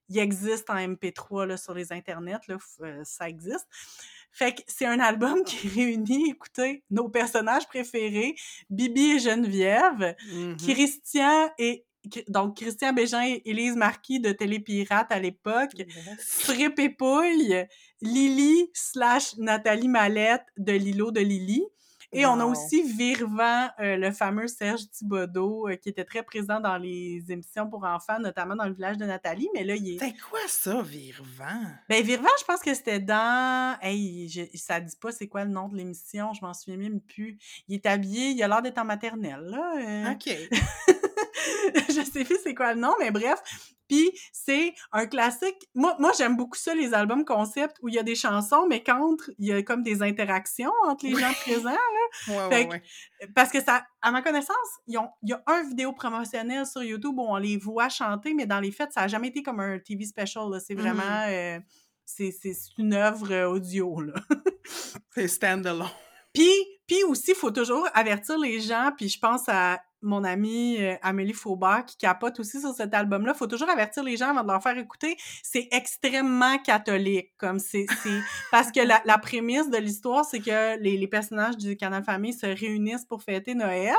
il 0.10 0.18
existe 0.20 0.70
en 0.70 0.76
MP3 0.76 1.46
là, 1.46 1.58
sur 1.58 1.74
les 1.74 1.92
internets. 1.94 2.48
Là, 2.48 2.58
euh, 2.82 3.02
ça 3.04 3.30
existe. 3.30 3.68
Fait 4.32 4.54
que 4.54 4.62
c'est 4.68 4.86
un 4.86 5.00
album 5.00 5.44
qui 5.46 5.68
réunit, 5.68 6.32
écoutez, 6.32 6.84
nos 6.90 7.10
personnages 7.10 7.68
préférés, 7.68 8.36
Bibi 8.70 9.12
et 9.12 9.20
Geneviève, 9.20 10.16
mm-hmm. 10.32 10.58
Christian 10.58 11.50
et 11.58 11.86
donc 12.28 12.58
Christian 12.58 12.94
Bégin 12.94 13.24
et 13.26 13.42
Élise 13.46 13.76
Marquis 13.76 14.20
de 14.20 14.32
Télépirate 14.32 15.12
à 15.12 15.20
l'époque, 15.20 15.72
et 15.78 16.90
Pouille, 16.90 17.66
Lily 18.02 18.70
slash 18.74 19.36
Nathalie 19.38 19.90
Mallette 19.90 20.46
de 20.58 20.72
Lilo 20.72 21.12
de 21.12 21.20
Lily, 21.20 21.64
et 22.12 22.26
on 22.26 22.40
a 22.40 22.46
aussi 22.46 22.82
Virvan, 22.84 23.70
euh, 23.80 23.96
le 23.96 24.12
fameux 24.12 24.48
Serge 24.48 24.90
Thibodeau, 24.90 25.68
euh, 25.68 25.76
qui 25.76 25.90
était 25.90 26.06
très 26.06 26.24
présent 26.24 26.60
dans 26.60 26.78
les 26.78 27.24
émissions 27.30 27.70
pour 27.70 27.84
enfants, 27.84 28.20
notamment 28.20 28.56
dans 28.56 28.66
le 28.66 28.74
village 28.74 28.98
de 28.98 29.06
Nathalie. 29.06 29.48
Mais 29.54 29.64
là, 29.64 29.76
il 29.76 29.96
est. 29.96 30.00
C'est 30.00 30.16
quoi 30.30 30.40
ça, 30.48 30.82
Virvan? 30.82 31.68
Ben, 31.88 32.04
Virvan, 32.04 32.30
je 32.40 32.46
pense 32.46 32.62
que 32.62 32.74
c'était 32.74 33.00
dans. 33.00 33.78
Hey, 33.82 34.28
je... 34.28 34.42
ça 34.56 34.80
dit 34.80 34.96
pas 35.00 35.12
c'est 35.12 35.28
quoi 35.28 35.46
le 35.46 35.52
nom 35.52 35.68
de 35.68 35.78
l'émission, 35.78 36.34
je 36.34 36.42
m'en 36.42 36.54
souviens 36.54 36.78
même 36.78 37.00
plus. 37.00 37.38
Il 37.68 37.76
est 37.76 37.86
habillé, 37.86 38.30
il 38.30 38.42
a 38.42 38.48
l'air 38.48 38.62
d'être 38.62 38.80
en 38.80 38.86
maternelle, 38.86 39.44
là. 39.44 39.74
Euh. 39.78 40.14
OK. 40.14 40.96
je 41.90 42.02
sais 42.04 42.24
plus 42.24 42.38
c'est 42.44 42.54
quoi 42.54 42.74
le 42.74 42.80
nom, 42.80 42.94
mais 43.00 43.12
bref. 43.12 43.40
Puis 43.90 44.12
c'est 44.32 44.76
un 44.92 45.08
classique. 45.08 45.68
Moi, 45.74 45.96
moi 46.00 46.12
j'aime 46.18 46.38
beaucoup 46.38 46.58
ça, 46.58 46.76
les 46.76 46.94
albums 46.94 47.26
concept 47.26 47.78
où 47.82 47.90
il 47.90 47.96
y 47.96 48.00
a 48.00 48.04
des 48.04 48.16
chansons, 48.16 48.68
mais 48.68 48.84
qu'entre, 48.84 49.32
il 49.40 49.48
y 49.48 49.52
a 49.52 49.64
comme 49.64 49.82
des 49.82 50.04
interactions 50.04 50.72
entre 50.88 51.06
les 51.06 51.16
gens 51.16 51.34
présents. 51.42 51.70
Là. 51.72 52.48
Ouais, 52.50 52.68
ouais, 52.68 52.84
Parce 53.36 53.52
que 53.52 53.62
ça, 53.62 53.84
à 54.02 54.12
ma 54.12 54.22
connaissance, 54.22 54.56
il 54.88 55.00
y 55.24 55.34
a 55.34 55.44
un 55.48 55.64
vidéo 55.68 55.92
promotionnelle 55.92 56.68
sur 56.68 56.84
YouTube 56.84 57.18
où 57.18 57.26
on 57.28 57.38
les 57.38 57.58
voit 57.58 57.90
chanter, 57.90 58.34
mais 58.36 58.46
dans 58.46 58.60
les 58.60 58.72
faits, 58.72 58.94
ça 58.94 59.02
n'a 59.02 59.08
jamais 59.08 59.30
été 59.30 59.42
comme 59.42 59.60
un 59.60 59.80
TV 59.80 60.06
special. 60.06 60.46
C'est 60.66 60.76
vraiment. 60.76 61.26
Euh, 61.28 61.60
c'est 62.06 62.34
une 62.78 62.94
œuvre 62.94 63.32
euh, 63.32 63.50
audio. 63.50 64.02
c'est 65.14 65.28
standalone. 65.28 65.88
Puis, 66.34 66.52
puis 66.88 67.04
aussi, 67.04 67.32
il 67.32 67.36
faut 67.36 67.52
toujours 67.52 67.88
avertir 67.94 68.38
les 68.38 68.60
gens, 68.60 68.92
puis 68.96 69.10
je 69.10 69.20
pense 69.20 69.48
à 69.48 69.80
mon 70.02 70.24
amie 70.24 70.78
euh, 70.80 70.96
Amélie 71.02 71.34
Faubert 71.34 71.86
qui 71.86 71.98
capote 71.98 72.40
aussi 72.40 72.60
sur 72.60 72.74
cet 72.74 72.94
album-là. 72.94 73.34
Faut 73.34 73.48
toujours 73.48 73.70
avertir 73.70 74.04
les 74.04 74.18
gens 74.18 74.30
avant 74.30 74.44
de 74.44 74.48
leur 74.48 74.64
faire 74.64 74.78
écouter. 74.78 75.18
C'est 75.44 75.68
extrêmement 75.72 76.58
catholique, 76.60 77.32
comme 77.38 77.60
c'est, 77.60 77.86
parce 78.52 78.72
que 78.72 78.80
la, 78.80 79.18
prémisse 79.18 79.70
de 79.70 79.78
l'histoire, 79.78 80.26
c'est 80.26 80.40
que 80.40 80.80
les, 80.80 80.98
les, 80.98 81.08
personnages 81.08 81.58
du 81.58 81.76
Canal 81.76 82.04
Famille 82.04 82.34
se 82.34 82.46
réunissent 82.46 83.06
pour 83.06 83.22
fêter 83.24 83.56
Noël. 83.56 83.96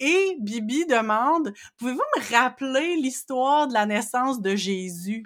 Et 0.00 0.36
Bibi 0.40 0.86
demande, 0.86 1.52
pouvez-vous 1.78 2.02
me 2.16 2.36
rappeler 2.36 2.96
l'histoire 2.96 3.68
de 3.68 3.74
la 3.74 3.86
naissance 3.86 4.40
de 4.40 4.56
Jésus? 4.56 5.24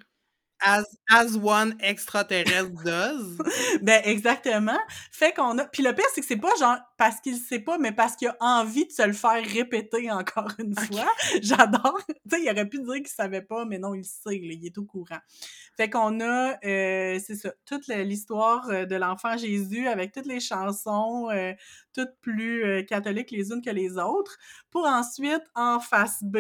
As, 0.61 0.85
as 1.09 1.37
one 1.37 1.77
extraterrestre 1.81 2.71
does. 2.85 3.39
ben, 3.81 4.03
exactement. 4.05 4.79
Fait 5.13 5.33
qu'on 5.33 5.57
a. 5.59 5.65
Puis 5.67 5.83
le 5.83 5.95
pire, 5.95 6.05
c'est 6.13 6.21
que 6.21 6.27
c'est 6.27 6.37
pas 6.37 6.55
genre 6.59 6.79
parce 6.99 7.21
qu'il 7.21 7.37
sait 7.37 7.61
pas, 7.61 7.79
mais 7.79 7.93
parce 7.93 8.17
qu'il 8.17 8.29
a 8.29 8.37
envie 8.41 8.85
de 8.85 8.91
se 8.91 9.07
le 9.07 9.13
faire 9.13 9.43
répéter 9.43 10.11
encore 10.11 10.51
une 10.59 10.75
fois. 10.75 11.07
J'adore. 11.43 12.01
tu 12.09 12.15
sais, 12.29 12.43
il 12.43 12.51
aurait 12.51 12.69
pu 12.69 12.81
dire 12.81 12.97
qu'il 12.97 13.07
savait 13.07 13.41
pas, 13.41 13.65
mais 13.65 13.79
non, 13.79 13.95
il 13.95 14.05
sait, 14.05 14.37
il 14.37 14.67
est 14.67 14.77
au 14.77 14.85
courant. 14.85 15.21
Fait 15.77 15.89
qu'on 15.89 16.19
a, 16.21 16.59
euh, 16.65 17.21
c'est 17.25 17.37
ça, 17.37 17.53
toute 17.65 17.87
l'histoire 17.87 18.69
euh, 18.69 18.85
de 18.85 18.97
l'enfant 18.97 19.37
Jésus 19.37 19.87
avec 19.87 20.11
toutes 20.11 20.27
les 20.27 20.41
chansons, 20.41 21.31
euh, 21.31 21.53
toutes 21.95 22.17
plus 22.21 22.85
catholiques 22.87 23.31
les 23.31 23.51
unes 23.51 23.63
que 23.63 23.71
les 23.71 23.97
autres, 23.97 24.37
pour 24.71 24.87
ensuite, 24.87 25.43
en 25.55 25.81
face 25.81 26.23
B, 26.23 26.39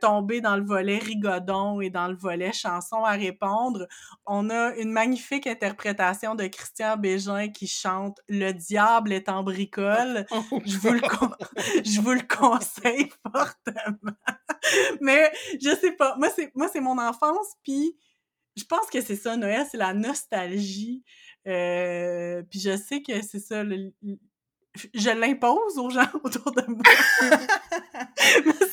tomber 0.00 0.42
dans 0.42 0.56
le 0.56 0.64
volet 0.64 0.98
rigodon 0.98 1.80
et 1.80 1.88
dans 1.88 2.08
le 2.08 2.16
volet 2.16 2.52
chanson 2.52 3.02
à 3.04 3.12
répondre. 3.12 3.86
On 4.26 4.50
a 4.50 4.74
une 4.76 4.92
magnifique 4.92 5.46
interprétation 5.46 6.34
de 6.34 6.46
Christian 6.46 6.98
Bégin 6.98 7.48
qui 7.48 7.66
chante 7.66 8.20
Le 8.28 8.52
diable 8.52 9.12
est 9.12 9.30
en 9.30 9.42
Oh, 10.30 10.60
je, 10.64 10.78
vous 10.78 10.92
le 10.92 11.00
je 11.84 12.00
vous 12.00 12.12
le 12.12 12.26
conseille 12.26 13.10
fortement. 13.32 14.16
Mais 15.00 15.32
je 15.60 15.74
sais 15.76 15.92
pas, 15.92 16.16
moi 16.16 16.28
c'est 16.34 16.54
moi 16.54 16.68
c'est 16.72 16.80
mon 16.80 16.98
enfance 16.98 17.54
puis 17.62 17.96
je 18.56 18.64
pense 18.64 18.86
que 18.90 19.00
c'est 19.00 19.16
ça 19.16 19.36
Noël, 19.36 19.66
c'est 19.70 19.78
la 19.78 19.94
nostalgie. 19.94 21.02
Euh, 21.46 22.42
puis 22.50 22.60
je 22.60 22.76
sais 22.76 23.02
que 23.02 23.22
c'est 23.22 23.40
ça 23.40 23.62
je 24.92 25.10
l'impose 25.10 25.78
aux 25.78 25.90
gens 25.90 26.08
autour 26.24 26.52
de 26.52 26.64
moi. 26.66 26.82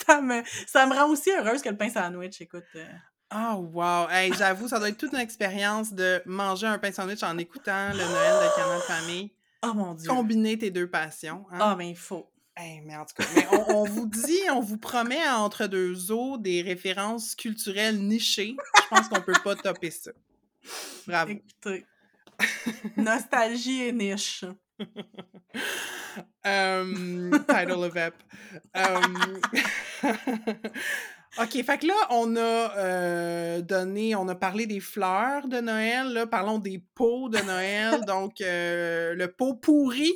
ça 0.07 0.21
me 0.21 0.41
ça 0.67 0.85
me 0.85 0.95
rend 0.95 1.09
aussi 1.09 1.31
heureuse 1.31 1.61
que 1.61 1.69
le 1.69 1.77
pain 1.77 1.89
sandwich 1.89 2.41
écoute. 2.41 2.63
Euh, 2.75 2.87
Oh 3.33 3.69
wow! 3.71 4.09
Hey, 4.09 4.33
j'avoue, 4.33 4.67
ça 4.67 4.77
doit 4.77 4.89
être 4.89 4.97
toute 4.97 5.13
une 5.13 5.19
expérience 5.19 5.93
de 5.93 6.21
manger 6.25 6.67
un 6.67 6.77
pain 6.77 6.91
sandwich 6.91 7.23
en 7.23 7.37
écoutant 7.37 7.87
le 7.93 8.03
Noël 8.03 8.33
de 8.43 8.55
Canal 8.57 8.81
Famille. 8.81 9.31
Oh 9.64 9.74
mon 9.74 9.93
dieu! 9.93 10.09
Combiner 10.09 10.57
tes 10.57 10.72
deux 10.72 10.89
passions. 10.89 11.45
Hein? 11.51 11.57
Ah, 11.59 11.76
ben 11.76 11.86
il 11.86 11.97
faut. 11.97 12.32
Hey, 12.55 12.82
mais 12.82 12.97
en 12.97 13.05
tout 13.05 13.16
cas, 13.16 13.26
on, 13.70 13.86
vous 13.86 14.07
dit, 14.07 14.41
on 14.51 14.59
vous 14.59 14.78
promet 14.78 15.26
entre 15.30 15.68
deux 15.68 16.12
eaux 16.12 16.38
des 16.38 16.62
références 16.62 17.34
culturelles 17.34 17.99
nichées. 17.99 18.55
Je 18.76 18.88
pense 18.89 19.07
qu'on 19.07 19.22
peut 19.22 19.34
pas 19.43 19.55
topper 19.55 19.89
ça. 19.89 20.12
Bravo. 21.07 21.32
Écoutez. 21.32 21.86
Nostalgie 22.97 23.84
et 23.84 23.91
niche. 23.93 24.43
um, 26.43 27.32
title 27.47 27.84
of 27.84 27.95
ep. 27.95 28.16
Um, 28.76 29.39
OK, 31.39 31.63
fait 31.63 31.77
que 31.77 31.88
là, 31.88 31.93
on 32.09 32.36
a 32.36 32.77
euh, 32.77 33.61
donné, 33.61 34.15
on 34.15 34.27
a 34.27 34.36
parlé 34.36 34.65
des 34.65 34.82
fleurs 34.82 35.47
de 35.47 35.61
Noël, 35.61 36.11
là, 36.11 36.27
parlons 36.27 36.59
des 36.59 36.84
pots 36.93 37.29
de 37.29 37.39
Noël, 37.39 38.01
donc 38.07 38.41
euh, 38.41 39.13
le 39.15 39.32
pot 39.32 39.53
pourri, 39.53 40.11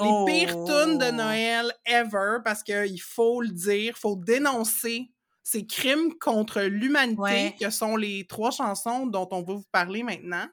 les 0.00 0.24
pires 0.26 0.64
tunes 0.64 0.98
de 0.98 1.10
oh! 1.10 1.12
Noël 1.12 1.72
ever, 1.86 2.38
parce 2.44 2.62
qu'il 2.62 3.00
faut 3.00 3.40
le 3.40 3.50
dire, 3.50 3.94
il 3.96 4.00
faut 4.00 4.16
dénoncer 4.16 5.12
ces 5.44 5.66
crimes 5.66 6.12
contre 6.18 6.60
l'humanité 6.62 7.54
que 7.58 7.70
sont 7.70 7.96
les 7.96 8.26
trois 8.26 8.50
chansons 8.50 9.06
dont 9.06 9.28
on 9.30 9.42
va 9.42 9.54
vous 9.54 9.64
parler 9.72 10.02
maintenant. 10.02 10.46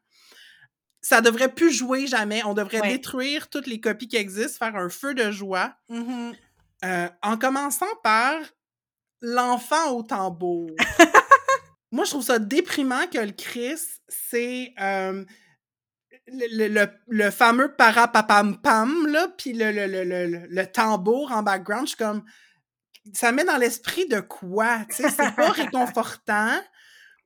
Ça 1.01 1.22
devrait 1.22 1.53
plus 1.53 1.72
jouer 1.72 2.08
jamais. 2.08 2.43
On 2.45 2.53
devrait 2.53 2.82
détruire 2.82 3.49
toutes 3.49 3.68
les 3.68 3.80
copies 3.80 4.08
qui 4.08 4.16
existent, 4.16 4.66
faire 4.66 4.76
un 4.76 4.89
feu 4.89 5.14
de 5.14 5.32
joie. 5.32 5.76
Mm-hmm. 5.91 6.34
Euh, 6.86 7.10
en 7.24 7.38
commençant 7.38 7.93
par 8.03 8.38
l'enfant 9.26 9.91
au 9.91 10.03
tambour. 10.03 10.69
Moi, 11.91 12.05
je 12.05 12.11
trouve 12.11 12.23
ça 12.23 12.39
déprimant 12.39 13.07
que 13.07 13.17
le 13.17 13.32
Chris, 13.32 13.80
c'est 14.07 14.73
euh, 14.80 15.23
le, 16.28 16.88
le, 17.07 17.32
fameux 17.32 17.73
parapapam-pam, 17.76 19.07
là, 19.07 19.28
puis 19.38 19.53
le, 19.53 19.71
le, 19.71 20.65
tambour 20.65 21.32
en 21.32 21.43
background. 21.43 21.86
Je 21.86 21.89
suis 21.89 21.97
comme, 21.97 22.23
ça 23.13 23.32
met 23.32 23.45
dans 23.45 23.57
l'esprit 23.57 24.07
de 24.07 24.19
quoi, 24.19 24.80
tu 24.89 25.03
sais, 25.03 25.09
c'est 25.09 25.36
pas 25.36 25.51
réconfortant. 25.51 26.59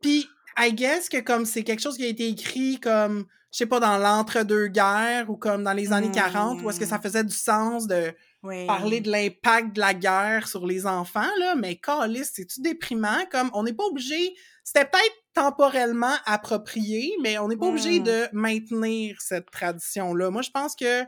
Puis, 0.01 0.27
I 0.57 0.73
guess 0.73 1.09
que 1.09 1.19
comme 1.19 1.45
c'est 1.45 1.63
quelque 1.63 1.81
chose 1.81 1.97
qui 1.97 2.03
a 2.03 2.07
été 2.07 2.27
écrit 2.27 2.79
comme, 2.79 3.25
je 3.51 3.57
sais 3.57 3.65
pas, 3.65 3.79
dans 3.79 3.97
l'entre-deux-guerres 3.97 5.29
ou 5.29 5.37
comme 5.37 5.63
dans 5.63 5.73
les 5.73 5.93
années 5.93 6.11
40, 6.11 6.61
où 6.61 6.69
est-ce 6.69 6.79
que 6.79 6.85
ça 6.85 6.97
mmh. 6.97 7.01
faisait 7.01 7.23
du 7.23 7.35
sens 7.35 7.87
de 7.87 8.13
parler 8.41 9.01
de 9.01 9.11
l'impact 9.11 9.75
de 9.75 9.79
la 9.79 9.93
guerre 9.93 10.47
sur 10.47 10.65
les 10.65 10.85
enfants, 10.85 11.29
là, 11.39 11.55
mais 11.55 11.75
Calis, 11.75 12.25
c'est-tu 12.25 12.61
déprimant? 12.61 13.25
Comme, 13.31 13.49
on 13.53 13.63
n'est 13.63 13.73
pas 13.73 13.83
obligé, 13.85 14.33
c'était 14.63 14.85
peut-être 14.85 15.15
temporellement 15.33 16.15
approprié, 16.25 17.15
mais 17.21 17.37
on 17.37 17.47
n'est 17.47 17.57
pas 17.57 17.67
obligé 17.67 17.99
mmh. 17.99 18.03
de 18.03 18.27
maintenir 18.33 19.17
cette 19.19 19.51
tradition-là. 19.51 20.29
Moi, 20.29 20.41
je 20.41 20.51
pense 20.51 20.75
que 20.75 21.03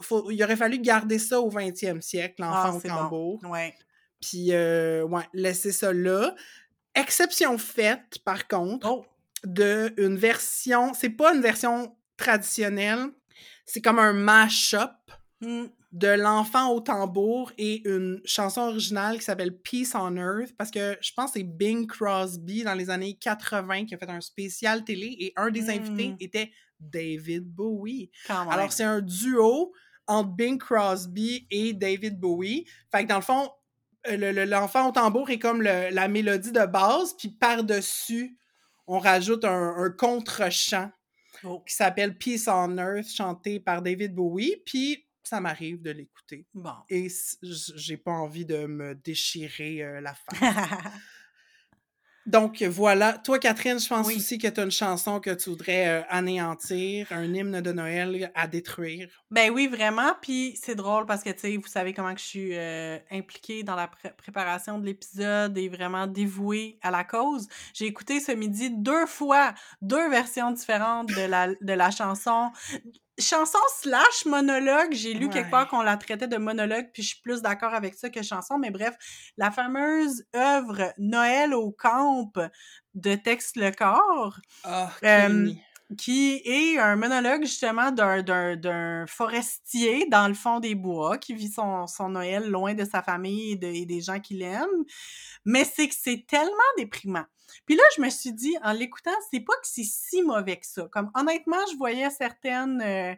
faut, 0.00 0.30
il 0.30 0.42
aurait 0.42 0.56
fallu 0.56 0.78
garder 0.78 1.18
ça 1.18 1.40
au 1.40 1.50
20e 1.50 2.00
siècle, 2.00 2.42
l'enfant 2.42 2.72
ah, 2.72 2.76
au 2.76 2.80
tambour. 2.80 3.40
Ouais. 3.44 3.74
Puis, 4.20 4.52
euh, 4.52 5.04
ouais, 5.04 5.22
laisser 5.32 5.72
ça 5.72 5.92
là. 5.92 6.34
Exception 6.94 7.58
faite, 7.58 8.18
par 8.24 8.48
contre, 8.48 8.88
oh. 8.90 9.06
de 9.44 9.92
une 9.96 10.16
version, 10.16 10.92
c'est 10.94 11.10
pas 11.10 11.34
une 11.34 11.40
version 11.40 11.96
traditionnelle, 12.16 13.06
c'est 13.66 13.80
comme 13.80 13.98
un 13.98 14.12
mash-up. 14.12 14.92
Mmh 15.40 15.64
de 15.94 16.08
l'enfant 16.08 16.72
au 16.72 16.80
tambour 16.80 17.52
et 17.56 17.88
une 17.88 18.20
chanson 18.24 18.62
originale 18.62 19.18
qui 19.18 19.24
s'appelle 19.24 19.56
Peace 19.56 19.92
on 19.94 20.16
Earth 20.16 20.52
parce 20.58 20.72
que 20.72 20.98
je 21.00 21.12
pense 21.16 21.30
que 21.30 21.38
c'est 21.38 21.44
Bing 21.44 21.86
Crosby 21.86 22.64
dans 22.64 22.74
les 22.74 22.90
années 22.90 23.14
80 23.14 23.86
qui 23.86 23.94
a 23.94 23.98
fait 23.98 24.10
un 24.10 24.20
spécial 24.20 24.82
télé 24.82 25.16
et 25.20 25.32
un 25.36 25.52
des 25.52 25.70
invités 25.70 26.08
hmm. 26.08 26.16
était 26.18 26.50
David 26.80 27.44
Bowie. 27.44 28.10
Alors 28.28 28.72
c'est 28.72 28.82
un 28.82 29.00
duo 29.00 29.72
entre 30.08 30.30
Bing 30.30 30.58
Crosby 30.58 31.46
et 31.48 31.72
David 31.72 32.18
Bowie. 32.18 32.66
Fait 32.90 33.04
que 33.04 33.08
dans 33.08 33.16
le 33.16 33.22
fond, 33.22 33.48
euh, 34.08 34.46
l'enfant 34.46 34.88
au 34.88 34.92
tambour 34.92 35.30
est 35.30 35.38
comme 35.38 35.62
la 35.62 36.08
mélodie 36.08 36.50
de 36.50 36.66
base, 36.66 37.14
puis 37.16 37.28
par-dessus, 37.28 38.36
on 38.88 38.98
rajoute 38.98 39.44
un, 39.44 39.90
contre-chant 39.96 40.90
oh. 41.44 41.62
qui 41.66 41.72
s'appelle 41.72 42.18
Peace 42.18 42.48
on 42.48 42.76
Earth, 42.78 43.08
chanté 43.08 43.60
par 43.60 43.80
David 43.80 44.12
Bowie. 44.12 44.56
Puis 44.66 45.06
ça 45.24 45.40
m'arrive 45.40 45.80
de 45.82 45.90
l'écouter. 45.90 46.46
Bon. 46.54 46.74
Et 46.88 47.08
j'ai 47.42 47.96
pas 47.96 48.12
envie 48.12 48.44
de 48.46 48.66
me 48.66 48.94
déchirer 48.94 49.82
euh, 49.82 50.00
la 50.00 50.14
face. 50.14 50.38
Donc 52.26 52.62
voilà, 52.62 53.18
toi 53.18 53.38
Catherine, 53.38 53.78
je 53.78 53.86
pense 53.86 54.06
Oui. 54.06 54.16
aussi 54.16 54.38
que 54.38 54.48
tu 54.48 54.58
as 54.58 54.62
une 54.64 54.70
chanson 54.70 55.20
que 55.20 55.28
tu 55.28 55.50
voudrais 55.50 55.88
euh, 55.88 56.02
anéantir, 56.08 57.06
un 57.10 57.24
hymne 57.34 57.60
de 57.60 57.70
Noël 57.70 58.32
à 58.34 58.46
détruire. 58.46 59.10
Ben 59.30 59.50
oui, 59.50 59.66
vraiment. 59.66 60.14
Puis 60.22 60.58
c'est 60.58 60.74
drôle 60.74 61.04
parce 61.04 61.22
que, 61.22 61.28
tu 61.28 61.40
sais, 61.40 61.56
vous 61.58 61.66
savez 61.66 61.92
comment 61.92 62.14
que 62.14 62.20
je 62.20 62.24
suis 62.24 62.56
euh, 62.56 62.98
impliquée 63.10 63.62
dans 63.62 63.74
la 63.76 63.88
pré- 63.88 64.14
préparation 64.16 64.78
de 64.78 64.86
l'épisode 64.86 65.58
et 65.58 65.68
vraiment 65.68 66.06
dévouée 66.06 66.78
à 66.80 66.90
la 66.90 67.04
cause. 67.04 67.46
J'ai 67.74 67.84
écouté 67.84 68.20
ce 68.20 68.32
midi 68.32 68.70
deux 68.70 69.04
fois 69.04 69.52
deux 69.82 70.08
versions 70.08 70.50
différentes 70.50 71.10
de 71.10 71.26
la, 71.26 71.48
de 71.48 71.72
la 71.74 71.90
chanson. 71.90 72.50
Chanson 73.18 73.58
slash 73.76 74.26
monologue. 74.26 74.92
J'ai 74.92 75.14
lu 75.14 75.28
quelque 75.28 75.50
part 75.50 75.68
qu'on 75.68 75.82
la 75.82 75.96
traitait 75.96 76.26
de 76.26 76.36
monologue, 76.36 76.86
puis 76.92 77.02
je 77.02 77.08
suis 77.08 77.20
plus 77.20 77.42
d'accord 77.42 77.72
avec 77.74 77.94
ça 77.94 78.10
que 78.10 78.22
chanson. 78.22 78.58
Mais 78.58 78.70
bref, 78.70 78.94
la 79.36 79.50
fameuse 79.50 80.24
œuvre 80.34 80.92
Noël 80.98 81.54
au 81.54 81.70
camp 81.70 82.32
de 82.94 83.14
Tex 83.14 83.52
Le 83.56 83.70
Corps 83.70 84.38
Euh. 85.04 85.52
Qui 85.96 86.40
est 86.44 86.78
un 86.78 86.96
monologue 86.96 87.42
justement 87.42 87.90
d'un, 87.90 89.06
forestier 89.06 90.06
dans 90.10 90.28
le 90.28 90.34
fond 90.34 90.60
des 90.60 90.74
bois 90.74 91.18
qui 91.18 91.34
vit 91.34 91.48
son, 91.50 91.86
son 91.86 92.10
Noël 92.10 92.48
loin 92.50 92.74
de 92.74 92.84
sa 92.84 93.02
famille 93.02 93.52
et, 93.52 93.56
de- 93.56 93.66
et 93.68 93.86
des 93.86 94.00
gens 94.00 94.20
qu'il 94.20 94.42
aime. 94.42 94.84
Mais 95.44 95.64
c'est 95.64 95.88
que 95.88 95.94
c'est 95.98 96.24
tellement 96.26 96.52
déprimant. 96.78 97.24
Puis 97.66 97.76
là, 97.76 97.82
je 97.96 98.02
me 98.02 98.10
suis 98.10 98.32
dit, 98.32 98.56
en 98.62 98.72
l'écoutant, 98.72 99.10
c'est 99.30 99.40
pas 99.40 99.54
que 99.54 99.66
c'est 99.68 99.84
si 99.84 100.22
mauvais 100.22 100.56
que 100.58 100.66
ça. 100.66 100.88
Comme 100.90 101.10
honnêtement, 101.14 101.58
je 101.72 101.76
voyais 101.76 102.10
certaines. 102.10 102.80
euh, 102.82 103.14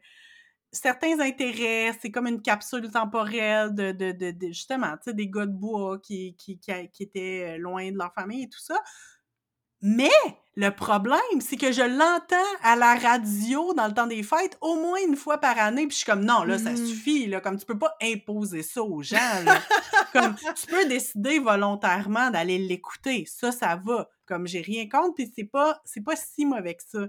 certains 0.72 1.20
intérêts, 1.20 1.92
c'est 2.02 2.10
comme 2.10 2.26
une 2.26 2.42
capsule 2.42 2.90
temporelle 2.90 3.74
de, 3.74 3.92
de, 3.92 4.12
de, 4.12 4.48
justement, 4.48 4.92
tu 4.98 5.04
sais, 5.10 5.14
des 5.14 5.28
gars 5.28 5.46
de 5.46 5.52
bois 5.52 5.98
qui, 6.00 6.34
qui, 6.36 6.58
qui, 6.58 6.72
qui 6.92 7.02
étaient 7.04 7.54
euh, 7.54 7.58
loin 7.58 7.90
de 7.90 7.96
leur 7.96 8.12
famille 8.12 8.42
et 8.44 8.48
tout 8.48 8.60
ça. 8.60 8.78
Mais 9.82 10.10
le 10.56 10.70
problème, 10.70 11.20
c'est 11.40 11.56
que 11.58 11.70
je 11.70 11.82
l'entends 11.82 12.58
à 12.62 12.76
la 12.76 12.94
radio 12.94 13.74
dans 13.74 13.86
le 13.86 13.92
temps 13.92 14.06
des 14.06 14.22
fêtes 14.22 14.56
au 14.62 14.76
moins 14.76 14.98
une 15.06 15.16
fois 15.16 15.38
par 15.38 15.58
année, 15.58 15.82
puis 15.86 15.92
je 15.92 15.96
suis 15.98 16.06
comme 16.06 16.24
non, 16.24 16.44
là, 16.44 16.58
ça 16.58 16.70
Mhm. 16.70 16.86
suffit, 16.86 17.26
là, 17.26 17.40
comme 17.42 17.58
tu 17.58 17.66
peux 17.66 17.78
pas 17.78 17.94
imposer 18.02 18.62
ça 18.62 18.82
aux 18.82 19.02
gens. 19.02 19.16
là. 19.44 19.60
comme 20.12 20.34
tu 20.34 20.66
peux 20.66 20.86
décider 20.86 21.38
volontairement 21.40 22.30
d'aller 22.30 22.58
l'écouter, 22.58 23.26
ça, 23.26 23.52
ça 23.52 23.76
va. 23.84 24.08
Comme 24.24 24.46
j'ai 24.46 24.62
rien 24.62 24.88
contre, 24.88 25.14
puis 25.16 25.30
c'est 25.36 25.44
pas, 25.44 25.80
c'est 25.84 26.02
pas 26.02 26.16
si 26.16 26.46
mauvais 26.46 26.74
que 26.74 26.82
ça. 26.86 27.06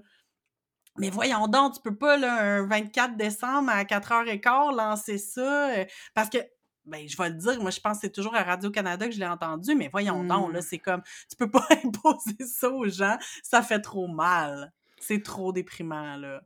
Mais 1.00 1.10
voyons 1.10 1.48
donc, 1.48 1.76
tu 1.76 1.82
peux 1.82 1.96
pas, 1.96 2.18
là, 2.18 2.34
un 2.42 2.66
24 2.68 3.16
décembre 3.18 3.70
à 3.70 3.84
4h15 3.86 4.76
lancer 4.76 5.18
ça, 5.20 5.70
euh, 5.70 5.86
parce 6.14 6.30
que, 6.30 6.40
ben, 6.88 7.08
je 7.08 7.16
vais 7.18 7.30
le 7.30 7.36
dire, 7.36 7.62
moi, 7.62 7.72
je 7.72 7.80
pense 7.80 7.98
que 7.98 8.02
c'est 8.02 8.12
toujours 8.12 8.36
à 8.36 8.44
Radio-Canada 8.44 9.06
que 9.08 9.14
je 9.14 9.20
l'ai 9.20 9.28
entendu, 9.28 9.76
mais 9.76 9.90
voyons 9.90 10.24
donc, 10.24 10.54
là, 10.54 10.60
Mm. 10.60 10.64
c'est 10.64 10.80
comme, 10.80 11.02
tu 11.30 11.36
peux 11.38 11.50
pas 11.52 11.66
imposer 11.84 12.46
ça 12.46 12.70
aux 12.70 12.88
gens, 12.88 13.18
ça 13.44 13.62
fait 13.62 13.80
trop 13.82 14.08
mal. 14.08 14.72
C'est 15.00 15.22
trop 15.22 15.52
déprimant, 15.54 16.16
là. 16.18 16.42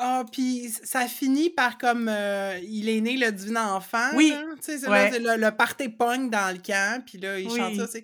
Ah, 0.00 0.24
puis 0.30 0.68
ça 0.68 1.08
finit 1.08 1.50
par 1.50 1.76
comme 1.76 2.08
euh, 2.08 2.56
il 2.62 2.88
est 2.88 3.00
né 3.00 3.16
le 3.16 3.32
divin 3.32 3.72
enfant. 3.72 4.10
Oui. 4.14 4.32
Tu 4.58 4.62
sais, 4.62 4.78
c'est 4.78 4.88
Ouais. 4.88 5.18
le, 5.18 5.36
le 5.36 5.50
party 5.50 5.88
dans 5.88 6.54
le 6.54 6.62
camp, 6.64 7.02
puis 7.04 7.18
là, 7.18 7.40
il 7.40 7.50
chante 7.50 7.74
ça. 7.74 7.98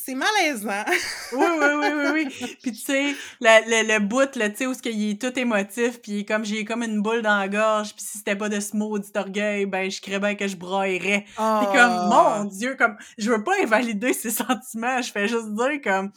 C'est, 0.00 0.14
malaisant. 0.14 0.84
Oui, 1.32 1.46
oui, 1.58 1.66
oui, 1.76 1.86
oui, 1.94 2.06
oui. 2.40 2.56
Puis 2.62 2.72
tu 2.72 2.78
sais, 2.78 3.14
le, 3.40 3.84
le, 3.86 3.94
le 3.94 3.98
bout, 4.00 4.34
là, 4.36 4.48
tu 4.48 4.56
sais, 4.56 4.66
où 4.66 4.74
ce 4.74 4.80
qu'il 4.82 5.10
est 5.10 5.20
tout 5.20 5.36
émotif, 5.38 6.00
puis 6.00 6.24
comme, 6.24 6.44
j'ai 6.44 6.64
comme 6.64 6.82
une 6.82 7.02
boule 7.02 7.22
dans 7.22 7.38
la 7.38 7.48
gorge, 7.48 7.94
puis 7.94 8.04
si 8.04 8.18
c'était 8.18 8.36
pas 8.36 8.48
de 8.48 8.60
ce 8.60 8.76
maudit 8.76 9.10
orgueil, 9.16 9.66
ben, 9.66 9.90
je 9.90 10.00
crée 10.00 10.18
bien 10.18 10.34
que 10.34 10.46
je 10.46 10.56
braillerais. 10.56 11.24
Puis 11.26 11.34
comme, 11.36 11.74
Ah. 11.76 12.38
mon 12.40 12.44
Dieu, 12.44 12.76
comme, 12.76 12.96
je 13.18 13.30
veux 13.30 13.42
pas 13.44 13.54
invalider 13.62 14.12
ses 14.12 14.30
sentiments, 14.30 15.02
je 15.02 15.10
fais 15.10 15.26
juste 15.28 15.52
dire 15.54 15.80
comme, 15.82 16.10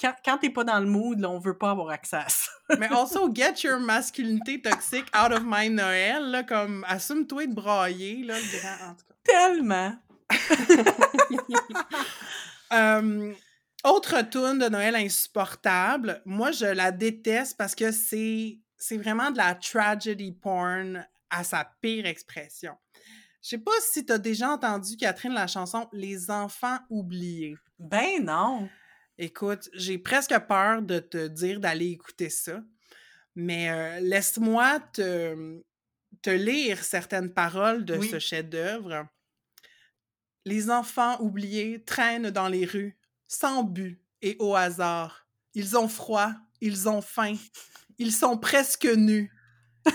quand, 0.00 0.14
quand 0.24 0.38
t'es 0.38 0.50
pas 0.50 0.64
dans 0.64 0.80
le 0.80 0.86
mood, 0.86 1.18
là, 1.20 1.28
on 1.28 1.38
veut 1.38 1.58
pas 1.58 1.70
avoir 1.72 1.90
accès 1.90 2.16
à 2.16 2.28
ça. 2.28 2.50
Mais 2.78 2.88
also, 2.88 3.30
get 3.34 3.54
your 3.64 3.78
masculinité 3.80 4.60
toxique 4.62 5.06
out 5.14 5.32
of 5.32 5.42
my 5.44 5.68
Noël, 5.68 6.30
là, 6.30 6.42
comme, 6.42 6.84
assume-toi 6.88 7.46
de 7.48 7.54
brailler, 7.54 8.22
là, 8.24 8.34
le 8.38 8.58
grand, 8.58 8.90
en 8.90 8.94
tout 8.94 9.04
cas. 9.08 9.14
Tellement. 9.24 9.92
Euh, 12.72 13.32
autre 13.84 14.20
tune 14.30 14.58
de 14.58 14.68
Noël 14.68 14.94
insupportable, 14.94 16.22
moi 16.24 16.52
je 16.52 16.66
la 16.66 16.92
déteste 16.92 17.56
parce 17.56 17.74
que 17.74 17.90
c'est 17.92 18.58
c'est 18.76 18.96
vraiment 18.96 19.30
de 19.30 19.36
la 19.36 19.54
tragedy 19.54 20.32
porn 20.32 21.06
à 21.30 21.44
sa 21.44 21.70
pire 21.82 22.06
expression. 22.06 22.74
Je 23.42 23.48
sais 23.50 23.58
pas 23.58 23.72
si 23.80 24.04
tu 24.04 24.12
as 24.12 24.18
déjà 24.18 24.50
entendu 24.50 24.96
Catherine 24.96 25.32
la 25.32 25.46
chanson 25.46 25.88
Les 25.92 26.30
enfants 26.30 26.78
oubliés. 26.90 27.54
Ben 27.78 28.22
non. 28.24 28.68
Écoute, 29.18 29.68
j'ai 29.74 29.98
presque 29.98 30.38
peur 30.46 30.82
de 30.82 30.98
te 30.98 31.26
dire 31.28 31.60
d'aller 31.60 31.88
écouter 31.90 32.30
ça, 32.30 32.62
mais 33.34 33.70
euh, 33.70 34.00
laisse-moi 34.00 34.80
te, 34.92 35.60
te 36.22 36.30
lire 36.30 36.82
certaines 36.82 37.32
paroles 37.32 37.84
de 37.84 37.96
Oui. 37.98 38.08
ce 38.08 38.18
chef-d'œuvre. 38.18 39.06
Les 40.44 40.70
enfants 40.70 41.20
oubliés 41.20 41.82
traînent 41.84 42.30
dans 42.30 42.48
les 42.48 42.64
rues, 42.64 42.98
sans 43.28 43.62
but 43.62 44.02
et 44.22 44.36
au 44.38 44.54
hasard. 44.54 45.26
Ils 45.54 45.76
ont 45.76 45.88
froid, 45.88 46.32
ils 46.60 46.88
ont 46.88 47.02
faim, 47.02 47.36
ils 47.98 48.12
sont 48.12 48.38
presque 48.38 48.86
nus, 48.86 49.32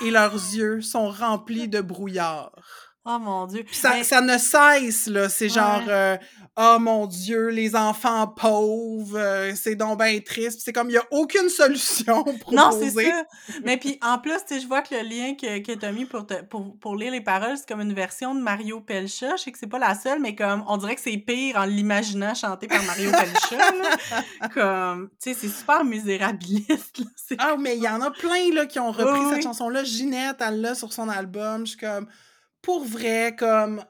et 0.03 0.11
leurs 0.11 0.33
yeux 0.33 0.81
sont 0.81 1.09
remplis 1.09 1.67
de 1.67 1.81
brouillard. 1.81 2.94
Oh 3.07 3.19
mon 3.19 3.45
Dieu. 3.45 3.63
Puis 3.63 3.75
ça, 3.75 3.91
Mais- 3.91 4.03
ça 4.03 4.19
ne 4.21 4.37
cesse, 4.37 5.05
là. 5.07 5.29
C'est 5.29 5.47
genre, 5.49 5.83
euh, 5.87 6.17
oh 6.57 6.77
mon 6.79 7.05
Dieu, 7.05 7.49
les 7.49 7.75
enfants 7.75 8.25
pauvres, 8.27 9.15
euh, 9.19 9.51
c'est 9.55 9.75
donc 9.75 9.99
bien 10.01 10.19
triste. 10.21 10.61
C'est 10.65 10.73
comme, 10.73 10.89
il 10.89 10.93
n'y 10.93 10.97
a 10.97 11.05
aucune 11.11 11.49
solution 11.49 12.23
proposée. 12.39 12.55
Non, 12.55 12.71
c'est 12.71 12.89
ça. 12.89 13.23
Mais 13.63 13.77
puis 13.77 13.99
en 14.01 14.17
plus, 14.17 14.31
tu 14.47 14.55
sais, 14.55 14.59
je 14.59 14.67
vois 14.67 14.81
que 14.81 14.95
le 14.95 15.01
lien 15.07 15.35
que, 15.35 15.59
que 15.59 15.71
tu 15.77 15.85
as 15.85 15.91
mis 15.91 16.05
pour, 16.05 16.25
te- 16.25 16.43
pour, 16.45 16.75
pour 16.79 16.95
lire 16.95 17.11
les 17.11 17.21
paroles, 17.21 17.57
c'est 17.57 17.67
comme 17.67 17.81
une 17.81 17.93
version 17.93 18.33
de 18.33 18.41
Mario 18.41 18.81
Pelcha. 18.81 19.35
Je 19.35 19.43
sais 19.43 19.51
que 19.51 19.59
c'est 19.59 19.67
pas 19.67 19.77
la 19.79 19.93
seule, 19.93 20.19
mais 20.19 20.33
comme 20.35 20.63
on 20.67 20.77
dirait 20.77 20.95
que 20.95 21.01
c'est 21.01 21.17
pire 21.17 21.57
en 21.57 21.65
l'imaginant 21.65 22.33
chanté 22.33 22.67
par 22.67 22.81
Mario 22.85 23.11
Pelcha. 23.11 23.63
Comme, 24.53 25.09
tu 25.21 25.33
sais, 25.33 25.39
c'est 25.39 25.47
super 25.55 25.83
misérabiliste. 25.83 26.99
là. 26.99 27.05
Ah, 27.39 27.55
mais 27.59 27.77
il 27.77 27.83
y 27.83 27.87
en 27.89 28.01
a 28.01 28.11
plein, 28.11 28.53
là, 28.53 28.65
qui 28.65 28.79
ont 28.79 28.91
repris 28.91 29.19
Oui, 29.19 29.29
cette 29.33 29.43
chanson-là. 29.43 29.83
Ginette, 29.83 30.37
elle 30.39 30.61
l'a 30.61 30.75
sur 30.75 30.93
son 30.93 31.09
album. 31.09 31.65
Je 31.65 31.71
suis 31.71 31.79
comme, 31.79 32.07
pour 32.65 32.83
vrai, 32.83 33.35
comme, 33.37 33.85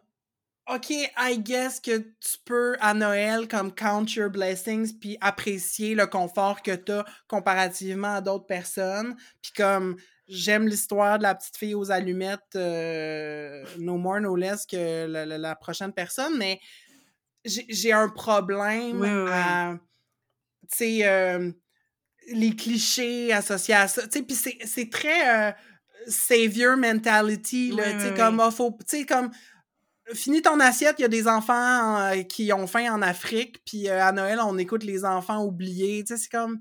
OK, 0.67 0.89
I 0.89 1.37
guess 1.39 1.79
que 1.79 1.97
tu 1.97 2.37
peux, 2.43 2.75
à 2.79 2.93
Noël, 2.93 3.47
comme, 3.47 3.73
count 3.73 4.05
your 4.15 4.29
blessings, 4.29 4.97
puis 4.99 5.17
apprécier 5.21 5.95
le 5.95 6.07
confort 6.07 6.61
que 6.61 6.75
tu 6.75 6.91
as 6.91 7.05
comparativement 7.27 8.15
à 8.15 8.21
d'autres 8.21 8.47
personnes. 8.47 9.15
Puis 9.41 9.53
comme, 9.55 9.95
j'aime 10.27 10.67
l'histoire 10.67 11.17
de 11.19 11.23
la 11.23 11.35
petite 11.35 11.55
fille 11.55 11.75
aux 11.75 11.91
allumettes, 11.91 12.55
euh, 12.55 13.63
no 13.79 13.97
more, 13.97 14.19
no 14.19 14.35
less 14.35 14.65
que 14.65 15.05
la, 15.07 15.25
la- 15.25 15.37
la 15.37 15.55
prochaine 15.55 15.93
personne, 15.93 16.37
mais 16.37 16.59
j'ai 17.45 17.91
un 17.93 18.09
problème 18.09 19.01
Oui, 19.01 19.07
oui, 19.07 19.23
oui. 19.23 19.31
à, 19.31 19.77
tu 20.71 20.77
sais, 20.77 21.07
euh, 21.07 21.51
les 22.33 22.55
clichés 22.55 23.31
associés 23.31 23.75
à 23.75 23.87
ça. 23.87 24.01
Tu 24.07 24.17
sais, 24.19 24.23
puis 24.23 24.35
c'est- 24.35 24.57
c'est 24.65 24.89
très 24.89 25.49
euh, 25.49 25.51
savior 26.07 26.77
mentality, 26.77 27.71
là, 27.71 27.83
Oui, 27.87 27.93
tu 27.93 27.99
sais, 28.01 28.09
oui, 28.11 28.15
comme, 28.17 28.35
oui. 28.39 28.43
ah, 28.47 28.51
faut, 28.51 28.77
tu 28.87 28.97
sais, 28.97 29.05
comme, 29.05 29.31
finis 30.13 30.41
ton 30.41 30.59
assiette, 30.59 30.95
il 30.99 31.01
y 31.01 31.05
a 31.05 31.09
des 31.09 31.27
enfants 31.27 31.97
euh, 31.99 32.21
qui 32.23 32.51
ont 32.53 32.67
faim 32.67 32.93
en 32.93 33.01
Afrique, 33.01 33.63
puis 33.65 33.89
euh, 33.89 34.03
à 34.03 34.11
Noël, 34.11 34.39
on 34.43 34.57
écoute 34.57 34.83
les 34.83 35.03
enfants 35.03 35.43
oubliés, 35.43 36.03
tu 36.03 36.15
sais, 36.15 36.23
c'est 36.23 36.29
comme, 36.31 36.59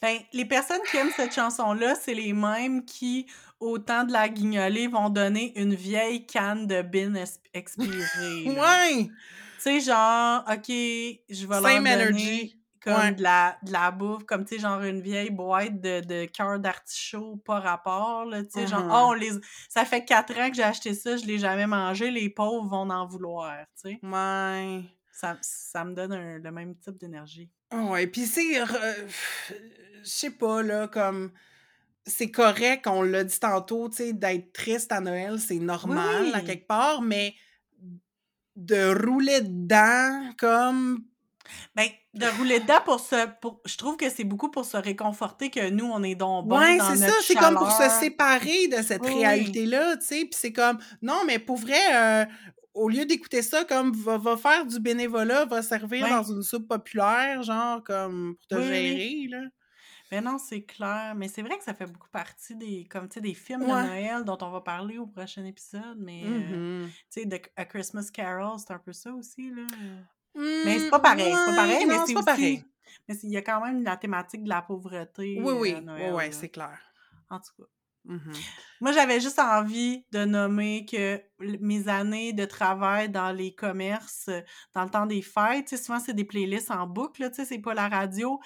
Ben, 0.00 0.18
les 0.32 0.44
personnes 0.46 0.80
qui 0.90 0.96
aiment 0.96 1.12
cette 1.14 1.34
chanson-là, 1.34 1.94
c'est 1.94 2.14
les 2.14 2.32
mêmes 2.32 2.84
qui, 2.84 3.26
au 3.60 3.78
temps 3.78 4.04
de 4.04 4.12
la 4.12 4.28
guignolée, 4.28 4.86
vont 4.86 5.10
donner 5.10 5.52
une 5.60 5.74
vieille 5.74 6.26
canne 6.26 6.66
de 6.66 6.82
bin 6.82 7.14
expirée. 7.52 7.88
ouais, 8.46 9.04
Tu 9.04 9.10
sais, 9.58 9.80
genre, 9.80 10.44
OK, 10.50 10.68
je 10.68 11.46
vais 11.46 11.54
leur 11.54 11.62
Same 11.62 11.84
donner 11.84 11.94
energy. 11.94 12.58
Comme 12.86 12.94
Ouais. 12.94 13.12
de, 13.12 13.22
la, 13.22 13.58
de 13.64 13.72
la 13.72 13.90
bouffe, 13.90 14.24
comme, 14.24 14.44
tu 14.44 14.54
sais, 14.54 14.60
genre 14.60 14.80
une 14.82 15.00
vieille 15.00 15.30
boîte 15.30 15.80
de, 15.80 16.00
de 16.00 16.24
cœur 16.26 16.58
d'artichaut 16.60 17.36
pas 17.44 17.58
rapport, 17.60 18.24
là, 18.24 18.44
tu 18.44 18.50
sais, 18.52 18.66
genre, 18.66 18.84
Mhm. 18.84 18.90
oh, 18.92 19.06
on 19.08 19.12
les... 19.12 19.32
ça 19.68 19.84
fait 19.84 20.04
quatre 20.04 20.38
ans 20.38 20.48
que 20.48 20.54
j'ai 20.56 20.62
acheté 20.62 20.94
ça, 20.94 21.16
je 21.16 21.26
l'ai 21.26 21.38
jamais 21.38 21.66
mangé, 21.66 22.10
les 22.10 22.30
pauvres 22.30 22.68
vont 22.68 22.88
en 22.88 23.06
vouloir, 23.06 23.56
tu 23.82 23.90
sais. 23.90 23.98
ouais. 24.02 24.82
Ça, 25.12 25.36
ça 25.40 25.82
me 25.84 25.94
donne 25.94 26.12
un- 26.12 26.38
le 26.38 26.50
même 26.52 26.76
type 26.76 26.98
d'énergie. 26.98 27.50
Ouais, 27.72 28.06
puis 28.06 28.26
c'est. 28.26 28.62
re- 28.62 29.08
Je 30.02 30.08
sais 30.08 30.30
pas, 30.30 30.62
là, 30.62 30.86
comme. 30.88 31.32
C'est 32.04 32.30
correct, 32.30 32.86
on 32.86 33.02
l'a 33.02 33.24
dit 33.24 33.40
tantôt, 33.40 33.88
tu 33.88 33.96
sais, 33.96 34.12
d'être 34.12 34.52
triste 34.52 34.92
à 34.92 35.00
Noël, 35.00 35.40
c'est 35.40 35.58
normal, 35.58 36.32
à 36.34 36.38
oui. 36.38 36.44
quelque 36.44 36.66
part, 36.68 37.02
mais 37.02 37.34
de 38.56 39.06
rouler 39.06 39.40
dedans, 39.40 40.32
comme. 40.38 41.04
Ben, 41.74 41.88
de 42.14 42.26
rouler 42.38 42.60
dedans 42.60 42.80
pour 42.84 43.00
se... 43.00 43.26
Pour, 43.40 43.60
je 43.64 43.76
trouve 43.76 43.96
que 43.96 44.08
c'est 44.10 44.24
beaucoup 44.24 44.50
pour 44.50 44.64
se 44.64 44.76
réconforter 44.76 45.50
que 45.50 45.70
nous, 45.70 45.86
on 45.86 46.02
est 46.02 46.14
donc 46.14 46.46
bon 46.48 46.56
dans 46.58 46.94
c'est 46.94 46.96
ça, 47.08 47.12
c'est 47.22 47.34
comme 47.34 47.54
pour 47.56 47.70
se 47.70 47.88
séparer 48.00 48.68
de 48.68 48.82
cette 48.82 49.02
Oui, 49.02 49.10
oui. 49.14 49.18
réalité-là, 49.20 49.96
tu 49.98 50.04
sais, 50.06 50.20
puis 50.24 50.30
c'est 50.32 50.52
comme. 50.52 50.78
Non, 51.02 51.22
mais 51.26 51.38
pour 51.38 51.56
vrai, 51.56 51.80
euh, 51.94 52.24
au 52.74 52.88
lieu 52.88 53.04
d'écouter 53.06 53.42
ça 53.42 53.64
comme 53.64 53.92
va, 53.92 54.18
va 54.18 54.36
faire 54.36 54.66
du 54.66 54.78
bénévolat, 54.80 55.44
va 55.46 55.62
servir 55.62 56.08
dans 56.08 56.22
une 56.22 56.42
soupe 56.42 56.68
populaire, 56.68 57.42
genre 57.42 57.82
comme 57.84 58.36
pour 58.36 58.46
te 58.48 58.54
Oui, 58.56 58.68
oui, 58.68 58.68
gérer, 58.70 59.28
là. 59.42 59.48
Mais 60.12 60.20
non, 60.20 60.38
c'est 60.38 60.62
clair. 60.62 61.14
Mais 61.16 61.26
c'est 61.26 61.42
vrai 61.42 61.58
que 61.58 61.64
ça 61.64 61.74
fait 61.74 61.86
beaucoup 61.86 62.08
partie 62.10 62.54
des, 62.54 62.86
comme, 62.88 63.08
des 63.08 63.34
films 63.34 63.62
de. 63.62 63.66
Noël 63.66 64.22
dont 64.24 64.38
on 64.40 64.50
va 64.50 64.60
parler 64.60 64.98
au 64.98 65.06
prochain 65.08 65.44
épisode. 65.44 65.96
Mais, 65.98 66.22
euh, 66.24 66.82
Mhm. 66.84 66.90
tu 67.12 67.22
sais, 67.22 67.42
A 67.56 67.64
Christmas 67.64 68.08
Carol, 68.12 68.56
c'est 68.58 68.72
un 68.72 68.78
peu 68.78 68.92
ça 68.92 69.12
aussi, 69.12 69.50
là. 69.50 69.62
Mais 70.36 70.78
c'est 70.78 70.90
pas 70.90 71.00
pareil, 71.00 71.32
c'est 71.32 71.50
pas 71.50 71.56
pareil, 71.56 71.86
mais 71.86 71.94
c'est 72.06 72.12
pas 72.12 72.20
aussi... 72.20 72.26
pareil. 72.26 72.64
Mais 73.08 73.14
il 73.22 73.30
y 73.30 73.36
a 73.36 73.42
quand 73.42 73.64
même 73.64 73.82
la 73.82 73.96
thématique 73.96 74.44
de 74.44 74.48
la 74.48 74.62
pauvreté 74.62 75.40
Oui, 75.42 75.52
oui, 75.56 75.76
euh, 75.88 76.12
oui, 76.12 76.24
c'est 76.30 76.48
clair. 76.48 76.78
En 77.30 77.38
tout 77.38 77.52
cas. 77.56 77.68
Mhm. 78.04 78.32
Moi, 78.80 78.92
j'avais 78.92 79.20
juste 79.20 79.38
envie 79.38 80.04
de 80.12 80.24
nommer 80.24 80.86
que 80.86 81.20
mes 81.40 81.88
années 81.88 82.32
de 82.32 82.44
travail 82.44 83.08
dans 83.08 83.32
les 83.32 83.54
commerces, 83.54 84.30
dans 84.74 84.84
le 84.84 84.90
temps 84.90 85.06
des 85.06 85.22
fêtes, 85.22 85.76
souvent 85.76 85.98
c'est 85.98 86.14
des 86.14 86.24
playlists 86.24 86.70
en 86.70 86.86
boucle, 86.86 87.28
c'est 87.32 87.58
pas 87.58 87.74
la 87.74 87.88
radio, 87.88 88.38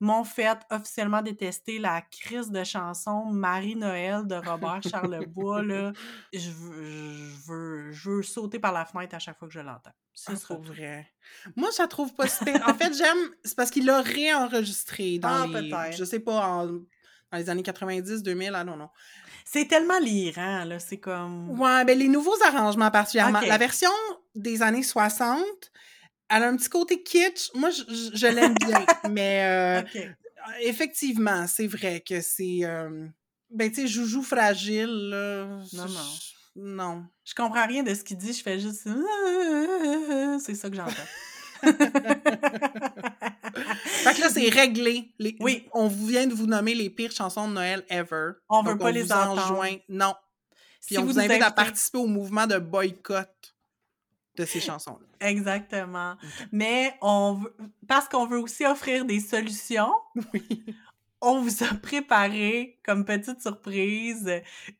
m'ont 0.00 0.24
fait 0.24 0.48
officiellement 0.70 1.22
détester 1.22 1.78
la 1.78 2.02
crise 2.02 2.50
de 2.50 2.62
chanson 2.64 3.24
Marie-Noël 3.26 4.26
de 4.26 4.34
Robert 4.34 4.80
Charlebois, 4.88 5.62
là. 5.62 5.92
Je 6.34 6.50
veux, 6.50 6.84
je 6.84 7.50
veux, 7.52 7.92
je 7.92 8.10
veux 8.10 8.22
sauter 8.22 8.58
par 8.58 8.72
la 8.72 8.84
fenêtre 8.84 9.14
à 9.14 9.18
chaque 9.18 9.38
fois 9.38 9.48
que 9.48 9.54
je 9.54 9.60
l'entends. 9.60 9.90
Ce 10.12 10.32
Ah, 10.32 10.54
tout. 10.54 10.62
vrai. 10.62 11.06
Moi, 11.56 11.70
je 11.76 11.82
la 11.82 11.88
trouve 11.88 12.14
pas. 12.14 12.24
En 12.24 12.74
fait, 12.74 12.92
j'aime. 12.94 13.16
C'est 13.44 13.56
parce 13.56 13.70
qu'il 13.70 13.86
l'a 13.86 14.00
réenregistré 14.02 15.18
dans 15.18 15.28
Ah, 15.54 15.60
les. 15.60 15.92
Je 15.96 16.04
sais 16.04 16.20
pas, 16.20 16.46
en- 16.46 16.66
dans 16.66 17.38
les 17.38 17.50
années 17.50 17.62
90, 17.62 18.22
2000, 18.22 18.52
ah 18.54 18.64
non, 18.64 18.76
non. 18.76 18.88
C'est 19.44 19.66
tellement 19.66 19.98
lirant, 19.98 20.64
là, 20.64 20.78
c'est 20.78 20.98
comme... 20.98 21.50
Ouais, 21.60 21.84
ben 21.84 21.96
les 21.96 22.08
nouveaux 22.08 22.34
arrangements 22.46 22.90
particulièrement. 22.90 23.40
La 23.40 23.58
version 23.58 23.90
des 24.34 24.60
années 24.62 24.82
60, 24.82 25.38
elle 26.28 26.42
a 26.42 26.48
un 26.48 26.56
petit 26.56 26.68
côté 26.68 27.02
kitsch. 27.02 27.50
Moi, 27.54 27.70
je, 27.70 27.82
je- 27.88 28.10
je 28.16 28.26
l'aime 28.26 28.54
bien. 28.54 28.84
mais 29.10 29.44
euh, 29.44 29.80
OK. 29.82 30.02
effectivement, 30.62 31.46
c'est 31.46 31.66
vrai 31.66 32.00
que 32.06 32.20
c'est. 32.20 32.60
euh, 32.64 33.06
ben, 33.50 33.70
tu 33.70 33.82
sais, 33.82 33.86
joujou 33.86 34.22
fragile, 34.22 34.86
là. 35.10 35.44
Non, 35.72 35.86
non. 35.86 35.88
je- 35.88 36.60
Non. 36.60 37.04
Je 37.24 37.34
comprends 37.34 37.66
rien 37.66 37.82
de 37.82 37.94
ce 37.94 38.02
qu'il 38.04 38.16
dit, 38.16 38.32
je 38.32 38.42
fais 38.42 38.58
juste... 38.58 38.88
C'est 40.44 40.54
ça 40.54 40.68
que 40.70 40.76
j'entends. 40.76 40.92
Fait 44.04 44.14
que 44.14 44.20
là, 44.20 44.28
c'est 44.30 44.48
réglé. 44.48 45.12
Les- 45.18 45.36
Oui. 45.40 45.66
On 45.72 45.88
vient 45.88 46.26
de 46.26 46.34
vous 46.34 46.46
nommer 46.46 46.74
les 46.74 46.90
pires 46.90 47.10
chansons 47.12 47.48
de 47.48 47.54
Noël 47.54 47.84
ever. 47.88 48.32
On 48.48 48.62
veut 48.62 48.72
Donc, 48.72 48.80
pas 48.80 48.90
les 48.90 49.02
vous 49.02 49.12
entendre. 49.12 49.42
enjoint- 49.50 49.76
Non. 49.88 50.14
Puis 50.86 50.94
Si 50.94 50.98
on 50.98 51.04
vous 51.04 51.18
invite 51.18 51.42
à 51.42 51.50
participer 51.50 51.98
au 51.98 52.06
mouvement 52.06 52.46
de 52.46 52.58
boycott 52.58 53.55
de 54.36 54.44
ces 54.44 54.60
chansons-là. 54.60 55.28
Exactement. 55.28 56.16
Mais 56.52 56.94
on 57.00 57.34
veut, 57.34 57.54
parce 57.88 58.08
qu'on 58.08 58.26
veut 58.26 58.38
aussi 58.38 58.64
offrir 58.66 59.04
des 59.04 59.20
solutions, 59.20 59.92
Oui. 60.32 60.64
On 61.22 61.40
vous 61.40 61.64
a 61.64 61.74
préparé, 61.82 62.78
comme 62.84 63.04
petite 63.04 63.40
surprise, 63.40 64.30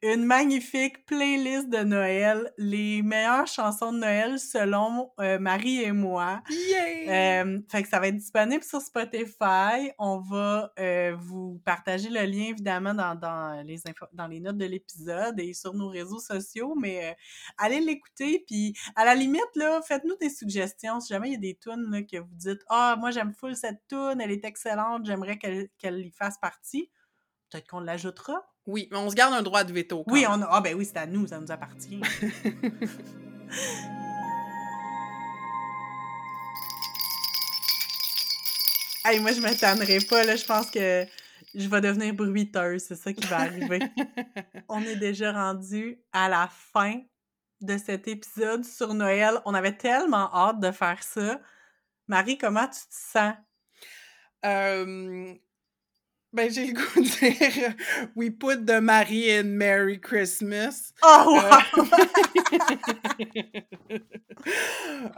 une 0.02 0.24
magnifique 0.24 1.06
playlist 1.06 1.68
de 1.70 1.78
Noël, 1.78 2.52
les 2.58 3.02
meilleures 3.02 3.46
chansons 3.46 3.92
de 3.92 3.98
Noël 3.98 4.38
selon 4.38 5.10
euh, 5.18 5.38
Marie 5.38 5.82
et 5.82 5.92
moi. 5.92 6.42
Yeah! 6.50 7.42
Euh, 7.42 7.58
fait 7.70 7.82
que 7.82 7.88
ça 7.88 7.98
va 7.98 8.08
être 8.08 8.16
disponible 8.18 8.62
sur 8.62 8.80
Spotify. 8.82 9.90
On 9.98 10.18
va 10.18 10.72
euh, 10.78 11.16
vous 11.18 11.60
partager 11.64 12.10
le 12.10 12.22
lien 12.26 12.50
évidemment 12.50 12.92
dans, 12.94 13.14
dans 13.14 13.62
les 13.64 13.78
infos- 13.80 14.08
dans 14.12 14.26
les 14.26 14.40
notes 14.40 14.58
de 14.58 14.66
l'épisode 14.66 15.40
et 15.40 15.54
sur 15.54 15.72
nos 15.74 15.88
réseaux 15.88 16.20
sociaux. 16.20 16.74
Mais 16.76 17.06
euh, 17.06 17.12
allez 17.58 17.80
l'écouter 17.80 18.44
puis 18.46 18.74
à 18.94 19.04
la 19.04 19.14
limite 19.14 19.40
là, 19.54 19.80
faites-nous 19.82 20.16
des 20.20 20.30
suggestions. 20.30 21.00
Si 21.00 21.12
jamais 21.14 21.30
il 21.30 21.32
y 21.32 21.36
a 21.36 21.38
des 21.38 21.58
tunes 21.60 21.90
là, 21.90 22.02
que 22.02 22.18
vous 22.18 22.34
dites 22.34 22.60
ah 22.68 22.96
moi 22.98 23.10
j'aime 23.10 23.32
full 23.32 23.56
cette 23.56 23.80
tune, 23.88 24.20
elle 24.20 24.30
est 24.30 24.44
excellente, 24.44 25.06
j'aimerais 25.06 25.38
qu'elle 25.38 25.68
qu'elle 25.78 25.98
y 26.06 26.10
fasse 26.10 26.25
partie. 26.40 26.90
Peut-être 27.50 27.68
qu'on 27.68 27.80
l'ajoutera. 27.80 28.42
Oui, 28.66 28.88
mais 28.90 28.98
on 28.98 29.08
se 29.08 29.14
garde 29.14 29.32
un 29.34 29.42
droit 29.42 29.62
de 29.64 29.72
veto. 29.72 30.02
quand 30.04 30.12
Oui, 30.12 30.22
même. 30.22 30.30
on 30.32 30.42
a... 30.42 30.48
ah 30.50 30.60
ben 30.60 30.74
oui 30.74 30.84
c'est 30.84 30.96
à 30.98 31.06
nous, 31.06 31.26
ça 31.28 31.38
nous 31.38 31.50
appartient. 31.52 32.00
Hey, 39.04 39.20
moi, 39.20 39.30
je 39.32 39.40
me 39.40 39.56
tannerai 39.56 39.98
pas, 40.00 40.24
là. 40.24 40.34
Je 40.34 40.44
pense 40.44 40.68
que 40.70 41.06
je 41.54 41.68
vais 41.68 41.80
devenir 41.80 42.12
bruiteuse. 42.12 42.82
C'est 42.82 42.96
ça 42.96 43.12
qui 43.12 43.24
va 43.26 43.38
arriver. 43.40 43.78
On 44.68 44.82
est 44.82 44.96
déjà 44.96 45.32
rendu 45.32 46.00
à 46.12 46.28
la 46.28 46.48
fin 46.48 47.00
de 47.60 47.78
cet 47.78 48.08
épisode 48.08 48.64
sur 48.64 48.94
Noël. 48.94 49.40
On 49.44 49.54
avait 49.54 49.76
tellement 49.76 50.34
hâte 50.34 50.58
de 50.58 50.72
faire 50.72 51.02
ça. 51.04 51.40
Marie, 52.08 52.36
comment 52.36 52.66
tu 52.66 52.80
te 52.80 52.86
sens? 52.90 53.34
Euh, 54.44 55.34
ben, 56.36 56.50
j'ai 56.50 56.66
le 56.66 56.74
goût 56.74 57.00
de 57.00 57.04
dire 57.08 57.74
We 58.14 58.30
put 58.30 58.64
the 58.66 58.80
Marie 58.80 59.30
in 59.32 59.44
Merry 59.44 60.00
Christmas. 60.00 60.92
Oh, 61.02 61.38
Euh, 61.42 61.50
wow! 61.78 61.86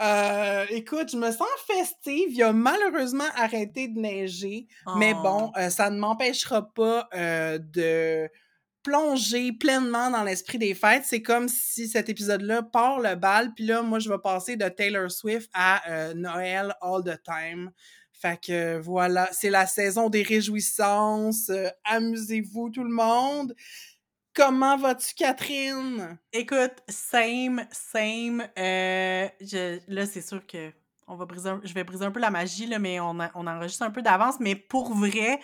Euh, 0.00 0.64
écoute, 0.70 1.10
je 1.12 1.16
me 1.16 1.30
sens 1.30 1.48
festive. 1.66 2.28
Il 2.30 2.42
a 2.42 2.52
malheureusement 2.52 3.26
arrêté 3.36 3.88
de 3.88 3.98
neiger. 3.98 4.66
Mais 4.96 5.12
bon, 5.14 5.50
Oh. 5.54 5.58
euh, 5.58 5.70
ça 5.70 5.90
ne 5.90 5.98
m'empêchera 5.98 6.72
pas 6.72 7.08
de 7.14 8.28
plonger 8.82 9.52
pleinement 9.52 10.10
dans 10.10 10.22
l'esprit 10.22 10.56
des 10.58 10.74
fêtes. 10.74 11.02
C'est 11.04 11.20
comme 11.20 11.48
si 11.48 11.88
cet 11.88 12.08
épisode-là 12.08 12.62
part 12.62 13.00
le 13.00 13.16
bal, 13.16 13.52
puis 13.54 13.66
là, 13.66 13.82
moi, 13.82 13.98
je 13.98 14.08
vais 14.08 14.18
passer 14.18 14.56
de 14.56 14.66
Taylor 14.68 15.10
Swift 15.10 15.50
à 15.52 16.14
Noël 16.14 16.74
all 16.80 17.02
the 17.04 17.20
time. 17.22 17.70
Fait 18.20 18.40
que 18.40 18.78
voilà, 18.78 19.28
c'est 19.32 19.50
la 19.50 19.66
saison 19.66 20.08
des 20.08 20.22
réjouissances. 20.22 21.50
Euh, 21.50 21.68
Amusez-vous 21.84 22.70
tout 22.70 22.82
le 22.82 22.90
monde. 22.90 23.54
Comment 24.34 24.76
vas-tu, 24.76 25.14
Catherine? 25.14 26.18
Écoute, 26.32 26.74
same, 26.88 27.64
same. 27.70 28.46
Euh, 28.58 29.28
là, 29.88 30.06
c'est 30.06 30.22
sûr 30.22 30.44
que 30.46 30.72
on 31.06 31.16
va 31.16 31.24
briser 31.24 31.50
je 31.64 31.72
vais 31.72 31.84
briser 31.84 32.04
un 32.04 32.10
peu 32.10 32.20
la 32.20 32.30
magie, 32.30 32.66
là, 32.66 32.78
mais 32.78 33.00
on 33.00 33.18
enregistre 33.18 33.82
un 33.82 33.90
peu 33.90 34.02
d'avance. 34.02 34.36
Mais 34.40 34.54
pour 34.56 34.94
vrai, 34.94 35.40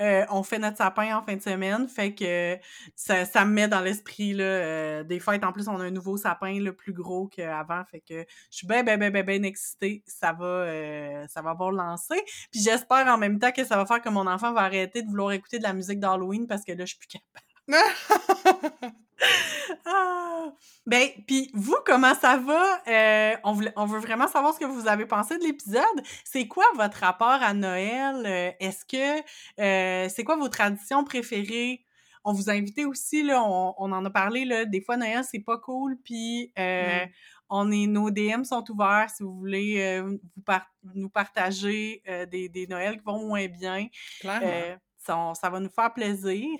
euh, 0.00 0.24
on 0.30 0.42
fait 0.42 0.58
notre 0.58 0.76
sapin 0.76 1.16
en 1.16 1.22
fin 1.22 1.36
de 1.36 1.42
semaine. 1.42 1.88
Fait 1.88 2.14
que 2.14 2.56
ça, 2.94 3.24
ça 3.24 3.44
me 3.44 3.52
met 3.52 3.68
dans 3.68 3.80
l'esprit 3.80 4.32
là, 4.32 4.44
euh, 4.44 5.04
des 5.04 5.18
fêtes. 5.18 5.44
En 5.44 5.52
plus, 5.52 5.68
on 5.68 5.80
a 5.80 5.84
un 5.84 5.90
nouveau 5.90 6.16
sapin 6.16 6.60
là, 6.60 6.72
plus 6.72 6.92
gros 6.92 7.26
qu'avant. 7.26 7.84
Fait 7.90 8.00
que 8.00 8.20
je 8.50 8.56
suis 8.56 8.66
bien, 8.66 8.82
bien, 8.82 8.96
bien, 8.96 9.10
bien, 9.10 9.24
bien 9.24 9.42
excitée. 9.42 10.02
Ça 10.06 10.32
va, 10.32 10.44
euh, 10.44 11.26
ça 11.28 11.42
va 11.42 11.50
avoir 11.50 11.72
lancé. 11.72 12.14
Puis 12.50 12.60
j'espère 12.60 13.06
en 13.08 13.18
même 13.18 13.38
temps 13.38 13.52
que 13.52 13.64
ça 13.64 13.76
va 13.76 13.86
faire 13.86 14.00
que 14.00 14.08
mon 14.08 14.26
enfant 14.26 14.52
va 14.52 14.62
arrêter 14.62 15.02
de 15.02 15.08
vouloir 15.08 15.32
écouter 15.32 15.58
de 15.58 15.64
la 15.64 15.72
musique 15.72 16.00
d'Halloween 16.00 16.46
parce 16.46 16.64
que 16.64 16.72
là, 16.72 16.84
je 16.84 16.94
suis 16.94 16.98
plus 16.98 17.08
capable. 17.08 17.44
Ah! 19.84 20.52
Ben, 20.86 21.08
puis 21.26 21.50
vous, 21.54 21.76
comment 21.84 22.14
ça 22.14 22.36
va? 22.36 22.80
Euh, 22.88 23.36
on, 23.44 23.52
voulait- 23.52 23.72
on 23.76 23.86
veut 23.86 23.98
vraiment 23.98 24.28
savoir 24.28 24.54
ce 24.54 24.58
que 24.60 24.64
vous 24.64 24.88
avez 24.88 25.06
pensé 25.06 25.36
de 25.38 25.44
l'épisode. 25.44 25.82
C'est 26.24 26.46
quoi 26.48 26.64
votre 26.76 26.98
rapport 26.98 27.28
à 27.42 27.52
Noël? 27.54 28.22
Euh, 28.26 28.50
Est-ce 28.60 28.84
que 28.84 29.20
euh, 29.60 30.08
c'est 30.08 30.24
quoi 30.24 30.36
vos 30.36 30.48
traditions 30.48 31.04
préférées? 31.04 31.84
On 32.24 32.32
vous 32.32 32.50
a 32.50 32.52
invité 32.52 32.84
aussi, 32.84 33.22
là, 33.22 33.42
on, 33.44 33.74
on 33.78 33.92
en 33.92 34.04
a 34.04 34.10
parlé, 34.10 34.44
là, 34.44 34.64
des 34.64 34.80
fois 34.80 34.96
Noël, 34.96 35.24
c'est 35.24 35.38
pas 35.40 35.58
cool, 35.58 35.96
puis 36.04 36.52
euh, 36.58 37.04
Mm. 37.06 37.08
on 37.50 37.72
est, 37.72 37.86
nos 37.86 38.10
DM 38.10 38.44
sont 38.44 38.64
ouverts 38.70 39.08
si 39.08 39.22
vous 39.22 39.34
voulez 39.38 39.76
euh, 39.80 40.02
vous 40.36 40.42
par- 40.44 40.66
nous 40.94 41.08
partager 41.08 42.02
euh, 42.08 42.26
des, 42.26 42.48
des 42.50 42.66
Noëls 42.66 42.98
qui 42.98 43.04
vont 43.04 43.24
moins 43.26 43.46
bien. 43.46 43.86
Clairement. 44.20 44.76
Ça, 45.08 45.50
va 45.50 45.60
nous 45.60 45.70
faire 45.70 45.94
plaisir. 45.94 46.58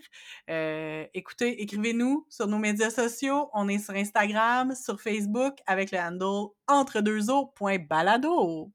Euh, 0.48 1.04
écoutez, 1.12 1.60
écrivez-nous 1.62 2.26
sur 2.30 2.46
nos 2.46 2.58
médias 2.58 2.90
sociaux. 2.90 3.50
On 3.52 3.68
est 3.68 3.78
sur 3.78 3.94
Instagram, 3.94 4.74
sur 4.74 5.00
Facebook 5.00 5.58
avec 5.66 5.92
le 5.92 5.98
handle 5.98 6.48
entredeuxeaux.balado. 6.66 8.72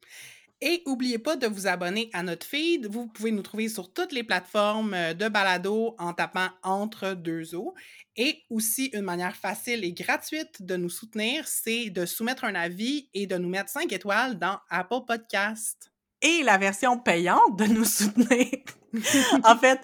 Et 0.62 0.82
n'oubliez 0.86 1.18
pas 1.20 1.36
de 1.36 1.48
vous 1.48 1.68
abonner 1.68 2.10
à 2.14 2.24
notre 2.24 2.46
feed. 2.46 2.88
Vous 2.90 3.08
pouvez 3.08 3.32
nous 3.32 3.42
trouver 3.42 3.68
sur 3.68 3.92
toutes 3.92 4.14
les 4.14 4.24
plateformes 4.24 4.94
euh, 4.94 5.14
de 5.14 5.28
balado 5.28 5.96
en 5.98 6.14
tapant 6.14 6.48
entre 6.62 7.16
deux 7.16 7.56
eaux. 7.56 7.74
Et 8.16 8.44
aussi, 8.50 8.86
une 8.94 9.02
manière 9.02 9.36
facile 9.36 9.84
et 9.84 9.92
gratuite 9.92 10.62
de 10.62 10.78
nous 10.78 10.90
soutenir, 10.90 11.48
c'est 11.48 11.90
de 11.90 12.06
soumettre 12.06 12.46
un 12.46 12.56
avis 12.56 13.10
et 13.14 13.28
de 13.28 13.38
nous 13.38 13.50
mettre 13.50 13.72
5 13.72 13.92
étoiles 13.92 14.38
dans 14.38 14.60
Apple 14.70 15.02
Podcast. 15.08 15.93
Et 16.24 16.42
la 16.44 16.58
version 16.58 16.98
payante 16.98 17.58
de 17.58 17.66
nous 17.66 17.86
soutenir. 17.86 18.48
en 19.44 19.58
fait, 19.58 19.80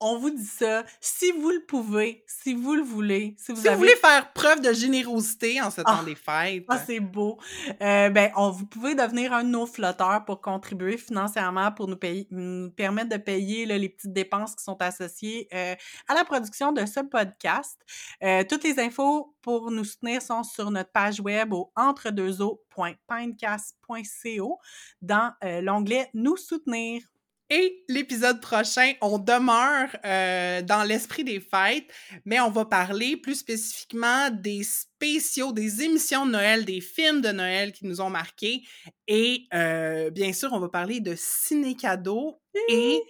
on 0.00 0.18
vous 0.18 0.30
dit 0.30 0.44
ça. 0.44 0.84
Si 1.00 1.30
vous 1.32 1.50
le 1.50 1.64
pouvez, 1.64 2.22
si 2.26 2.54
vous 2.54 2.74
le 2.74 2.82
voulez, 2.82 3.34
si 3.38 3.52
vous 3.52 3.62
Si 3.62 3.68
vous 3.68 3.76
voulez 3.76 3.96
faire 3.96 4.32
preuve 4.32 4.60
de 4.60 4.72
générosité 4.72 5.60
en 5.62 5.70
ce 5.70 5.80
temps 5.80 5.98
Ah. 6.00 6.04
des 6.04 6.14
fêtes, 6.14 6.64
Ah, 6.68 6.78
c'est 6.78 7.00
beau. 7.00 7.38
Euh, 7.80 8.10
ben, 8.10 8.30
on, 8.36 8.50
vous 8.50 8.66
pouvez 8.66 8.94
devenir 8.94 9.32
un 9.32 9.42
de 9.42 9.48
nos 9.48 9.66
flotteurs 9.66 10.24
pour 10.26 10.40
contribuer 10.40 10.98
financièrement 10.98 11.72
pour 11.72 11.88
nous, 11.88 11.96
payer, 11.96 12.26
nous 12.30 12.70
permettre 12.70 13.08
de 13.08 13.16
payer 13.16 13.64
là, 13.64 13.78
les 13.78 13.88
petites 13.88 14.12
dépenses 14.12 14.54
qui 14.54 14.62
sont 14.64 14.80
associées 14.82 15.48
euh, 15.54 15.74
à 16.08 16.14
la 16.14 16.24
production 16.24 16.72
de 16.72 16.84
ce 16.84 17.00
podcast. 17.00 17.78
Euh, 18.22 18.44
toutes 18.48 18.64
les 18.64 18.78
infos 18.78 19.34
pour 19.40 19.70
nous 19.70 19.84
soutenir 19.84 20.20
sont 20.20 20.42
sur 20.42 20.70
notre 20.70 20.90
page 20.92 21.20
web 21.20 21.52
au 21.54 21.72
entredeuxeaux.pinecast.co 21.76 24.58
dans 25.00 25.32
l'onglet 25.62 26.10
Nous 26.14 26.36
soutenir. 26.36 27.02
Et 27.48 27.84
l'épisode 27.88 28.40
prochain, 28.40 28.94
on 29.00 29.18
demeure 29.18 29.88
euh, 30.04 30.62
dans 30.62 30.82
l'esprit 30.82 31.22
des 31.22 31.38
fêtes, 31.38 31.86
mais 32.24 32.40
on 32.40 32.50
va 32.50 32.64
parler 32.64 33.16
plus 33.16 33.36
spécifiquement 33.36 34.30
des 34.30 34.64
spéciaux, 34.64 35.52
des 35.52 35.82
émissions 35.82 36.26
de 36.26 36.32
Noël, 36.32 36.64
des 36.64 36.80
films 36.80 37.20
de 37.20 37.30
Noël 37.30 37.72
qui 37.72 37.86
nous 37.86 38.00
ont 38.00 38.10
marqués. 38.10 38.62
Et 39.06 39.44
euh, 39.54 40.10
bien 40.10 40.32
sûr, 40.32 40.52
on 40.52 40.58
va 40.58 40.68
parler 40.68 40.98
de 40.98 41.14
ciné-cadeaux 41.16 42.40
et 42.68 43.00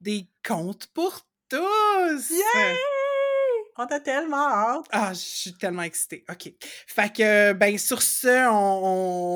des 0.00 0.28
contes 0.42 0.88
pour 0.92 1.20
tous. 1.48 2.30
Yay! 2.30 2.76
On 3.76 3.84
a 3.86 3.98
tellement 3.98 4.48
hâte. 4.48 4.84
Ah, 4.92 5.12
je 5.12 5.18
suis 5.18 5.52
tellement 5.54 5.82
excitée. 5.82 6.24
OK. 6.30 6.52
Fait 6.86 7.12
que, 7.12 7.52
ben, 7.54 7.76
sur 7.76 8.02
ce, 8.02 8.48
on, 8.48 8.52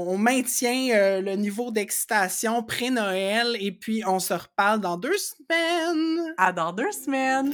on- 0.08 0.12
on 0.14 0.18
maintient 0.18 0.90
euh, 0.94 1.20
le 1.20 1.34
niveau 1.34 1.70
d'excitation 1.72 2.62
pré-Noël 2.62 3.56
et 3.60 3.72
puis 3.72 4.04
on 4.06 4.20
se 4.20 4.34
reparle 4.34 4.80
dans 4.80 4.96
deux 4.96 5.16
semaines. 5.18 6.34
À 6.36 6.52
dans 6.52 6.72
deux 6.72 6.92
semaines. 6.92 7.52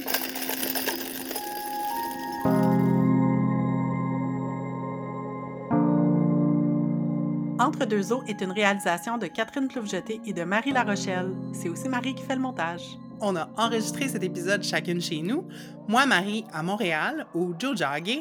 Entre 7.57 7.85
deux 7.85 8.11
eaux 8.11 8.21
est 8.27 8.41
une 8.41 8.51
réalisation 8.51 9.17
de 9.17 9.27
Catherine 9.27 9.67
Ploufjeté 9.67 10.19
et 10.25 10.33
de 10.33 10.43
Marie 10.43 10.71
Larochelle. 10.71 11.31
C'est 11.53 11.69
aussi 11.69 11.87
Marie 11.87 12.13
qui 12.13 12.23
fait 12.23 12.35
le 12.35 12.41
montage. 12.41 12.97
On 13.21 13.35
a 13.35 13.49
enregistré 13.57 14.07
cet 14.07 14.23
épisode 14.23 14.63
chacune 14.63 15.01
chez 15.01 15.21
nous. 15.21 15.47
Moi, 15.87 16.05
Marie, 16.05 16.45
à 16.53 16.63
Montréal, 16.63 17.25
au 17.33 17.53
Jojage, 17.57 18.19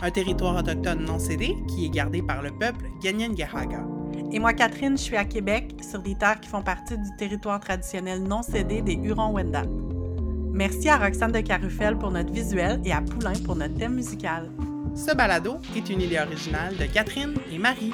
un 0.00 0.10
territoire 0.10 0.56
autochtone 0.56 1.04
non 1.04 1.18
cédé 1.18 1.56
qui 1.68 1.86
est 1.86 1.90
gardé 1.90 2.22
par 2.22 2.42
le 2.42 2.50
peuple 2.50 2.86
Ganyangahaga. 3.02 3.84
Et 4.32 4.38
moi, 4.38 4.52
Catherine, 4.52 4.96
je 4.96 5.02
suis 5.02 5.16
à 5.16 5.24
Québec, 5.24 5.74
sur 5.88 6.00
des 6.00 6.14
terres 6.14 6.40
qui 6.40 6.48
font 6.48 6.62
partie 6.62 6.96
du 6.96 7.16
territoire 7.18 7.60
traditionnel 7.60 8.22
non 8.22 8.42
cédé 8.42 8.82
des 8.82 8.94
Hurons-Wendat. 8.94 9.64
Merci 10.52 10.88
à 10.88 10.96
Roxane 10.96 11.32
de 11.32 11.40
Carufel 11.40 11.98
pour 11.98 12.10
notre 12.10 12.32
visuel 12.32 12.80
et 12.84 12.92
à 12.92 13.02
Poulain 13.02 13.34
pour 13.44 13.56
notre 13.56 13.74
thème 13.74 13.94
musical. 13.94 14.50
Ce 14.94 15.14
balado 15.14 15.58
est 15.76 15.90
une 15.90 16.00
idée 16.00 16.18
originale 16.18 16.76
de 16.76 16.86
Catherine 16.86 17.34
et 17.52 17.58
Marie. 17.58 17.92